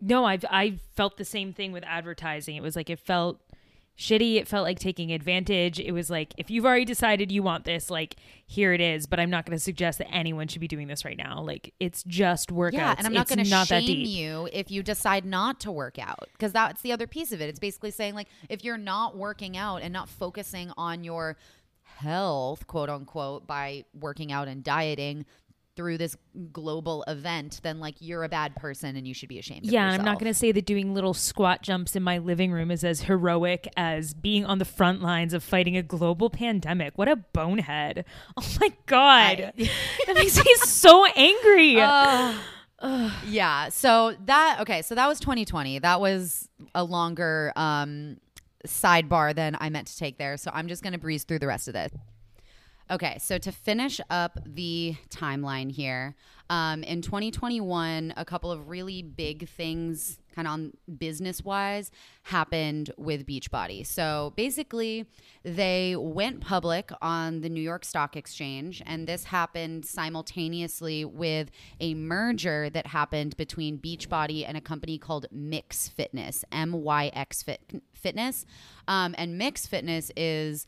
No, 0.00 0.24
I've 0.24 0.44
I 0.50 0.78
felt 0.96 1.16
the 1.16 1.24
same 1.24 1.52
thing 1.52 1.72
with 1.72 1.84
advertising. 1.84 2.56
It 2.56 2.62
was 2.62 2.74
like 2.74 2.90
it 2.90 2.98
felt 2.98 3.40
shitty. 4.02 4.36
It 4.36 4.48
felt 4.48 4.64
like 4.64 4.78
taking 4.78 5.12
advantage. 5.12 5.78
It 5.78 5.92
was 5.92 6.10
like 6.10 6.34
if 6.36 6.50
you've 6.50 6.66
already 6.66 6.84
decided 6.84 7.30
you 7.30 7.42
want 7.42 7.64
this, 7.64 7.90
like 7.90 8.16
here 8.44 8.72
it 8.72 8.80
is. 8.80 9.06
But 9.06 9.20
I'm 9.20 9.30
not 9.30 9.46
going 9.46 9.56
to 9.56 9.62
suggest 9.62 9.98
that 9.98 10.12
anyone 10.12 10.48
should 10.48 10.60
be 10.60 10.68
doing 10.68 10.88
this 10.88 11.04
right 11.04 11.16
now. 11.16 11.40
Like 11.40 11.72
it's 11.80 12.02
just 12.02 12.50
workouts. 12.50 12.72
Yeah, 12.72 12.94
and 12.98 13.06
I'm 13.06 13.12
not 13.12 13.28
going 13.28 13.38
to 13.38 13.44
shame 13.44 14.06
you 14.06 14.48
if 14.52 14.70
you 14.70 14.82
decide 14.82 15.24
not 15.24 15.60
to 15.60 15.72
work 15.72 15.98
out 15.98 16.28
because 16.32 16.52
that's 16.52 16.82
the 16.82 16.92
other 16.92 17.06
piece 17.06 17.32
of 17.32 17.40
it. 17.40 17.48
It's 17.48 17.60
basically 17.60 17.92
saying 17.92 18.14
like 18.14 18.28
if 18.48 18.64
you're 18.64 18.76
not 18.78 19.16
working 19.16 19.56
out 19.56 19.82
and 19.82 19.92
not 19.92 20.08
focusing 20.08 20.72
on 20.76 21.04
your 21.04 21.36
health, 21.96 22.66
quote 22.66 22.90
unquote, 22.90 23.46
by 23.46 23.84
working 23.98 24.32
out 24.32 24.48
and 24.48 24.64
dieting 24.64 25.24
through 25.76 25.98
this 25.98 26.16
global 26.52 27.04
event, 27.08 27.60
then 27.62 27.80
like 27.80 27.94
you're 28.00 28.24
a 28.24 28.28
bad 28.28 28.54
person 28.56 28.96
and 28.96 29.06
you 29.06 29.14
should 29.14 29.28
be 29.28 29.38
ashamed. 29.38 29.66
Yeah, 29.66 29.86
and 29.86 30.00
I'm 30.00 30.04
not 30.04 30.18
going 30.18 30.32
to 30.32 30.38
say 30.38 30.52
that 30.52 30.66
doing 30.66 30.94
little 30.94 31.14
squat 31.14 31.62
jumps 31.62 31.96
in 31.96 32.02
my 32.02 32.18
living 32.18 32.52
room 32.52 32.70
is 32.70 32.84
as 32.84 33.02
heroic 33.02 33.68
as 33.76 34.14
being 34.14 34.44
on 34.44 34.58
the 34.58 34.64
front 34.64 35.02
lines 35.02 35.32
of 35.32 35.42
fighting 35.42 35.76
a 35.76 35.82
global 35.82 36.30
pandemic. 36.30 36.96
What 36.96 37.08
a 37.08 37.16
bonehead. 37.16 38.04
Oh 38.36 38.56
my 38.60 38.72
God. 38.86 39.52
that 40.06 40.14
makes 40.14 40.36
me 40.36 40.54
so 40.56 41.04
angry. 41.06 41.74
yeah 43.26 43.68
so 43.68 44.14
that 44.24 44.58
okay 44.60 44.82
so 44.82 44.94
that 44.94 45.06
was 45.06 45.20
2020 45.20 45.78
that 45.80 46.00
was 46.00 46.48
a 46.74 46.82
longer 46.82 47.52
um 47.54 48.16
sidebar 48.66 49.34
than 49.34 49.56
i 49.60 49.70
meant 49.70 49.86
to 49.86 49.96
take 49.96 50.18
there 50.18 50.36
so 50.36 50.50
i'm 50.52 50.66
just 50.66 50.82
going 50.82 50.92
to 50.92 50.98
breeze 50.98 51.24
through 51.24 51.38
the 51.38 51.46
rest 51.46 51.68
of 51.68 51.74
this 51.74 51.92
okay 52.90 53.18
so 53.18 53.38
to 53.38 53.52
finish 53.52 54.00
up 54.10 54.38
the 54.46 54.94
timeline 55.10 55.70
here 55.70 56.14
um, 56.50 56.82
in 56.82 57.02
2021 57.02 58.14
a 58.16 58.24
couple 58.24 58.50
of 58.50 58.68
really 58.68 59.02
big 59.02 59.48
things 59.48 60.18
kind 60.34 60.48
of 60.48 60.52
on 60.52 60.72
business 60.98 61.44
wise 61.44 61.90
happened 62.24 62.90
with 62.96 63.26
beachbody. 63.26 63.86
So 63.86 64.32
basically 64.36 65.06
they 65.44 65.94
went 65.96 66.40
public 66.40 66.90
on 67.00 67.40
the 67.40 67.48
new 67.48 67.60
york 67.60 67.84
stock 67.84 68.16
exchange 68.16 68.82
and 68.86 69.06
this 69.06 69.24
happened 69.24 69.84
simultaneously 69.84 71.04
with 71.04 71.50
a 71.80 71.94
merger 71.94 72.70
that 72.70 72.86
happened 72.86 73.36
between 73.36 73.78
beachbody 73.78 74.44
and 74.46 74.56
a 74.56 74.60
company 74.60 74.98
called 74.98 75.26
MYX 75.34 75.90
Fitness 75.90 76.44
m-y-x 76.52 77.44
fitness. 77.94 78.46
Um, 78.88 79.14
and 79.16 79.40
MYX 79.40 79.68
Fitness 79.68 80.10
is 80.16 80.66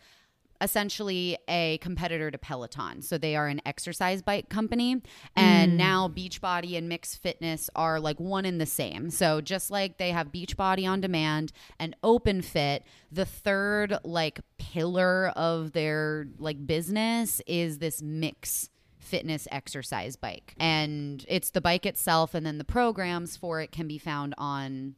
essentially 0.65 1.39
a 1.47 1.79
competitor 1.79 2.31
to 2.31 2.39
Peloton. 2.39 3.03
So 3.03 3.19
they 3.19 3.37
are 3.37 3.47
an 3.47 3.61
exercise 3.65 4.23
bike 4.23 4.49
company. 4.49 5.03
And 5.37 5.73
mm. 5.73 5.77
now 5.77 6.09
Beachbody 6.09 6.77
and 6.77 6.91
MYX 6.91 7.19
Fitness 7.19 7.71
are 7.77 8.01
like 8.01 8.19
one 8.19 8.45
and 8.45 8.61
the 8.61 8.67
same. 8.67 9.11
So 9.11 9.41
just 9.41 9.71
like 9.71 9.99
they 9.99 10.11
have 10.11 10.33
Beachbody 10.33 10.89
on 10.89 11.01
demand 11.01 11.53
and 11.79 11.95
Open 12.03 12.43
Fit, 12.43 12.85
the 13.13 13.27
third 13.27 13.97
like 14.03 14.41
pillar 14.59 15.29
of 15.37 15.73
their 15.73 16.27
like 16.39 16.67
business 16.67 17.41
is 17.47 17.79
this 17.79 18.01
MYX 18.01 18.71
Fitness 18.99 19.47
exercise 19.53 20.17
bike. 20.17 20.55
And 20.59 21.25
it's 21.29 21.51
the 21.51 21.61
bike 21.61 21.85
itself 21.85 22.35
and 22.35 22.47
then 22.47 22.57
the 22.57 22.65
programs 22.65 23.37
for 23.37 23.61
it 23.61 23.71
can 23.71 23.87
be 23.87 23.99
found 23.99 24.35
on 24.39 24.95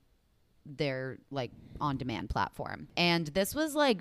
their 0.65 1.19
like 1.31 1.51
on 1.81 1.97
demand 1.97 2.31
platform. 2.31 2.89
And 2.97 3.27
this 3.29 3.55
was 3.55 3.75
like 3.75 4.01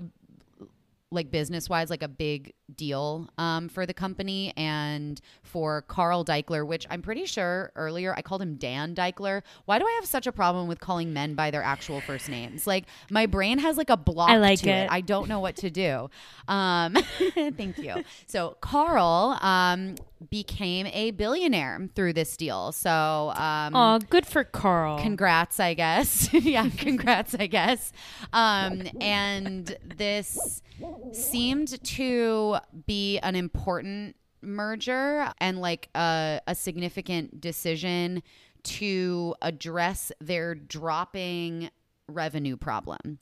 like 1.10 1.30
business 1.30 1.68
wise 1.68 1.88
like 1.88 2.02
a 2.02 2.08
big 2.08 2.52
deal 2.74 3.28
um, 3.38 3.68
for 3.68 3.86
the 3.86 3.94
company 3.94 4.52
and 4.56 5.20
for 5.42 5.82
Carl 5.82 6.24
Daikeler, 6.24 6.66
which 6.66 6.86
I'm 6.90 7.00
pretty 7.00 7.26
sure 7.26 7.70
earlier 7.76 8.12
I 8.16 8.22
called 8.22 8.42
him 8.42 8.56
Dan 8.56 8.94
Daikeler. 8.94 9.42
Why 9.66 9.78
do 9.78 9.86
I 9.86 9.92
have 10.00 10.06
such 10.06 10.26
a 10.26 10.32
problem 10.32 10.66
with 10.66 10.80
calling 10.80 11.12
men 11.12 11.34
by 11.34 11.50
their 11.50 11.62
actual 11.62 12.00
first 12.00 12.28
names? 12.28 12.66
Like 12.66 12.86
my 13.10 13.26
brain 13.26 13.58
has 13.58 13.76
like 13.76 13.90
a 13.90 13.96
block 13.96 14.30
I 14.30 14.38
like 14.38 14.60
to 14.60 14.70
it. 14.70 14.84
it. 14.84 14.90
I 14.90 15.00
don't 15.00 15.28
know 15.28 15.38
what 15.40 15.56
to 15.56 15.70
do. 15.70 16.10
Um, 16.48 16.94
thank 17.34 17.78
you. 17.78 18.02
So 18.26 18.56
Carl 18.60 19.38
um, 19.40 19.94
became 20.30 20.86
a 20.88 21.10
billionaire 21.12 21.88
through 21.94 22.12
this 22.14 22.36
deal. 22.36 22.72
So 22.72 23.32
um, 23.36 23.74
Oh, 23.76 23.98
good 24.10 24.26
for 24.26 24.44
Carl. 24.44 24.98
congrats 24.98 25.60
i 25.60 25.74
guess 25.74 26.32
yeah 26.32 26.68
congrats 26.76 27.34
i 27.38 27.46
guess 27.46 27.92
um 28.32 28.82
and 29.00 29.76
this 29.96 30.62
seemed 31.12 31.82
to 31.84 32.56
be 32.86 33.18
an 33.18 33.36
important 33.36 34.16
merger 34.42 35.30
and 35.38 35.60
like 35.60 35.88
a, 35.94 36.40
a 36.46 36.54
significant 36.54 37.40
decision 37.40 38.22
to 38.62 39.34
address 39.42 40.12
their 40.20 40.54
dropping 40.54 41.70
revenue 42.08 42.56
problem. 42.56 43.18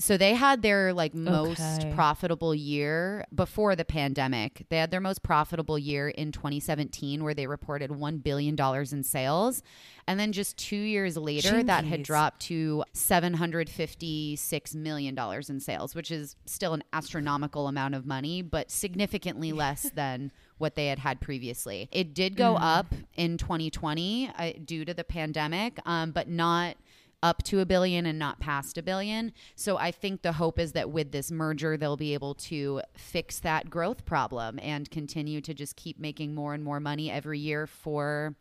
So 0.00 0.16
they 0.16 0.32
had 0.34 0.62
their 0.62 0.94
like 0.94 1.14
most 1.14 1.60
Okay. 1.60 1.92
profitable 1.94 2.54
year 2.54 3.26
before 3.34 3.76
the 3.76 3.84
pandemic. 3.84 4.64
They 4.70 4.78
had 4.78 4.90
their 4.90 5.00
most 5.00 5.22
profitable 5.22 5.78
year 5.78 6.08
in 6.08 6.32
2017 6.32 7.22
where 7.22 7.34
they 7.34 7.46
reported 7.46 7.92
1 7.92 8.18
billion 8.18 8.56
dollars 8.56 8.94
in 8.94 9.02
sales. 9.02 9.62
And 10.06 10.18
then 10.18 10.32
just 10.32 10.56
2 10.56 10.74
years 10.74 11.18
later 11.18 11.62
that 11.62 11.84
had 11.84 12.02
dropped 12.02 12.40
to 12.46 12.82
756 12.94 14.74
million 14.74 15.14
dollars 15.14 15.50
in 15.50 15.60
sales, 15.60 15.94
which 15.94 16.10
is 16.10 16.34
still 16.46 16.72
an 16.72 16.82
astronomical 16.94 17.68
amount 17.68 17.94
of 17.94 18.06
money, 18.06 18.40
but 18.42 18.70
significantly 18.70 19.52
less 19.64 19.90
than 19.90 20.32
what 20.58 20.76
they 20.76 20.86
had 20.86 20.98
had 20.98 21.20
previously. 21.20 21.88
It 21.92 22.14
did 22.14 22.36
go 22.36 22.56
up 22.56 22.94
in 23.16 23.36
2020 23.38 24.30
uh, 24.36 24.52
due 24.64 24.84
to 24.84 24.94
the 24.94 25.04
pandemic, 25.04 25.78
um, 25.84 26.10
but 26.12 26.28
not 26.28 26.76
up 27.22 27.42
to 27.44 27.60
a 27.60 27.66
billion 27.66 28.06
and 28.06 28.18
not 28.18 28.40
past 28.40 28.78
a 28.78 28.82
billion. 28.82 29.32
So 29.54 29.76
I 29.76 29.90
think 29.90 30.22
the 30.22 30.32
hope 30.32 30.58
is 30.58 30.72
that 30.72 30.90
with 30.90 31.12
this 31.12 31.30
merger, 31.30 31.76
they'll 31.76 31.96
be 31.96 32.14
able 32.14 32.34
to 32.34 32.82
fix 32.96 33.38
that 33.40 33.70
growth 33.70 34.04
problem 34.04 34.58
and 34.62 34.90
continue 34.90 35.40
to 35.42 35.54
just 35.54 35.76
keep 35.76 35.98
making 35.98 36.34
more 36.34 36.54
and 36.54 36.64
more 36.64 36.80
money 36.80 37.10
every 37.10 37.38
year 37.38 37.66
for 37.66 38.34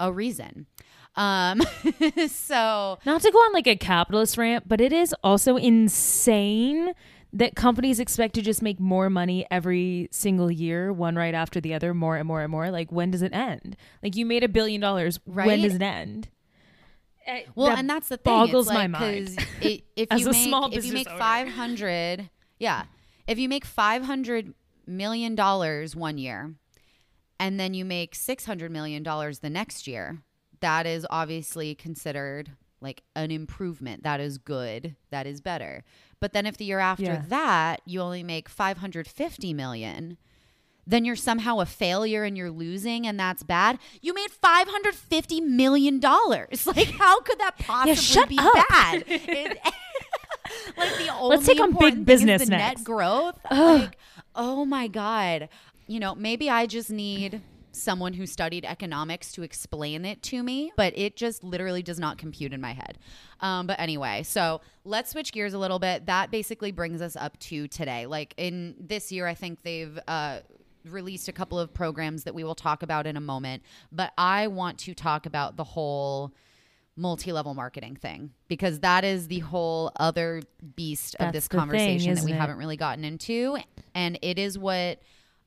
a 0.00 0.12
reason. 0.12 0.66
Um, 1.16 1.60
so 2.28 2.98
Not 3.04 3.22
to 3.22 3.30
go 3.30 3.38
on 3.38 3.52
like 3.52 3.66
a 3.66 3.76
capitalist 3.76 4.38
rant, 4.38 4.68
but 4.68 4.80
it 4.80 4.92
is 4.92 5.14
also 5.22 5.56
insane 5.56 6.92
that 7.32 7.54
companies 7.54 8.00
expect 8.00 8.34
to 8.34 8.42
just 8.42 8.62
make 8.62 8.80
more 8.80 9.10
money 9.10 9.46
every 9.50 10.08
single 10.10 10.50
year, 10.50 10.92
one 10.92 11.16
right 11.16 11.34
after 11.34 11.60
the 11.60 11.74
other, 11.74 11.92
more 11.92 12.16
and 12.16 12.26
more 12.26 12.40
and 12.40 12.50
more. 12.50 12.70
Like, 12.70 12.90
when 12.90 13.10
does 13.10 13.20
it 13.20 13.34
end? 13.34 13.76
Like, 14.02 14.16
you 14.16 14.24
made 14.24 14.44
a 14.44 14.48
billion 14.48 14.80
dollars. 14.80 15.20
right? 15.26 15.46
When 15.46 15.60
does 15.60 15.74
it 15.74 15.82
end? 15.82 16.28
Well, 17.54 17.68
that 17.68 17.78
and 17.78 17.88
that's 17.90 18.08
the 18.08 18.16
thing. 18.16 18.32
boggles 18.32 18.66
it's 18.66 18.74
my 18.74 18.86
mind. 18.86 19.38
It, 19.60 19.84
if 19.96 20.08
As 20.12 20.20
you 20.20 20.28
a 20.28 20.32
make, 20.32 20.48
small 20.48 20.72
if 20.72 20.84
you 20.84 20.92
make 20.92 21.08
five 21.08 21.48
hundred, 21.48 22.30
yeah, 22.58 22.84
if 23.26 23.38
you 23.38 23.48
make 23.48 23.64
five 23.64 24.02
hundred 24.04 24.54
million 24.86 25.34
dollars 25.34 25.94
one 25.94 26.18
year, 26.18 26.54
and 27.38 27.58
then 27.60 27.74
you 27.74 27.84
make 27.84 28.14
six 28.14 28.46
hundred 28.46 28.70
million 28.70 29.02
dollars 29.02 29.40
the 29.40 29.50
next 29.50 29.86
year, 29.86 30.22
that 30.60 30.86
is 30.86 31.06
obviously 31.10 31.74
considered 31.74 32.52
like 32.80 33.02
an 33.16 33.30
improvement. 33.30 34.04
That 34.04 34.20
is 34.20 34.38
good. 34.38 34.94
That 35.10 35.26
is 35.26 35.40
better. 35.40 35.84
But 36.20 36.32
then 36.32 36.46
if 36.46 36.56
the 36.56 36.64
year 36.64 36.78
after 36.78 37.02
Yeah. 37.04 37.22
that 37.28 37.80
you 37.84 38.00
only 38.00 38.22
make 38.22 38.48
five 38.48 38.78
hundred 38.78 39.06
fifty 39.08 39.52
million 39.52 40.16
then 40.88 41.04
you're 41.04 41.14
somehow 41.16 41.60
a 41.60 41.66
failure 41.66 42.24
and 42.24 42.36
you're 42.36 42.50
losing 42.50 43.06
and 43.06 43.20
that's 43.20 43.42
bad. 43.42 43.78
You 44.00 44.14
made 44.14 44.30
five 44.30 44.66
hundred 44.68 44.94
fifty 44.94 45.40
million 45.40 46.00
dollars. 46.00 46.66
Like, 46.76 46.88
how 46.92 47.20
could 47.20 47.38
that 47.38 47.58
possibly 47.58 47.94
shut 47.96 48.28
be 48.28 48.38
up. 48.38 48.52
bad? 48.68 49.04
It- 49.08 49.58
like 50.78 50.96
the 50.96 51.08
only 51.14 51.36
Let's 51.36 51.46
take 51.46 51.60
on 51.60 51.68
big 51.70 51.74
important 51.74 52.06
thing 52.06 52.14
is 52.14 52.20
business 52.22 52.44
the 52.46 52.50
next. 52.56 52.78
net 52.80 52.84
growth. 52.84 53.38
Like, 53.50 53.98
oh 54.34 54.64
my 54.64 54.86
god, 54.88 55.48
you 55.86 56.00
know, 56.00 56.14
maybe 56.14 56.48
I 56.48 56.66
just 56.66 56.90
need 56.90 57.42
someone 57.72 58.14
who 58.14 58.26
studied 58.26 58.64
economics 58.64 59.30
to 59.32 59.42
explain 59.42 60.04
it 60.04 60.22
to 60.22 60.42
me, 60.42 60.72
but 60.76 60.96
it 60.96 61.16
just 61.16 61.44
literally 61.44 61.82
does 61.82 61.98
not 61.98 62.18
compute 62.18 62.52
in 62.52 62.60
my 62.60 62.72
head. 62.72 62.98
Um, 63.40 63.66
but 63.66 63.78
anyway, 63.78 64.22
so 64.24 64.60
let's 64.84 65.10
switch 65.10 65.32
gears 65.32 65.52
a 65.54 65.58
little 65.58 65.78
bit. 65.78 66.06
That 66.06 66.30
basically 66.30 66.72
brings 66.72 67.00
us 67.02 67.14
up 67.14 67.38
to 67.40 67.68
today. 67.68 68.06
Like 68.06 68.34
in 68.36 68.74
this 68.80 69.12
year, 69.12 69.26
I 69.26 69.34
think 69.34 69.62
they've 69.62 69.96
uh, 70.08 70.40
released 70.84 71.28
a 71.28 71.32
couple 71.32 71.58
of 71.58 71.72
programs 71.72 72.24
that 72.24 72.34
we 72.34 72.44
will 72.44 72.54
talk 72.54 72.82
about 72.82 73.06
in 73.06 73.16
a 73.16 73.20
moment. 73.20 73.62
But 73.92 74.12
I 74.18 74.46
want 74.46 74.78
to 74.80 74.94
talk 74.94 75.26
about 75.26 75.56
the 75.56 75.64
whole 75.64 76.32
multi-level 76.96 77.54
marketing 77.54 77.94
thing 77.96 78.32
because 78.48 78.80
that 78.80 79.04
is 79.04 79.28
the 79.28 79.38
whole 79.38 79.92
other 80.00 80.42
beast 80.74 81.14
of 81.20 81.32
this 81.32 81.44
the 81.44 81.50
thing, 81.50 81.60
conversation 81.60 82.14
that 82.14 82.24
we 82.24 82.32
it? 82.32 82.36
haven't 82.36 82.56
really 82.56 82.76
gotten 82.76 83.04
into 83.04 83.56
and 83.94 84.18
it 84.20 84.36
is 84.36 84.58
what 84.58 85.00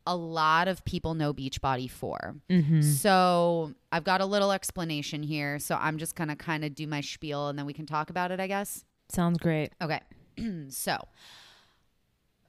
a 0.07 0.15
lot 0.15 0.67
of 0.67 0.83
people 0.85 1.13
know 1.13 1.33
Beachbody 1.33 1.89
for. 1.89 2.35
Mm-hmm. 2.49 2.81
So 2.81 3.73
I've 3.91 4.03
got 4.03 4.21
a 4.21 4.25
little 4.25 4.51
explanation 4.51 5.21
here. 5.21 5.59
So 5.59 5.75
I'm 5.79 5.97
just 5.97 6.15
gonna 6.15 6.35
kind 6.35 6.65
of 6.65 6.73
do 6.73 6.87
my 6.87 7.01
spiel 7.01 7.49
and 7.49 7.59
then 7.59 7.65
we 7.65 7.73
can 7.73 7.85
talk 7.85 8.09
about 8.09 8.31
it, 8.31 8.39
I 8.39 8.47
guess. 8.47 8.83
sounds 9.09 9.37
great. 9.37 9.73
Okay. 9.81 9.99
so 10.69 10.97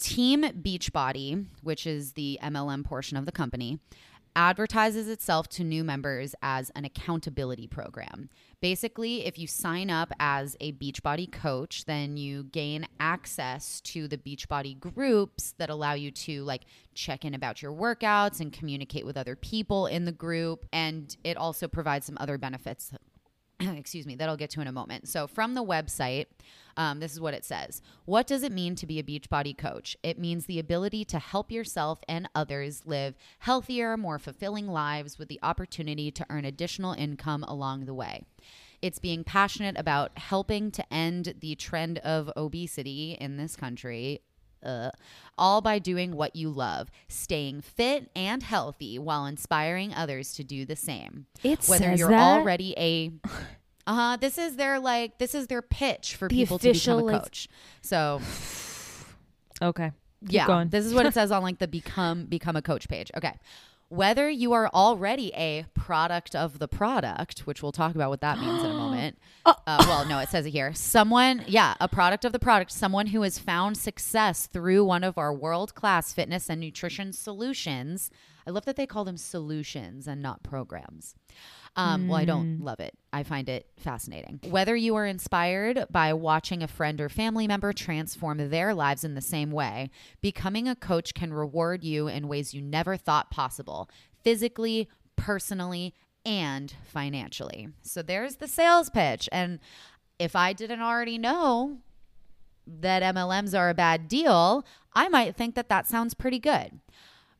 Team 0.03 0.43
Beachbody, 0.43 1.47
which 1.63 1.87
is 1.87 2.15
the 2.15 2.37
MLM 2.43 2.85
portion 2.85 3.17
of 3.17 3.25
the 3.25 3.31
company, 3.31 3.79
advertises 4.35 5.09
itself 5.09 5.49
to 5.49 5.63
new 5.63 5.85
members 5.85 6.35
as 6.43 6.71
an 6.71 6.85
accountability 6.85 7.69
program. 7.69 8.29
Basically, 8.61 9.25
if 9.27 9.39
you 9.39 9.47
sign 9.47 9.91
up 9.91 10.13
as 10.19 10.57
a 10.59 10.73
Beachbody 10.73 11.31
coach, 11.31 11.85
then 11.85 12.17
you 12.17 12.43
gain 12.45 12.89
access 12.99 13.81
to 13.83 14.09
the 14.09 14.19
Beachbody 14.19 14.79
groups 14.81 15.55
that 15.59 15.71
allow 15.71 15.93
you 15.93 16.11
to 16.11 16.43
like 16.43 16.63
check 16.95 17.25
in 17.25 17.35
about 17.35 17.63
your 17.63 17.73
workouts 17.73 18.41
and 18.41 18.53
communicate 18.53 19.07
with 19.07 19.17
other 19.17 19.37
people 19.37 19.87
in 19.87 20.05
the 20.05 20.13
group. 20.13 20.67
And 20.73 21.17
it 21.23 21.37
also 21.37 21.69
provides 21.69 22.07
some 22.07 22.17
other 22.19 22.39
benefits 22.39 22.93
excuse 23.77 24.07
me, 24.07 24.15
that 24.17 24.29
I'll 24.29 24.37
get 24.37 24.51
to 24.51 24.61
in 24.61 24.67
a 24.67 24.73
moment. 24.73 25.09
So, 25.09 25.27
from 25.27 25.55
the 25.55 25.65
website, 25.65 26.27
um, 26.77 27.01
this 27.01 27.13
is 27.13 27.21
what 27.21 27.35
it 27.35 27.45
says 27.45 27.83
What 28.05 28.27
does 28.27 28.43
it 28.43 28.53
mean 28.53 28.75
to 28.77 28.87
be 28.87 28.99
a 28.99 29.03
Beachbody 29.03 29.57
coach? 29.57 29.97
It 30.03 30.19
means 30.19 30.47
the 30.47 30.59
ability 30.59 31.05
to 31.07 31.19
help 31.19 31.51
yourself 31.51 32.01
and 32.09 32.29
others 32.35 32.83
live 32.87 33.15
healthier, 33.41 33.97
more 33.97 34.19
fulfilling 34.19 34.69
lives 34.69 35.19
with 35.19 35.29
the 35.29 35.41
opportunity 35.43 36.11
to 36.11 36.27
earn 36.31 36.45
additional 36.45 36.93
income 36.93 37.45
along 37.45 37.85
the 37.85 37.95
way. 37.95 38.25
It's 38.81 38.99
being 38.99 39.23
passionate 39.23 39.79
about 39.79 40.19
helping 40.19 40.73
to 40.73 40.93
end 40.93 41.35
the 41.41 41.55
trend 41.55 41.99
of 41.99 42.31
obesity 42.37 43.17
in 43.21 43.37
this 43.37 43.55
country. 43.55 44.23
Uh, 44.63 44.91
all 45.39 45.61
by 45.61 45.79
doing 45.79 46.15
what 46.15 46.37
you 46.37 46.49
love, 46.51 46.91
staying 47.09 47.61
fit 47.63 48.11
and 48.15 48.43
healthy 48.43 48.99
while 48.99 49.27
inspiring 49.27 49.93
others 49.95 50.35
to 50.35 50.45
do 50.45 50.65
the 50.65 50.77
same 50.77 51.27
It 51.43 51.65
whether 51.67 51.95
you're 51.95 52.11
that? 52.11 52.39
already 52.39 52.75
a 52.79 53.11
uh-huh 53.87 54.17
this 54.21 54.39
is 54.39 54.57
their 54.57 54.79
like 54.79 55.19
this 55.19 55.35
is 55.35 55.49
their 55.49 55.63
pitch 55.63 56.15
for 56.15 56.29
The 56.29 56.35
people 56.37 56.59
to 56.61 56.73
become 56.73 57.09
a 57.09 57.19
coach 57.19 57.49
so 57.81 58.21
Okay. 59.63 59.93
Keep 60.25 60.33
yeah 60.33 60.47
going. 60.47 60.69
this 60.69 60.85
is 60.87 60.95
what 60.95 61.07
it 61.07 61.15
says 61.19 61.31
on 61.33 61.43
like 61.43 61.59
the 61.59 61.67
become 61.69 62.27
become 62.27 62.55
a 62.57 62.63
coach 62.63 62.89
page 62.89 63.11
okay 63.17 63.35
whether 63.93 64.31
you 64.31 64.55
are 64.55 64.69
already 64.69 65.31
a 65.35 65.67
product 65.75 66.35
of 66.35 66.59
the 66.59 66.67
product 66.67 67.41
which 67.41 67.63
we'll 67.63 67.73
talk 67.73 67.95
about 67.95 68.09
what 68.09 68.23
that 68.23 68.39
means 68.39 68.63
in 68.65 68.71
a 68.71 68.75
moment 68.85 69.19
Oh. 69.45 69.55
uh, 69.67 69.85
well 69.87 70.07
no 70.07 70.19
it 70.19 70.29
says 70.31 70.47
it 70.47 70.51
here 70.51 70.73
someone 70.73 71.45
yeah 71.47 71.75
a 71.81 71.89
product 71.89 72.25
of 72.25 72.33
the 72.33 72.39
product 72.39 72.71
someone 72.73 73.09
who 73.09 73.23
has 73.23 73.39
found 73.39 73.77
success 73.77 74.47
through 74.47 74.85
one 74.85 75.05
of 75.05 75.19
our 75.19 75.33
world-class 75.35 76.13
fitness 76.13 76.49
and 76.49 76.61
nutrition 76.61 77.13
solutions 77.13 78.11
i 78.47 78.51
love 78.51 78.65
that 78.65 78.77
they 78.77 78.87
call 78.87 79.05
them 79.05 79.17
solutions 79.17 80.07
and 80.07 80.23
not 80.23 80.43
programs 80.43 81.15
um, 81.75 82.09
well, 82.09 82.19
I 82.19 82.27
don't 82.27 82.61
love 82.61 82.81
it. 82.81 82.95
I 83.13 83.23
find 83.23 83.49
it 83.49 83.67
fascinating. 83.79 84.41
Whether 84.51 84.77
you 84.77 84.95
are 84.97 85.07
inspired 85.07 85.87
by 85.91 86.13
watching 86.13 86.63
a 86.63 86.69
friend 86.69 87.01
or 87.01 87.09
family 87.09 87.47
member 87.47 87.73
transform 87.73 88.51
their 88.51 88.75
lives 88.75 89.05
in 89.05 89.15
the 89.15 89.23
same 89.23 89.51
way, 89.51 89.91
becoming 90.21 90.69
a 90.69 90.77
coach 90.77 91.15
can 91.15 91.33
reward 91.33 91.83
you 91.83 92.09
in 92.09 92.29
ways 92.29 92.53
you 92.53 92.61
never 92.61 92.97
thought 92.99 93.31
possible 93.31 93.89
physically, 94.23 94.89
personally, 95.17 95.95
and 96.27 96.75
financially. 96.85 97.69
So 97.83 98.03
there's 98.03 98.37
the 98.37 98.49
sales 98.49 98.91
pitch. 98.91 99.29
And 99.33 99.59
if 100.19 100.37
I 100.37 100.53
didn't 100.53 100.83
already 100.83 101.17
know 101.17 101.79
that 102.67 103.03
MLMs 103.03 103.59
are 103.59 103.71
a 103.71 103.75
bad 103.75 104.09
deal, 104.09 104.65
I 104.93 105.09
might 105.09 105.37
think 105.37 105.55
that 105.55 105.71
that 105.71 105.89
sounds 105.89 106.13
pretty 106.13 106.39
good. 106.39 106.81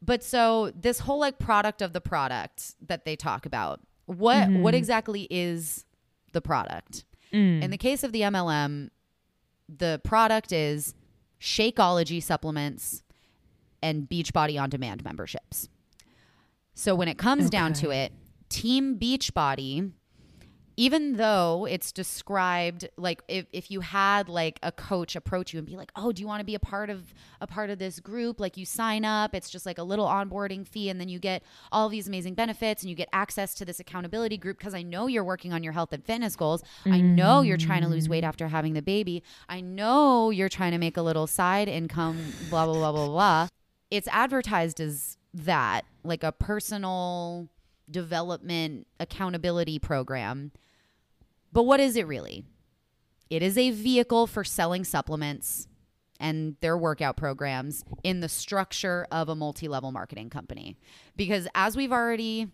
But 0.05 0.25
so 0.25 0.73
this 0.75 0.99
whole 0.99 1.21
like 1.21 1.39
product 1.39 1.81
of 1.81 1.93
the 1.93 2.01
product 2.01 2.75
that 2.87 3.05
they 3.05 3.15
talk 3.15 3.47
about, 3.47 3.81
what 4.07 4.17
what 4.17 4.49
mm-hmm. 4.51 4.75
exactly 4.75 5.29
is 5.31 5.85
the 6.33 6.41
product? 6.41 7.05
Mm. 7.33 7.63
In 7.63 7.71
the 7.71 7.79
case 7.79 8.03
of 8.03 8.13
the 8.13 8.23
MLM, 8.23 8.91
the 9.69 10.01
product 10.05 10.53
is 10.53 10.95
Shakeology 11.41 12.23
supplements 12.23 13.03
and 13.83 14.09
Beachbody 14.09 14.61
on 14.61 14.71
demand 14.71 15.05
memberships. 15.05 15.69
So 16.75 16.95
when 16.95 17.09
it 17.09 17.19
comes 17.19 17.49
down 17.51 17.73
to 17.75 17.91
it, 17.91 18.13
Team 18.49 18.99
Beachbody 18.99 19.93
even 20.77 21.17
though 21.17 21.67
it's 21.69 21.93
described 21.93 22.89
like 22.97 23.23
if, 23.29 23.47
if 23.53 23.71
you 23.71 23.81
had 23.81 24.29
like 24.29 24.59
a 24.63 24.73
coach 24.73 25.17
approach 25.17 25.53
you 25.53 25.59
and 25.59 25.67
be 25.67 25.77
like 25.77 25.93
oh 25.97 26.13
do 26.13 26.21
you 26.21 26.27
want 26.27 26.41
to 26.41 26.45
be 26.45 26.55
a 26.55 26.61
part 26.61 26.91
of 26.91 27.15
a 27.41 27.47
part 27.47 27.71
of 27.71 27.79
this 27.79 28.01
group? 28.01 28.41
Like 28.41 28.57
you 28.57 28.65
sign 28.65 29.05
up 29.05 29.35
it's 29.35 29.51
just 29.51 29.67
like 29.67 29.79
a 29.79 29.83
little 29.83 30.07
onboarding 30.07 30.67
fee 30.67 30.89
and 30.89 31.01
then 31.01 31.09
you 31.09 31.19
get 31.19 31.43
all 31.71 31.89
these 31.89 32.09
amazing 32.09 32.35
benefits 32.35 32.83
and 32.83 32.91
you 32.91 32.97
get 32.97 33.09
access 33.13 33.55
to 33.55 33.65
this 33.65 33.81
accountability 33.81 34.37
group 34.37 34.59
because 34.59 34.75
i 34.75 34.83
know 34.83 35.07
you're 35.07 35.25
working 35.25 35.53
on 35.53 35.63
your 35.63 35.73
health 35.73 35.93
and 35.93 36.05
fitness 36.05 36.37
goals. 36.37 36.63
I 36.87 37.01
know 37.01 37.43
you're 37.43 37.57
trying 37.57 37.83
to 37.83 37.89
lose 37.89 38.09
weight 38.09 38.25
after 38.25 38.49
having 38.49 38.75
the 38.75 38.83
baby. 38.83 39.23
I 39.49 39.61
know 39.61 40.31
you're 40.31 40.49
trying 40.49 40.73
to 40.73 40.79
make 40.79 40.97
a 40.97 41.03
little 41.03 41.27
side 41.27 41.69
income 41.69 42.33
blah 42.51 42.67
blah 42.67 42.75
blah 42.75 42.93
blah 42.93 43.07
blah. 43.07 43.49
It's 43.91 44.09
advertised 44.09 44.81
as 44.81 45.19
that, 45.35 45.85
like 46.03 46.23
a 46.23 46.33
personal 46.33 47.49
development 47.91 48.87
accountability 49.01 49.79
program. 49.79 50.53
But 51.53 51.65
what 51.65 51.81
is 51.81 51.97
it 51.97 52.07
really? 52.07 52.45
It 53.31 53.43
is 53.43 53.57
a 53.57 53.71
vehicle 53.71 54.27
for 54.27 54.45
selling 54.45 54.85
supplements 54.85 55.69
and 56.21 56.57
their 56.61 56.79
workout 56.79 57.17
programs 57.17 57.85
in 58.05 58.21
the 58.21 58.29
structure 58.29 59.07
of 59.11 59.29
a 59.29 59.35
multi 59.35 59.69
level 59.69 59.91
marketing 59.91 60.31
company. 60.31 60.77
Because 61.17 61.49
as 61.55 61.77
we've 61.77 61.93
already 61.93 62.49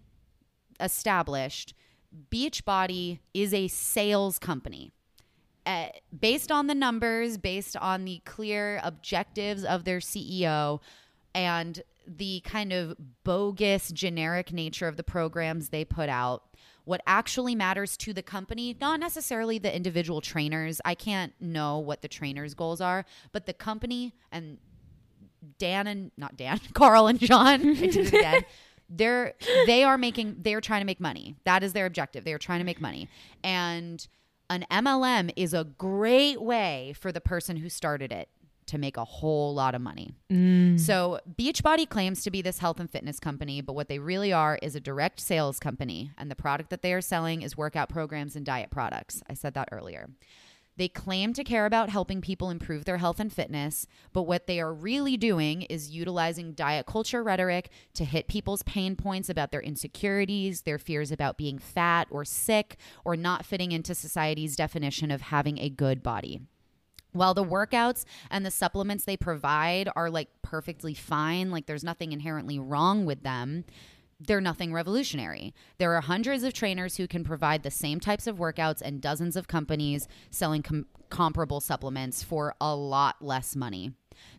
established, 0.81 1.75
Beachbody 2.31 3.19
is 3.35 3.53
a 3.53 3.69
sales 3.69 4.39
company. 4.39 4.93
Uh, 5.67 5.89
based 6.19 6.51
on 6.51 6.67
the 6.67 6.75
numbers, 6.75 7.37
based 7.37 7.77
on 7.77 8.07
the 8.07 8.23
clear 8.25 8.81
objectives 8.83 9.65
of 9.65 9.85
their 9.85 9.99
CEO, 9.99 10.81
and 11.35 11.83
the 12.17 12.41
kind 12.41 12.73
of 12.73 12.97
bogus 13.25 13.91
generic 13.91 14.53
nature 14.53 14.89
of 14.89 14.97
the 14.97 15.03
programs 15.03 15.69
they 15.69 15.85
put 15.85 16.09
out, 16.09 16.45
what 16.85 17.03
actually 17.07 17.55
matters 17.55 17.97
to 17.99 18.15
the 18.15 18.23
company, 18.23 18.77
not 18.81 18.99
necessarily 18.99 19.59
the 19.59 19.75
individual 19.75 20.21
trainers. 20.21 20.81
I 20.85 20.95
can't 20.95 21.35
know 21.41 21.79
what 21.79 22.01
the 22.01 22.09
trainers' 22.09 22.55
goals 22.55 22.81
are, 22.81 23.05
but 23.31 23.47
the 23.47 23.53
company 23.53 24.15
and 24.33 24.59
Dan 25.59 25.87
and 25.87 26.11
not 26.17 26.37
Dan, 26.37 26.61
Carl 26.75 27.07
and 27.07 27.21
Jon, 27.21 27.47
I 27.47 27.75
did 27.75 27.97
it 27.97 28.09
again. 28.09 28.45
They're 28.91 29.35
they 29.67 29.85
are 29.85 29.99
making 29.99 30.37
they're 30.41 30.63
trying 30.63 30.81
to 30.81 30.87
make 30.87 30.99
money. 30.99 31.37
That 31.45 31.63
is 31.63 31.75
their 31.75 31.85
objective. 31.85 32.25
They 32.25 32.33
are 32.33 32.39
trying 32.39 32.61
to 32.61 32.65
make 32.65 32.81
money. 32.81 33.07
And 33.45 34.09
an 34.49 34.65
MLM 34.71 35.31
is 35.37 35.53
a 35.53 35.65
great 35.65 36.41
way 36.41 36.95
for 36.99 37.13
the 37.13 37.21
person 37.21 37.59
who 37.59 37.69
started 37.69 38.13
it 38.13 38.31
to 38.69 38.79
make 38.79 38.97
a 38.97 39.05
whole 39.05 39.55
lot 39.55 39.75
of 39.75 39.81
money. 39.81 40.15
Mm. 40.31 40.79
So, 40.79 41.21
Beachbody 41.39 41.89
claims 41.89 42.23
to 42.23 42.31
be 42.31 42.43
this 42.43 42.59
health 42.59 42.81
and 42.81 42.91
fitness 42.91 43.19
company, 43.21 43.61
but 43.61 43.75
what 43.75 43.89
they 43.89 43.99
really 43.99 44.33
are 44.33 44.59
is 44.63 44.75
a 44.75 44.81
direct 44.81 45.21
sales 45.21 45.59
company, 45.59 46.13
and 46.17 46.31
the 46.31 46.37
product 46.37 46.71
that 46.71 46.83
they 46.83 46.93
are 46.93 47.01
selling 47.01 47.43
is 47.43 47.57
workout 47.57 47.89
programs 47.89 48.37
and 48.37 48.47
diet 48.47 48.71
products. 48.71 49.23
I 49.29 49.35
said 49.35 49.55
that 49.55 49.69
earlier. 49.73 50.09
They 50.79 50.89
claim 50.89 51.33
to 51.33 51.43
care 51.43 51.67
about 51.67 51.91
helping 51.91 52.21
people 52.21 52.51
improve 52.51 52.85
their 52.85 52.99
health 52.99 53.19
and 53.19 53.33
fitness, 53.33 53.85
but 54.13 54.23
what 54.23 54.47
they 54.47 54.61
are 54.61 54.73
really 54.73 55.17
doing 55.17 55.63
is 55.63 55.91
utilizing 55.91 56.53
diet 56.53 56.87
culture 56.87 57.21
rhetoric 57.21 57.71
to 57.95 58.05
hit 58.05 58.29
people's 58.29 58.63
pain 58.63 58.95
points 58.95 59.29
about 59.29 59.51
their 59.51 59.61
insecurities, 59.61 60.63
their 60.63 60.79
fears 60.79 61.11
about 61.11 61.37
being 61.37 61.59
fat 61.59 62.07
or 62.11 62.25
sick, 62.25 62.77
or 63.05 63.17
not 63.17 63.45
fitting 63.45 63.73
into 63.73 63.93
society's 63.93 64.55
definition 64.55 65.11
of 65.11 65.21
having 65.21 65.59
a 65.59 65.69
good 65.69 66.01
body. 66.01 66.43
While 67.13 67.35
the 67.35 67.45
workouts 67.45 68.05
and 68.31 68.45
the 68.45 68.51
supplements 68.51 69.05
they 69.05 69.17
provide 69.17 69.89
are 69.97 70.11
like 70.11 70.29
perfectly 70.43 70.95
fine, 70.95 71.51
like 71.51 71.67
there's 71.67 71.85
nothing 71.85 72.13
inherently 72.13 72.59
wrong 72.59 73.05
with 73.05 73.23
them, 73.23 73.65
they're 74.21 74.41
nothing 74.41 74.73
revolutionary. 74.73 75.55
There 75.79 75.95
are 75.95 76.01
hundreds 76.01 76.43
of 76.43 76.53
trainers 76.53 76.97
who 76.97 77.07
can 77.07 77.23
provide 77.23 77.63
the 77.63 77.71
same 77.71 78.01
types 78.01 78.27
of 78.27 78.39
workouts 78.39 78.83
and 78.83 79.01
dozens 79.01 79.37
of 79.37 79.47
companies 79.47 80.09
selling 80.31 80.63
com- 80.63 80.87
comparable 81.09 81.61
supplements 81.61 82.23
for 82.23 82.55
a 82.61 82.75
lot 82.75 83.17
less 83.23 83.55
money. 83.55 83.93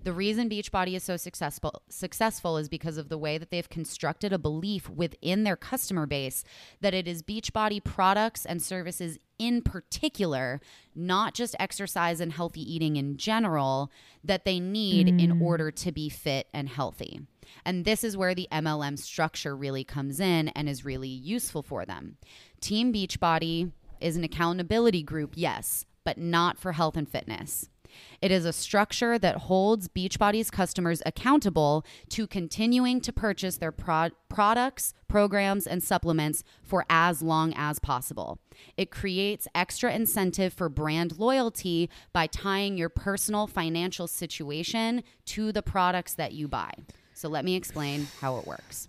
The 0.04 0.12
reason 0.12 0.50
Beachbody 0.50 0.96
is 0.96 1.04
so 1.04 1.16
successful 1.16 1.82
successful 1.90 2.58
is 2.58 2.68
because 2.68 2.98
of 2.98 3.08
the 3.08 3.18
way 3.18 3.38
that 3.38 3.50
they've 3.50 3.70
constructed 3.70 4.34
a 4.34 4.38
belief 4.38 4.90
within 4.90 5.44
their 5.44 5.56
customer 5.56 6.06
base 6.06 6.44
that 6.82 6.94
it 6.94 7.08
is 7.08 7.24
Beachbody 7.24 7.82
products 7.82 8.46
and 8.46 8.62
services 8.62 9.18
in 9.40 9.62
particular, 9.62 10.62
not 10.94 11.34
just 11.34 11.56
exercise 11.60 12.20
and 12.20 12.32
healthy 12.32 12.62
eating 12.62 12.98
in 12.98 13.18
general, 13.18 13.92
that 14.24 14.46
they 14.46 14.60
need 14.60 15.08
in 15.08 15.32
mm. 15.32 15.42
order 15.42 15.72
to 15.72 15.92
be 15.92 16.10
fit 16.10 16.48
and 16.54 16.70
healthy. 16.70 17.22
And 17.66 17.86
this 17.86 18.04
is 18.04 18.18
where 18.18 18.36
the 18.36 18.48
MLM 18.52 19.00
structure 19.00 19.56
really 19.56 19.84
comes 19.84 20.20
in 20.20 20.50
and 20.50 20.70
is 20.70 20.86
really 20.86 21.08
useful 21.08 21.64
for 21.64 21.86
them. 21.86 22.18
Team 22.62 22.94
Beachbody 22.94 23.72
is 24.00 24.16
an 24.16 24.24
accountability 24.24 25.02
group, 25.02 25.34
yes, 25.36 25.86
but 26.04 26.18
not 26.18 26.60
for 26.60 26.74
health 26.74 26.96
and 26.96 27.10
fitness. 27.10 27.70
It 28.22 28.32
is 28.32 28.46
a 28.46 28.54
structure 28.54 29.18
that 29.20 29.36
holds 29.38 29.88
Beachbody's 29.88 30.52
customers 30.52 31.02
accountable 31.06 31.86
to 32.10 32.28
continuing 32.28 33.02
to 33.02 33.14
purchase 33.14 33.58
their 33.58 33.72
pro- 33.72 34.10
products, 34.30 34.94
programs, 35.08 35.66
and 35.66 35.82
supplements 35.84 36.44
for 36.64 36.86
as 36.90 37.22
long 37.22 37.54
as 37.56 37.80
possible. 37.80 38.40
It 38.78 38.92
creates 38.92 39.48
extra 39.56 39.94
incentive 39.94 40.54
for 40.54 40.70
brand 40.70 41.18
loyalty 41.20 41.90
by 42.14 42.28
tying 42.28 42.78
your 42.78 42.90
personal 42.90 43.48
financial 43.48 44.08
situation 44.08 45.04
to 45.26 45.52
the 45.52 45.62
products 45.62 46.14
that 46.16 46.34
you 46.34 46.48
buy. 46.48 46.72
So 47.14 47.30
let 47.30 47.44
me 47.46 47.56
explain 47.56 48.08
how 48.22 48.38
it 48.38 48.48
works. 48.48 48.88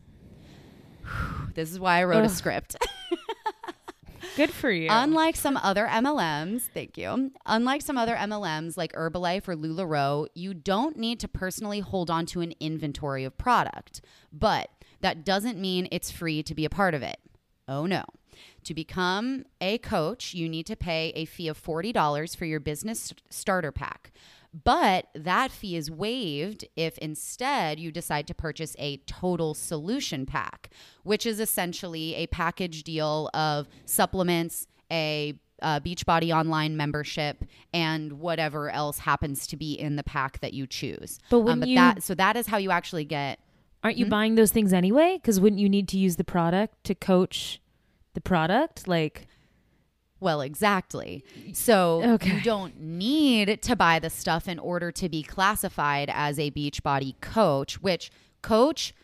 This 1.55 1.73
is 1.73 1.81
why 1.81 1.99
I 1.99 2.05
wrote 2.05 2.25
a 2.25 2.29
script. 2.29 2.77
Good 4.37 4.51
for 4.51 4.71
you. 4.71 4.89
Unlike 4.91 5.37
some 5.37 5.57
other 5.57 5.87
MLMs, 5.87 6.63
thank 6.73 6.97
you. 6.97 7.33
Unlike 7.47 7.83
some 7.83 7.99
other 7.99 8.15
MLMs 8.15 8.77
like 8.77 8.93
Herbalife 8.93 9.49
or 9.49 9.57
LuLaRoe, 9.57 10.29
you 10.35 10.55
don't 10.55 10.97
need 10.97 11.21
to 11.21 11.29
personally 11.29 11.81
hold 11.81 12.11
on 12.11 12.27
to 12.27 12.41
an 12.41 12.55
inventory 12.61 13.25
of 13.25 13.37
product, 13.37 14.01
but 14.33 14.71
that 15.01 15.25
doesn't 15.25 15.59
mean 15.59 15.89
it's 15.91 16.11
free 16.11 16.43
to 16.43 16.55
be 16.55 16.65
a 16.65 16.71
part 16.71 16.95
of 16.95 17.03
it. 17.03 17.19
Oh 17.69 17.87
no. 17.87 18.05
To 18.65 18.75
become 18.75 19.45
a 19.61 19.79
coach, 19.79 20.35
you 20.35 20.49
need 20.49 20.67
to 20.67 20.77
pay 20.77 21.13
a 21.15 21.25
fee 21.25 21.49
of 21.49 21.63
$40 21.63 22.37
for 22.37 22.45
your 22.45 22.61
business 22.61 23.13
starter 23.31 23.73
pack. 23.73 24.13
But 24.53 25.07
that 25.15 25.53
fee 25.53 25.77
is 25.77 25.91
waived 25.91 26.65
if 26.77 26.99
instead 26.99 27.79
you 27.79 27.93
decide 27.93 28.27
to 28.27 28.35
purchase 28.35 28.75
a 28.79 28.97
total 29.07 29.55
solution 29.55 30.27
pack, 30.27 30.71
which 31.05 31.25
is 31.25 31.39
essentially 31.39 32.15
a 32.17 32.27
package 32.27 32.83
deal 32.83 33.31
of 33.33 33.69
supplements, 33.85 34.67
a 34.91 35.39
uh, 35.63 35.79
Beachbody 35.79 36.35
online 36.35 36.77
membership, 36.77 37.45
and 37.73 38.15
whatever 38.15 38.71
else 38.71 38.99
happens 38.99 39.47
to 39.49 39.57
be 39.57 39.75
in 39.75 39.97
the 39.97 40.03
pack 40.03 40.41
that 40.41 40.53
you 40.53 40.67
choose. 40.67 41.21
But 41.29 41.41
when 41.41 41.53
um, 41.55 41.61
but 41.61 41.69
you- 41.69 41.77
that 41.77 42.03
so 42.03 42.15
that 42.15 42.37
is 42.37 42.47
how 42.47 42.57
you 42.57 42.71
actually 42.71 43.05
get 43.05 43.39
Aren't 43.83 43.97
you 43.97 44.07
buying 44.07 44.35
those 44.35 44.51
things 44.51 44.73
anyway? 44.73 45.19
Because 45.21 45.41
wouldn't 45.41 45.61
you 45.61 45.69
need 45.69 45.89
to 45.89 45.99
use 45.99 46.17
the 46.17 46.25
product 46.25 46.85
to 46.85 46.95
coach 46.95 47.63
the 48.13 48.21
product? 48.21 48.87
Like, 48.87 49.27
Well, 50.21 50.41
exactly. 50.43 51.25
So 51.53 52.03
Okay. 52.05 52.35
you 52.35 52.41
don't 52.43 52.79
need 52.81 53.63
to 53.63 53.75
buy 53.77 53.99
the 53.99 54.11
stuff 54.11 54.47
in 54.49 54.59
order 54.59 54.93
to 54.93 55.09
be 55.09 55.23
classified 55.23 56.11
as 56.13 56.39
a 56.39 56.51
Beachbody 56.51 57.15
coach, 57.21 57.81
which 57.83 58.11
coach 58.43 58.95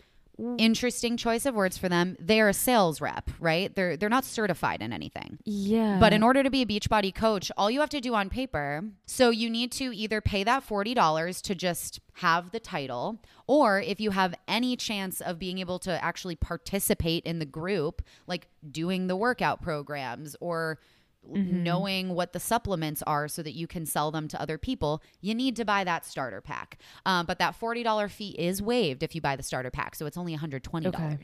interesting 0.58 1.16
choice 1.16 1.46
of 1.46 1.54
words 1.54 1.78
for 1.78 1.88
them. 1.88 2.14
They're 2.20 2.50
a 2.50 2.52
sales 2.54 3.00
rep, 3.00 3.30
right? 3.40 3.74
They're 3.74 3.96
they're 3.96 4.10
not 4.10 4.24
certified 4.26 4.82
in 4.82 4.92
anything. 4.92 5.38
yeah. 5.46 5.98
But 5.98 6.12
in 6.12 6.22
order 6.22 6.42
to 6.42 6.50
be 6.50 6.60
a 6.60 6.66
Beachbody 6.66 7.14
coach, 7.14 7.50
all 7.56 7.70
you 7.70 7.80
have 7.80 7.88
to 7.88 8.02
do 8.02 8.14
on 8.14 8.28
paper, 8.28 8.84
so 9.06 9.30
you 9.30 9.48
need 9.48 9.72
to 9.72 9.96
either 9.96 10.20
pay 10.20 10.44
that 10.44 10.62
$40 10.68 11.40
to 11.40 11.54
just 11.54 12.00
have 12.16 12.50
the 12.50 12.60
title, 12.60 13.18
or 13.46 13.80
if 13.80 13.98
you 13.98 14.10
have 14.10 14.34
any 14.46 14.76
chance 14.76 15.22
of 15.22 15.38
being 15.38 15.58
able 15.58 15.78
to 15.80 16.04
actually 16.04 16.36
participate 16.36 17.24
in 17.24 17.38
the 17.38 17.46
group, 17.46 18.02
like 18.26 18.48
doing 18.70 19.06
the 19.06 19.16
workout 19.16 19.62
programs 19.62 20.36
or 20.40 20.78
knowing 21.32 22.10
what 22.10 22.32
the 22.32 22.40
supplements 22.40 23.02
are 23.06 23.28
so 23.28 23.42
that 23.42 23.52
you 23.52 23.66
can 23.66 23.86
sell 23.86 24.10
them 24.10 24.28
to 24.28 24.40
other 24.40 24.58
people, 24.58 25.02
you 25.20 25.34
need 25.34 25.56
to 25.56 25.64
buy 25.64 25.84
that 25.84 26.04
starter 26.04 26.40
pack. 26.40 26.78
Um, 27.04 27.26
but 27.26 27.38
that 27.38 27.58
$40 27.58 28.10
fee 28.10 28.36
is 28.38 28.62
waived 28.62 29.02
if 29.02 29.14
you 29.14 29.20
buy 29.20 29.36
the 29.36 29.42
starter 29.42 29.70
pack. 29.70 29.94
So 29.94 30.06
it's 30.06 30.16
only 30.16 30.36
$120. 30.36 30.86
Okay. 30.86 31.18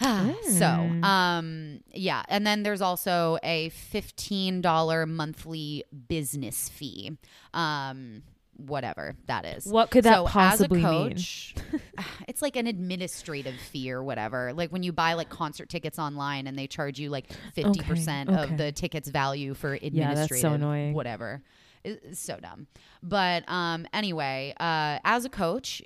so, 0.58 0.66
um, 0.66 1.80
yeah, 1.92 2.22
and 2.28 2.46
then 2.46 2.62
there's 2.62 2.80
also 2.80 3.38
a 3.42 3.68
fifteen 3.70 4.60
dollar 4.60 5.06
monthly 5.06 5.82
business 6.08 6.68
fee. 6.68 7.18
Um, 7.52 8.22
whatever 8.58 9.16
that 9.26 9.44
is. 9.44 9.66
What 9.66 9.90
could 9.90 10.04
that 10.04 10.16
so 10.16 10.26
possibly 10.26 10.80
as 10.80 10.84
a 10.84 10.92
mean? 10.92 11.10
coach, 11.10 11.54
it's 12.28 12.42
like 12.42 12.56
an 12.56 12.66
administrative 12.66 13.54
fee 13.54 13.90
or 13.90 14.02
whatever. 14.02 14.52
Like 14.52 14.70
when 14.70 14.82
you 14.82 14.92
buy 14.92 15.14
like 15.14 15.30
concert 15.30 15.68
tickets 15.68 15.98
online 15.98 16.46
and 16.46 16.58
they 16.58 16.66
charge 16.66 16.98
you 16.98 17.10
like 17.10 17.32
fifty 17.54 17.80
percent 17.80 18.28
okay. 18.28 18.42
of 18.42 18.56
the 18.58 18.72
ticket's 18.72 19.08
value 19.08 19.54
for 19.54 19.74
administrative 19.74 19.96
Yeah, 19.96 20.14
that's 20.14 20.40
so 20.40 20.52
annoying. 20.52 20.92
Whatever, 20.92 21.42
it's 21.84 22.20
so 22.20 22.36
dumb. 22.38 22.66
But 23.02 23.48
um, 23.48 23.86
anyway, 23.92 24.54
uh, 24.58 24.98
as 25.04 25.24
a 25.24 25.30
coach, 25.30 25.82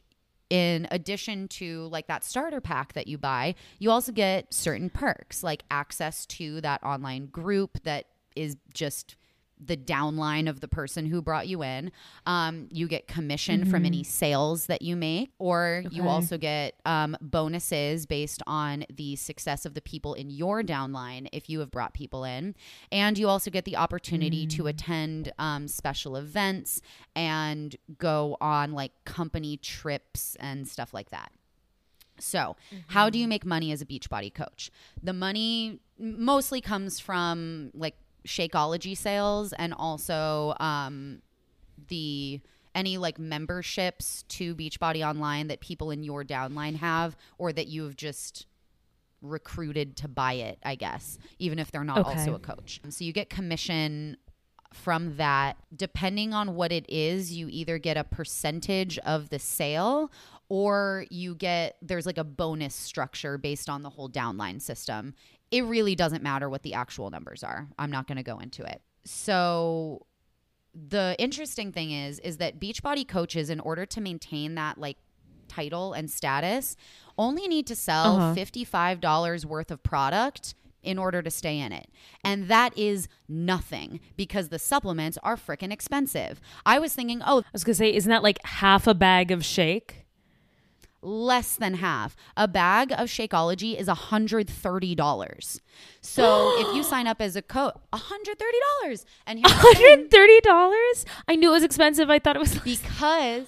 in 0.51 0.87
addition 0.91 1.49
to 1.49 1.89
like 1.89 2.09
that 2.09 2.25
starter 2.25 2.61
pack 2.61 2.95
that 2.95 3.07
you 3.07 3.19
buy, 3.19 3.55
you 3.79 3.91
also 3.91 4.13
get 4.13 4.53
certain 4.53 4.91
perks 4.91 5.43
like 5.43 5.65
access 5.71 6.27
to 6.27 6.61
that 6.63 6.83
online 6.83 7.27
group 7.27 7.83
that 7.85 8.07
is 8.37 8.57
just 8.75 9.17
the 9.65 9.77
downline 9.77 10.49
of 10.49 10.61
the 10.61 10.69
person 10.69 11.07
who 11.07 11.23
brought 11.23 11.49
you 11.49 11.63
in. 11.63 11.93
Um, 12.27 12.69
you 12.71 12.89
get 12.89 13.07
commission 13.07 13.65
from 13.65 13.85
any 13.85 14.03
sales 14.03 14.67
that 14.67 14.83
you 14.83 14.97
make, 14.97 15.31
or 15.39 15.85
you 15.91 16.09
also 16.09 16.39
get 16.39 16.75
um, 16.85 17.17
bonuses 17.21 18.07
based 18.07 18.43
on 18.47 18.85
the 18.93 19.17
success 19.17 19.65
of 19.65 19.75
the 19.75 19.81
people 19.81 20.15
in 20.15 20.31
your 20.31 20.63
downline 20.63 21.29
if 21.33 21.49
you 21.49 21.61
have 21.61 21.71
brought 21.71 21.95
people 21.95 22.25
in. 22.25 22.55
And 22.91 23.19
you 23.19 23.29
also 23.29 23.51
get 23.51 23.65
the 23.65 23.77
opportunity 23.77 24.47
to 24.49 24.67
attend 24.67 25.33
um, 25.39 25.69
special 25.69 26.17
events 26.17 26.81
and 27.15 27.77
go 27.99 28.37
on 28.41 28.73
like 28.73 28.93
company 29.05 29.57
trips 29.57 30.37
and 30.41 30.67
stuff 30.67 30.93
like 30.93 31.11
that. 31.11 31.33
So, 32.19 32.57
how 32.89 33.11
do 33.11 33.19
you 33.19 33.27
make 33.27 33.45
money 33.45 33.73
as 33.73 33.83
a 33.83 33.87
Beachbody 33.87 34.33
coach? 34.33 34.71
The 35.03 35.13
money 35.13 35.81
mostly 35.99 36.61
comes 36.61 37.01
from 37.01 37.71
like 37.75 37.97
Shakeology 38.27 38.97
sales 38.97 39.53
and 39.53 39.75
also 39.75 40.55
um, 40.61 41.23
the 41.89 42.41
any 42.75 42.97
like 42.97 43.19
memberships 43.19 44.23
to 44.29 44.55
Beachbody 44.55 45.07
Online 45.07 45.49
that 45.49 45.61
people 45.61 45.91
in 45.91 46.03
your 46.03 46.25
downline 46.25 46.77
have 46.77 47.17
or 47.39 47.53
that 47.53 47.69
you've 47.69 47.97
just 47.97 48.47
recruited 49.21 49.97
to 49.99 50.09
buy 50.09 50.35
it, 50.35 50.59
I 50.65 50.75
guess, 50.75 51.19
even 51.39 51.59
if 51.59 51.71
they're 51.71 51.85
not 51.85 51.99
Okay. 51.99 52.11
also 52.19 52.35
a 52.35 52.39
coach. 52.39 52.81
So 52.89 53.05
you 53.05 53.13
get 53.13 53.29
commission 53.31 54.17
from 54.73 55.17
that. 55.17 55.57
Depending 55.77 56.33
on 56.33 56.55
what 56.55 56.73
it 56.73 56.87
is, 56.89 57.33
you 57.33 57.49
either 57.51 57.79
get 57.79 57.97
a 57.97 58.05
percentage 58.05 58.99
of 59.01 59.29
the 59.29 59.39
sale 59.39 60.11
or 60.49 61.05
you 61.11 61.35
get 61.35 61.77
there's 61.83 62.07
like 62.07 62.19
a 62.19 62.25
bonus 62.25 62.75
structure 62.75 63.37
based 63.39 63.69
on 63.69 63.83
the 63.83 63.91
whole 63.91 64.09
downline 64.09 64.61
system. 64.61 65.15
It 65.53 65.63
really 65.65 65.95
doesn't 65.95 66.23
matter 66.23 66.49
what 66.49 66.63
the 66.65 66.75
actual 66.75 67.11
numbers 67.11 67.45
are. 67.45 67.69
I'm 67.79 67.91
not 67.93 68.09
going 68.09 68.17
to 68.17 68.25
go 68.25 68.39
into 68.41 68.65
it. 68.65 68.83
So 69.05 70.07
the 70.75 71.15
interesting 71.19 71.71
thing 71.71 71.91
is 71.93 72.19
is 72.21 72.39
that 72.39 72.59
Beachbody 72.59 73.07
coaches 73.07 73.51
in 73.51 73.61
order 73.61 73.85
to 73.87 74.01
maintain 74.01 74.55
that 74.57 74.79
like 74.79 74.97
title 75.47 75.93
and 75.93 76.11
status 76.11 76.77
only 77.19 77.47
need 77.47 77.67
to 77.67 77.77
sell 77.77 78.17
Uh-huh. 78.17 78.35
$55 78.35 79.45
worth 79.45 79.71
of 79.71 79.83
product 79.83 80.55
in 80.83 80.99
order 80.99 81.21
to 81.23 81.31
stay 81.31 81.59
in 81.61 81.71
it. 81.73 81.89
And 82.25 82.49
that 82.49 82.77
is 82.77 83.07
nothing 83.29 84.01
because 84.17 84.49
the 84.49 84.59
supplements 84.59 85.19
are 85.23 85.37
freaking 85.37 85.73
expensive. 85.73 86.41
I 86.67 86.79
was 86.79 86.95
thinking, 86.95 87.21
oh, 87.25 87.41
I 87.41 87.45
was 87.53 87.63
gonna 87.65 87.75
say, 87.75 87.95
isn't 87.95 88.11
that 88.11 88.23
like 88.23 88.45
half 88.45 88.87
a 88.87 88.95
bag 88.95 89.31
of 89.31 89.45
shake? 89.45 90.02
Less 91.03 91.57
than 91.57 91.75
half. 91.75 92.15
A 92.37 92.47
bag 92.47 92.93
of 92.93 93.09
Shakeology 93.09 93.77
is 93.79 93.89
$130. 93.89 95.61
So 96.01 96.55
if 96.69 96.75
you 96.77 96.83
sign 96.83 97.07
up 97.07 97.21
as 97.21 97.37
a 97.37 97.43
coach, 97.43 97.75
$130. 97.93 99.05
And 99.27 99.39
here's. 99.41 99.53
Hundred 99.53 100.11
thirty 100.11 100.41
dollars? 100.41 101.05
I 101.29 101.37
knew 101.37 101.51
it 101.51 101.53
was 101.53 101.63
expensive. 101.65 102.11
I 102.11 102.19
thought 102.19 102.37
it 102.37 102.41
was. 102.41 102.59
because 102.59 103.47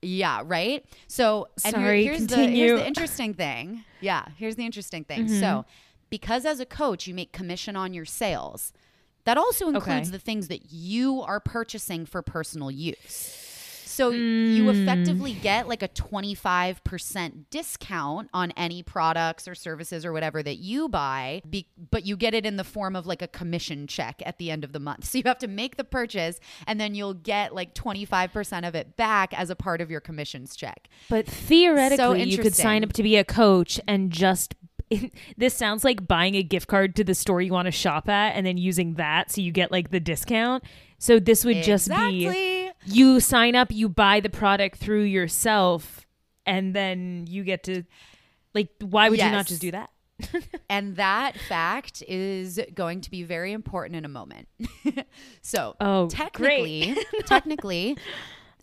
yeah 0.00 0.42
right 0.44 0.84
so 1.08 1.48
and 1.64 1.74
here- 1.74 1.84
Sorry, 1.84 2.04
here's 2.04 2.26
the 2.28 2.36
here's 2.46 2.80
the 2.80 2.86
interesting 2.86 3.34
thing 3.34 3.82
yeah 4.00 4.26
here's 4.36 4.54
the 4.54 4.64
interesting 4.64 5.02
thing 5.02 5.24
Mm-hmm. 5.26 5.40
so 5.40 5.64
because 6.08 6.44
as 6.46 6.60
a 6.60 6.64
coach 6.66 7.08
you 7.08 7.14
make 7.14 7.32
commission 7.32 7.74
on 7.74 7.92
your 7.92 8.04
sales 8.04 8.72
that 9.24 9.36
also 9.36 9.66
includes 9.66 10.08
Okay. 10.08 10.10
the 10.12 10.20
things 10.20 10.46
that 10.46 10.70
you 10.70 11.20
are 11.22 11.40
purchasing 11.40 12.06
for 12.06 12.22
personal 12.22 12.70
use 12.70 13.47
so 13.98 14.10
you 14.10 14.62
mm. 14.62 14.80
effectively 14.80 15.32
get 15.32 15.66
like 15.66 15.82
a 15.82 15.88
25% 15.88 17.44
discount 17.50 18.30
on 18.32 18.52
any 18.52 18.80
products 18.80 19.48
or 19.48 19.56
services 19.56 20.04
or 20.04 20.12
whatever 20.12 20.40
that 20.40 20.58
you 20.58 20.88
buy, 20.88 21.42
be, 21.50 21.66
but 21.90 22.06
you 22.06 22.16
get 22.16 22.32
it 22.32 22.46
in 22.46 22.58
the 22.58 22.62
form 22.62 22.94
of 22.94 23.08
like 23.08 23.22
a 23.22 23.26
commission 23.26 23.88
check 23.88 24.22
at 24.24 24.38
the 24.38 24.52
end 24.52 24.62
of 24.62 24.72
the 24.72 24.78
month. 24.78 25.08
So 25.08 25.16
you 25.18 25.24
have 25.26 25.38
to 25.38 25.48
make 25.48 25.78
the 25.78 25.84
purchase 25.84 26.38
and 26.66 26.78
then 26.78 26.94
you'll 26.94 27.14
get 27.14 27.54
like 27.54 27.74
25% 27.74 28.68
of 28.68 28.76
it 28.76 28.96
back 28.96 29.36
as 29.36 29.50
a 29.50 29.56
part 29.56 29.80
of 29.80 29.90
your 29.90 30.00
commissions 30.00 30.54
check. 30.54 30.88
But 31.08 31.26
theoretically, 31.26 32.22
you 32.24 32.38
could 32.38 32.54
sign 32.54 32.84
up 32.84 32.92
to 32.92 33.02
be 33.02 33.16
a 33.16 33.24
coach 33.24 33.80
and 33.88 34.12
just. 34.12 34.54
this 35.36 35.54
sounds 35.54 35.82
like 35.82 36.06
buying 36.06 36.34
a 36.34 36.42
gift 36.42 36.68
card 36.68 36.94
to 36.96 37.04
the 37.04 37.14
store 37.14 37.42
you 37.42 37.52
want 37.52 37.66
to 37.66 37.72
shop 37.72 38.08
at 38.08 38.36
and 38.36 38.46
then 38.46 38.56
using 38.56 38.94
that 38.94 39.30
so 39.30 39.40
you 39.40 39.50
get 39.50 39.72
like 39.72 39.90
the 39.90 40.00
discount. 40.00 40.62
So 40.98 41.18
this 41.18 41.44
would 41.44 41.62
just 41.62 41.88
be 41.88 42.26
Exactly. 42.26 42.67
You 42.84 43.20
sign 43.20 43.54
up, 43.54 43.70
you 43.70 43.88
buy 43.88 44.20
the 44.20 44.30
product 44.30 44.78
through 44.78 45.02
yourself, 45.02 46.06
and 46.46 46.74
then 46.74 47.26
you 47.28 47.44
get 47.44 47.64
to 47.64 47.84
like 48.54 48.68
why 48.80 49.08
would 49.10 49.18
you 49.18 49.30
not 49.30 49.46
just 49.46 49.60
do 49.60 49.70
that? 49.72 49.90
And 50.68 50.96
that 50.96 51.38
fact 51.48 52.02
is 52.08 52.58
going 52.74 53.02
to 53.02 53.10
be 53.10 53.22
very 53.22 53.52
important 53.52 53.94
in 53.96 54.04
a 54.04 54.08
moment. 54.08 54.48
so, 55.42 55.76
Oh, 55.80 56.08
technically, 56.08 56.96
technically, 57.26 57.96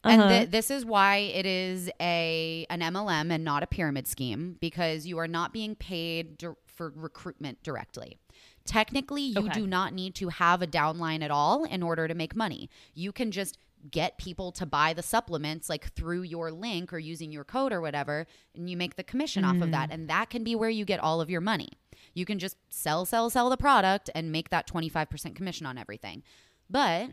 and 0.03 0.21
th- 0.21 0.31
uh-huh. 0.43 0.45
this 0.51 0.69
is 0.69 0.85
why 0.85 1.17
it 1.17 1.45
is 1.45 1.89
a 2.01 2.65
an 2.69 2.81
MLM 2.81 3.31
and 3.31 3.43
not 3.43 3.63
a 3.63 3.67
pyramid 3.67 4.05
scheme 4.07 4.57
because 4.59 5.05
you 5.07 5.17
are 5.17 5.27
not 5.27 5.53
being 5.53 5.75
paid 5.75 6.37
dir- 6.37 6.57
for 6.65 6.91
recruitment 6.95 7.63
directly. 7.63 8.19
Technically, 8.65 9.21
you 9.23 9.39
Okay. 9.45 9.53
do 9.53 9.65
not 9.67 9.93
need 9.93 10.13
to 10.15 10.29
have 10.29 10.61
a 10.61 10.67
downline 10.67 11.23
at 11.23 11.31
all 11.31 11.63
in 11.63 11.81
order 11.83 12.07
to 12.07 12.13
make 12.15 12.35
money. 12.35 12.69
You 12.93 13.11
can 13.11 13.31
just 13.31 13.57
get 13.91 14.17
people 14.17 14.51
to 14.51 14.65
buy 14.65 14.93
the 14.93 15.03
supplements 15.03 15.69
like 15.69 15.91
through 15.93 16.23
your 16.23 16.51
link 16.51 16.91
or 16.93 16.99
using 16.99 17.31
your 17.31 17.43
code 17.43 17.71
or 17.71 17.81
whatever 17.81 18.25
and 18.55 18.69
you 18.69 18.77
make 18.77 18.95
the 18.95 19.03
commission 19.03 19.43
off 19.43 19.61
of 19.61 19.71
that 19.71 19.89
mm. 19.89 19.93
and 19.93 20.09
that 20.09 20.29
can 20.29 20.43
be 20.43 20.55
where 20.55 20.69
you 20.69 20.85
get 20.85 20.99
all 20.99 21.21
of 21.21 21.29
your 21.29 21.41
money. 21.41 21.69
You 22.13 22.25
can 22.25 22.39
just 22.39 22.57
sell 22.69 23.05
sell 23.05 23.29
sell 23.29 23.49
the 23.49 23.57
product 23.57 24.09
and 24.15 24.31
make 24.31 24.49
that 24.49 24.67
25% 24.67 25.35
commission 25.35 25.65
on 25.65 25.77
everything. 25.77 26.23
But 26.69 27.11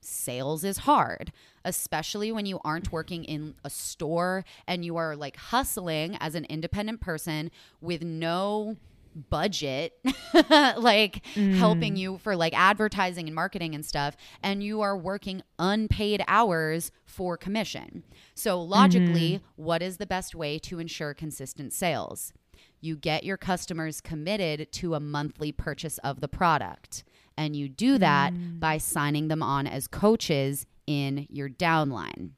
sales 0.00 0.64
is 0.64 0.78
hard, 0.78 1.32
especially 1.64 2.32
when 2.32 2.46
you 2.46 2.58
aren't 2.64 2.92
working 2.92 3.24
in 3.24 3.54
a 3.64 3.70
store 3.70 4.44
and 4.66 4.84
you 4.84 4.96
are 4.96 5.14
like 5.14 5.36
hustling 5.36 6.16
as 6.20 6.34
an 6.34 6.46
independent 6.46 7.00
person 7.00 7.50
with 7.80 8.02
no 8.02 8.76
budget 9.14 9.94
like 10.50 11.24
helping 11.34 11.94
mm. 11.94 11.98
you 11.98 12.18
for 12.18 12.36
like 12.36 12.56
advertising 12.58 13.26
and 13.26 13.34
marketing 13.34 13.74
and 13.74 13.84
stuff 13.84 14.16
and 14.42 14.62
you 14.62 14.80
are 14.80 14.96
working 14.96 15.42
unpaid 15.58 16.22
hours 16.28 16.90
for 17.04 17.36
commission. 17.36 18.04
So 18.34 18.60
logically, 18.60 19.36
mm-hmm. 19.36 19.62
what 19.62 19.82
is 19.82 19.96
the 19.96 20.06
best 20.06 20.34
way 20.34 20.58
to 20.60 20.78
ensure 20.78 21.14
consistent 21.14 21.72
sales? 21.72 22.32
You 22.80 22.96
get 22.96 23.24
your 23.24 23.36
customers 23.36 24.00
committed 24.00 24.72
to 24.72 24.94
a 24.94 25.00
monthly 25.00 25.52
purchase 25.52 25.98
of 25.98 26.20
the 26.20 26.28
product. 26.28 27.04
And 27.36 27.56
you 27.56 27.68
do 27.68 27.98
that 27.98 28.32
mm. 28.32 28.60
by 28.60 28.78
signing 28.78 29.28
them 29.28 29.42
on 29.42 29.66
as 29.66 29.86
coaches 29.86 30.66
in 30.86 31.26
your 31.30 31.48
downline. 31.48 32.30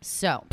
So 0.00 0.44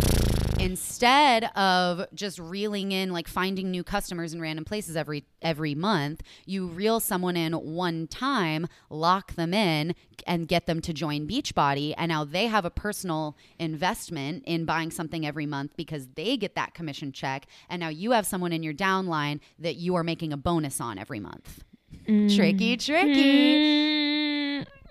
instead 0.60 1.45
of 1.56 2.06
just 2.14 2.38
reeling 2.40 2.91
in 2.91 3.11
like 3.11 3.27
finding 3.27 3.72
new 3.72 3.84
customers 3.84 4.34
in 4.34 4.41
random 4.41 4.65
places 4.65 4.95
every 4.95 5.23
every 5.41 5.73
month 5.73 6.22
you 6.45 6.68
reel 6.68 6.99
someone 6.99 7.38
in 7.38 7.53
one 7.53 8.07
time 8.07 8.68
lock 8.90 9.36
them 9.36 9.53
in 9.53 9.95
and 10.27 10.48
get 10.48 10.65
them 10.65 10.81
to 10.81 10.94
join 10.94 11.27
beachbody. 11.27 11.94
And 11.98 12.10
now 12.10 12.23
they 12.23 12.48
have 12.48 12.65
a 12.65 12.69
personal 12.69 13.38
investment 13.57 14.44
in 14.45 14.65
buying 14.65 14.91
something 14.91 15.26
every 15.26 15.45
month 15.45 15.76
because 15.76 16.07
they 16.15 16.38
get 16.38 16.56
that 16.56 16.73
commission 16.73 17.11
check. 17.11 17.48
And 17.69 17.80
now 17.80 17.90
you 17.90 18.11
have 18.11 18.26
someone 18.26 18.53
in 18.53 18.64
your 18.64 18.73
downline 18.73 19.40
that 19.57 19.76
you 19.76 19.95
are 19.95 20.03
making 20.03 20.34
a 20.34 20.38
bonus 20.38 20.80
on 20.80 20.98
every 20.98 21.19
month. 21.19 21.64
Mm. 22.07 22.36
Tricky 22.36 22.77
tricky 22.77 23.56
mm. 23.56 24.29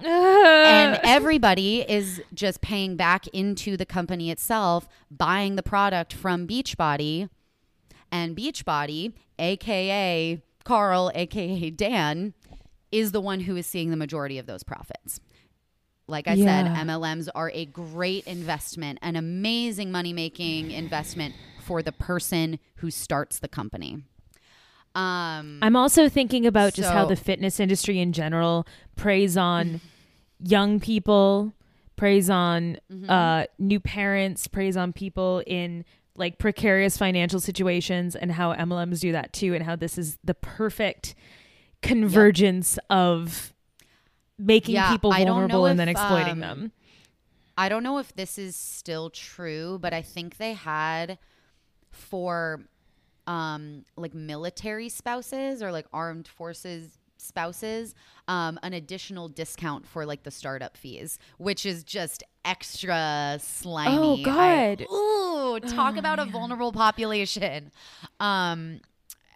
And 0.01 1.01
everybody 1.05 1.81
is 1.81 2.23
just 2.35 2.61
paying 2.61 2.97
back 2.97 3.27
into 3.29 3.77
the 3.77 3.87
company 3.87 4.31
itself, 4.31 4.89
buying 5.11 5.57
the 5.57 5.63
product 5.63 6.13
from 6.13 6.47
Beachbody, 6.47 7.29
and 8.11 8.37
Beachbody, 8.37 9.13
aka 9.39 10.43
Carl, 10.65 11.11
aka 11.15 11.71
Dan, 11.71 12.35
is 12.91 13.13
the 13.13 13.21
one 13.21 13.41
who 13.41 13.57
is 13.57 13.67
seeing 13.67 13.91
the 13.91 13.97
majority 13.97 14.39
of 14.39 14.47
those 14.47 14.63
profits. 14.63 15.21
Like 16.07 16.27
I 16.27 16.37
said, 16.37 16.65
MLMs 16.67 17.29
are 17.35 17.51
a 17.53 17.67
great 17.67 18.27
investment, 18.27 18.99
an 19.03 19.15
amazing 19.15 19.93
money 19.93 20.15
making 20.15 20.71
investment 20.71 21.35
for 21.61 21.83
the 21.83 21.93
person 21.93 22.59
who 22.77 22.91
starts 22.91 23.41
the 23.41 23.49
company. 23.49 24.05
Um, 24.95 25.59
I'm 25.63 25.77
also 25.77 26.09
thinking 26.09 26.47
about 26.47 26.75
just 26.75 26.91
how 26.91 27.05
the 27.07 27.17
fitness 27.17 27.61
industry 27.61 27.99
in 28.01 28.13
general 28.13 28.67
preys 28.97 29.37
on 29.37 29.81
young 30.41 30.81
people, 30.81 31.53
preys 31.97 32.29
on 32.31 32.79
Mm-hmm. 32.91 33.11
uh, 33.11 33.45
new 33.59 33.79
parents, 33.81 34.47
preys 34.49 34.77
on 34.77 34.93
people 34.93 35.43
in 35.47 35.85
like 36.17 36.39
precarious 36.39 36.97
financial 36.97 37.39
situations, 37.39 38.17
and 38.17 38.33
how 38.33 38.53
MLMs 38.55 38.99
do 39.01 39.13
that 39.13 39.33
too, 39.33 39.55
and 39.55 39.65
how 39.65 39.77
this 39.77 39.97
is 39.99 40.19
the 40.25 40.35
perfect 40.35 41.15
convergence 41.81 42.79
of 42.91 43.55
making 44.37 44.75
Yeah, 44.75 44.91
people 44.91 45.13
vulnerable 45.13 45.67
and 45.67 45.79
then 45.79 45.89
exploiting 45.89 46.35
um, 46.35 46.41
them. 46.41 46.73
I 47.57 47.69
don't 47.69 47.83
know 47.83 47.99
if 47.99 48.15
this 48.15 48.39
is 48.39 48.55
still 48.57 49.11
true, 49.11 49.79
but 49.81 49.93
I 49.93 50.03
think 50.03 50.37
they 50.39 50.53
had 50.55 51.19
for 51.91 52.63
um 53.29 53.85
like 53.97 54.15
military 54.15 54.89
spouses 54.89 55.63
or 55.63 55.71
like 55.71 55.87
armed 55.93 56.27
forces 56.27 56.99
spouses 57.19 57.95
um 58.29 58.59
an 58.63 58.73
additional 58.73 59.29
discount 59.29 59.87
for 59.87 60.07
like 60.07 60.23
the 60.23 60.31
startup 60.31 60.77
fees, 60.77 61.19
which 61.37 61.67
is 61.67 61.85
just 61.85 62.25
extra 62.45 63.39
slimy. 63.41 64.25
Oh 64.25 64.25
God. 64.25 64.83
ooh, 64.91 65.61
talk 65.69 65.97
about 65.97 66.19
a 66.19 66.25
vulnerable 66.25 66.73
population. 66.73 67.71
Um 68.19 68.81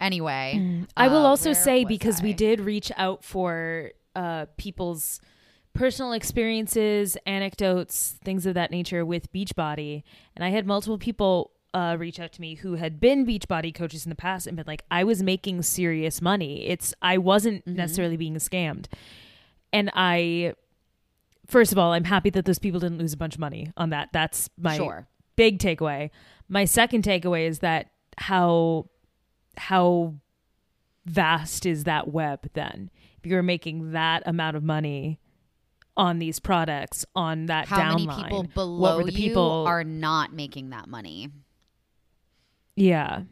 anyway, 0.01 0.85
I 0.97 1.09
will 1.09 1.27
uh, 1.27 1.29
also 1.29 1.53
say 1.53 1.85
because 1.85 2.23
we 2.23 2.33
did 2.33 2.61
reach 2.61 2.91
out 2.97 3.25
for 3.25 3.93
uh, 4.15 4.47
people's 4.57 5.21
personal 5.75 6.13
experiences, 6.13 7.17
anecdotes, 7.27 8.19
things 8.23 8.45
of 8.47 8.55
that 8.55 8.71
nature 8.71 9.05
with 9.05 9.33
Beachbody, 9.33 10.03
and 10.37 10.45
I 10.45 10.51
had 10.51 10.67
multiple 10.67 10.99
people 10.99 11.51
uh, 11.75 11.97
reach 11.99 12.21
out 12.21 12.33
to 12.33 12.41
me 12.41 12.55
who 12.57 12.75
had 12.75 13.01
been 13.01 13.25
Beachbody 13.27 13.75
coaches 13.75 14.05
in 14.05 14.11
the 14.11 14.17
past 14.17 14.47
and 14.47 14.57
been 14.57 14.67
like, 14.67 14.85
I 14.91 15.05
was 15.05 15.23
making 15.23 15.63
serious 15.63 16.21
money. 16.21 16.67
It's 16.67 16.95
I 17.03 17.19
wasn't 17.19 17.67
necessarily 17.67 18.17
being 18.17 18.35
scammed, 18.37 18.87
and 19.73 19.91
I. 19.95 20.55
First 21.47 21.73
of 21.73 21.79
all, 21.79 21.93
I'm 21.93 22.05
happy 22.05 22.31
that 22.31 22.45
those 22.45 22.59
people 22.61 22.81
didn't 22.81 22.99
lose 22.99 23.13
a 23.13 23.17
bunch 23.17 23.35
of 23.35 23.41
money 23.41 23.73
on 23.77 23.91
that. 23.91 24.11
That's 24.13 24.49
my 24.57 24.77
Sure. 24.77 25.09
big 25.37 25.59
takeaway. 25.59 26.11
My 26.49 26.65
second 26.65 27.03
takeaway 27.05 27.47
is 27.49 27.59
that 27.59 27.91
how 28.17 28.89
how 29.57 30.15
vast 31.05 31.67
is 31.67 31.85
that 31.85 32.09
web 32.09 32.49
then? 32.55 32.91
If 33.19 33.27
you're 33.27 33.43
making 33.43 33.93
that 33.93 34.23
amount 34.27 34.57
of 34.57 34.63
money 34.63 35.19
on 35.97 36.19
these 36.19 36.39
products 36.39 37.05
on 37.15 37.47
that 37.47 37.67
How 37.67 37.91
many 37.91 38.07
downline, 38.07 38.23
people 38.25 38.39
what 38.45 38.55
below 38.55 38.97
were 38.99 39.05
the 39.05 39.13
you 39.13 39.19
people 39.29 39.65
are 39.67 39.85
not 39.85 40.33
making 40.33 40.71
that 40.71 40.89
money? 40.89 41.29
Yeah. 42.77 43.23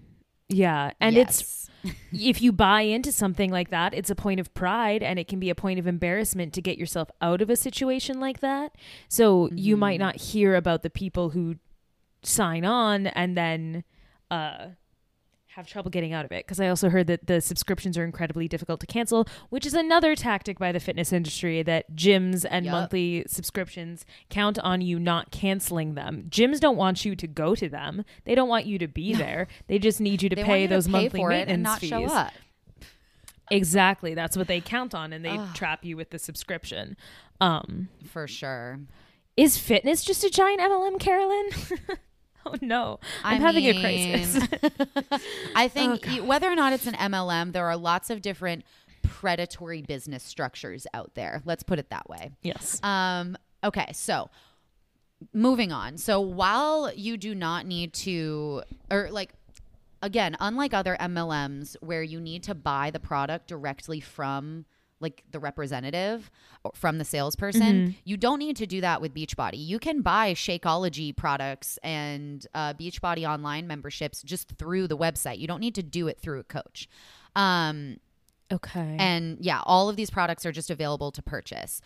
Yeah. 0.49 0.93
And 1.01 1.17
it's 1.17 1.69
if 2.13 2.43
you 2.43 2.53
buy 2.53 2.83
into 2.83 3.13
something 3.13 3.51
like 3.51 3.71
that, 3.71 3.95
it's 3.95 4.11
a 4.11 4.15
point 4.15 4.41
of 4.41 4.53
pride 4.55 5.03
and 5.03 5.19
it 5.19 5.29
can 5.29 5.39
be 5.41 5.51
a 5.51 5.55
point 5.55 5.79
of 5.79 5.87
embarrassment 5.87 6.53
to 6.55 6.63
get 6.63 6.77
yourself 6.79 7.09
out 7.23 7.41
of 7.41 7.49
a 7.51 7.57
situation 7.57 8.21
like 8.21 8.41
that. 8.41 8.75
So 9.09 9.49
you 9.55 9.77
might 9.77 9.95
Mm-hmm. 9.95 10.07
not 10.07 10.17
hear 10.17 10.55
about 10.57 10.83
the 10.83 10.91
people 10.91 11.31
who 11.31 11.57
sign 12.23 12.65
on 12.67 13.07
and 13.09 13.37
then 13.37 13.83
uh 14.31 14.67
have 15.55 15.67
trouble 15.67 15.91
getting 15.91 16.13
out 16.13 16.25
of 16.25 16.31
it 16.31 16.47
because 16.47 16.61
I 16.61 16.69
also 16.69 16.89
heard 16.91 17.09
that 17.09 17.27
the 17.27 17.41
subscriptions 17.41 17.99
are 17.99 18.05
incredibly 18.05 18.47
difficult 18.47 18.79
to 18.81 18.87
cancel, 18.87 19.27
which 19.49 19.67
is 19.67 19.75
another 19.75 20.15
tactic 20.15 20.59
by 20.61 20.71
the 20.71 20.79
fitness 20.79 21.13
industry 21.13 21.63
that 21.65 21.97
gyms 21.97 22.47
and 22.49 22.65
Yup. 22.67 22.73
monthly 22.73 23.25
subscriptions 23.27 24.05
count 24.29 24.61
on 24.61 24.81
you 24.81 25.01
not 25.01 25.33
canceling 25.33 25.95
them. 25.95 26.27
Gyms 26.31 26.61
don't 26.61 26.77
want 26.77 27.05
you 27.05 27.17
to 27.17 27.27
go 27.27 27.57
to 27.57 27.69
them. 27.69 28.05
They 28.25 28.37
don't 28.37 28.49
want 28.49 28.67
you 28.67 28.79
to 28.79 28.87
be 28.87 29.13
there. 29.15 29.49
They 29.67 29.81
just 29.81 30.01
need 30.01 30.23
you 30.23 30.29
to 30.29 30.37
they 30.37 30.45
pay 30.45 30.63
you 30.63 30.69
those 30.69 30.87
to 30.87 30.93
pay 30.93 31.03
monthly 31.03 31.21
for 31.21 31.33
it 31.33 31.49
maintenance 31.49 31.55
and 31.55 31.63
not 31.65 31.81
fees. 31.81 31.91
show 31.91 32.05
up. 32.05 32.33
Exactly. 33.51 34.15
That's 34.15 34.37
what 34.37 34.47
they 34.47 34.61
count 34.61 34.95
on 34.95 35.13
and 35.13 35.25
they 35.25 35.37
trap 35.55 35.85
you 35.85 35.97
with 35.97 36.11
the 36.11 36.19
subscription. 36.21 36.97
Um 37.41 37.89
For 38.05 38.29
sure. 38.29 38.79
is 39.37 39.59
fitness 39.59 40.05
just 40.05 40.23
a 40.23 40.31
giant 40.31 40.61
MLM, 40.61 41.01
Carolyn? 41.01 41.49
oh 42.47 42.55
no. 42.61 43.01
I'm 43.25 43.43
I 43.43 43.47
having 43.47 43.65
a 43.67 43.81
crisis. 43.81 44.49
I 45.55 45.69
think 45.69 46.05
y- 46.07 46.21
whether 46.21 46.51
or 46.51 46.55
not 46.55 46.73
it's 46.73 46.87
an 46.87 46.95
MLM, 46.95 47.53
there 47.53 47.67
are 47.67 47.77
lots 47.77 48.11
of 48.11 48.23
different 48.23 48.65
predatory 49.03 49.83
business 49.83 50.23
structures 50.23 50.87
out 50.95 51.15
there. 51.15 51.43
Let's 51.45 51.63
put 51.63 51.79
it 51.79 51.91
that 51.91 52.09
way. 52.09 52.33
yes. 52.43 52.83
Um, 52.83 53.37
okay, 53.65 53.91
so 53.93 54.31
moving 55.33 55.73
on. 55.73 55.99
So 55.99 56.21
while 56.21 56.93
you 56.95 57.17
do 57.17 57.35
not 57.35 57.67
need 57.67 57.93
to, 57.95 58.63
or 58.91 59.09
like, 59.11 59.35
again, 60.03 60.37
unlike 60.41 60.73
other 60.73 60.97
MLMs 60.99 61.77
where 61.81 62.03
you 62.03 62.21
need 62.21 62.43
to 62.45 62.55
buy 62.55 62.91
the 62.91 63.01
product 63.01 63.49
directly 63.49 64.01
from 64.01 64.65
like 65.01 65.25
the 65.31 65.39
representative 65.39 66.31
or 66.63 66.73
from 66.75 66.99
the 66.99 67.05
salesperson, 67.05 67.97
you 68.05 68.17
don't 68.17 68.39
need 68.39 68.57
to 68.57 68.67
do 68.67 68.81
that 68.83 69.01
with 69.01 69.15
Beachbody. 69.15 69.55
You 69.57 69.79
can 69.79 70.03
buy 70.03 70.35
Shakeology 70.35 71.17
products 71.17 71.79
and 71.83 72.47
uh, 72.55 72.75
Beachbody 72.75 73.29
online 73.29 73.67
memberships 73.67 74.23
just 74.23 74.53
through 74.53 74.89
the 74.89 74.97
website. 74.97 75.39
You 75.39 75.47
don't 75.47 75.61
need 75.61 75.75
to 75.77 75.83
do 75.83 76.07
it 76.09 76.19
through 76.21 76.41
a 76.41 76.45
coach. 76.45 76.89
Um, 77.35 77.99
okay. 78.53 78.97
and 78.99 79.39
yeah, 79.41 79.61
all 79.65 79.89
of 79.89 79.97
these 79.97 80.11
products 80.11 80.45
are 80.45 80.53
just 80.53 80.71
available 80.71 81.11
to 81.13 81.23
purchase. 81.23 81.81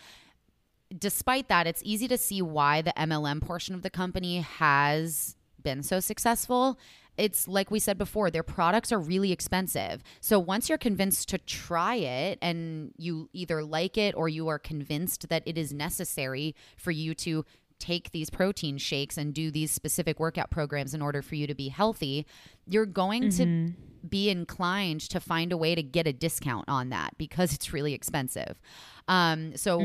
Despite 0.96 1.48
that, 1.48 1.66
it's 1.66 1.82
easy 1.84 2.08
to 2.08 2.18
see 2.18 2.42
why 2.42 2.82
the 2.82 2.92
MLM 2.96 3.40
portion 3.40 3.74
of 3.74 3.82
the 3.82 3.90
company 3.90 4.40
has 4.40 5.36
been 5.62 5.82
so 5.82 5.98
successful. 6.00 6.78
It's 7.16 7.46
like 7.46 7.70
we 7.70 7.78
said 7.78 7.98
before, 7.98 8.30
their 8.30 8.42
products 8.42 8.92
are 8.92 8.98
really 8.98 9.32
expensive. 9.32 10.02
So 10.20 10.38
once 10.38 10.68
you're 10.68 10.78
convinced 10.78 11.28
to 11.30 11.38
try 11.38 11.96
it 11.96 12.38
and 12.42 12.92
you 12.96 13.28
either 13.32 13.62
like 13.62 13.96
it 13.96 14.14
or 14.16 14.28
you 14.28 14.48
are 14.48 14.58
convinced 14.58 15.28
that 15.28 15.42
it 15.46 15.56
is 15.56 15.72
necessary 15.72 16.54
for 16.76 16.90
you 16.90 17.14
to 17.14 17.44
take 17.78 18.12
these 18.12 18.30
protein 18.30 18.78
shakes 18.78 19.18
and 19.18 19.34
do 19.34 19.50
these 19.50 19.70
specific 19.70 20.18
workout 20.18 20.50
programs 20.50 20.94
in 20.94 21.02
order 21.02 21.22
for 21.22 21.34
you 21.34 21.46
to 21.46 21.54
be 21.54 21.68
healthy, 21.68 22.26
you're 22.66 22.86
going 22.86 23.30
to 23.30 23.72
be 24.08 24.30
inclined 24.30 25.00
to 25.00 25.20
find 25.20 25.52
a 25.52 25.56
way 25.56 25.74
to 25.74 25.82
get 25.82 26.06
a 26.06 26.12
discount 26.12 26.68
on 26.68 26.90
that 26.90 27.16
because 27.18 27.52
it's 27.52 27.72
really 27.72 27.94
expensive. 27.94 28.60
Um, 29.08 29.56
so 29.56 29.80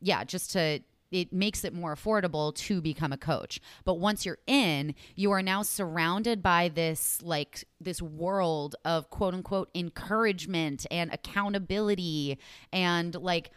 yeah, 0.00 0.24
just 0.24 0.52
to 0.52 0.80
it 1.10 1.32
makes 1.32 1.64
it 1.64 1.72
more 1.72 1.94
affordable 1.94 2.54
to 2.54 2.80
become 2.80 3.12
a 3.12 3.16
coach. 3.16 3.60
But 3.84 3.94
once 3.94 4.26
you're 4.26 4.38
in, 4.46 4.94
you 5.14 5.30
are 5.32 5.42
now 5.42 5.62
surrounded 5.62 6.42
by 6.42 6.68
this 6.68 7.20
like 7.22 7.64
this 7.80 8.02
world 8.02 8.76
of 8.84 9.10
quote 9.10 9.34
unquote 9.34 9.70
encouragement 9.74 10.86
and 10.90 11.12
accountability 11.12 12.38
and 12.72 13.14
like 13.14 13.50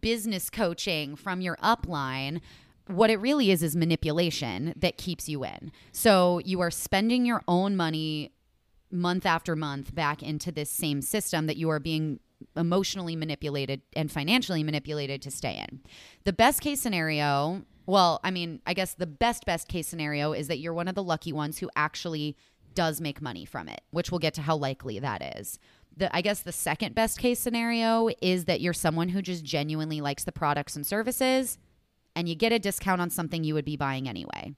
business 0.00 0.50
coaching 0.50 1.16
from 1.16 1.40
your 1.40 1.56
upline 1.58 2.40
what 2.88 3.10
it 3.10 3.16
really 3.16 3.50
is 3.50 3.62
is 3.62 3.74
manipulation 3.74 4.72
that 4.76 4.96
keeps 4.96 5.28
you 5.28 5.44
in. 5.44 5.72
So 5.92 6.40
you 6.44 6.60
are 6.60 6.70
spending 6.70 7.26
your 7.26 7.42
own 7.48 7.76
money 7.76 8.32
month 8.90 9.26
after 9.26 9.56
month 9.56 9.94
back 9.94 10.22
into 10.22 10.52
this 10.52 10.70
same 10.70 11.02
system 11.02 11.46
that 11.46 11.56
you 11.56 11.68
are 11.70 11.80
being 11.80 12.20
emotionally 12.56 13.16
manipulated 13.16 13.82
and 13.94 14.10
financially 14.10 14.62
manipulated 14.62 15.22
to 15.22 15.30
stay 15.30 15.64
in. 15.68 15.80
The 16.24 16.32
best 16.32 16.60
case 16.60 16.80
scenario, 16.80 17.62
well, 17.86 18.20
I 18.24 18.30
mean, 18.30 18.60
I 18.66 18.74
guess 18.74 18.94
the 18.94 19.06
best 19.06 19.46
best 19.46 19.68
case 19.68 19.88
scenario 19.88 20.32
is 20.32 20.48
that 20.48 20.58
you're 20.58 20.74
one 20.74 20.88
of 20.88 20.94
the 20.94 21.02
lucky 21.02 21.32
ones 21.32 21.58
who 21.58 21.70
actually 21.76 22.36
does 22.74 23.00
make 23.00 23.22
money 23.22 23.44
from 23.44 23.68
it, 23.68 23.80
which 23.90 24.10
we'll 24.10 24.18
get 24.18 24.34
to 24.34 24.42
how 24.42 24.56
likely 24.56 24.98
that 24.98 25.36
is. 25.38 25.58
The, 25.96 26.14
I 26.14 26.20
guess 26.20 26.42
the 26.42 26.52
second 26.52 26.94
best 26.94 27.18
case 27.18 27.40
scenario 27.40 28.10
is 28.20 28.44
that 28.44 28.60
you're 28.60 28.74
someone 28.74 29.08
who 29.08 29.22
just 29.22 29.44
genuinely 29.44 30.00
likes 30.00 30.24
the 30.24 30.32
products 30.32 30.76
and 30.76 30.86
services 30.86 31.58
and 32.14 32.28
you 32.28 32.34
get 32.34 32.52
a 32.52 32.58
discount 32.58 33.00
on 33.00 33.10
something 33.10 33.44
you 33.44 33.54
would 33.54 33.64
be 33.64 33.76
buying 33.76 34.08
anyway. 34.08 34.54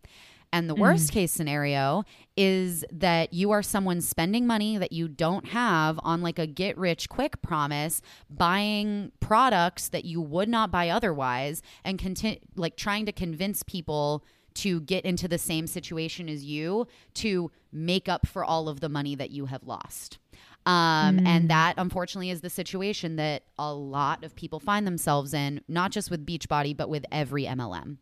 And 0.53 0.69
the 0.69 0.75
worst 0.75 1.13
case 1.13 1.31
scenario 1.31 2.05
is 2.37 2.85
that 2.91 3.35
you 3.35 3.51
are 3.51 3.63
someone 3.63 4.01
spending 4.01 4.47
money 4.47 4.79
that 4.79 4.93
you 4.93 5.09
don't 5.09 5.49
have 5.49 6.01
on 6.03 6.23
like 6.23 6.39
a 6.39 6.47
get 6.47 6.79
rich 6.79 7.09
quick 7.09 7.43
promise, 7.43 8.01
buying 8.31 9.13
products 9.21 9.89
that 9.89 10.05
you 10.05 10.21
would 10.21 10.49
not 10.49 10.71
buy 10.71 10.89
otherwise, 10.89 11.63
and 11.85 11.99
conti- 11.99 12.41
like 12.57 12.77
trying 12.77 13.05
to 13.07 13.13
convince 13.13 13.63
people 13.63 14.25
to 14.55 14.81
get 14.81 15.05
into 15.05 15.29
the 15.29 15.39
same 15.39 15.67
situation 15.67 16.29
as 16.29 16.45
you 16.45 16.87
to 17.15 17.51
make 17.71 18.09
up 18.09 18.27
for 18.27 18.45
all 18.45 18.69
of 18.69 18.81
the 18.81 18.89
money 18.89 19.15
that 19.15 19.31
you 19.31 19.47
have 19.47 19.63
lost. 19.65 20.19
Um, 20.67 21.21
And 21.27 21.51
that, 21.51 21.75
unfortunately, 21.77 22.31
is 22.31 22.41
the 22.41 22.51
situation 22.51 23.17
that 23.17 23.45
a 23.59 23.73
lot 23.73 24.25
of 24.25 24.35
people 24.35 24.61
find 24.61 24.87
themselves 24.87 25.33
in, 25.33 25.61
not 25.69 25.93
just 25.93 26.11
with 26.11 26.27
Beachbody, 26.27 26.77
but 26.77 26.89
with 26.89 27.07
every 27.13 27.45
MLM. 27.45 27.99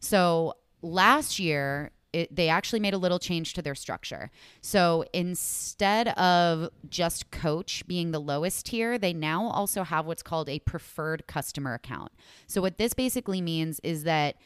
So 0.00 0.54
last 0.82 1.38
year, 1.38 1.90
it, 2.12 2.34
they 2.34 2.48
actually 2.48 2.80
made 2.80 2.94
a 2.94 2.98
little 2.98 3.18
change 3.18 3.52
to 3.54 3.62
their 3.62 3.74
structure. 3.74 4.30
So 4.60 5.04
instead 5.12 6.08
of 6.08 6.70
just 6.88 7.30
coach 7.30 7.86
being 7.86 8.12
the 8.12 8.18
lowest 8.18 8.66
tier, 8.66 8.98
they 8.98 9.12
now 9.12 9.48
also 9.48 9.82
have 9.82 10.06
what's 10.06 10.22
called 10.22 10.48
a 10.48 10.58
preferred 10.60 11.26
customer 11.26 11.74
account. 11.74 12.12
So 12.46 12.62
what 12.62 12.78
this 12.78 12.94
basically 12.94 13.42
means 13.42 13.78
is 13.80 14.04
that 14.04 14.36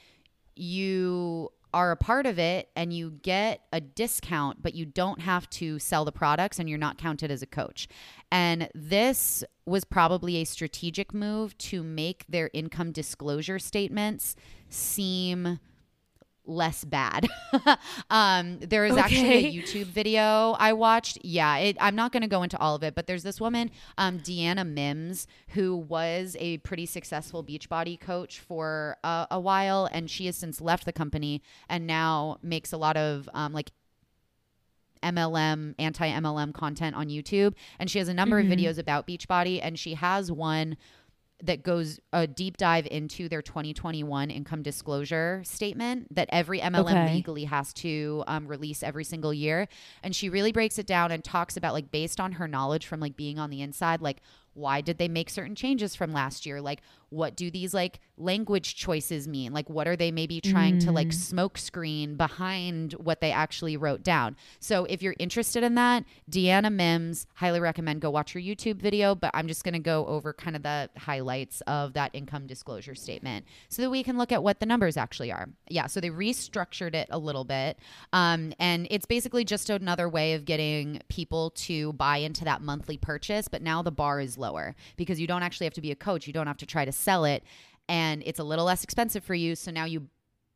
you 0.56 1.50
are 1.74 1.90
a 1.90 1.96
part 1.96 2.26
of 2.26 2.38
it 2.38 2.68
and 2.76 2.92
you 2.92 3.10
get 3.22 3.62
a 3.72 3.80
discount, 3.80 4.62
but 4.62 4.74
you 4.74 4.84
don't 4.84 5.20
have 5.20 5.48
to 5.48 5.78
sell 5.78 6.04
the 6.04 6.12
products 6.12 6.58
and 6.58 6.68
you're 6.68 6.78
not 6.78 6.98
counted 6.98 7.30
as 7.30 7.42
a 7.42 7.46
coach. 7.46 7.88
And 8.30 8.68
this 8.74 9.42
was 9.64 9.84
probably 9.84 10.36
a 10.36 10.44
strategic 10.44 11.14
move 11.14 11.56
to 11.58 11.82
make 11.82 12.26
their 12.28 12.50
income 12.52 12.92
disclosure 12.92 13.58
statements 13.58 14.36
seem 14.68 15.60
less 16.44 16.84
bad. 16.84 17.28
um, 18.10 18.58
there 18.60 18.84
is 18.84 18.96
actually 18.96 19.46
a 19.46 19.52
YouTube 19.52 19.86
video 19.86 20.56
I 20.58 20.72
watched. 20.72 21.18
Yeah, 21.22 21.56
it, 21.58 21.76
I'm 21.80 21.94
not 21.94 22.12
going 22.12 22.22
to 22.22 22.28
go 22.28 22.42
into 22.42 22.58
all 22.58 22.74
of 22.74 22.82
it, 22.82 22.94
but 22.94 23.06
there's 23.06 23.22
this 23.22 23.40
woman, 23.40 23.70
um, 23.98 24.18
Deanna 24.18 24.66
Mims, 24.66 25.26
who 25.48 25.76
was 25.76 26.36
a 26.40 26.58
pretty 26.58 26.86
successful 26.86 27.44
Beachbody 27.44 27.98
coach 27.98 28.40
for 28.40 28.96
uh, 29.04 29.26
a 29.30 29.40
while, 29.40 29.88
and 29.92 30.10
she 30.10 30.26
has 30.26 30.36
since 30.36 30.60
left 30.60 30.84
the 30.84 30.92
company 30.92 31.42
and 31.68 31.86
now 31.86 32.38
makes 32.42 32.72
a 32.72 32.76
lot 32.76 32.96
of 32.96 33.28
um, 33.34 33.52
like 33.52 33.70
MLM, 35.02 35.74
anti 35.78 36.08
MLM 36.08 36.54
content 36.54 36.96
on 36.96 37.08
YouTube. 37.08 37.54
And 37.78 37.90
she 37.90 37.98
has 37.98 38.08
a 38.08 38.14
number 38.14 38.38
of 38.38 38.46
videos 38.46 38.78
about 38.78 39.06
Beachbody, 39.06 39.60
and 39.62 39.78
she 39.78 39.94
has 39.94 40.30
one 40.30 40.76
that 41.44 41.64
goes 41.64 41.98
a 42.12 42.26
deep 42.26 42.56
dive 42.56 42.86
into 42.90 43.28
their 43.28 43.42
2021 43.42 44.30
income 44.30 44.62
disclosure 44.62 45.42
statement 45.44 46.14
that 46.14 46.28
every 46.30 46.60
MLM 46.60 46.80
Okay. 46.92 47.14
legally 47.14 47.44
has 47.44 47.72
to 47.74 48.22
um, 48.28 48.46
release 48.46 48.82
every 48.82 49.02
single 49.04 49.34
year. 49.34 49.66
And 50.04 50.14
she 50.14 50.28
really 50.28 50.52
breaks 50.52 50.78
it 50.78 50.86
down 50.86 51.10
and 51.10 51.22
talks 51.24 51.56
about 51.56 51.72
like 51.72 51.90
based 51.90 52.20
on 52.20 52.32
her 52.32 52.46
knowledge 52.46 52.86
from 52.86 53.00
like 53.00 53.16
being 53.16 53.38
on 53.40 53.50
the 53.50 53.60
inside, 53.60 54.00
like 54.00 54.18
why 54.54 54.80
did 54.82 54.98
they 54.98 55.08
make 55.08 55.30
certain 55.30 55.54
changes 55.54 55.96
from 55.96 56.12
last 56.12 56.46
year? 56.46 56.60
Like 56.60 56.80
what 57.08 57.34
do 57.34 57.50
these 57.50 57.74
like 57.74 58.00
language 58.18 58.76
choices 58.76 59.26
mean? 59.26 59.52
Like, 59.52 59.68
what 59.68 59.88
are 59.88 59.96
they 59.96 60.10
maybe 60.10 60.40
trying 60.40 60.78
to 60.80 60.92
like 60.92 61.12
smoke 61.12 61.58
screen 61.58 62.16
behind 62.16 62.92
what 62.94 63.20
they 63.20 63.32
actually 63.32 63.76
wrote 63.76 64.02
down? 64.02 64.36
So, 64.60 64.84
if 64.84 65.02
you're 65.02 65.16
interested 65.18 65.62
in 65.62 65.74
that, 65.76 66.04
Deanna 66.30 66.72
Mims, 66.72 67.26
highly 67.34 67.60
recommend 67.60 68.00
go 68.00 68.10
watch 68.10 68.32
her 68.32 68.40
YouTube 68.40 68.76
video. 68.76 69.14
But 69.14 69.30
I'm 69.34 69.48
just 69.48 69.64
going 69.64 69.74
to 69.74 69.80
go 69.80 70.06
over 70.06 70.32
kind 70.32 70.56
of 70.56 70.62
the 70.62 70.90
highlights 70.96 71.60
of 71.62 71.94
that 71.94 72.10
income 72.12 72.46
disclosure 72.46 72.94
statement 72.94 73.46
so 73.68 73.82
that 73.82 73.90
we 73.90 74.02
can 74.02 74.18
look 74.18 74.32
at 74.32 74.42
what 74.42 74.60
the 74.60 74.66
numbers 74.66 74.96
actually 74.96 75.32
are. 75.32 75.48
Yeah. 75.68 75.86
So, 75.86 76.00
they 76.00 76.10
restructured 76.10 76.94
it 76.94 77.08
a 77.10 77.18
little 77.18 77.44
bit. 77.44 77.78
Um, 78.12 78.52
and 78.58 78.86
it's 78.90 79.06
basically 79.06 79.44
just 79.44 79.70
another 79.70 80.08
way 80.08 80.34
of 80.34 80.44
getting 80.44 81.00
people 81.08 81.50
to 81.50 81.92
buy 81.94 82.18
into 82.18 82.44
that 82.44 82.62
monthly 82.62 82.96
purchase. 82.96 83.48
But 83.48 83.62
now 83.62 83.82
the 83.82 83.90
bar 83.90 84.20
is 84.20 84.36
lower 84.36 84.74
because 84.96 85.20
you 85.20 85.26
don't 85.26 85.42
actually 85.42 85.66
have 85.66 85.74
to 85.74 85.80
be 85.80 85.90
a 85.90 85.96
coach, 85.96 86.26
you 86.26 86.32
don't 86.32 86.46
have 86.46 86.58
to 86.58 86.66
try 86.66 86.84
to 86.84 86.92
sell 86.92 87.24
it 87.24 87.42
and 87.88 88.22
it's 88.24 88.38
a 88.38 88.44
little 88.44 88.64
less 88.64 88.84
expensive 88.84 89.24
for 89.24 89.34
you. 89.34 89.54
So 89.54 89.70
now 89.70 89.84
you 89.84 90.08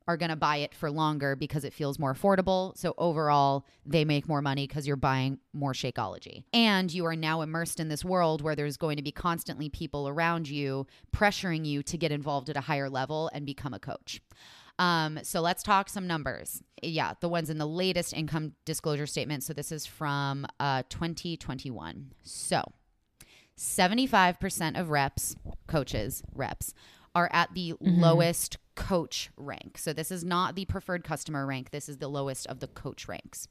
are 0.09 0.17
going 0.17 0.31
to 0.31 0.37
buy 0.37 0.59
it 0.59 0.75
for 0.75 0.91
longer 0.91 1.35
because 1.35 1.65
it 1.65 1.73
feels 1.73 1.99
more 1.99 2.15
affordable. 2.15 2.77
So 2.77 2.95
overall, 2.97 3.67
they 3.85 4.05
make 4.05 4.29
more 4.29 4.41
money 4.41 4.67
because 4.67 4.87
you're 4.87 4.97
buying 4.97 5.39
more 5.53 5.73
Shakeology. 5.73 6.45
And 6.53 6.93
you 6.93 7.05
are 7.07 7.17
now 7.17 7.43
immersed 7.43 7.81
in 7.81 7.89
this 7.89 8.05
world 8.05 8.41
where 8.41 8.55
there's 8.55 8.77
going 8.77 8.97
to 8.97 9.03
be 9.03 9.11
constantly 9.11 9.69
people 9.69 10.09
around 10.09 10.49
you 10.49 10.87
pressuring 11.13 11.67
you 11.67 11.83
to 11.85 11.99
get 11.99 12.13
involved 12.13 12.49
at 12.49 12.57
a 12.57 12.63
higher 12.63 12.89
level 12.89 13.31
and 13.35 13.45
become 13.45 13.75
a 13.75 13.81
coach. 13.81 14.21
Um, 14.79 15.19
so 15.23 15.41
let's 15.41 15.63
talk 15.63 15.89
some 15.89 16.07
numbers. 16.07 16.63
Yeah, 16.83 17.15
the 17.21 17.29
ones 17.29 17.51
in 17.51 17.59
the 17.59 17.67
latest 17.67 18.13
income 18.13 18.53
disclosure 18.65 19.07
statement. 19.07 19.43
So 19.43 19.55
this 19.55 19.73
is 19.73 19.87
from 19.87 20.47
uh, 20.61 20.83
2021. 20.89 22.13
So 22.23 22.63
75% 23.59 24.79
of 24.79 24.91
reps, 24.91 25.35
coaches, 25.67 26.23
reps, 26.35 26.75
are 27.17 27.29
at 27.33 27.53
the 27.55 27.73
mm-hmm. 27.73 28.01
lowest 28.01 28.59
coach 28.75 29.31
rank. 29.39 29.79
So 29.79 29.95
this 29.95 30.11
is 30.11 30.23
not 30.23 30.55
the 30.55 30.67
preferred 30.67 31.03
customer 31.03 31.47
rank. 31.47 31.71
This 31.71 31.89
is 31.89 31.97
the 31.97 32.09
lowest 32.09 32.47
of 32.47 32.61
the 32.61 32.69
coach 32.69 33.09
ranks. 33.09 33.49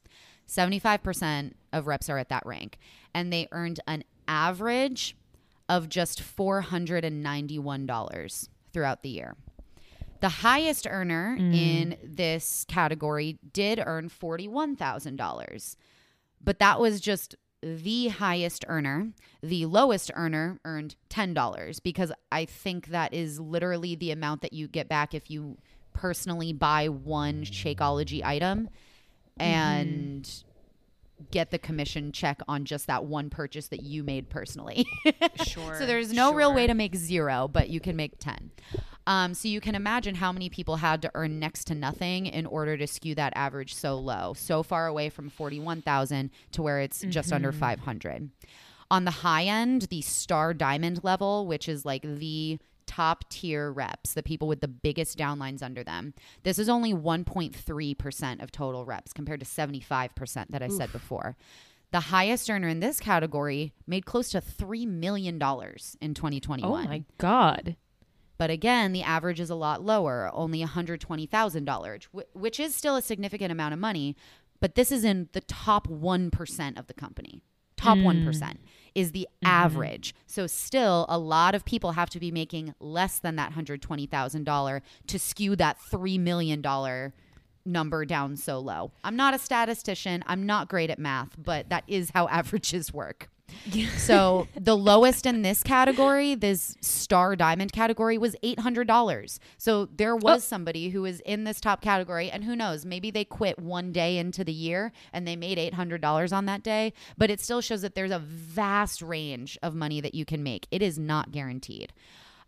75% 0.48 1.54
of 1.72 1.88
reps 1.88 2.08
are 2.08 2.18
at 2.18 2.28
that 2.28 2.46
rank. 2.46 2.78
And 3.12 3.32
they 3.32 3.48
earned 3.50 3.80
an 3.88 4.04
average 4.28 5.16
of 5.68 5.88
just 5.88 6.22
$491 6.22 8.48
throughout 8.72 9.02
the 9.02 9.08
year. 9.08 9.34
The 10.20 10.28
highest 10.28 10.86
earner 10.88 11.36
mm. 11.36 11.52
in 11.52 11.96
this 12.04 12.64
category 12.68 13.40
did 13.52 13.82
earn 13.84 14.08
$41,000, 14.08 15.74
but 16.40 16.60
that 16.60 16.78
was 16.78 17.00
just 17.00 17.34
the 17.62 18.08
highest 18.08 18.64
earner. 18.68 19.12
The 19.42 19.66
lowest 19.66 20.10
earner 20.14 20.58
earned 20.64 20.96
$10 21.10 21.82
because 21.82 22.12
I 22.30 22.44
think 22.44 22.88
that 22.88 23.14
is 23.14 23.40
literally 23.40 23.94
the 23.94 24.10
amount 24.10 24.42
that 24.42 24.52
you 24.52 24.68
get 24.68 24.88
back 24.88 25.14
if 25.14 25.30
you 25.30 25.58
personally 25.92 26.52
buy 26.52 26.88
one 26.88 27.42
Shakeology 27.42 28.22
item 28.22 28.68
and 29.38 30.24
mm-hmm. 30.24 31.24
get 31.30 31.50
the 31.50 31.58
commission 31.58 32.12
check 32.12 32.40
on 32.48 32.64
just 32.64 32.86
that 32.86 33.04
one 33.04 33.30
purchase 33.30 33.68
that 33.68 33.82
you 33.82 34.02
made 34.02 34.28
personally. 34.28 34.86
Sure. 35.44 35.78
so 35.78 35.86
there's 35.86 36.12
no 36.12 36.32
real 36.32 36.54
way 36.54 36.66
to 36.66 36.74
make 36.74 36.96
zero, 36.96 37.48
but 37.48 37.68
you 37.68 37.80
can 37.80 37.94
make 37.94 38.18
10. 38.18 38.50
Um, 39.06 39.34
so 39.34 39.46
you 39.48 39.60
can 39.60 39.74
imagine 39.74 40.16
how 40.16 40.32
many 40.32 40.48
people 40.48 40.76
had 40.76 41.00
to 41.02 41.10
earn 41.14 41.38
next 41.38 41.66
to 41.66 41.74
nothing 41.74 42.26
in 42.26 42.44
order 42.44 42.76
to 42.76 42.86
skew 42.86 43.14
that 43.14 43.32
average 43.36 43.74
so 43.74 43.96
low, 43.96 44.34
so 44.34 44.62
far 44.62 44.86
away 44.86 45.10
from 45.10 45.30
41,000 45.30 46.30
to 46.52 46.62
where 46.62 46.80
it's 46.80 47.02
just 47.02 47.32
under 47.32 47.52
500. 47.52 48.30
On 48.90 49.04
the 49.04 49.10
high 49.10 49.44
end, 49.44 49.82
the 49.82 50.00
star 50.00 50.54
diamond 50.54 51.04
level, 51.04 51.46
which 51.46 51.68
is 51.68 51.84
like 51.84 52.02
the 52.02 52.58
top 52.86 53.28
tier 53.28 53.70
reps, 53.70 54.14
the 54.14 54.22
people 54.22 54.48
with 54.48 54.60
the 54.60 54.68
biggest 54.68 55.18
downlines 55.18 55.62
under 55.62 55.82
them. 55.84 56.14
This 56.44 56.58
is 56.58 56.68
only 56.68 56.94
1.3% 56.94 58.42
of 58.42 58.52
total 58.52 58.84
reps 58.84 59.12
compared 59.12 59.40
to 59.40 59.46
75% 59.46 60.46
that 60.50 60.62
I 60.62 60.68
said 60.68 60.92
before. 60.92 61.36
The 61.92 62.00
highest 62.00 62.50
earner 62.50 62.68
in 62.68 62.80
this 62.80 63.00
category 63.00 63.72
made 63.86 64.06
close 64.06 64.30
to 64.30 64.40
$3 64.40 64.86
million 64.86 65.34
in 65.36 66.14
2021. 66.14 66.64
Oh 66.64 66.88
my 66.88 67.04
god. 67.18 67.76
But 68.38 68.50
again, 68.50 68.92
the 68.92 69.02
average 69.02 69.40
is 69.40 69.50
a 69.50 69.54
lot 69.54 69.82
lower, 69.82 70.30
only 70.32 70.62
$120,000, 70.62 72.06
which 72.34 72.60
is 72.60 72.74
still 72.74 72.96
a 72.96 73.02
significant 73.02 73.52
amount 73.52 73.74
of 73.74 73.80
money. 73.80 74.16
But 74.60 74.74
this 74.74 74.90
is 74.90 75.04
in 75.04 75.28
the 75.32 75.40
top 75.42 75.86
1% 75.88 76.78
of 76.78 76.86
the 76.86 76.94
company. 76.94 77.42
Top 77.76 77.98
mm. 77.98 78.24
1% 78.24 78.56
is 78.94 79.12
the 79.12 79.28
mm-hmm. 79.42 79.46
average. 79.46 80.14
So, 80.26 80.46
still, 80.46 81.04
a 81.08 81.18
lot 81.18 81.54
of 81.54 81.64
people 81.64 81.92
have 81.92 82.08
to 82.10 82.20
be 82.20 82.30
making 82.30 82.74
less 82.80 83.18
than 83.18 83.36
that 83.36 83.52
$120,000 83.52 84.80
to 85.08 85.18
skew 85.18 85.56
that 85.56 85.78
$3 85.78 86.18
million 86.18 86.62
number 87.66 88.04
down 88.04 88.36
so 88.36 88.58
low. 88.58 88.92
I'm 89.04 89.16
not 89.16 89.34
a 89.34 89.38
statistician. 89.38 90.24
I'm 90.26 90.46
not 90.46 90.68
great 90.68 90.88
at 90.88 90.98
math, 90.98 91.36
but 91.36 91.68
that 91.68 91.84
is 91.86 92.10
how 92.14 92.28
averages 92.30 92.92
work. 92.92 93.28
so 93.96 94.48
the 94.58 94.76
lowest 94.76 95.26
in 95.26 95.42
this 95.42 95.62
category, 95.62 96.34
this 96.34 96.76
star 96.80 97.36
diamond 97.36 97.72
category, 97.72 98.18
was 98.18 98.36
eight 98.42 98.60
hundred 98.60 98.86
dollars. 98.86 99.40
So 99.58 99.86
there 99.86 100.16
was 100.16 100.44
somebody 100.44 100.90
who 100.90 101.02
was 101.02 101.20
in 101.20 101.44
this 101.44 101.60
top 101.60 101.80
category, 101.80 102.30
and 102.30 102.44
who 102.44 102.56
knows, 102.56 102.84
maybe 102.84 103.10
they 103.10 103.24
quit 103.24 103.58
one 103.58 103.92
day 103.92 104.18
into 104.18 104.44
the 104.44 104.52
year 104.52 104.92
and 105.12 105.26
they 105.26 105.36
made 105.36 105.58
eight 105.58 105.74
hundred 105.74 106.00
dollars 106.00 106.32
on 106.32 106.46
that 106.46 106.62
day. 106.62 106.92
But 107.16 107.30
it 107.30 107.40
still 107.40 107.60
shows 107.60 107.82
that 107.82 107.94
there's 107.94 108.10
a 108.10 108.18
vast 108.18 109.02
range 109.02 109.58
of 109.62 109.74
money 109.74 110.00
that 110.00 110.14
you 110.14 110.24
can 110.24 110.42
make. 110.42 110.66
It 110.70 110.82
is 110.82 110.98
not 110.98 111.32
guaranteed. 111.32 111.92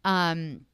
Um, 0.05 0.67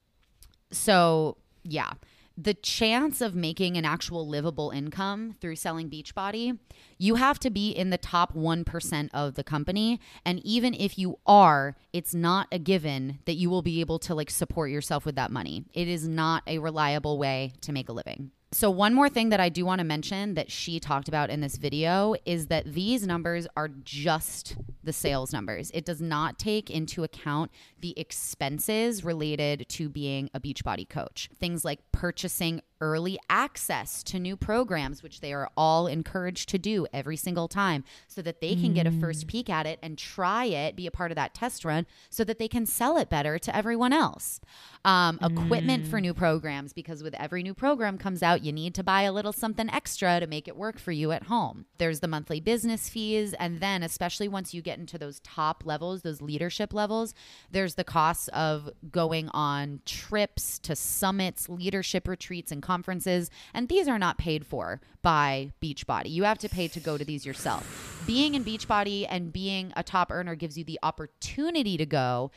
so 0.71 1.37
yeah 1.65 1.93
the 2.37 2.55
chance 2.55 3.21
of 3.21 3.35
making 3.35 3.77
an 3.77 3.85
actual 3.85 4.27
livable 4.27 4.71
income 4.71 5.35
through 5.41 5.57
selling 5.57 5.89
beachbody 5.89 6.59
you 6.99 7.17
have 7.17 7.39
to 7.41 7.51
be 7.51 7.71
in 7.71 7.91
the 7.91 7.99
top 7.99 8.35
1% 8.35 9.09
of 9.13 9.35
the 9.35 9.45
company. 9.45 10.01
And 10.25 10.41
even 10.45 10.75
if 10.75 10.99
you 10.99 11.19
are 11.27 11.77
it's 11.93 12.15
not 12.15 12.49
a 12.51 12.59
given 12.59 13.21
that 13.27 13.35
you 13.35 13.51
will 13.51 13.63
be 13.63 13.81
able 13.81 13.99
to 14.01 14.15
like 14.15 14.31
support 14.31 14.71
yourself 14.71 15.05
with 15.05 15.15
that 15.17 15.31
money. 15.31 15.65
It 15.73 15.89
is 15.89 16.09
not 16.09 16.43
a 16.47 16.59
reliable 16.59 17.19
way 17.19 17.53
to 17.63 17.73
make 17.73 17.89
a 17.89 17.93
living 17.93 18.31
so, 18.55 18.71
one 18.71 18.95
more 18.95 19.09
thing 19.09 19.31
that 19.31 19.41
I 19.41 19.49
do 19.49 19.67
want 19.67 19.81
to 19.81 19.85
mention 19.85 20.35
that 20.35 20.51
she 20.51 20.79
talked 20.79 21.09
about 21.09 21.29
in 21.29 21.41
this 21.41 21.57
video 21.57 22.15
is 22.25 22.47
that 22.47 22.73
these 22.73 23.05
numbers 23.05 23.49
are 23.57 23.69
just 23.69 24.57
the 24.85 24.93
sales 24.93 25.33
numbers. 25.33 25.73
It 25.75 25.85
does 25.85 26.01
not 26.01 26.39
take 26.39 26.71
into 26.71 27.03
account 27.03 27.51
the 27.81 27.99
expenses 27.99 29.03
related 29.03 29.67
to 29.71 29.89
being 29.89 30.31
a 30.35 30.41
Beachbody 30.41 30.89
coach. 30.89 31.29
Things 31.37 31.65
like 31.65 31.81
purchasing 31.91 32.61
early 32.85 33.19
access 33.31 34.03
to 34.03 34.19
new 34.19 34.37
programs, 34.37 35.03
which 35.03 35.21
they 35.21 35.33
are 35.33 35.49
all 35.57 35.87
encouraged 35.87 36.49
to 36.51 36.59
do 36.59 36.87
every 36.93 37.17
single 37.17 37.49
time, 37.49 37.83
so 38.07 38.21
that 38.21 38.41
they 38.41 38.55
can 38.55 38.75
get 38.75 38.87
a 38.87 38.91
first 38.91 39.27
peek 39.27 39.49
at 39.49 39.67
it 39.67 39.79
and 39.83 39.97
try 39.97 40.45
it, 40.45 40.77
be 40.77 40.87
a 40.87 40.91
part 40.91 41.11
of 41.11 41.17
that 41.17 41.35
test 41.35 41.65
run, 41.65 41.87
so 42.11 42.23
that 42.25 42.39
they 42.39 42.49
can 42.49 42.67
sell 42.67 42.99
it 42.99 43.09
better 43.09 43.39
to 43.39 43.57
everyone 43.57 43.93
else. 43.93 44.41
Um, 44.85 45.19
Equipment 45.23 45.87
for 45.87 46.01
new 46.01 46.13
programs, 46.13 46.75
because 46.75 47.03
with 47.03 47.15
every 47.15 47.43
new 47.43 47.55
program 47.55 47.97
comes 47.97 48.23
out, 48.23 48.45
you 48.45 48.53
need 48.53 48.75
to 48.75 48.85
buy 48.85 49.03
a 49.03 49.13
little 49.13 49.33
something 49.33 49.71
extra 49.71 50.21
to 50.21 50.27
make 50.27 50.47
it 50.47 50.57
work 50.57 50.79
for 50.79 50.93
you 50.93 51.11
at 51.13 51.25
home. 51.25 51.65
There's 51.79 52.01
the 52.01 52.09
monthly 52.09 52.41
business 52.41 52.89
fees, 52.89 53.33
and 53.35 53.61
then 53.61 53.83
especially 53.83 54.29
once 54.29 54.53
you 54.53 54.61
get 54.61 54.79
into 54.79 54.99
those 54.99 55.21
top 55.21 55.63
levels, 55.65 56.03
those 56.03 56.21
leadership 56.21 56.75
levels, 56.75 57.15
there's 57.51 57.77
the 57.77 57.85
costs 57.85 58.29
of 58.29 58.69
going 58.91 59.31
on 59.31 59.81
trips 59.87 60.59
to 60.59 60.77
summits, 60.77 61.49
leadership 61.49 62.07
retreats, 62.07 62.53
and 62.53 62.63
conferences, 62.63 62.74
and 62.83 63.69
these 63.69 63.87
are 63.89 63.99
not 63.99 64.19
paid 64.19 64.47
for 64.47 64.81
by 65.03 65.53
Beachbody. 65.63 66.11
You 66.11 66.25
have 66.25 66.39
to 66.39 66.49
pay 66.49 66.67
to 66.69 66.81
go 66.81 66.97
to 66.99 67.05
these 67.05 67.25
yourself. 67.27 68.03
Being 68.07 68.35
in 68.35 68.45
Beachbody 68.45 69.07
and 69.09 69.33
being 69.33 69.73
a 69.77 69.83
top 69.83 70.11
earner 70.11 70.35
gives 70.35 70.57
you 70.59 70.65
the 70.65 70.79
opportunity 70.83 71.77
to 71.77 71.87
go, 71.87 72.31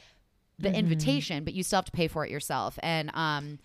the 0.60 0.74
invitation, 0.74 1.44
but 1.44 1.54
you 1.54 1.64
still 1.64 1.78
have 1.78 1.86
to 1.86 1.92
pay 1.92 2.08
for 2.08 2.26
it 2.26 2.32
yourself. 2.32 2.78
And 2.84 3.12
um, 3.16 3.60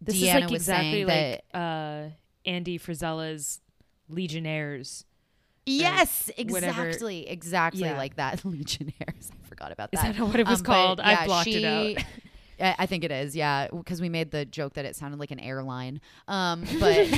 This 0.00 0.16
Deanna 0.16 0.18
is 0.20 0.34
like 0.34 0.42
was 0.44 0.52
exactly 0.62 0.90
saying 0.92 1.06
like 1.06 1.44
that 1.52 1.58
uh, 1.58 2.08
Andy 2.44 2.78
Frisella's 2.78 3.60
Legionnaires. 4.08 5.04
Yes, 5.66 6.30
whatever. 6.48 6.88
exactly, 6.88 7.28
exactly 7.28 7.82
Yeah. 7.82 7.96
like 7.96 8.16
that. 8.16 8.44
Legionnaires. 8.44 9.30
I 9.32 9.48
forgot 9.48 9.70
about 9.72 9.90
Is 9.92 10.00
that. 10.00 10.16
that 10.16 10.22
what 10.26 10.40
it 10.40 10.46
was 10.46 10.62
but 10.62 10.66
called? 10.66 11.00
I 11.00 11.26
blocked 11.26 11.48
it 11.48 11.64
out. 11.64 12.04
I 12.60 12.76
I 12.80 12.86
think 12.86 13.04
it 13.04 13.10
is, 13.10 13.36
yeah, 13.36 13.68
because 13.68 14.00
we 14.00 14.08
made 14.08 14.30
the 14.30 14.44
joke 14.44 14.74
that 14.74 14.84
it 14.84 14.96
sounded 14.96 15.20
like 15.20 15.30
an 15.30 15.40
airline. 15.40 16.00
Um, 16.28 16.64
but 16.80 17.08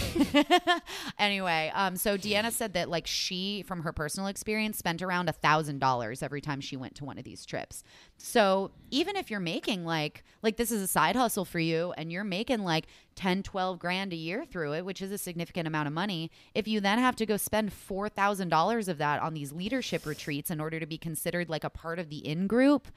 anyway, 1.18 1.70
um, 1.74 1.96
so 1.96 2.16
Deanna 2.16 2.52
said 2.52 2.74
that 2.74 2.88
like 2.88 3.06
she, 3.06 3.62
from 3.62 3.82
her 3.82 3.92
personal 3.92 4.28
experience, 4.28 4.78
spent 4.78 5.02
around 5.02 5.28
a 5.28 5.32
thousand 5.32 5.78
dollars 5.78 6.22
every 6.22 6.40
time 6.40 6.60
she 6.60 6.76
went 6.76 6.94
to 6.96 7.04
one 7.04 7.18
of 7.18 7.24
these 7.24 7.44
trips. 7.44 7.82
So 8.18 8.70
even 8.90 9.16
if 9.16 9.30
you're 9.30 9.40
making 9.40 9.84
like 9.84 10.24
like 10.42 10.56
this 10.56 10.70
is 10.70 10.82
a 10.82 10.88
side 10.88 11.16
hustle 11.16 11.44
for 11.44 11.60
you, 11.60 11.92
and 11.96 12.12
you're 12.12 12.24
making 12.24 12.62
like 12.62 12.86
10, 13.16 13.42
12 13.42 13.78
grand 13.78 14.12
a 14.12 14.16
year 14.16 14.44
through 14.44 14.74
it, 14.74 14.84
which 14.84 15.02
is 15.02 15.12
a 15.12 15.18
significant 15.18 15.66
amount 15.66 15.86
of 15.86 15.92
money, 15.92 16.30
if 16.54 16.66
you 16.66 16.80
then 16.80 16.98
have 16.98 17.16
to 17.16 17.26
go 17.26 17.36
spend 17.36 17.70
$4,000 17.70 18.88
of 18.88 18.98
that 18.98 19.22
on 19.22 19.34
these 19.34 19.52
leadership 19.52 20.06
retreats 20.06 20.50
in 20.50 20.60
order 20.60 20.80
to 20.80 20.86
be 20.86 20.98
considered 20.98 21.48
like 21.48 21.64
a 21.64 21.70
part 21.70 21.98
of 21.98 22.08
the 22.08 22.26
in 22.26 22.46
group, 22.46 22.88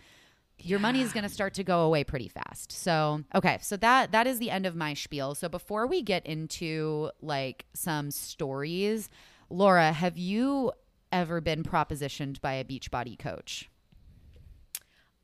your 0.59 0.79
money 0.79 1.01
is 1.01 1.13
going 1.13 1.23
to 1.23 1.29
start 1.29 1.53
to 1.55 1.63
go 1.63 1.81
away 1.81 2.03
pretty 2.03 2.27
fast. 2.27 2.71
So, 2.71 3.23
okay, 3.33 3.59
so 3.61 3.77
that 3.77 4.11
that 4.11 4.27
is 4.27 4.39
the 4.39 4.49
end 4.49 4.65
of 4.65 4.75
my 4.75 4.93
spiel. 4.93 5.35
So 5.35 5.49
before 5.49 5.87
we 5.87 6.01
get 6.01 6.25
into 6.25 7.11
like 7.21 7.65
some 7.73 8.11
stories, 8.11 9.09
Laura, 9.49 9.91
have 9.91 10.17
you 10.17 10.71
ever 11.11 11.41
been 11.41 11.63
propositioned 11.63 12.41
by 12.41 12.53
a 12.53 12.63
Beachbody 12.63 13.17
coach? 13.17 13.69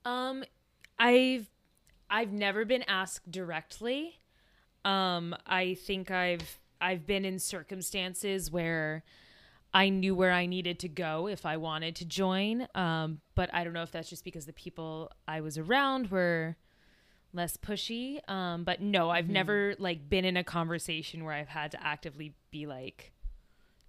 Um, 0.06 0.44
I've 1.00 1.50
I've 2.10 2.32
never 2.32 2.66
been 2.66 2.84
asked 2.84 3.32
directly. 3.32 4.20
Um, 4.84 5.36
I 5.46 5.76
think 5.76 6.12
I've 6.12 6.60
I've 6.80 7.06
been 7.06 7.26
in 7.26 7.40
circumstances 7.40 8.52
where 8.52 9.04
I 9.74 9.90
knew 9.90 10.14
where 10.14 10.32
I 10.32 10.46
needed 10.46 10.80
to 10.80 10.90
go 10.90 11.28
if 11.28 11.46
I 11.46 11.58
wanted 11.58 11.96
to 11.98 12.06
join. 12.06 12.68
Um, 12.76 13.22
but 13.36 13.54
I 13.54 13.64
don't 13.64 13.74
know 13.74 13.84
if 13.84 13.92
that's 13.92 14.10
just 14.10 14.24
because 14.24 14.46
the 14.46 14.54
people 14.54 15.12
I 15.28 15.42
was 15.42 15.58
around 15.58 16.12
were 16.12 16.58
less 17.34 17.56
pushy. 17.58 18.28
Um, 18.30 18.64
but 18.64 18.82
no, 18.82 19.10
I've 19.10 19.30
never 19.30 19.76
like 19.80 20.10
been 20.10 20.26
in 20.26 20.36
a 20.36 20.44
conversation 20.44 21.24
where 21.24 21.34
I've 21.34 21.48
had 21.48 21.72
to 21.72 21.86
actively 21.86 22.34
be 22.52 22.66
like, 22.66 23.14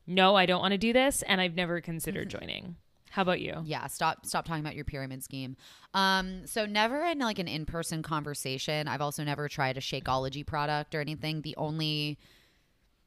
no, 0.06 0.34
I 0.36 0.46
don't 0.46 0.60
want 0.60 0.72
to 0.72 0.78
do 0.78 0.92
this, 0.92 1.22
and 1.22 1.40
I've 1.40 1.54
never 1.54 1.80
considered 1.80 2.28
joining. 2.28 2.76
How 3.10 3.22
about 3.22 3.40
you? 3.40 3.62
Yeah, 3.64 3.86
stop 3.88 4.24
stop 4.24 4.46
talking 4.46 4.62
about 4.62 4.74
your 4.74 4.84
pyramid 4.84 5.22
scheme. 5.22 5.56
Um, 5.92 6.46
so 6.46 6.64
never 6.64 7.04
in 7.04 7.18
like 7.18 7.38
an 7.38 7.46
in-person 7.46 8.02
conversation. 8.02 8.88
I've 8.88 9.02
also 9.02 9.22
never 9.22 9.48
tried 9.48 9.76
a 9.76 9.80
Shakeology 9.80 10.46
product 10.46 10.94
or 10.94 11.00
anything. 11.00 11.42
The 11.42 11.54
only 11.56 12.18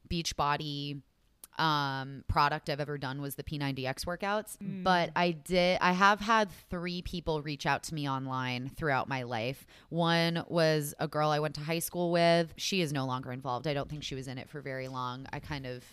Beachbody 0.08 1.00
um 1.58 2.24
product 2.28 2.68
I've 2.68 2.80
ever 2.80 2.98
done 2.98 3.20
was 3.20 3.34
the 3.34 3.42
P90X 3.42 4.04
workouts. 4.04 4.56
But 4.82 5.10
I 5.16 5.32
did 5.32 5.78
I 5.80 5.92
have 5.92 6.20
had 6.20 6.50
3 6.70 7.02
people 7.02 7.42
reach 7.42 7.66
out 7.66 7.82
to 7.84 7.94
me 7.94 8.08
online 8.08 8.68
throughout 8.76 9.08
my 9.08 9.22
life. 9.22 9.66
One 9.88 10.44
was 10.48 10.94
a 10.98 11.08
girl 11.08 11.30
I 11.30 11.38
went 11.38 11.54
to 11.56 11.60
high 11.62 11.78
school 11.78 12.10
with. 12.12 12.52
She 12.56 12.80
is 12.80 12.92
no 12.92 13.06
longer 13.06 13.32
involved. 13.32 13.66
I 13.66 13.74
don't 13.74 13.88
think 13.88 14.02
she 14.02 14.14
was 14.14 14.28
in 14.28 14.38
it 14.38 14.48
for 14.48 14.60
very 14.60 14.88
long. 14.88 15.26
I 15.32 15.40
kind 15.40 15.66
of 15.66 15.84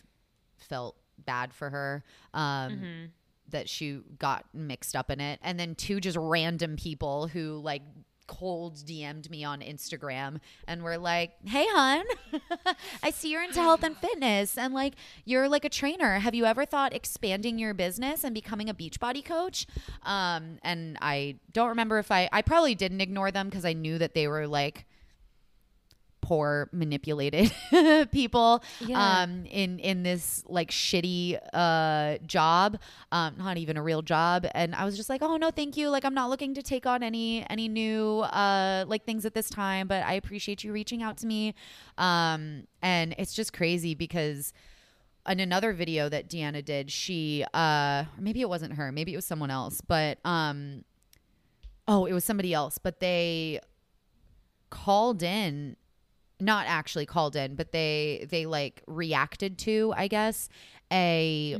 felt 0.58 0.96
bad 1.18 1.54
for 1.54 1.70
her. 1.70 2.04
Um 2.34 3.12
that 3.50 3.70
she 3.70 4.00
got 4.20 4.46
mixed 4.54 4.96
up 4.96 5.12
in 5.12 5.20
it 5.20 5.38
and 5.44 5.60
then 5.60 5.76
two 5.76 6.00
just 6.00 6.18
random 6.20 6.76
people 6.78 7.28
who 7.28 7.60
like 7.62 7.82
cold 8.28 8.76
DM'd 8.78 9.30
me 9.30 9.44
on 9.44 9.62
Instagram 9.62 10.40
and 10.68 10.84
were 10.84 10.98
like, 10.98 11.34
"Hey 11.46 11.66
hun, 11.70 12.06
I 13.04 13.12
see 13.12 13.32
you're 13.32 13.44
into 13.44 13.62
health 13.62 13.84
and 13.84 13.98
fitness 13.98 14.58
and 14.58 14.74
like 14.74 14.94
you're 15.26 15.50
like 15.50 15.66
a 15.66 15.70
trainer. 15.70 16.20
Have 16.20 16.36
you 16.36 16.46
ever 16.46 16.66
thought 16.66 16.94
expanding 16.94 17.60
your 17.60 17.74
business 17.74 18.24
and 18.24 18.34
becoming 18.34 18.70
a 18.70 18.74
Beachbody 18.74 19.24
coach?" 19.24 19.68
Um 20.04 20.60
and 20.64 20.98
I 21.02 21.36
don't 21.52 21.70
remember 21.70 22.00
if 22.00 22.12
I 22.12 22.30
I 22.32 22.42
probably 22.42 22.76
didn't 22.76 23.02
ignore 23.02 23.32
them 23.32 23.50
cuz 23.50 23.66
I 23.66 23.74
knew 23.74 23.98
that 23.98 24.14
they 24.14 24.28
were 24.28 24.48
like 24.48 24.86
poor 26.24 26.70
manipulated 26.72 27.52
people 28.12 28.64
Yeah. 28.80 29.22
um 29.24 29.46
in 29.46 29.78
in 29.80 30.04
this 30.04 30.42
like 30.48 30.72
shitty 30.72 31.38
uh 31.54 32.18
job 32.26 32.80
um 33.12 33.36
not 33.38 33.58
even 33.58 33.76
a 33.78 33.84
real 33.84 34.02
job. 34.02 34.48
And 34.56 34.74
i 34.74 34.86
was 34.86 34.96
just 34.96 35.10
like 35.10 35.22
oh 35.22 35.36
no 35.38 35.52
thank 35.52 35.76
you. 35.78 35.90
Like 35.90 36.06
i'm 36.06 36.14
not 36.14 36.30
looking 36.30 36.54
to 36.56 36.64
take 36.64 36.86
on 36.86 37.04
any 37.04 37.46
any 37.50 37.68
new 37.68 38.22
uh 38.22 38.86
like 38.88 39.04
things 39.06 39.26
at 39.26 39.34
this 39.34 39.50
time 39.50 39.88
but 39.88 40.04
i 40.06 40.14
appreciate 40.14 40.64
you 40.64 40.72
reaching 40.72 41.04
out 41.04 41.18
to 41.18 41.28
me. 41.28 41.54
Um 41.98 42.68
and 42.82 43.14
it's 43.18 43.34
just 43.34 43.52
crazy 43.54 43.94
because 43.96 44.54
in 45.28 45.40
another 45.40 45.72
video 45.74 46.10
that 46.10 46.30
Deanna 46.30 46.64
did, 46.64 46.90
she 46.92 47.44
uh 47.54 48.06
or 48.18 48.22
maybe 48.22 48.40
it 48.42 48.50
wasn't 48.50 48.74
her, 48.76 48.92
maybe 48.92 49.12
it 49.14 49.18
was 49.18 49.26
someone 49.26 49.52
else, 49.52 49.82
but 49.82 50.20
um 50.26 50.86
oh, 51.88 52.06
it 52.06 52.14
was 52.14 52.24
somebody 52.24 52.54
else, 52.54 52.78
but 52.78 53.02
they 53.02 53.60
called 54.70 55.22
in 55.22 55.76
not 56.44 56.66
actually 56.68 57.06
called 57.06 57.36
in, 57.36 57.56
but 57.56 57.72
they 57.72 58.26
they 58.30 58.46
like 58.46 58.82
reacted 58.88 59.58
to, 59.60 59.94
I 59.96 60.08
guess, 60.08 60.50
a 60.92 61.56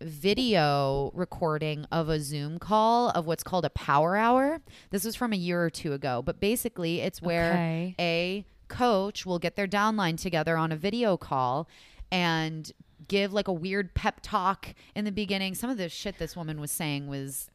video 0.00 1.10
recording 1.14 1.84
of 1.92 2.08
a 2.08 2.18
Zoom 2.20 2.58
call 2.58 3.10
of 3.10 3.26
what's 3.26 3.42
called 3.42 3.64
a 3.64 3.70
power 3.70 4.16
hour. 4.16 4.60
This 4.90 5.04
was 5.04 5.14
from 5.14 5.32
a 5.32 5.36
year 5.36 5.62
or 5.62 5.70
two 5.70 5.92
ago, 5.92 6.22
but 6.24 6.40
basically 6.40 7.00
it's 7.00 7.20
where 7.20 7.52
Okay. 7.52 7.94
a 8.00 8.44
coach 8.68 9.26
will 9.26 9.38
get 9.38 9.56
their 9.56 9.66
downline 9.68 10.18
together 10.20 10.56
on 10.56 10.72
a 10.72 10.76
video 10.76 11.16
call 11.16 11.68
and 12.10 12.70
give 13.08 13.32
like 13.32 13.48
a 13.48 13.52
weird 13.52 13.94
pep 13.94 14.20
talk 14.22 14.74
in 14.94 15.04
the 15.04 15.12
beginning. 15.12 15.54
Some 15.54 15.68
of 15.70 15.76
the 15.76 15.88
shit 15.88 16.18
this 16.18 16.34
woman 16.36 16.60
was 16.60 16.70
saying 16.70 17.06
was 17.08 17.50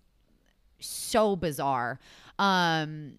so 0.80 1.36
bizarre. 1.36 2.00
Um 2.38 3.14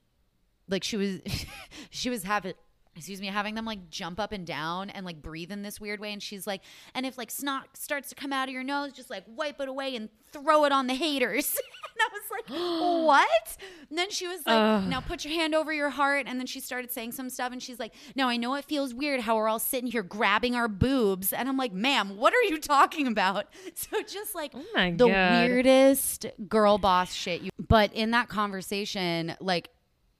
like 0.69 0.85
she 0.85 0.97
was 0.97 1.21
she 1.91 2.11
was 2.11 2.23
having 2.23 2.55
excuse 2.97 3.21
me 3.21 3.27
having 3.27 3.55
them 3.55 3.65
like 3.65 3.91
jump 3.91 4.19
up 4.19 4.33
and 4.33 4.47
down 4.47 4.91
and 4.91 5.05
like 5.05 5.21
breathe 5.23 5.53
in 5.53 5.63
this 5.63 5.81
weird 5.81 6.01
way. 6.01 6.13
And 6.13 6.23
she's 6.23 6.47
like 6.47 6.63
and 6.95 7.05
if 7.07 7.17
like 7.19 7.31
snot 7.31 7.77
starts 7.77 8.09
to 8.09 8.15
come 8.15 8.33
out 8.33 8.49
of 8.49 8.55
your 8.55 8.65
nose 8.65 8.93
just 8.93 9.11
like 9.11 9.25
wipe 9.29 9.61
it 9.61 9.69
away 9.69 9.95
and 9.97 10.09
throw 10.33 10.65
it 10.65 10.73
on 10.73 10.87
the 10.87 10.95
haters. 10.95 11.57
And 11.99 12.03
i 12.03 12.09
was 12.13 12.31
like 12.31 12.61
what? 13.07 13.57
And 13.89 13.99
then 13.99 14.11
she 14.11 14.27
was 14.27 14.41
like 14.45 14.55
Ugh. 14.59 14.87
now 14.87 15.01
put 15.01 15.25
your 15.25 15.33
hand 15.33 15.55
over 15.55 15.73
your 15.73 15.89
heart. 15.89 16.25
And 16.27 16.39
then 16.39 16.47
she 16.47 16.61
started 16.61 16.91
saying 16.93 17.13
some 17.13 17.31
stuff 17.31 17.53
and 17.53 17.63
she's 17.63 17.79
like 17.79 17.95
now 18.15 18.29
i 18.29 18.37
know 18.37 18.55
it 18.55 18.67
feels 18.67 18.93
weird 18.93 19.21
how 19.21 19.37
we're 19.37 19.49
all 19.49 19.59
sitting 19.59 19.91
here 19.91 20.03
grabbing 20.03 20.55
our 20.55 20.69
boobs. 20.69 21.33
And 21.33 21.49
i'm 21.49 21.57
like 21.57 21.73
ma'am 21.73 22.17
what 22.19 22.35
are 22.35 22.43
you 22.43 22.59
talking 22.59 23.07
about? 23.07 23.47
So 23.75 24.03
just 24.03 24.35
like 24.35 24.53
Oh 24.55 24.65
the 24.75 25.09
God. 25.09 25.49
weirdest 25.49 26.27
girl 26.49 26.77
boss 26.79 27.13
shit 27.15 27.41
you 27.43 27.51
but 27.69 27.93
in 27.95 28.11
that 28.13 28.29
conversation 28.29 29.35
like 29.41 29.71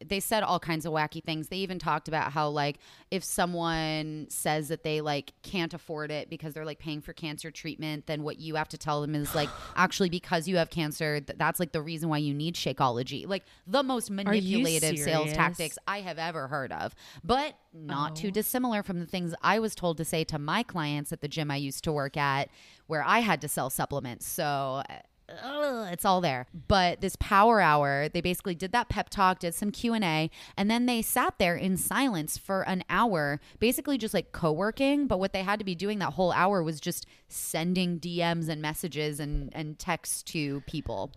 they 0.05 0.21
said 0.21 0.43
all 0.43 0.61
kinds 0.61 0.85
of 0.85 0.93
wacky 0.93 1.23
things. 1.23 1.49
They 1.49 1.57
even 1.59 1.79
talked 1.79 2.09
about 2.09 2.33
how 2.33 2.49
like 2.49 2.79
if 3.11 3.25
someone 3.25 4.27
says 4.29 4.69
that 4.69 4.83
they 4.83 5.01
like 5.01 5.33
can't 5.43 5.73
afford 5.73 6.11
it 6.11 6.29
because 6.29 6.55
they're 6.55 6.65
like 6.65 6.79
paying 6.79 7.01
for 7.01 7.13
cancer 7.13 7.51
treatment 7.51 8.07
then 8.07 8.23
what 8.23 8.39
you 8.39 8.57
have 8.57 8.69
to 8.69 8.79
tell 8.79 9.01
them 9.01 9.15
is 9.15 9.35
like 9.35 9.49
actually 9.77 10.11
because 10.11 10.47
you 10.47 10.57
have 10.57 10.71
cancer 10.71 11.21
th- 11.21 11.39
that's 11.39 11.59
like 11.59 11.73
the 11.73 11.81
reason 11.81 12.09
why 12.09 12.19
you 12.19 12.35
need 12.35 12.55
shakeology. 12.55 13.27
Like 13.27 13.45
the 13.67 13.83
most 13.83 14.11
manipulative 14.11 14.99
sales 14.99 15.33
tactics 15.33 15.79
i 15.87 16.01
have 16.01 16.19
ever 16.19 16.49
heard 16.49 16.73
of 16.73 16.95
but 17.25 17.55
not 17.73 18.17
too 18.17 18.31
dissimilar 18.31 18.83
from 18.83 19.01
the 19.01 19.07
things 19.07 19.35
i 19.43 19.59
was 19.59 19.75
told 19.75 19.97
to 19.97 20.05
say 20.05 20.25
to 20.25 20.39
my 20.39 20.63
clients 20.63 21.13
at 21.13 21.21
the 21.21 21.29
gym 21.29 21.51
i 21.51 21.57
used 21.57 21.85
to 21.85 21.93
work 21.93 22.17
at 22.17 22.49
where 22.87 23.03
i 23.03 23.21
had 23.21 23.41
to 23.41 23.49
sell 23.49 23.71
supplements. 23.71 24.27
So 24.27 24.83
Ugh, 25.29 25.89
it's 25.93 26.05
all 26.05 26.21
there. 26.21 26.47
But 26.69 27.01
this 27.01 27.17
power 27.17 27.61
hour 27.61 28.09
they 28.09 28.21
basically 28.21 28.55
did 28.55 28.73
that 28.73 28.89
pep 28.89 29.11
talk 29.11 29.41
did 29.41 29.55
some 29.55 29.71
q&a 29.71 30.31
and 30.57 30.71
then 30.71 30.87
they 30.87 31.03
sat 31.03 31.35
there 31.39 31.57
in 31.57 31.77
silence 31.77 32.39
for 32.39 32.63
an 32.63 32.85
hour 32.89 33.41
basically 33.59 33.99
just 33.99 34.15
like 34.15 34.33
co-working. 34.33 35.07
But 35.07 35.19
what 35.19 35.33
they 35.33 35.43
had 35.43 35.59
to 35.59 35.65
be 35.65 35.75
doing 35.75 35.99
that 35.99 36.13
whole 36.13 36.33
hour 36.33 36.63
was 36.63 36.81
just 36.81 37.07
sending 37.29 37.99
dms 37.99 38.49
and 38.49 38.63
messages 38.63 39.19
and, 39.19 39.51
and 39.53 39.79
texts 39.79 40.23
to 40.25 40.61
people. 40.63 41.13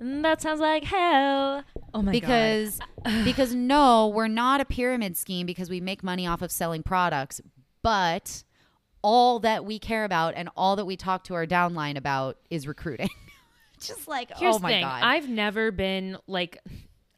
That 0.00 0.40
sounds 0.40 0.60
like 0.60 0.84
hell. 0.84 1.64
Oh 1.92 2.02
my 2.02 2.12
god. 2.12 2.20
because 2.20 2.78
because 3.24 3.54
no 3.54 4.08
we're 4.08 4.28
not 4.28 4.60
a 4.60 4.64
pyramid 4.64 5.16
scheme 5.16 5.46
because 5.46 5.68
we 5.68 5.80
make 5.80 6.04
money 6.04 6.26
off 6.26 6.42
of 6.42 6.52
selling 6.52 6.82
products. 6.84 7.40
But 7.82 8.44
all 9.02 9.38
that 9.40 9.64
we 9.64 9.78
care 9.78 10.04
about 10.04 10.34
and 10.36 10.48
all 10.56 10.76
that 10.76 10.84
we 10.84 10.96
talk 10.96 11.24
to 11.24 11.34
our 11.34 11.46
downline 11.46 11.96
about 11.96 12.36
is 12.50 12.66
recruiting 12.66 13.08
just 13.80 14.08
like 14.08 14.30
Here's 14.36 14.56
oh 14.56 14.58
my 14.58 14.70
thing. 14.70 14.82
god 14.82 15.02
I've 15.02 15.28
never 15.28 15.70
been 15.70 16.18
like 16.26 16.58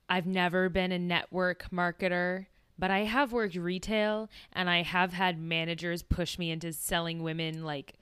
I've 0.09 0.27
never 0.27 0.69
been 0.69 0.91
a 0.91 0.99
network 0.99 1.70
marketer, 1.70 2.47
but 2.78 2.91
I 2.91 3.01
have 3.05 3.32
worked 3.32 3.55
retail 3.55 4.28
and 4.53 4.69
I 4.69 4.82
have 4.82 5.12
had 5.12 5.39
managers 5.39 6.03
push 6.03 6.37
me 6.39 6.51
into 6.51 6.73
selling 6.73 7.23
women 7.23 7.65
like 7.65 7.95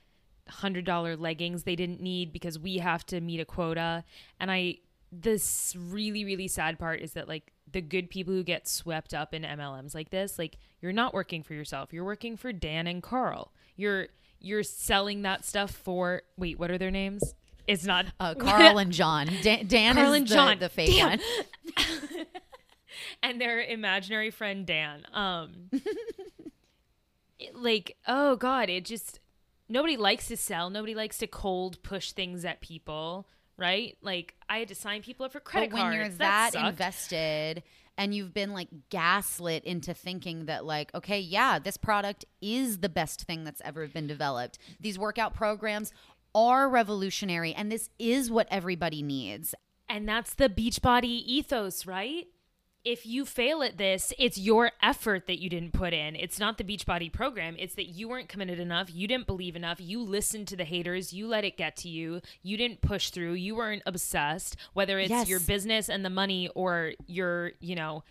hundred 0.49 0.85
dollar 0.87 1.17
leggings 1.17 1.65
they 1.65 1.77
didn't 1.77 2.01
need 2.01 2.33
because 2.33 2.59
we 2.59 2.79
have 2.79 3.05
to 3.07 3.21
meet 3.21 3.41
a 3.41 3.45
quota. 3.45 4.05
And 4.41 4.51
I 4.51 4.79
this 5.13 5.75
really, 5.79 6.25
really 6.25 6.49
sad 6.49 6.79
part 6.79 7.01
is 7.01 7.13
that 7.13 7.29
like 7.29 7.53
the 7.71 7.81
good 7.83 8.09
people 8.11 8.33
who 8.33 8.43
get 8.43 8.67
swept 8.67 9.13
up 9.13 9.35
in 9.35 9.43
MLMs 9.43 9.95
like 9.95 10.11
this, 10.11 10.39
like 10.39 10.57
you're 10.81 10.93
not 10.93 11.13
working 11.15 11.43
for 11.43 11.55
yourself. 11.55 11.93
You're 11.93 12.05
working 12.05 12.37
for 12.37 12.53
Dan 12.53 12.87
and 12.87 13.03
Carl. 13.03 13.53
You're 13.77 14.09
you're 14.41 14.63
selling 14.63 15.23
that 15.23 15.45
stuff 15.45 15.71
for 15.71 16.23
wait, 16.37 16.59
what 16.59 16.71
are 16.71 16.79
their 16.79 16.91
names? 16.91 17.35
It's 17.69 17.85
not 17.85 18.07
uh, 18.19 18.35
Carl 18.35 18.79
and 18.79 18.91
Jon. 18.93 19.29
Dan, 19.43 19.67
Dan 19.67 19.95
Carl 19.95 20.13
is 20.15 20.19
and 20.21 20.29
the, 20.29 20.35
Jon. 20.35 20.59
the 20.59 20.69
fake 20.69 20.97
Damn. 20.97 21.09
one. 21.11 21.21
and 23.23 23.41
their 23.41 23.61
imaginary 23.63 24.31
friend 24.31 24.67
Dan. 24.67 25.05
Um, 25.13 25.69
it- 27.39 27.55
like, 27.55 27.97
oh 28.07 28.37
god, 28.37 28.69
it 28.69 28.85
just 28.85 29.21
nobody 29.69 29.97
likes 29.97 30.29
to 30.29 30.37
sell. 30.37 30.71
Nobody 30.71 30.95
likes 30.95 31.19
to 31.19 31.27
cold 31.27 31.83
push 31.83 32.13
things 32.13 32.45
at 32.45 32.61
people, 32.61 33.29
right? 33.57 33.97
Like, 34.03 34.35
I 34.49 34.59
had 34.59 34.69
to 34.69 34.75
sign 34.75 35.03
people 35.03 35.27
up 35.27 35.33
for 35.33 35.41
credit 35.41 35.71
But 35.71 35.75
when 35.75 35.83
cards. 35.83 35.97
you're 35.97 36.09
that 36.19 36.53
that, 36.55 36.69
invested 36.71 37.63
and 37.97 38.15
you've 38.15 38.33
been 38.33 38.53
like 38.53 38.69
gaslit 38.91 39.65
into 39.65 39.93
thinking 39.93 40.45
that 40.47 40.65
like 40.65 40.95
okay 40.95 41.19
yeah 41.19 41.59
this 41.59 41.77
product 41.77 42.25
is 42.41 42.79
the 42.79 42.89
best 42.89 43.23
thing 43.25 43.43
that's 43.43 43.61
ever 43.65 43.89
been 43.89 44.07
developed 44.07 44.57
these 44.79 44.97
workout 44.97 45.35
programs 45.35 45.93
are 46.35 46.69
revolutionary 46.69 47.55
and 47.55 47.71
this 47.73 47.91
is 47.99 48.31
what 48.31 48.47
everybody 48.51 49.03
needs 49.03 49.55
And 49.89 50.07
that's 50.09 50.35
the 50.35 50.49
Beachbody 50.49 51.23
ethos, 51.27 51.87
right? 51.87 52.27
If 52.85 53.05
you 53.05 53.25
fail 53.27 53.63
at 53.63 53.77
this, 53.77 54.13
it's 54.19 54.39
your 54.39 54.71
effort 54.83 55.27
that 55.27 55.41
you 55.41 55.51
didn't 55.51 55.73
put 55.73 55.93
in. 55.93 56.15
It's 56.15 56.39
not 56.39 56.59
the 56.59 56.65
Beachbody 56.65 57.13
program. 57.13 57.57
It's 57.59 57.75
that 57.75 57.87
you 57.89 58.09
weren't 58.09 58.29
committed 58.29 58.61
enough. 58.61 58.89
You 58.95 59.09
didn't 59.09 59.27
believe 59.27 59.57
enough. 59.57 59.81
You 59.81 60.01
listened 60.03 60.47
to 60.49 60.57
the 60.57 60.65
haters. 60.65 61.13
You 61.13 61.27
let 61.27 61.45
it 61.45 61.57
get 61.57 61.77
to 61.79 61.89
you. 61.89 62.21
You 62.43 62.57
didn't 62.57 62.81
push 62.81 63.11
through. 63.11 63.33
You 63.33 63.57
weren't 63.57 63.83
obsessed, 63.85 64.57
whether 64.75 64.99
it's 64.99 65.11
Yes. 65.11 65.29
your 65.29 65.41
business 65.41 65.89
and 65.89 66.05
the 66.05 66.11
money 66.11 66.49
or 66.55 66.93
your, 67.07 67.53
you 67.61 67.75
know, 67.75 68.05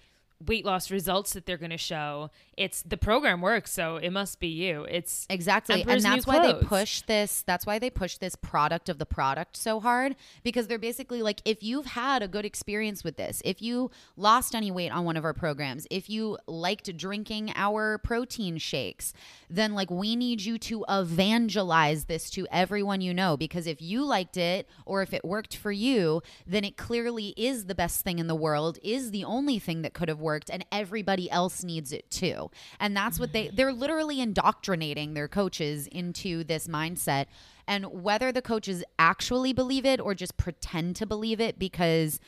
weight 0.46 0.66
loss 0.66 0.92
results 0.92 1.34
that 1.34 1.46
they're 1.46 1.58
going 1.58 1.72
to 1.72 1.78
show. 1.78 2.30
It's 2.56 2.84
the 2.84 2.98
program 2.98 3.42
works, 3.42 3.72
so 3.72 3.98
it 3.98 4.12
must 4.12 4.40
be 4.40 4.48
you. 4.48 4.84
It's 4.90 5.26
Exactly. 5.30 5.82
Emperor's 5.82 6.04
and 6.04 6.14
that's 6.14 6.28
why 6.28 6.40
they 6.40 6.54
push 6.54 7.02
this 7.02 7.44
that's 7.46 7.66
why 7.66 7.80
they 7.80 7.90
push 7.90 8.18
this 8.18 8.36
product 8.36 8.90
of 8.90 9.00
the 9.00 9.06
product 9.06 9.58
so 9.58 9.80
hard 9.80 10.16
because 10.44 10.68
they're 10.68 10.78
basically 10.78 11.22
like 11.22 11.42
if 11.46 11.64
you've 11.64 11.88
had 11.88 12.22
a 12.22 12.28
good 12.28 12.46
experience 12.46 13.04
with 13.04 13.18
this, 13.18 13.42
if 13.46 13.62
you 13.62 13.90
lost 14.16 14.54
any 14.54 14.70
weight 14.70 14.92
on 14.92 15.06
one 15.06 15.18
of 15.18 15.26
our 15.26 15.34
programs, 15.34 15.88
if 15.90 16.10
you 16.10 16.38
liked 16.46 16.96
drinking 16.96 17.52
our 17.56 17.98
protein 17.98 18.58
shakes, 18.58 19.14
then 19.50 19.74
like 19.74 19.90
we 19.90 20.16
need 20.16 20.42
you 20.42 20.60
to 20.60 20.86
evangelize 20.88 22.06
this 22.06 22.30
to 22.30 22.48
everyone 22.52 23.02
you 23.02 23.14
know 23.14 23.38
because 23.38 23.66
if 23.66 23.82
you 23.82 24.04
liked 24.04 24.38
it 24.38 24.70
or 24.86 25.02
if 25.02 25.14
it 25.14 25.26
worked 25.26 25.56
for 25.56 25.72
you, 25.72 26.22
then 26.46 26.64
it 26.64 26.78
clearly 26.78 27.34
is 27.38 27.66
the 27.66 27.76
best 27.76 28.04
thing 28.04 28.20
in 28.20 28.28
the 28.28 28.36
world, 28.36 28.78
is 28.84 29.10
the 29.12 29.24
only 29.24 29.58
thing 29.58 29.82
that 29.82 29.94
could 29.94 30.10
have 30.10 30.20
worked 30.20 30.27
and 30.50 30.66
everybody 30.72 31.30
else 31.32 31.64
needs 31.64 31.92
it 31.92 32.10
too. 32.10 32.50
And 32.80 32.96
that's 32.96 33.20
what 33.20 33.34
they 33.34 33.48
mm. 33.48 33.56
they're 33.56 33.74
literally 33.74 34.20
indoctrinating 34.22 35.14
their 35.14 35.28
coaches 35.28 35.88
into 35.88 36.44
this 36.44 36.68
mindset 36.68 37.26
and 37.68 37.86
whether 38.04 38.32
the 38.32 38.42
coaches 38.42 38.84
actually 38.98 39.54
believe 39.54 39.86
it 39.86 40.00
or 40.00 40.16
just 40.16 40.38
pretend 40.38 40.96
to 40.98 41.06
believe 41.06 41.40
it 41.40 41.60
because 41.60 42.20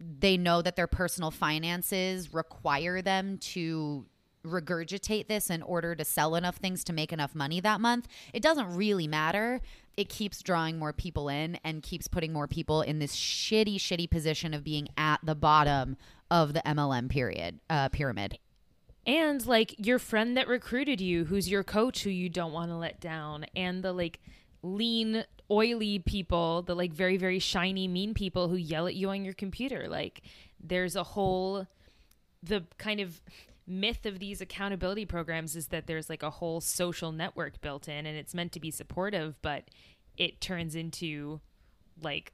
they 0.00 0.36
know 0.36 0.62
that 0.62 0.76
their 0.76 0.88
personal 0.88 1.30
finances 1.30 2.34
require 2.34 3.00
them 3.00 3.38
to 3.38 4.04
regurgitate 4.44 5.28
this 5.28 5.50
in 5.50 5.62
order 5.62 5.94
to 5.94 6.04
sell 6.04 6.34
enough 6.34 6.56
things 6.56 6.82
to 6.84 6.92
make 6.92 7.12
enough 7.12 7.34
money 7.34 7.60
that 7.60 7.80
month. 7.80 8.08
It 8.32 8.42
doesn't 8.42 8.74
really 8.74 9.06
matter. 9.06 9.60
It 9.96 10.08
keeps 10.08 10.42
drawing 10.42 10.78
more 10.78 10.92
people 10.92 11.28
in 11.28 11.58
and 11.64 11.82
keeps 11.82 12.08
putting 12.08 12.32
more 12.32 12.46
people 12.46 12.80
in 12.82 12.98
this 12.98 13.14
shitty, 13.14 13.76
shitty 13.76 14.08
position 14.10 14.54
of 14.54 14.64
being 14.64 14.88
at 14.96 15.20
the 15.22 15.34
bottom 15.34 15.96
of 16.30 16.54
the 16.54 16.62
MLM 16.64 17.08
period 17.10 17.60
uh, 17.68 17.88
pyramid. 17.90 18.38
and 19.06 19.44
like 19.46 19.74
your 19.78 19.98
friend 19.98 20.36
that 20.36 20.48
recruited 20.48 21.00
you 21.00 21.24
who's 21.24 21.50
your 21.50 21.64
coach 21.64 22.04
who 22.04 22.10
you 22.10 22.28
don't 22.28 22.52
want 22.52 22.70
to 22.70 22.76
let 22.76 23.00
down 23.00 23.44
and 23.56 23.82
the 23.82 23.92
like 23.92 24.20
lean 24.62 25.24
oily 25.50 25.98
people 25.98 26.62
the 26.62 26.74
like 26.74 26.92
very 26.92 27.16
very 27.16 27.38
shiny 27.40 27.88
mean 27.88 28.14
people 28.14 28.48
who 28.48 28.54
yell 28.56 28.86
at 28.86 28.94
you 28.94 29.10
on 29.10 29.24
your 29.24 29.34
computer 29.34 29.88
like 29.88 30.22
there's 30.62 30.94
a 30.94 31.02
whole 31.02 31.66
the 32.44 32.62
kind 32.78 33.00
of 33.00 33.20
myth 33.66 34.04
of 34.06 34.18
these 34.18 34.40
accountability 34.40 35.04
programs 35.06 35.54
is 35.56 35.68
that 35.68 35.86
there's 35.86 36.10
like 36.10 36.22
a 36.22 36.30
whole 36.30 36.60
social 36.60 37.12
network 37.12 37.60
built 37.60 37.88
in 37.88 38.06
and 38.06 38.16
it's 38.18 38.34
meant 38.34 38.50
to 38.52 38.58
be 38.60 38.70
supportive 38.70 39.34
but 39.40 39.64
it 40.16 40.40
turns 40.40 40.74
into 40.74 41.40
like 42.02 42.32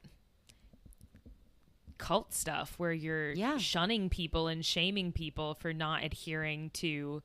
cult 1.97 2.33
stuff 2.33 2.75
where 2.77 2.93
you're 2.93 3.33
Yeah. 3.33 3.57
shunning 3.57 4.09
people 4.09 4.47
and 4.47 4.65
shaming 4.65 5.11
people 5.11 5.53
for 5.53 5.73
not 5.73 6.03
adhering 6.03 6.69
to 6.71 7.21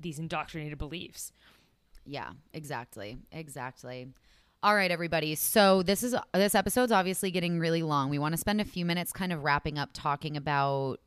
these 0.00 0.18
indoctrinated 0.18 0.78
beliefs. 0.78 1.32
Yeah, 2.06 2.32
exactly. 2.54 3.18
Exactly. 3.32 4.08
All 4.62 4.74
right, 4.74 4.90
everybody. 4.90 5.34
So 5.34 5.82
this 5.82 6.02
is 6.02 6.14
this 6.32 6.54
episode's 6.54 6.90
obviously 6.90 7.30
getting 7.30 7.58
really 7.58 7.82
long. 7.82 8.08
We 8.08 8.18
want 8.18 8.32
to 8.32 8.38
spend 8.38 8.60
a 8.60 8.64
few 8.64 8.84
minutes 8.84 9.12
kind 9.12 9.32
of 9.32 9.44
wrapping 9.44 9.78
up 9.78 9.90
talking 9.92 10.36
about 10.36 11.00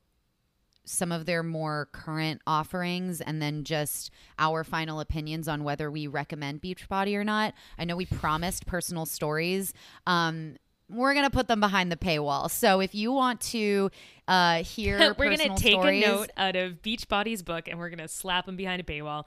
some 0.91 1.11
of 1.11 1.25
their 1.25 1.43
more 1.43 1.89
current 1.91 2.41
offerings 2.45 3.21
and 3.21 3.41
then 3.41 3.63
just 3.63 4.11
our 4.37 4.63
final 4.63 4.99
opinions 4.99 5.47
on 5.47 5.63
whether 5.63 5.89
we 5.89 6.07
recommend 6.07 6.61
Beachbody 6.61 7.15
or 7.15 7.23
not. 7.23 7.53
I 7.77 7.85
know 7.85 7.95
we 7.95 8.05
promised 8.05 8.65
personal 8.65 9.05
stories. 9.05 9.73
Um, 10.05 10.57
we're 10.89 11.13
gonna 11.13 11.29
put 11.29 11.47
them 11.47 11.59
behind 11.59 11.91
the 11.91 11.97
paywall. 11.97 12.51
So 12.51 12.81
if 12.81 12.93
you 12.93 13.11
want 13.11 13.39
to 13.41 13.89
uh, 14.27 14.63
hear, 14.63 15.15
we're 15.17 15.35
to 15.35 15.55
take 15.55 15.73
stories, 15.73 16.03
a 16.03 16.07
note 16.07 16.29
out 16.37 16.55
of 16.55 16.81
Beachbody's 16.81 17.43
book 17.43 17.67
and 17.67 17.77
we're 17.77 17.89
going 17.89 17.99
to 17.99 18.07
slap 18.07 18.45
them 18.45 18.55
behind 18.55 18.79
a 18.79 18.83
paywall. 18.83 19.25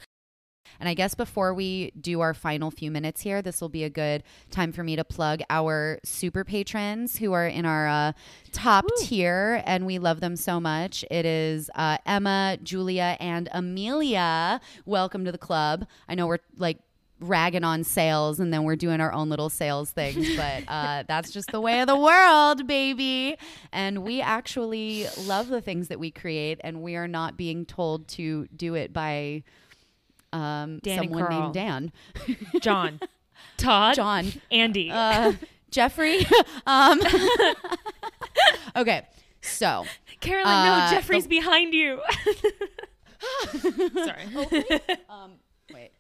And 0.80 0.88
I 0.88 0.94
guess 0.94 1.14
before 1.14 1.54
we 1.54 1.92
do 2.00 2.20
our 2.20 2.34
final 2.34 2.70
few 2.70 2.90
minutes 2.90 3.20
here, 3.20 3.42
this 3.42 3.60
will 3.60 3.68
be 3.68 3.84
a 3.84 3.90
good 3.90 4.22
time 4.50 4.72
for 4.72 4.82
me 4.82 4.96
to 4.96 5.04
plug 5.04 5.40
our 5.50 6.00
super 6.04 6.44
patrons 6.44 7.18
who 7.18 7.32
are 7.32 7.46
in 7.46 7.64
our 7.64 7.88
uh, 7.88 8.12
top 8.52 8.84
tier, 9.00 9.62
and 9.66 9.86
we 9.86 9.98
love 9.98 10.20
them 10.20 10.36
so 10.36 10.60
much. 10.60 11.04
It 11.10 11.26
is 11.26 11.70
uh, 11.74 11.98
Emma, 12.06 12.58
Julia, 12.62 13.16
and 13.20 13.48
Amelia. 13.52 14.60
Welcome 14.84 15.24
to 15.24 15.32
the 15.32 15.38
club. 15.38 15.86
I 16.08 16.14
know 16.14 16.26
we're 16.26 16.38
like 16.56 16.78
ragging 17.20 17.64
on 17.64 17.84
sales 17.84 18.40
and 18.40 18.52
then 18.52 18.64
we're 18.64 18.76
doing 18.76 19.00
our 19.00 19.12
own 19.12 19.28
little 19.28 19.48
sales 19.48 19.90
things 19.90 20.36
but 20.36 20.64
uh, 20.68 21.04
that's 21.06 21.30
just 21.30 21.50
the 21.52 21.60
way 21.60 21.80
of 21.80 21.86
the 21.86 21.96
world 21.96 22.66
baby 22.66 23.36
and 23.72 24.02
we 24.02 24.20
actually 24.20 25.06
love 25.20 25.48
the 25.48 25.60
things 25.60 25.88
that 25.88 25.98
we 25.98 26.10
create 26.10 26.60
and 26.64 26.82
we 26.82 26.96
are 26.96 27.08
not 27.08 27.36
being 27.36 27.64
told 27.64 28.06
to 28.08 28.46
do 28.56 28.74
it 28.74 28.92
by 28.92 29.42
um, 30.35 30.78
Dan 30.82 30.98
someone 30.98 31.28
named 31.31 31.55
Dan, 31.55 31.93
Jon, 32.61 33.01
Todd, 33.56 33.94
Jon, 33.94 34.32
Andy. 34.51 34.90
uh, 34.90 35.32
Jeffrey. 35.70 36.27
um, 36.66 37.01
okay, 38.77 39.02
so 39.40 39.85
Carolyn, 40.20 40.47
uh, 40.52 40.86
no, 40.90 40.97
Jeffrey's 40.97 41.24
the- 41.24 41.28
behind 41.39 41.73
you. 41.74 42.01
Sorry. 43.94 44.27
um, 45.09 45.32
wait. 45.73 45.90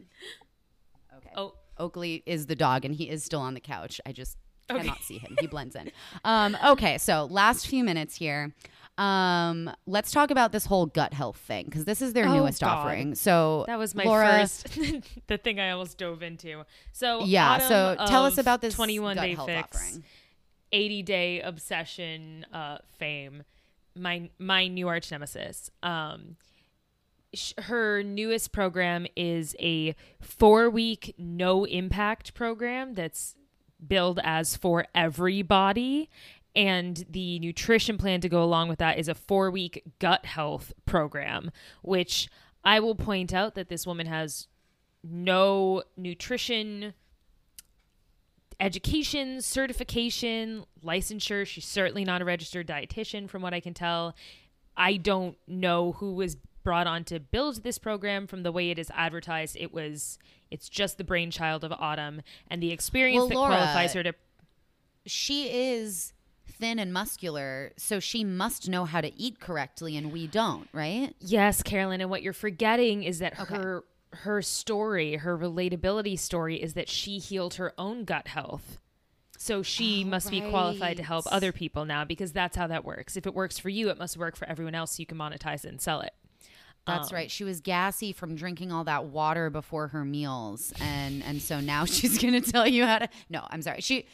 Okay. 1.16 1.30
Oh. 1.36 1.54
Oakley 1.78 2.22
is 2.24 2.46
the 2.46 2.54
dog, 2.54 2.84
and 2.84 2.94
he 2.94 3.08
is 3.10 3.24
still 3.24 3.40
on 3.40 3.54
the 3.54 3.60
couch. 3.60 4.00
I 4.06 4.12
just 4.12 4.36
Okay. 4.70 4.80
cannot 4.80 5.02
see 5.02 5.18
him. 5.18 5.36
He 5.40 5.46
blends 5.46 5.74
in. 5.76 5.90
Um, 6.24 6.56
okay, 6.64 6.96
so 6.98 7.26
last 7.30 7.66
few 7.66 7.84
minutes 7.84 8.16
here. 8.16 8.54
Um, 8.96 9.70
let's 9.86 10.12
talk 10.12 10.30
about 10.30 10.52
this 10.52 10.66
whole 10.66 10.86
gut 10.86 11.12
health 11.12 11.36
thing 11.36 11.64
because 11.64 11.84
this 11.84 12.00
is 12.00 12.12
their 12.12 12.26
Oh, 12.26 12.34
newest 12.36 12.60
God. 12.60 12.68
offering. 12.78 13.14
So 13.16 13.64
That 13.66 13.78
was 13.78 13.94
my 13.94 14.04
Laura, 14.04 14.38
first, 14.40 14.68
the 15.26 15.36
thing 15.36 15.58
I 15.58 15.70
almost 15.70 15.98
dove 15.98 16.22
into. 16.22 16.62
So 16.92 17.24
Yeah, 17.24 17.58
so 17.58 17.96
tell 18.06 18.24
us 18.24 18.38
about 18.38 18.60
this 18.60 18.74
21 18.74 19.16
day 19.16 19.34
fix, 19.34 19.76
offering. 19.76 20.04
80 20.72 21.02
day 21.02 21.40
obsession 21.40 22.46
uh, 22.52 22.78
fame. 22.98 23.42
My 23.96 24.30
my 24.38 24.68
new 24.68 24.88
arch 24.88 25.10
nemesis. 25.10 25.70
Um, 25.82 26.36
her 27.58 28.02
newest 28.04 28.52
program 28.52 29.06
is 29.16 29.56
a 29.58 29.96
four 30.20 30.70
week 30.70 31.14
no 31.18 31.64
impact 31.64 32.34
program 32.34 32.94
that's 32.94 33.34
billed 33.84 34.20
as 34.22 34.56
for 34.56 34.86
everybody. 34.94 36.08
And 36.56 37.04
the 37.10 37.38
nutrition 37.40 37.98
plan 37.98 38.20
to 38.20 38.28
go 38.28 38.42
along 38.42 38.68
with 38.68 38.78
that 38.78 38.98
is 38.98 39.08
a 39.08 39.14
four 39.14 39.50
week 39.50 39.82
gut 39.98 40.24
health 40.24 40.72
program, 40.86 41.50
which 41.82 42.28
I 42.62 42.80
will 42.80 42.94
point 42.94 43.34
out 43.34 43.54
that 43.56 43.68
this 43.68 43.86
woman 43.86 44.06
has 44.06 44.46
no 45.02 45.82
nutrition 45.96 46.94
education, 48.60 49.42
certification, 49.42 50.64
licensure. 50.82 51.46
She's 51.46 51.66
certainly 51.66 52.04
not 52.04 52.22
a 52.22 52.24
registered 52.24 52.66
dietitian, 52.66 53.28
from 53.28 53.42
what 53.42 53.52
I 53.52 53.60
can 53.60 53.74
tell. 53.74 54.14
I 54.76 54.96
don't 54.96 55.36
know 55.46 55.92
who 55.92 56.14
was 56.14 56.36
brought 56.62 56.86
on 56.86 57.04
to 57.04 57.20
build 57.20 57.62
this 57.62 57.78
program 57.78 58.26
from 58.26 58.42
the 58.42 58.50
way 58.50 58.70
it 58.70 58.78
is 58.78 58.90
advertised. 58.94 59.56
It 59.60 59.72
was, 59.72 60.18
it's 60.50 60.68
just 60.68 60.98
the 60.98 61.04
brainchild 61.04 61.62
of 61.62 61.72
Autumn 61.72 62.22
and 62.48 62.62
the 62.62 62.72
experience 62.72 63.20
Well, 63.20 63.28
that 63.28 63.34
Laura, 63.34 63.56
qualifies 63.56 63.92
her 63.92 64.02
to. 64.02 64.14
she 65.04 65.50
is 65.50 66.13
thin 66.46 66.78
and 66.78 66.92
muscular, 66.92 67.72
so 67.76 68.00
she 68.00 68.24
must 68.24 68.68
know 68.68 68.84
how 68.84 69.00
to 69.00 69.12
eat 69.20 69.40
correctly, 69.40 69.96
and 69.96 70.12
we 70.12 70.26
don't, 70.26 70.68
right? 70.72 71.14
Yes, 71.20 71.62
Carolyn, 71.62 72.00
and 72.00 72.10
what 72.10 72.22
you're 72.22 72.32
forgetting 72.32 73.02
is 73.02 73.18
that 73.20 73.34
Okay. 73.38 73.54
her 73.54 73.84
her 74.12 74.40
story, 74.42 75.16
her 75.16 75.36
relatability 75.36 76.16
story 76.18 76.62
is 76.62 76.74
that 76.74 76.88
she 76.88 77.18
healed 77.18 77.54
her 77.54 77.72
own 77.76 78.04
gut 78.04 78.28
health. 78.28 78.78
So 79.36 79.62
she 79.62 80.04
Oh, 80.04 80.08
must 80.08 80.30
be 80.30 80.40
qualified 80.40 80.96
to 80.98 81.02
help 81.02 81.26
other 81.30 81.52
people 81.52 81.84
now 81.84 82.04
because 82.04 82.32
that's 82.32 82.56
how 82.56 82.68
that 82.68 82.84
works. 82.84 83.16
If 83.16 83.26
it 83.26 83.34
works 83.34 83.58
for 83.58 83.70
you, 83.70 83.88
it 83.90 83.98
must 83.98 84.16
work 84.16 84.36
for 84.36 84.48
everyone 84.48 84.74
else 84.76 84.92
so 84.92 85.00
you 85.00 85.06
can 85.06 85.18
monetize 85.18 85.64
it 85.64 85.70
and 85.70 85.80
sell 85.80 86.00
it. 86.00 86.12
That's 86.86 87.10
Um, 87.10 87.16
right. 87.16 87.30
She 87.30 87.44
was 87.44 87.60
gassy 87.60 88.12
from 88.12 88.36
drinking 88.36 88.70
all 88.70 88.84
that 88.84 89.06
water 89.06 89.50
before 89.50 89.88
her 89.88 90.04
meals, 90.04 90.72
and 90.80 91.22
and 91.24 91.42
so 91.42 91.60
now 91.60 91.84
she's 91.86 92.18
gonna 92.18 92.40
tell 92.40 92.66
you 92.68 92.84
how 92.86 92.98
to. 93.00 93.08
No, 93.28 93.46
I'm 93.50 93.62
sorry. 93.62 93.80
She, 93.80 94.06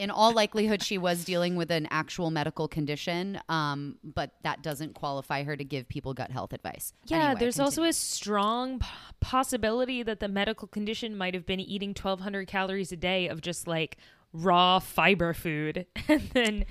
in 0.00 0.10
all 0.10 0.32
likelihood, 0.32 0.82
she 0.82 0.96
was 0.96 1.24
dealing 1.24 1.56
with 1.56 1.70
an 1.70 1.86
actual 1.90 2.30
medical 2.30 2.66
condition, 2.66 3.38
um, 3.50 3.96
but 4.02 4.30
that 4.44 4.62
doesn't 4.62 4.94
qualify 4.94 5.42
her 5.42 5.56
to 5.56 5.62
give 5.62 5.86
people 5.88 6.14
gut 6.14 6.30
health 6.30 6.54
advice. 6.54 6.94
Yeah, 7.04 7.18
Anyway, 7.18 7.40
there's 7.40 7.60
also 7.60 7.84
a 7.84 7.92
strong 7.92 8.78
p- 8.78 8.86
possibility 9.20 10.02
that 10.02 10.20
the 10.20 10.28
medical 10.28 10.66
condition 10.66 11.16
might 11.18 11.34
have 11.34 11.44
been 11.44 11.60
eating 11.60 11.90
1200 11.90 12.48
calories 12.48 12.90
a 12.92 12.96
day 12.96 13.28
of 13.28 13.42
just 13.42 13.68
like 13.68 13.98
raw 14.32 14.78
fiber 14.78 15.34
food 15.34 15.84
and 16.08 16.22
then 16.32 16.64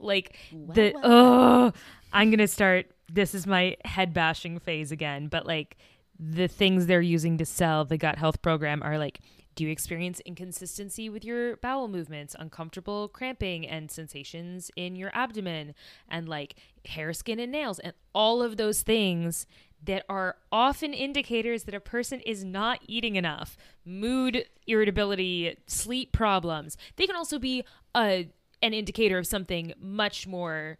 like 0.00 0.36
the 0.50 0.94
oh, 1.04 1.72
I'm 2.12 2.30
gonna 2.30 2.48
start. 2.48 2.86
This 3.08 3.36
is 3.36 3.46
my 3.46 3.76
head 3.84 4.12
bashing 4.12 4.58
phase 4.58 4.90
again, 4.90 5.28
but 5.28 5.46
like 5.46 5.76
the 6.18 6.48
things 6.48 6.86
they're 6.86 7.00
using 7.00 7.38
to 7.38 7.46
sell 7.46 7.84
the 7.84 7.98
gut 7.98 8.18
health 8.18 8.42
program 8.42 8.82
are 8.82 8.98
like 8.98 9.20
do 9.54 9.64
you 9.64 9.70
experience 9.70 10.20
inconsistency 10.20 11.08
with 11.08 11.24
your 11.24 11.56
bowel 11.56 11.88
movements, 11.88 12.34
uncomfortable 12.38 13.08
cramping, 13.08 13.66
and 13.66 13.90
sensations 13.90 14.70
in 14.76 14.96
your 14.96 15.10
abdomen, 15.14 15.74
and 16.08 16.28
like 16.28 16.56
hair, 16.86 17.12
skin, 17.12 17.38
and 17.38 17.52
nails, 17.52 17.78
and 17.78 17.92
all 18.14 18.42
of 18.42 18.56
those 18.56 18.82
things 18.82 19.46
that 19.82 20.04
are 20.08 20.36
often 20.50 20.94
indicators 20.94 21.64
that 21.64 21.74
a 21.74 21.80
person 21.80 22.20
is 22.20 22.42
not 22.44 22.80
eating 22.86 23.16
enough? 23.16 23.56
Mood, 23.84 24.46
irritability, 24.66 25.56
sleep 25.66 26.12
problems. 26.12 26.76
They 26.96 27.06
can 27.06 27.16
also 27.16 27.38
be 27.38 27.64
a 27.94 28.28
an 28.62 28.72
indicator 28.72 29.18
of 29.18 29.26
something 29.26 29.74
much 29.78 30.26
more, 30.26 30.78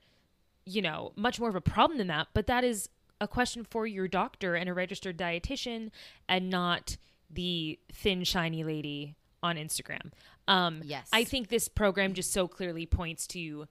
you 0.65 0.81
know, 0.81 1.13
much 1.17 1.39
more 1.39 1.51
of 1.51 1.55
a 1.55 1.61
problem 1.61 1.99
than 1.99 2.07
that. 2.07 2.29
But 2.33 2.47
that 2.47 2.65
is 2.65 2.89
a 3.21 3.29
question 3.29 3.63
for 3.63 3.87
your 3.87 4.09
doctor 4.09 4.55
and 4.55 4.71
a 4.71 4.75
registered 4.75 5.19
dietitian, 5.19 5.91
and 6.29 6.49
not 6.49 6.97
the 7.31 7.79
thin, 7.93 8.25
shiny 8.25 8.65
lady 8.65 9.17
on 9.43 9.57
Instagram. 9.57 10.13
Um, 10.49 10.83
Yes. 10.85 11.09
I 11.13 11.25
think 11.25 11.49
this 11.49 11.69
program 11.69 12.15
just 12.15 12.33
so 12.33 12.49
clearly 12.49 12.87
points 12.87 13.27
to 13.29 13.67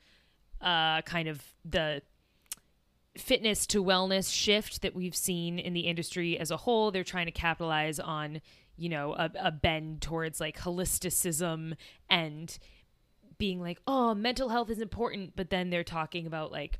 uh, 0.61 1.01
kind 1.01 1.27
of 1.27 1.41
the 1.65 2.01
fitness 3.17 3.67
to 3.67 3.83
wellness 3.83 4.33
shift 4.33 4.81
that 4.81 4.95
we've 4.95 5.15
seen 5.15 5.59
in 5.59 5.73
the 5.73 5.81
industry 5.81 6.37
as 6.37 6.51
a 6.51 6.57
whole. 6.57 6.89
They're 6.91 7.03
trying 7.03 7.27
to 7.27 7.31
capitalize 7.31 7.99
on, 7.99 8.41
you 8.75 8.89
know, 8.89 9.13
a, 9.13 9.29
a 9.39 9.51
bend 9.51 10.01
towards 10.01 10.39
like 10.39 10.59
holisticism 10.59 11.75
and 12.09 12.57
being 13.37 13.59
like, 13.59 13.79
oh, 13.85 14.15
mental 14.15 14.49
health 14.49 14.69
is 14.69 14.79
important. 14.79 15.35
But 15.35 15.49
then 15.49 15.69
they're 15.69 15.83
talking 15.83 16.25
about 16.25 16.51
like, 16.51 16.79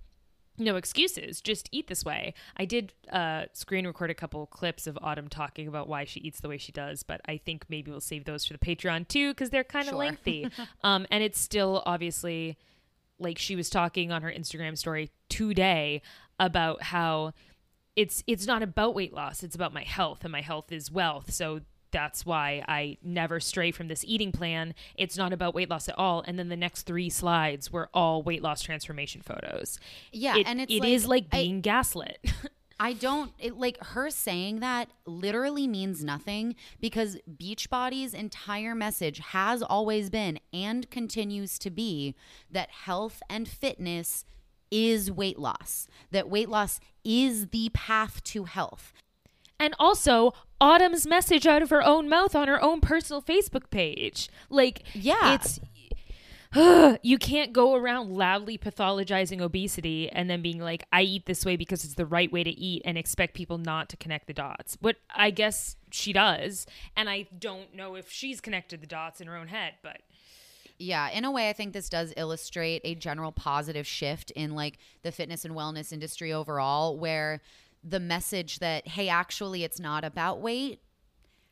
no 0.57 0.75
excuses, 0.75 1.41
just 1.41 1.67
eat 1.71 1.87
this 1.87 2.05
way. 2.05 2.33
I 2.57 2.65
did 2.65 2.93
uh, 3.11 3.45
screen 3.53 3.87
record 3.87 4.11
a 4.11 4.13
couple 4.13 4.45
clips 4.47 4.85
of 4.87 4.97
Autumn 5.01 5.27
talking 5.27 5.67
about 5.67 5.87
why 5.87 6.03
she 6.05 6.19
eats 6.19 6.39
the 6.41 6.49
way 6.49 6.57
she 6.57 6.71
does, 6.71 7.03
but 7.03 7.21
I 7.25 7.37
think 7.37 7.65
maybe 7.69 7.89
we'll 7.91 8.01
save 8.01 8.25
those 8.25 8.45
for 8.45 8.53
the 8.53 8.59
Patreon 8.59 9.07
too 9.07 9.31
because 9.31 9.49
they're 9.49 9.63
kind 9.63 9.85
of 9.85 9.91
Sure. 9.91 9.99
lengthy. 9.99 10.47
um, 10.83 11.05
and 11.09 11.23
it's 11.23 11.39
still 11.39 11.81
obviously 11.85 12.57
like 13.19 13.37
she 13.37 13.55
was 13.55 13.69
talking 13.69 14.11
on 14.11 14.21
her 14.21 14.31
Instagram 14.31 14.77
story 14.77 15.09
today 15.29 16.01
about 16.39 16.81
how 16.83 17.33
it's 17.95 18.23
it's 18.27 18.47
not 18.47 18.63
about 18.63 18.95
weight 18.95 19.13
loss 19.13 19.43
it's 19.43 19.53
about 19.55 19.71
my 19.71 19.83
health 19.83 20.23
and 20.23 20.31
my 20.31 20.41
health 20.41 20.71
is 20.71 20.89
wealth 20.91 21.31
so 21.31 21.61
that's 21.93 22.25
why 22.25 22.65
I 22.67 22.97
never 23.01 23.39
stray 23.39 23.71
from 23.71 23.87
this 23.87 24.03
eating 24.05 24.33
plan. 24.33 24.73
It's 24.95 25.15
not 25.17 25.31
about 25.31 25.55
weight 25.55 25.69
loss 25.69 25.87
at 25.87 25.97
all. 25.97 26.21
And 26.27 26.37
then 26.37 26.49
the 26.49 26.57
next 26.57 26.81
three 26.83 27.09
slides 27.09 27.71
were 27.71 27.89
all 27.93 28.21
weight 28.21 28.41
loss 28.43 28.61
transformation 28.61 29.21
photos. 29.21 29.79
Yeah, 30.11 30.35
It- 30.35 30.47
and 30.47 30.59
it's 30.59 30.73
it 30.73 30.81
like, 30.81 30.89
is 30.89 31.07
like 31.07 31.25
I- 31.31 31.37
being 31.37 31.61
gaslit. 31.61 32.17
I 32.79 32.93
don't 32.93 33.31
it, 33.39 33.55
like 33.55 33.77
her 33.81 34.09
saying 34.09 34.59
that 34.59 34.89
literally 35.05 35.67
means 35.67 36.03
nothing 36.03 36.55
because 36.81 37.17
Beachbody's 37.37 38.13
entire 38.15 38.73
message 38.75 39.19
has 39.19 39.61
always 39.61 40.09
been 40.09 40.39
and 40.51 40.89
continues 40.89 41.57
to 41.59 41.69
be 41.69 42.15
that 42.51 42.71
health 42.71 43.21
and 43.29 43.47
fitness 43.47 44.25
is 44.71 45.11
weight 45.11 45.37
loss. 45.37 45.87
That 46.11 46.29
weight 46.29 46.49
loss 46.49 46.79
is 47.05 47.47
the 47.49 47.69
path 47.73 48.23
to 48.25 48.45
health. 48.45 48.91
And 49.63 49.73
also 49.79 50.33
Autumn's 50.61 51.05
message 51.07 51.47
out 51.47 51.61
of 51.61 51.69
her 51.69 51.81
own 51.83 52.07
mouth 52.09 52.35
on 52.35 52.47
her 52.47 52.61
own 52.61 52.81
personal 52.81 53.21
Facebook 53.21 53.69
page. 53.69 54.29
Like, 54.49 54.83
Yeah. 54.93 55.35
it's 55.35 55.59
you 57.01 57.17
can't 57.17 57.51
go 57.51 57.73
around 57.73 58.11
loudly 58.11 58.57
pathologizing 58.59 59.41
obesity 59.41 60.07
and 60.09 60.29
then 60.29 60.41
being 60.43 60.59
like, 60.59 60.85
I 60.93 61.01
eat 61.01 61.25
this 61.25 61.45
way 61.45 61.55
because 61.55 61.83
it's 61.83 61.95
the 61.95 62.05
right 62.05 62.31
way 62.31 62.43
to 62.43 62.51
eat 62.51 62.83
and 62.85 62.95
expect 62.97 63.33
people 63.33 63.57
not 63.57 63.89
to 63.89 63.97
connect 63.97 64.27
the 64.27 64.33
dots. 64.33 64.77
What 64.79 64.97
I 65.15 65.31
guess 65.31 65.75
she 65.91 66.13
does. 66.13 66.67
And 66.95 67.09
I 67.09 67.25
don't 67.39 67.73
know 67.73 67.95
if 67.95 68.11
she's 68.11 68.39
connected 68.39 68.81
the 68.81 68.87
dots 68.87 69.19
in 69.19 69.27
her 69.27 69.35
own 69.35 69.47
head, 69.47 69.73
but 69.81 70.01
Yeah, 70.77 71.09
in 71.09 71.25
a 71.25 71.31
way, 71.31 71.49
I 71.49 71.53
think 71.53 71.73
this 71.73 71.89
does 71.89 72.13
illustrate 72.17 72.81
a 72.83 72.93
general 72.93 73.31
positive 73.31 73.87
shift 73.87 74.29
in 74.31 74.53
like 74.53 74.77
the 75.01 75.11
fitness 75.11 75.45
and 75.45 75.55
wellness 75.55 75.91
industry 75.91 76.31
overall, 76.33 76.97
where 76.97 77.41
the 77.83 77.99
message 77.99 78.59
that, 78.59 78.87
hey, 78.87 79.09
actually, 79.09 79.63
it's 79.63 79.79
not 79.79 80.03
about 80.03 80.41
weight 80.41 80.79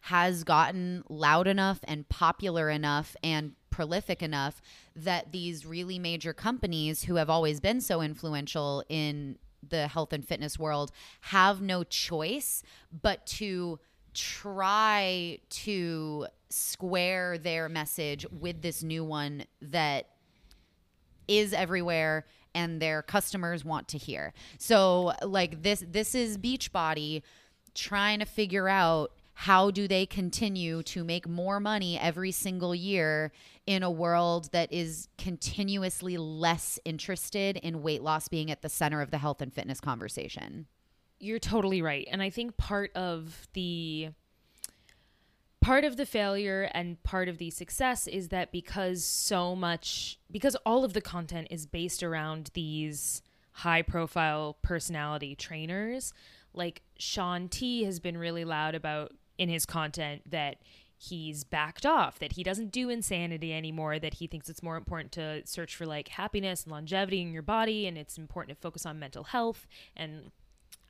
has 0.06 0.44
gotten 0.44 1.04
loud 1.10 1.48
enough 1.48 1.80
and 1.84 2.08
popular 2.10 2.70
enough 2.70 3.16
and 3.24 3.54
prolific 3.70 4.24
enough 4.24 4.62
that 4.96 5.32
these 5.32 5.66
really 5.66 6.00
major 6.00 6.34
companies 6.34 7.04
who 7.04 7.16
have 7.16 7.30
always 7.30 7.60
been 7.60 7.80
so 7.80 8.02
influential 8.02 8.84
in 8.90 9.38
the 9.68 9.88
health 9.88 10.12
and 10.12 10.28
fitness 10.28 10.58
world 10.58 10.92
have 11.22 11.62
no 11.62 11.84
choice 11.84 12.64
but 13.02 13.26
to 13.28 13.80
try 14.14 15.40
to 15.50 16.26
square 16.50 17.38
their 17.38 17.70
message 17.70 18.26
with 18.32 18.62
this 18.62 18.82
new 18.84 19.06
one 19.06 19.46
that 19.62 20.08
is 21.28 21.54
everywhere 21.54 22.26
and 22.54 22.82
their 22.82 23.02
customers 23.02 23.64
want 23.64 23.88
to 23.90 23.98
hear. 23.98 24.34
So 24.58 25.14
like 25.24 25.64
this 25.64 25.84
this 25.88 26.16
is 26.16 26.38
Beachbody 26.38 27.22
trying 27.74 28.20
to 28.20 28.26
figure 28.26 28.68
out 28.68 29.12
how 29.34 29.72
do 29.72 29.88
they 29.88 30.06
continue 30.06 30.84
to 30.84 31.04
make 31.04 31.28
more 31.28 31.60
money 31.60 31.98
every 31.98 32.32
single 32.32 32.76
year 32.76 33.32
in 33.66 33.82
a 33.82 33.90
world 33.90 34.50
that 34.52 34.72
is 34.72 35.08
continuously 35.18 36.18
less 36.18 36.78
interested 36.86 37.58
in 37.58 37.82
weight 37.82 38.04
loss 38.04 38.28
being 38.28 38.52
at 38.52 38.62
the 38.62 38.70
center 38.70 39.02
of 39.02 39.10
the 39.10 39.18
health 39.18 39.42
and 39.42 39.54
fitness 39.54 39.80
conversation. 39.80 40.68
You're 41.20 41.40
totally 41.40 41.82
right. 41.82 42.08
And 42.12 42.22
I 42.22 42.30
think 42.30 42.58
part 42.58 42.92
of 42.96 43.48
the 43.54 44.10
part 45.62 45.84
of 45.84 45.96
the 45.96 46.06
failure 46.06 46.70
and 46.74 47.02
part 47.04 47.30
of 47.30 47.38
the 47.38 47.52
success 47.52 48.08
is 48.08 48.30
that 48.30 48.52
because 48.52 49.06
so 49.06 49.56
much 49.56 50.20
because 50.30 50.56
all 50.66 50.84
of 50.84 50.94
the 50.94 51.02
content 51.02 51.48
is 51.52 51.66
based 51.66 52.04
around 52.04 52.50
these 52.54 53.22
high 53.54 53.82
profile 53.82 54.58
personality 54.62 55.36
trainers, 55.36 56.14
like 56.54 56.82
Shaun 56.98 57.48
T 57.48 57.84
has 57.84 58.00
been 58.00 58.18
really 58.18 58.44
loud 58.44 58.76
about 58.76 59.14
in 59.38 59.50
his 59.50 59.66
content 59.66 60.24
that 60.30 60.58
he's 60.98 61.44
backed 61.44 61.86
off, 61.86 62.20
that 62.20 62.34
he 62.34 62.44
doesn't 62.44 62.72
do 62.72 62.90
insanity 62.90 63.54
anymore, 63.54 64.00
that 64.00 64.16
he 64.16 64.28
thinks 64.28 64.50
it's 64.50 64.62
more 64.62 64.78
important 64.78 65.12
to 65.12 65.42
search 65.46 65.76
for 65.76 65.86
like 65.86 66.10
happiness 66.10 66.64
and 66.64 66.72
longevity 66.72 67.22
in 67.22 67.32
your 67.32 67.42
body 67.42 67.88
and 67.88 67.98
it's 67.98 68.18
important 68.18 68.56
to 68.56 68.62
focus 68.62 68.86
on 68.86 69.00
mental 69.00 69.26
health 69.26 69.68
and 69.96 70.32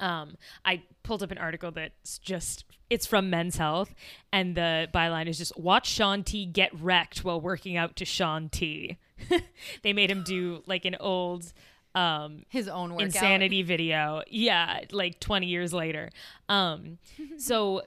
um, 0.02 0.36
I 0.66 0.84
pulled 1.04 1.24
up 1.24 1.32
an 1.32 1.38
article 1.38 1.72
that's 1.72 2.18
just 2.18 2.66
it's 2.90 3.06
from 3.06 3.30
Men's 3.30 3.56
Health, 3.56 3.94
and 4.34 4.56
the 4.56 4.90
byline 4.94 5.28
is 5.28 5.38
just 5.38 5.58
watch 5.58 5.88
Shaun 5.88 6.24
T 6.24 6.46
get 6.46 6.78
wrecked 6.78 7.24
while 7.24 7.40
working 7.40 7.78
out 7.78 7.96
to 7.98 8.06
Shaun 8.06 8.50
T. 8.50 8.98
they 9.84 9.94
made 9.94 10.12
him 10.12 10.24
do 10.24 10.64
like 10.66 10.84
an 10.84 10.98
old 11.00 11.54
um 11.96 12.44
His 12.50 12.68
own 12.68 12.92
workout. 12.94 13.06
insanity 13.06 13.62
video. 13.62 14.24
Yeah, 14.28 14.82
like 14.92 15.20
20 15.20 15.48
years 15.48 15.72
later. 15.74 16.10
Um 16.50 16.98
so 17.38 17.84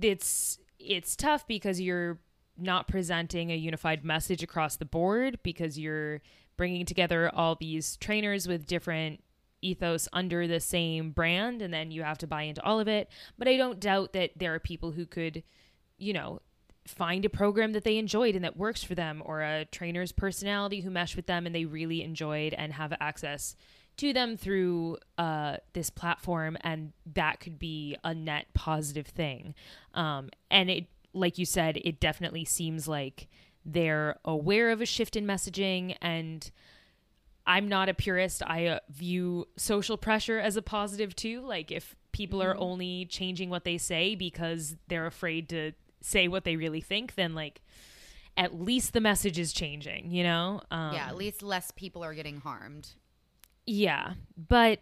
it's 0.00 0.58
it's 0.78 1.16
tough 1.16 1.46
because 1.46 1.80
you're 1.80 2.18
not 2.56 2.86
presenting 2.86 3.50
a 3.50 3.56
unified 3.56 4.04
message 4.04 4.42
across 4.42 4.76
the 4.76 4.84
board 4.84 5.38
because 5.42 5.78
you're 5.78 6.20
bringing 6.56 6.86
together 6.86 7.30
all 7.34 7.56
these 7.56 7.96
trainers 7.96 8.46
with 8.46 8.66
different 8.66 9.23
ethos 9.64 10.08
under 10.12 10.46
the 10.46 10.60
same 10.60 11.10
brand 11.10 11.62
and 11.62 11.72
then 11.72 11.90
you 11.90 12.02
have 12.02 12.18
to 12.18 12.26
buy 12.26 12.42
into 12.42 12.62
all 12.62 12.80
of 12.80 12.88
it. 12.88 13.08
But 13.38 13.48
i 13.48 13.56
don't 13.56 13.80
doubt 13.80 14.12
that 14.12 14.32
there 14.36 14.54
are 14.54 14.58
people 14.60 14.92
who 14.92 15.06
could 15.06 15.42
you 15.98 16.12
know 16.12 16.40
find 16.86 17.24
a 17.24 17.30
program 17.30 17.72
that 17.72 17.84
they 17.84 17.96
enjoyed 17.96 18.34
and 18.34 18.44
that 18.44 18.56
works 18.56 18.84
for 18.84 18.94
them 18.94 19.22
or 19.24 19.40
a 19.40 19.64
trainer's 19.66 20.12
personality 20.12 20.80
who 20.80 20.90
meshed 20.90 21.16
with 21.16 21.26
them 21.26 21.46
and 21.46 21.54
they 21.54 21.64
really 21.64 22.02
enjoyed 22.02 22.52
and 22.52 22.74
have 22.74 22.92
access 23.00 23.56
to 23.96 24.12
them 24.12 24.36
through 24.36 24.98
uh, 25.18 25.56
this 25.72 25.88
platform 25.88 26.56
and 26.62 26.92
that 27.14 27.40
could 27.40 27.58
be 27.58 27.96
a 28.04 28.14
net 28.14 28.46
positive 28.52 29.06
thing. 29.06 29.54
Um, 29.94 30.30
and 30.50 30.70
it 30.70 30.86
like 31.12 31.38
you 31.38 31.46
said 31.46 31.78
it 31.84 32.00
definitely 32.00 32.44
seems 32.44 32.88
like 32.88 33.28
they're 33.64 34.16
aware 34.24 34.70
of 34.70 34.80
a 34.80 34.86
shift 34.86 35.16
in 35.16 35.24
messaging 35.24 35.96
and 36.02 36.50
I'm 37.46 37.68
not 37.68 37.88
a 37.88 37.94
purist. 37.94 38.42
I 38.46 38.66
uh, 38.66 38.78
view 38.90 39.46
social 39.56 39.96
pressure 39.96 40.38
as 40.38 40.56
a 40.56 40.62
positive 40.62 41.14
too. 41.14 41.42
Like 41.42 41.70
if 41.70 41.94
people 42.12 42.42
are 42.42 42.56
only 42.56 43.04
changing 43.06 43.50
what 43.50 43.64
they 43.64 43.76
say 43.76 44.14
because 44.14 44.76
they're 44.88 45.06
afraid 45.06 45.48
to 45.50 45.72
say 46.00 46.28
what 46.28 46.44
they 46.44 46.56
really 46.56 46.80
think, 46.80 47.16
then 47.16 47.34
like 47.34 47.60
at 48.36 48.58
least 48.60 48.92
the 48.92 49.00
message 49.00 49.38
is 49.38 49.52
changing, 49.52 50.10
you 50.10 50.22
know? 50.22 50.60
Um, 50.70 50.94
Yeah, 50.94 51.06
at 51.06 51.16
least 51.16 51.42
less 51.42 51.70
people 51.70 52.02
are 52.02 52.14
getting 52.14 52.40
harmed. 52.40 52.90
yeah, 53.66 54.14
but 54.36 54.80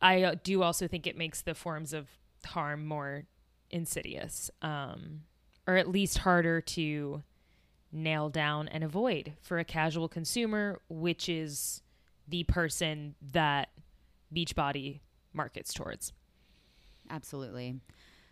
I 0.00 0.22
uh, 0.22 0.34
do 0.42 0.62
also 0.62 0.86
think 0.88 1.06
it 1.06 1.16
makes 1.16 1.42
the 1.42 1.54
forms 1.54 1.92
of 1.92 2.08
harm 2.44 2.86
more 2.86 3.24
insidious, 3.70 4.50
um, 4.62 5.22
or 5.66 5.76
at 5.76 5.88
least 5.88 6.18
harder 6.18 6.60
to 6.60 7.22
nail 7.92 8.28
down 8.28 8.68
and 8.68 8.84
avoid 8.84 9.34
for 9.40 9.58
a 9.58 9.64
casual 9.64 10.08
consumer, 10.08 10.80
which 10.88 11.28
is 11.28 11.82
the 12.28 12.44
person 12.44 13.14
that 13.32 13.70
Beachbody 14.34 15.00
markets 15.32 15.72
towards. 15.72 16.12
Absolutely. 17.10 17.80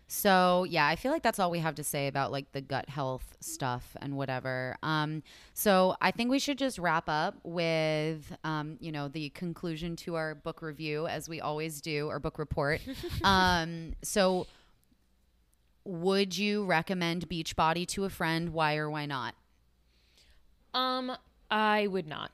So 0.07 0.65
yeah, 0.69 0.87
I 0.87 0.95
feel 0.95 1.11
like 1.11 1.23
that's 1.23 1.39
all 1.39 1.49
we 1.49 1.59
have 1.59 1.75
to 1.75 1.83
say 1.83 2.07
about 2.07 2.31
like 2.31 2.51
the 2.51 2.61
gut 2.61 2.87
health 2.89 3.35
stuff 3.39 3.95
and 4.01 4.15
whatever. 4.15 4.77
Um, 4.83 5.23
so 5.53 5.95
I 5.99 6.11
think 6.11 6.29
we 6.29 6.37
should 6.37 6.59
just 6.59 6.77
wrap 6.77 7.05
up 7.07 7.35
with 7.43 8.35
um, 8.43 8.77
you 8.79 8.91
know 8.91 9.07
the 9.07 9.29
conclusion 9.29 9.95
to 9.97 10.15
our 10.15 10.35
book 10.35 10.61
review 10.61 11.07
as 11.07 11.27
we 11.27 11.41
always 11.41 11.81
do, 11.81 12.09
our 12.09 12.19
book 12.19 12.37
report. 12.37 12.81
um, 13.23 13.93
so 14.03 14.45
would 15.85 16.37
you 16.37 16.65
recommend 16.65 17.27
Beachbody 17.27 17.87
to 17.89 18.05
a 18.05 18.09
friend? 18.09 18.49
Why 18.53 18.77
or 18.77 18.89
why 18.89 19.07
not? 19.07 19.33
Um, 20.73 21.17
I 21.49 21.87
would 21.87 22.07
not. 22.07 22.31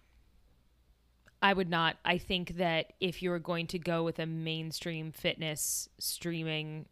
I 1.42 1.54
would 1.54 1.70
not. 1.70 1.98
I 2.06 2.18
think 2.18 2.58
that 2.58 2.94
if 3.00 3.22
you're 3.22 3.40
going 3.40 3.68
to 3.68 3.80
go 3.80 4.04
with 4.04 4.20
a 4.20 4.26
mainstream 4.26 5.12
fitness 5.12 5.90
streaming 5.98 6.86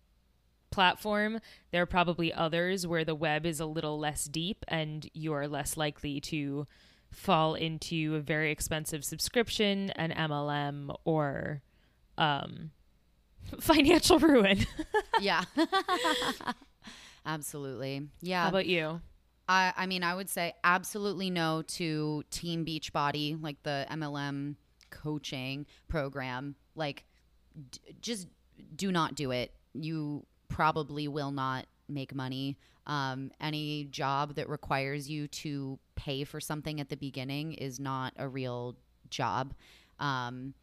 platform, 0.71 1.39
there 1.71 1.83
are 1.83 1.87
probably 1.87 2.33
others 2.33 2.87
where 2.87 3.05
the 3.05 3.15
web 3.15 3.45
is 3.45 3.59
a 3.59 3.65
little 3.65 3.99
less 3.99 4.25
deep 4.25 4.65
and 4.67 5.09
you're 5.13 5.47
less 5.47 5.77
likely 5.77 6.19
to 6.21 6.67
fall 7.11 7.55
into 7.55 8.15
a 8.15 8.19
very 8.19 8.51
expensive 8.51 9.03
subscription, 9.03 9.91
an 9.91 10.11
MLM, 10.11 10.95
or 11.05 11.61
um, 12.17 12.71
financial 13.59 14.19
ruin. 14.19 14.65
yeah. 15.19 15.43
Absolutely. 17.25 18.07
Yeah. 18.21 18.43
How 18.43 18.49
about 18.49 18.65
you? 18.65 19.01
I, 19.49 19.73
I 19.75 19.85
mean, 19.87 20.03
I 20.03 20.13
would 20.15 20.29
say 20.29 20.53
absolutely 20.63 21.31
no 21.31 21.63
to 21.63 22.23
Team 22.29 22.63
Beachbody, 22.63 23.41
like 23.41 23.61
the 23.63 23.87
MLM 23.91 24.55
coaching 24.91 25.65
program. 25.87 26.55
Like, 26.75 27.03
d- 27.71 27.79
just 27.99 28.27
do 28.75 28.91
not 28.91 29.15
do 29.15 29.31
it. 29.31 29.51
You 29.73 30.25
probably 30.49 31.07
will 31.07 31.31
not 31.31 31.65
make 31.89 32.13
money. 32.13 32.57
Um, 32.85 33.31
any 33.41 33.85
job 33.85 34.35
that 34.35 34.47
requires 34.49 35.09
you 35.09 35.27
to 35.27 35.79
pay 35.95 36.23
for 36.23 36.39
something 36.39 36.79
at 36.79 36.89
the 36.89 36.97
beginning 36.97 37.53
is 37.53 37.79
not 37.79 38.13
a 38.17 38.27
real 38.27 38.75
job. 39.09 39.55
Um, 39.99 40.53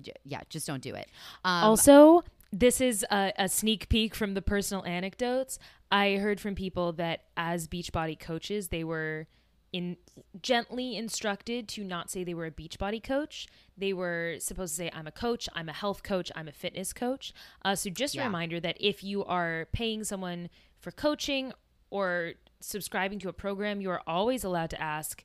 j- 0.00 0.12
yeah, 0.24 0.40
just 0.48 0.66
don't 0.66 0.82
do 0.82 0.94
it. 0.94 1.08
Um, 1.44 1.64
also, 1.64 2.24
this 2.52 2.80
is 2.80 3.04
a, 3.10 3.32
a 3.38 3.48
sneak 3.48 3.88
peek 3.88 4.14
from 4.14 4.34
the 4.34 4.42
personal 4.42 4.84
anecdotes. 4.84 5.58
I 5.90 6.16
heard 6.16 6.40
from 6.40 6.54
people 6.54 6.92
that 6.94 7.24
as 7.36 7.66
Beachbody 7.66 8.18
coaches, 8.18 8.68
they 8.68 8.84
were 8.84 9.26
in 9.72 9.96
gently 10.42 10.96
instructed 10.96 11.68
to 11.68 11.84
not 11.84 12.10
say 12.10 12.24
they 12.24 12.34
were 12.34 12.46
a 12.46 12.50
Beachbody 12.50 13.02
coach. 13.02 13.46
They 13.76 13.92
were 13.92 14.36
supposed 14.38 14.72
to 14.74 14.76
say, 14.76 14.90
"I'm 14.92 15.06
a 15.06 15.12
coach. 15.12 15.48
I'm 15.54 15.68
a 15.68 15.72
health 15.72 16.02
coach. 16.02 16.30
I'm 16.34 16.48
a 16.48 16.52
fitness 16.52 16.92
coach." 16.92 17.32
Uh, 17.64 17.76
so 17.76 17.90
just 17.90 18.14
a 18.16 18.18
reminder 18.26 18.58
that 18.60 18.76
if 18.80 19.04
you 19.04 19.24
are 19.24 19.68
paying 19.72 20.02
someone 20.04 20.50
for 20.78 20.90
coaching 20.90 21.52
or 21.88 22.34
subscribing 22.60 23.18
to 23.20 23.28
a 23.28 23.32
program, 23.32 23.80
you 23.80 23.90
are 23.90 24.02
always 24.06 24.44
allowed 24.44 24.70
to 24.70 24.80
ask 24.80 25.24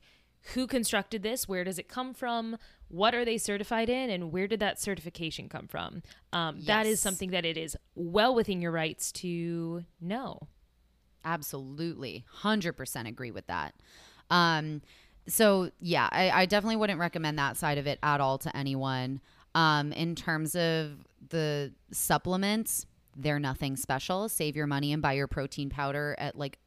who 0.54 0.66
constructed 0.66 1.22
this, 1.24 1.48
where 1.48 1.64
does 1.64 1.78
it 1.78 1.88
come 1.88 2.14
from, 2.14 2.56
what 2.88 3.14
are 3.14 3.24
they 3.24 3.36
certified 3.36 3.88
in, 3.88 4.10
and 4.10 4.30
where 4.30 4.46
did 4.46 4.60
that 4.60 4.80
certification 4.80 5.48
come 5.48 5.66
from. 5.66 6.02
Um, 6.32 6.60
That 6.66 6.86
is 6.86 7.00
something 7.00 7.30
that 7.30 7.44
it 7.44 7.56
is 7.56 7.76
well 7.96 8.32
within 8.32 8.60
your 8.60 8.70
rights 8.70 9.10
to 9.12 9.84
know. 10.00 10.46
Absolutely. 11.26 12.24
100% 12.42 13.08
agree 13.08 13.32
with 13.32 13.48
that. 13.48 13.74
Um, 14.30 14.80
so, 15.28 15.70
yeah, 15.80 16.08
I, 16.12 16.30
I 16.30 16.46
definitely 16.46 16.76
wouldn't 16.76 17.00
recommend 17.00 17.38
that 17.38 17.56
side 17.56 17.78
of 17.78 17.86
it 17.88 17.98
at 18.02 18.20
all 18.20 18.38
to 18.38 18.56
anyone. 18.56 19.20
Um, 19.56 19.92
in 19.92 20.14
terms 20.14 20.54
of 20.54 21.04
the 21.28 21.72
supplements, 21.90 22.86
they're 23.16 23.40
nothing 23.40 23.76
special. 23.76 24.28
Save 24.28 24.54
your 24.54 24.68
money 24.68 24.92
and 24.92 25.02
buy 25.02 25.14
your 25.14 25.26
protein 25.26 25.68
powder 25.68 26.14
at 26.18 26.36
like 26.36 26.58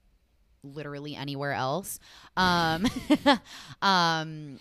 literally 0.61 1.15
anywhere 1.15 1.53
else. 1.53 1.99
Um, 2.36 2.86
um, 3.81 4.60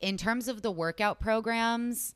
in 0.00 0.16
terms 0.16 0.48
of 0.48 0.62
the 0.62 0.70
workout 0.70 1.20
programs, 1.20 2.14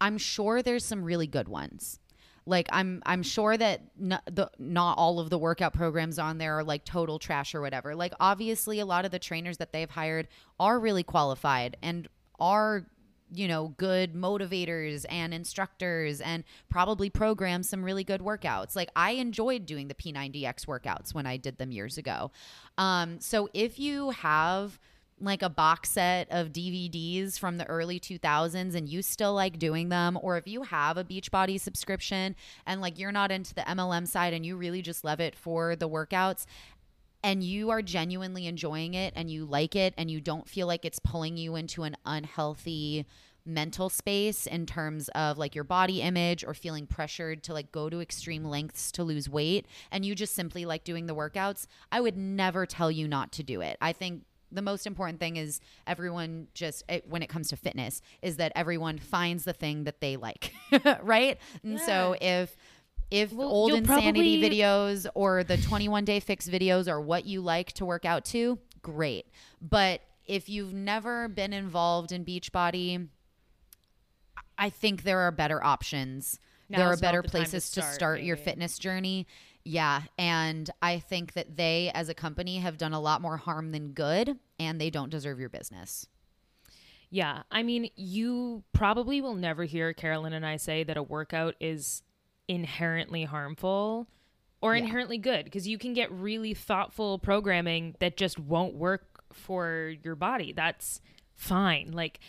I'm 0.00 0.18
sure 0.18 0.60
there's 0.60 0.84
some 0.84 1.04
really 1.04 1.28
good 1.28 1.46
ones. 1.48 2.00
Like 2.48 2.68
I'm 2.72 3.02
I'm 3.06 3.22
sure 3.22 3.56
that 3.56 3.82
not, 3.96 4.22
the, 4.26 4.50
not 4.58 4.96
all 4.98 5.20
of 5.20 5.30
the 5.30 5.38
workout 5.38 5.72
programs 5.74 6.18
on 6.18 6.38
there 6.38 6.58
are 6.58 6.64
like 6.64 6.84
total 6.84 7.18
trash 7.18 7.54
or 7.54 7.60
whatever. 7.60 7.94
Like 7.94 8.12
obviously 8.18 8.80
a 8.80 8.86
lot 8.86 9.04
of 9.04 9.10
the 9.10 9.18
trainers 9.18 9.58
that 9.58 9.72
they've 9.72 9.90
hired 9.90 10.28
are 10.58 10.78
really 10.78 11.02
qualified 11.02 11.76
and 11.82 12.08
are 12.40 12.86
you 13.30 13.46
know 13.46 13.74
good 13.76 14.14
motivators 14.14 15.04
and 15.10 15.34
instructors 15.34 16.20
and 16.20 16.44
probably 16.70 17.10
program 17.10 17.62
some 17.62 17.84
really 17.84 18.04
good 18.04 18.20
workouts. 18.20 18.74
Like 18.74 18.90
I 18.96 19.12
enjoyed 19.12 19.66
doing 19.66 19.88
the 19.88 19.94
P90X 19.94 20.66
workouts 20.66 21.14
when 21.14 21.26
I 21.26 21.36
did 21.36 21.58
them 21.58 21.70
years 21.70 21.98
ago. 21.98 22.30
Um 22.78 23.20
so 23.20 23.48
if 23.52 23.78
you 23.78 24.10
have 24.10 24.78
like 25.20 25.42
a 25.42 25.48
box 25.48 25.90
set 25.90 26.28
of 26.30 26.48
DVDs 26.48 27.38
from 27.38 27.58
the 27.58 27.66
early 27.66 27.98
2000s 27.98 28.74
and 28.74 28.88
you 28.88 29.02
still 29.02 29.34
like 29.34 29.58
doing 29.58 29.88
them, 29.88 30.18
or 30.22 30.36
if 30.36 30.46
you 30.46 30.62
have 30.62 30.96
a 30.96 31.04
Beachbody 31.04 31.60
subscription 31.60 32.36
and 32.66 32.80
like 32.80 32.98
you're 32.98 33.12
not 33.12 33.30
into 33.30 33.54
the 33.54 33.62
MLM 33.62 34.06
side 34.06 34.32
and 34.32 34.44
you 34.44 34.56
really 34.56 34.82
just 34.82 35.04
love 35.04 35.20
it 35.20 35.34
for 35.34 35.76
the 35.76 35.88
workouts 35.88 36.46
and 37.22 37.42
you 37.42 37.70
are 37.70 37.82
genuinely 37.82 38.46
enjoying 38.46 38.94
it 38.94 39.12
and 39.16 39.30
you 39.30 39.44
like 39.44 39.74
it 39.74 39.94
and 39.96 40.10
you 40.10 40.20
don't 40.20 40.48
feel 40.48 40.66
like 40.66 40.84
it's 40.84 40.98
pulling 41.00 41.36
you 41.36 41.56
into 41.56 41.82
an 41.82 41.96
unhealthy 42.06 43.06
mental 43.44 43.88
space 43.88 44.46
in 44.46 44.66
terms 44.66 45.08
of 45.14 45.38
like 45.38 45.54
your 45.54 45.64
body 45.64 46.02
image 46.02 46.44
or 46.44 46.52
feeling 46.52 46.86
pressured 46.86 47.42
to 47.42 47.52
like 47.52 47.72
go 47.72 47.88
to 47.88 48.00
extreme 48.00 48.44
lengths 48.44 48.92
to 48.92 49.02
lose 49.02 49.28
weight 49.28 49.66
and 49.90 50.04
you 50.04 50.14
just 50.14 50.34
simply 50.34 50.64
like 50.66 50.84
doing 50.84 51.06
the 51.06 51.14
workouts, 51.14 51.66
I 51.90 52.00
would 52.00 52.16
never 52.16 52.66
tell 52.66 52.90
you 52.90 53.08
not 53.08 53.32
to 53.32 53.42
do 53.42 53.62
it. 53.62 53.78
I 53.80 53.92
think 53.92 54.24
the 54.50 54.62
most 54.62 54.86
important 54.86 55.20
thing 55.20 55.36
is 55.36 55.60
everyone 55.86 56.48
just 56.54 56.82
it, 56.88 57.06
when 57.08 57.22
it 57.22 57.28
comes 57.28 57.48
to 57.48 57.56
fitness 57.56 58.00
is 58.22 58.36
that 58.36 58.52
everyone 58.56 58.98
finds 58.98 59.44
the 59.44 59.52
thing 59.52 59.84
that 59.84 60.00
they 60.00 60.16
like 60.16 60.52
right? 61.02 61.38
And 61.62 61.78
so 61.80 62.16
if 62.20 62.56
if 63.10 63.32
Well, 63.32 63.48
old 63.48 63.72
insanity 63.72 64.40
probably- 64.40 64.58
videos 64.58 65.06
or 65.14 65.44
the 65.44 65.56
21 65.56 66.04
day 66.04 66.20
fix 66.20 66.48
videos 66.48 66.88
are 66.88 67.00
what 67.00 67.24
you 67.24 67.40
like 67.40 67.72
to 67.74 67.84
work 67.86 68.04
out 68.04 68.24
to 68.26 68.58
great. 68.82 69.26
But 69.60 70.00
if 70.26 70.48
you've 70.48 70.74
never 70.74 71.28
been 71.28 71.52
involved 71.52 72.12
in 72.12 72.24
beachbody 72.24 73.08
i 74.58 74.68
think 74.68 75.04
there 75.04 75.20
are 75.20 75.30
better 75.30 75.62
options. 75.64 76.38
There 76.70 76.86
are 76.86 76.98
better 76.98 77.22
to 77.22 77.28
places 77.30 77.70
to 77.70 77.80
start, 77.80 77.94
start 77.94 78.20
your 78.20 78.36
fitness 78.36 78.78
journey 78.78 79.26
yeah 79.68 80.02
and 80.18 80.70
i 80.80 80.98
think 80.98 81.34
that 81.34 81.56
they 81.56 81.90
as 81.94 82.08
a 82.08 82.14
company 82.14 82.58
have 82.58 82.78
done 82.78 82.92
a 82.92 83.00
lot 83.00 83.20
more 83.20 83.36
harm 83.36 83.70
than 83.72 83.92
good 83.92 84.36
and 84.58 84.80
they 84.80 84.90
don't 84.90 85.10
deserve 85.10 85.38
your 85.38 85.48
business 85.50 86.06
Yeah. 87.10 87.42
I 87.50 87.62
mean, 87.62 87.88
you 87.96 88.64
probably 88.74 89.22
will 89.22 89.34
never 89.34 89.64
hear 89.64 89.94
Carolyn 89.94 90.34
and 90.34 90.44
I 90.44 90.56
say 90.58 90.84
that 90.84 90.98
a 90.98 91.02
workout 91.02 91.54
is 91.58 92.02
inherently 92.48 93.24
harmful 93.24 94.06
or 94.60 94.74
Yeah. 94.76 94.82
inherently 94.82 95.16
good 95.16 95.44
because 95.44 95.66
you 95.66 95.78
can 95.78 95.94
get 95.94 96.12
really 96.12 96.52
thoughtful 96.52 97.18
programming 97.18 97.94
that 98.00 98.18
just 98.18 98.38
won't 98.38 98.74
work 98.74 99.22
for 99.32 99.94
your 100.04 100.16
body. 100.16 100.52
That's 100.52 101.00
fine. 101.34 101.92
Like 101.92 102.20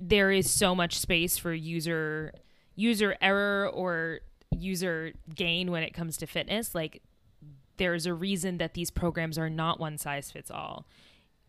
there 0.00 0.30
is 0.30 0.50
so 0.50 0.74
much 0.74 0.98
space 0.98 1.38
for 1.38 1.54
user 1.54 2.34
user 2.74 3.16
error 3.22 3.66
or 3.70 4.20
user 4.52 5.12
gain 5.34 5.70
when 5.70 5.82
it 5.82 5.94
comes 5.94 6.16
to 6.18 6.26
fitness. 6.26 6.74
Like 6.74 7.02
there's 7.76 8.06
a 8.06 8.14
reason 8.14 8.58
that 8.58 8.74
these 8.74 8.90
programs 8.90 9.38
are 9.38 9.50
not 9.50 9.80
one 9.80 9.98
size 9.98 10.30
fits 10.30 10.50
all 10.50 10.86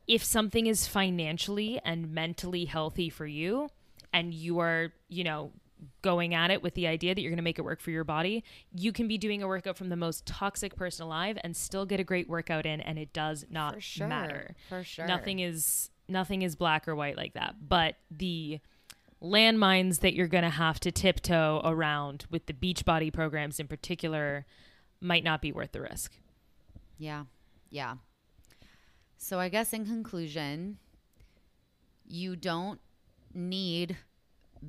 if 0.08 0.24
something 0.24 0.68
is 0.68 0.88
financially 0.88 1.80
and 1.84 2.12
mentally 2.12 2.66
healthy 2.66 3.10
for 3.10 3.26
you 3.26 3.70
and 4.12 4.34
you 4.34 4.60
are, 4.60 4.92
you 5.10 5.24
know, 5.24 5.52
going 6.02 6.34
at 6.34 6.50
it 6.52 6.62
with 6.62 6.76
the 6.76 6.88
idea 6.88 7.14
that 7.14 7.22
you're 7.22 7.32
going 7.32 7.38
to 7.38 7.44
make 7.44 7.60
it 7.60 7.64
work 7.64 7.82
for 7.82 7.92
your 7.92 8.04
body, 8.04 8.44
you 8.74 8.92
can 8.92 9.08
be 9.08 9.18
doing 9.18 9.44
a 9.44 9.48
workout 9.48 9.78
from 9.78 9.90
the 9.90 9.96
most 9.96 10.26
toxic 10.26 10.76
person 10.76 11.06
alive 11.06 11.38
and 11.44 11.56
still 11.56 11.86
get 11.86 12.00
a 12.00 12.04
great 12.04 12.30
workout 12.30 12.66
in 12.66 12.80
and 12.82 12.98
it 12.98 13.12
does 13.14 13.46
not 13.50 13.76
For 13.76 13.82
sure. 13.82 14.08
matter. 14.08 14.56
For 14.70 14.84
sure. 14.84 15.08
Nothing 15.08 15.40
is 15.40 15.90
nothing 16.08 16.42
is 16.42 16.56
black 16.56 16.88
or 16.88 16.96
white 16.96 17.18
like 17.18 17.34
that. 17.34 17.56
But 17.68 17.96
the 18.12 18.60
landmines 19.24 20.02
that 20.02 20.14
you're 20.14 20.28
going 20.28 20.44
to 20.44 20.50
have 20.50 20.80
to 20.82 20.92
tiptoe 20.92 21.62
around 21.64 22.26
with 22.30 22.46
the 22.46 22.54
Beachbody 22.54 23.12
programs 23.12 23.60
in 23.60 23.68
particular 23.68 24.46
might 25.00 25.24
not 25.24 25.42
be 25.42 25.52
worth 25.52 25.72
the 25.72 25.82
risk. 25.82 26.18
Yeah. 26.98 27.24
Yeah. 27.70 27.96
So 29.18 29.40
I 29.40 29.50
guess 29.50 29.74
in 29.74 29.86
conclusion, 29.86 30.78
you 32.06 32.36
don't 32.36 32.80
need 33.34 33.98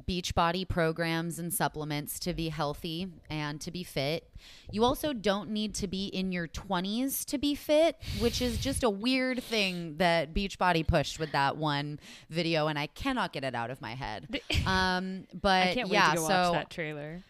Beachbody 0.08 0.68
programs 0.68 1.38
and 1.38 1.52
supplements 1.52 2.18
to 2.20 2.34
be 2.34 2.48
healthy 2.48 3.08
and 3.30 3.60
to 3.60 3.70
be 3.70 3.82
fit. 3.82 4.28
You 4.70 4.84
also 4.84 5.12
don't 5.12 5.50
need 5.50 5.74
to 5.76 5.86
be 5.86 6.06
in 6.06 6.32
your 6.32 6.48
20s 6.48 7.24
to 7.26 7.38
be 7.38 7.54
fit, 7.54 7.96
which 8.20 8.42
is 8.42 8.58
just 8.58 8.82
a 8.82 8.90
weird 8.90 9.42
thing 9.42 9.96
that 9.98 10.34
Beachbody 10.34 10.86
pushed 10.86 11.18
with 11.18 11.32
that 11.32 11.56
one 11.56 11.98
video, 12.30 12.66
and 12.66 12.78
I 12.78 12.86
cannot 12.86 13.32
get 13.32 13.44
it 13.44 13.54
out 13.54 13.70
of 13.70 13.80
my 13.80 13.94
head. 13.94 14.40
Um, 14.66 15.26
but 15.34 15.68
I 15.68 15.74
can't 15.74 15.88
wait 15.90 15.96
yeah, 15.96 16.14
so 16.14 16.22
watch 16.22 16.52
that 16.52 16.70
trailer. 16.70 17.22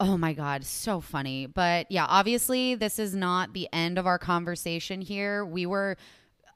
Oh 0.00 0.16
my 0.16 0.32
God, 0.32 0.64
so 0.64 1.00
funny. 1.00 1.46
But 1.46 1.90
yeah, 1.90 2.06
obviously, 2.08 2.76
this 2.76 3.00
is 3.00 3.16
not 3.16 3.52
the 3.52 3.68
end 3.72 3.98
of 3.98 4.06
our 4.06 4.18
conversation 4.18 5.00
here. 5.00 5.44
We 5.44 5.66
were 5.66 5.96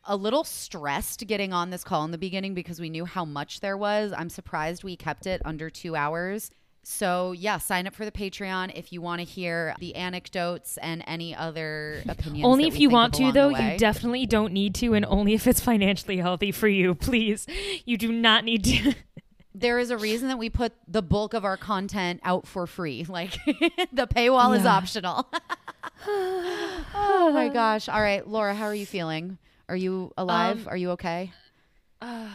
a 0.05 0.16
little 0.16 0.45
stressed 0.45 1.27
getting 1.27 1.53
on 1.53 1.70
this 1.70 1.85
call 1.85 2.05
in 2.05 2.11
the 2.11 2.19
beginning 2.19 2.55
because 2.55 2.81
we 2.81 2.91
knew 2.91 3.05
how 3.05 3.24
much 3.24 3.61
there 3.61 3.77
was. 3.77 4.12
I'm 4.16 4.31
surprised 4.31 4.85
we 4.85 4.97
kept 4.97 5.27
it 5.27 5.41
under 5.45 5.70
two 5.70 5.95
hours. 5.97 6.51
So, 6.85 7.31
yeah, 7.31 7.59
sign 7.59 7.87
up 7.87 7.95
for 7.95 8.05
the 8.05 8.11
Patreon 8.11 8.73
if 8.74 8.93
you 8.93 9.01
want 9.01 9.20
to 9.20 9.24
hear 9.24 9.74
the 9.79 9.95
anecdotes 9.95 10.79
and 10.79 11.05
any 11.07 11.35
other 11.35 12.03
opinions. 12.09 12.45
Only 12.45 12.66
if 12.66 12.81
you 12.81 12.91
want 12.91 13.15
to, 13.15 13.31
though. 13.31 13.51
You 13.51 13.79
definitely 13.79 14.27
don't 14.27 14.53
need 14.53 14.74
to, 14.77 14.95
and 14.95 15.07
only 15.07 15.35
if 15.35 15.47
it's 15.47 15.61
financially 15.61 16.16
healthy 16.16 16.51
for 16.51 16.66
you. 16.66 16.95
Please, 17.03 17.47
you 17.85 17.97
do 17.97 18.11
not 18.11 18.45
need 18.45 18.65
to. 18.65 18.95
there 19.55 19.79
is 19.79 19.91
a 19.91 19.97
reason 19.97 20.27
that 20.27 20.39
we 20.39 20.51
put 20.51 20.73
the 20.89 21.03
bulk 21.03 21.35
of 21.35 21.45
our 21.45 21.57
content 21.57 22.20
out 22.24 22.49
for 22.49 22.66
free. 22.66 23.05
Like 23.09 23.35
the 23.93 24.09
paywall 24.09 24.59
is 24.59 24.66
optional. 24.66 25.29
oh 26.09 27.31
my 27.33 27.49
gosh. 27.49 27.89
All 27.89 28.03
right, 28.03 28.27
Laura, 28.27 28.55
how 28.55 28.65
are 28.65 28.74
you 28.74 28.87
feeling? 28.87 29.39
Are 29.69 29.77
you 29.77 30.13
alive? 30.17 30.67
Um, 30.67 30.69
are 30.69 30.77
you 30.77 30.91
okay? 30.93 31.33
Uh, 32.01 32.29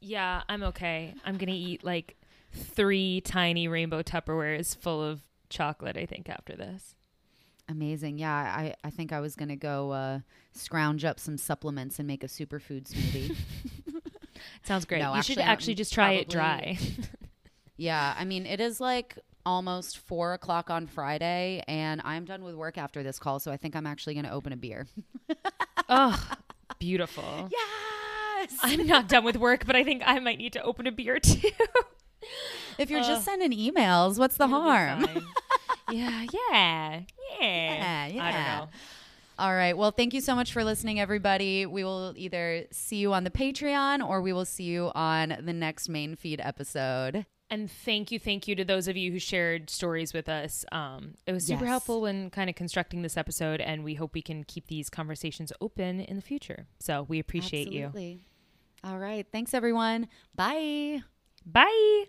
yeah, 0.00 0.42
I'm 0.48 0.62
okay. 0.64 1.14
I'm 1.24 1.36
gonna 1.36 1.52
eat 1.52 1.84
like 1.84 2.16
three 2.52 3.20
tiny 3.22 3.68
rainbow 3.68 4.02
Tupperwares 4.02 4.76
full 4.76 5.02
of 5.02 5.20
chocolate. 5.48 5.96
I 5.96 6.06
think 6.06 6.28
after 6.28 6.54
this. 6.56 6.94
Amazing. 7.68 8.18
Yeah, 8.18 8.32
I, 8.32 8.74
I 8.84 8.90
think 8.90 9.12
I 9.12 9.20
was 9.20 9.36
going 9.36 9.48
to 9.48 9.56
go 9.56 9.90
uh, 9.92 10.18
scrounge 10.52 11.04
up 11.04 11.18
some 11.18 11.38
supplements 11.38 11.98
and 11.98 12.06
make 12.06 12.22
a 12.22 12.26
superfood 12.26 12.90
smoothie. 12.90 13.34
Sounds 14.64 14.84
great. 14.84 15.00
No, 15.00 15.14
you 15.14 15.22
should 15.22 15.38
actually, 15.38 15.42
I'm 15.44 15.48
actually 15.48 15.74
just 15.74 15.94
try 15.94 16.12
it 16.12 16.28
dry. 16.28 16.78
yeah, 17.78 18.14
I 18.18 18.24
mean, 18.26 18.44
it 18.44 18.60
is 18.60 18.80
like 18.80 19.18
almost 19.46 19.98
four 19.98 20.34
o'clock 20.34 20.68
on 20.68 20.86
Friday, 20.86 21.62
and 21.66 22.02
I'm 22.04 22.26
done 22.26 22.44
with 22.44 22.54
work 22.54 22.76
after 22.76 23.02
this 23.02 23.18
call, 23.18 23.40
so 23.40 23.50
I 23.50 23.56
think 23.56 23.76
I'm 23.76 23.86
actually 23.86 24.14
going 24.14 24.26
to 24.26 24.32
open 24.32 24.52
a 24.52 24.56
beer. 24.56 24.86
oh, 25.88 26.22
beautiful. 26.78 27.48
Yes. 27.50 28.56
I'm 28.62 28.86
not 28.86 29.08
done 29.08 29.24
with 29.24 29.36
work, 29.36 29.66
but 29.66 29.76
I 29.76 29.84
think 29.84 30.02
I 30.04 30.18
might 30.18 30.38
need 30.38 30.52
to 30.54 30.62
open 30.62 30.86
a 30.86 30.92
beer 30.92 31.18
too. 31.20 31.50
If 32.78 32.90
you're 32.90 33.00
Ugh. 33.00 33.06
just 33.06 33.24
sending 33.24 33.52
emails, 33.52 34.18
what's 34.18 34.36
the 34.36 34.48
harm? 34.48 35.06
fine. 35.06 35.22
yeah, 35.90 36.26
yeah, 36.32 37.00
yeah. 37.40 38.06
Yeah, 38.06 38.24
I 38.24 38.32
don't 38.32 38.42
know. 38.44 38.68
All 39.38 39.52
right. 39.54 39.76
Well, 39.76 39.90
thank 39.90 40.14
you 40.14 40.20
so 40.20 40.34
much 40.34 40.52
for 40.52 40.62
listening, 40.62 41.00
everybody. 41.00 41.66
We 41.66 41.82
will 41.84 42.14
either 42.16 42.66
see 42.70 42.96
you 42.96 43.12
on 43.12 43.24
the 43.24 43.30
Patreon 43.30 44.06
or 44.06 44.22
we 44.22 44.32
will 44.32 44.44
see 44.44 44.64
you 44.64 44.92
on 44.94 45.36
the 45.42 45.52
next 45.52 45.88
main 45.88 46.14
feed 46.14 46.40
episode. 46.40 47.26
And 47.50 47.70
thank 47.70 48.10
you, 48.10 48.18
thank 48.18 48.48
you 48.48 48.54
to 48.56 48.64
those 48.64 48.88
of 48.88 48.96
you 48.96 49.12
who 49.12 49.18
shared 49.18 49.70
stories 49.70 50.12
with 50.12 50.28
us. 50.28 50.64
Um, 50.72 51.14
it 51.26 51.32
was 51.32 51.46
super 51.46 51.64
Yes. 51.64 51.68
helpful 51.70 52.00
when 52.00 52.30
kind 52.30 52.48
of 52.50 52.56
constructing 52.56 53.02
this 53.02 53.16
episode, 53.16 53.60
and 53.60 53.84
we 53.84 53.94
hope 53.94 54.14
we 54.14 54.22
can 54.22 54.44
keep 54.44 54.66
these 54.66 54.88
conversations 54.90 55.52
open 55.60 56.00
in 56.00 56.16
the 56.16 56.22
future. 56.22 56.66
So 56.80 57.02
we 57.02 57.18
appreciate 57.18 57.70
you. 57.70 57.92
All 58.82 58.98
right. 58.98 59.26
Thanks, 59.30 59.54
everyone. 59.54 60.08
Bye. 60.34 61.02
Bye. 61.46 62.04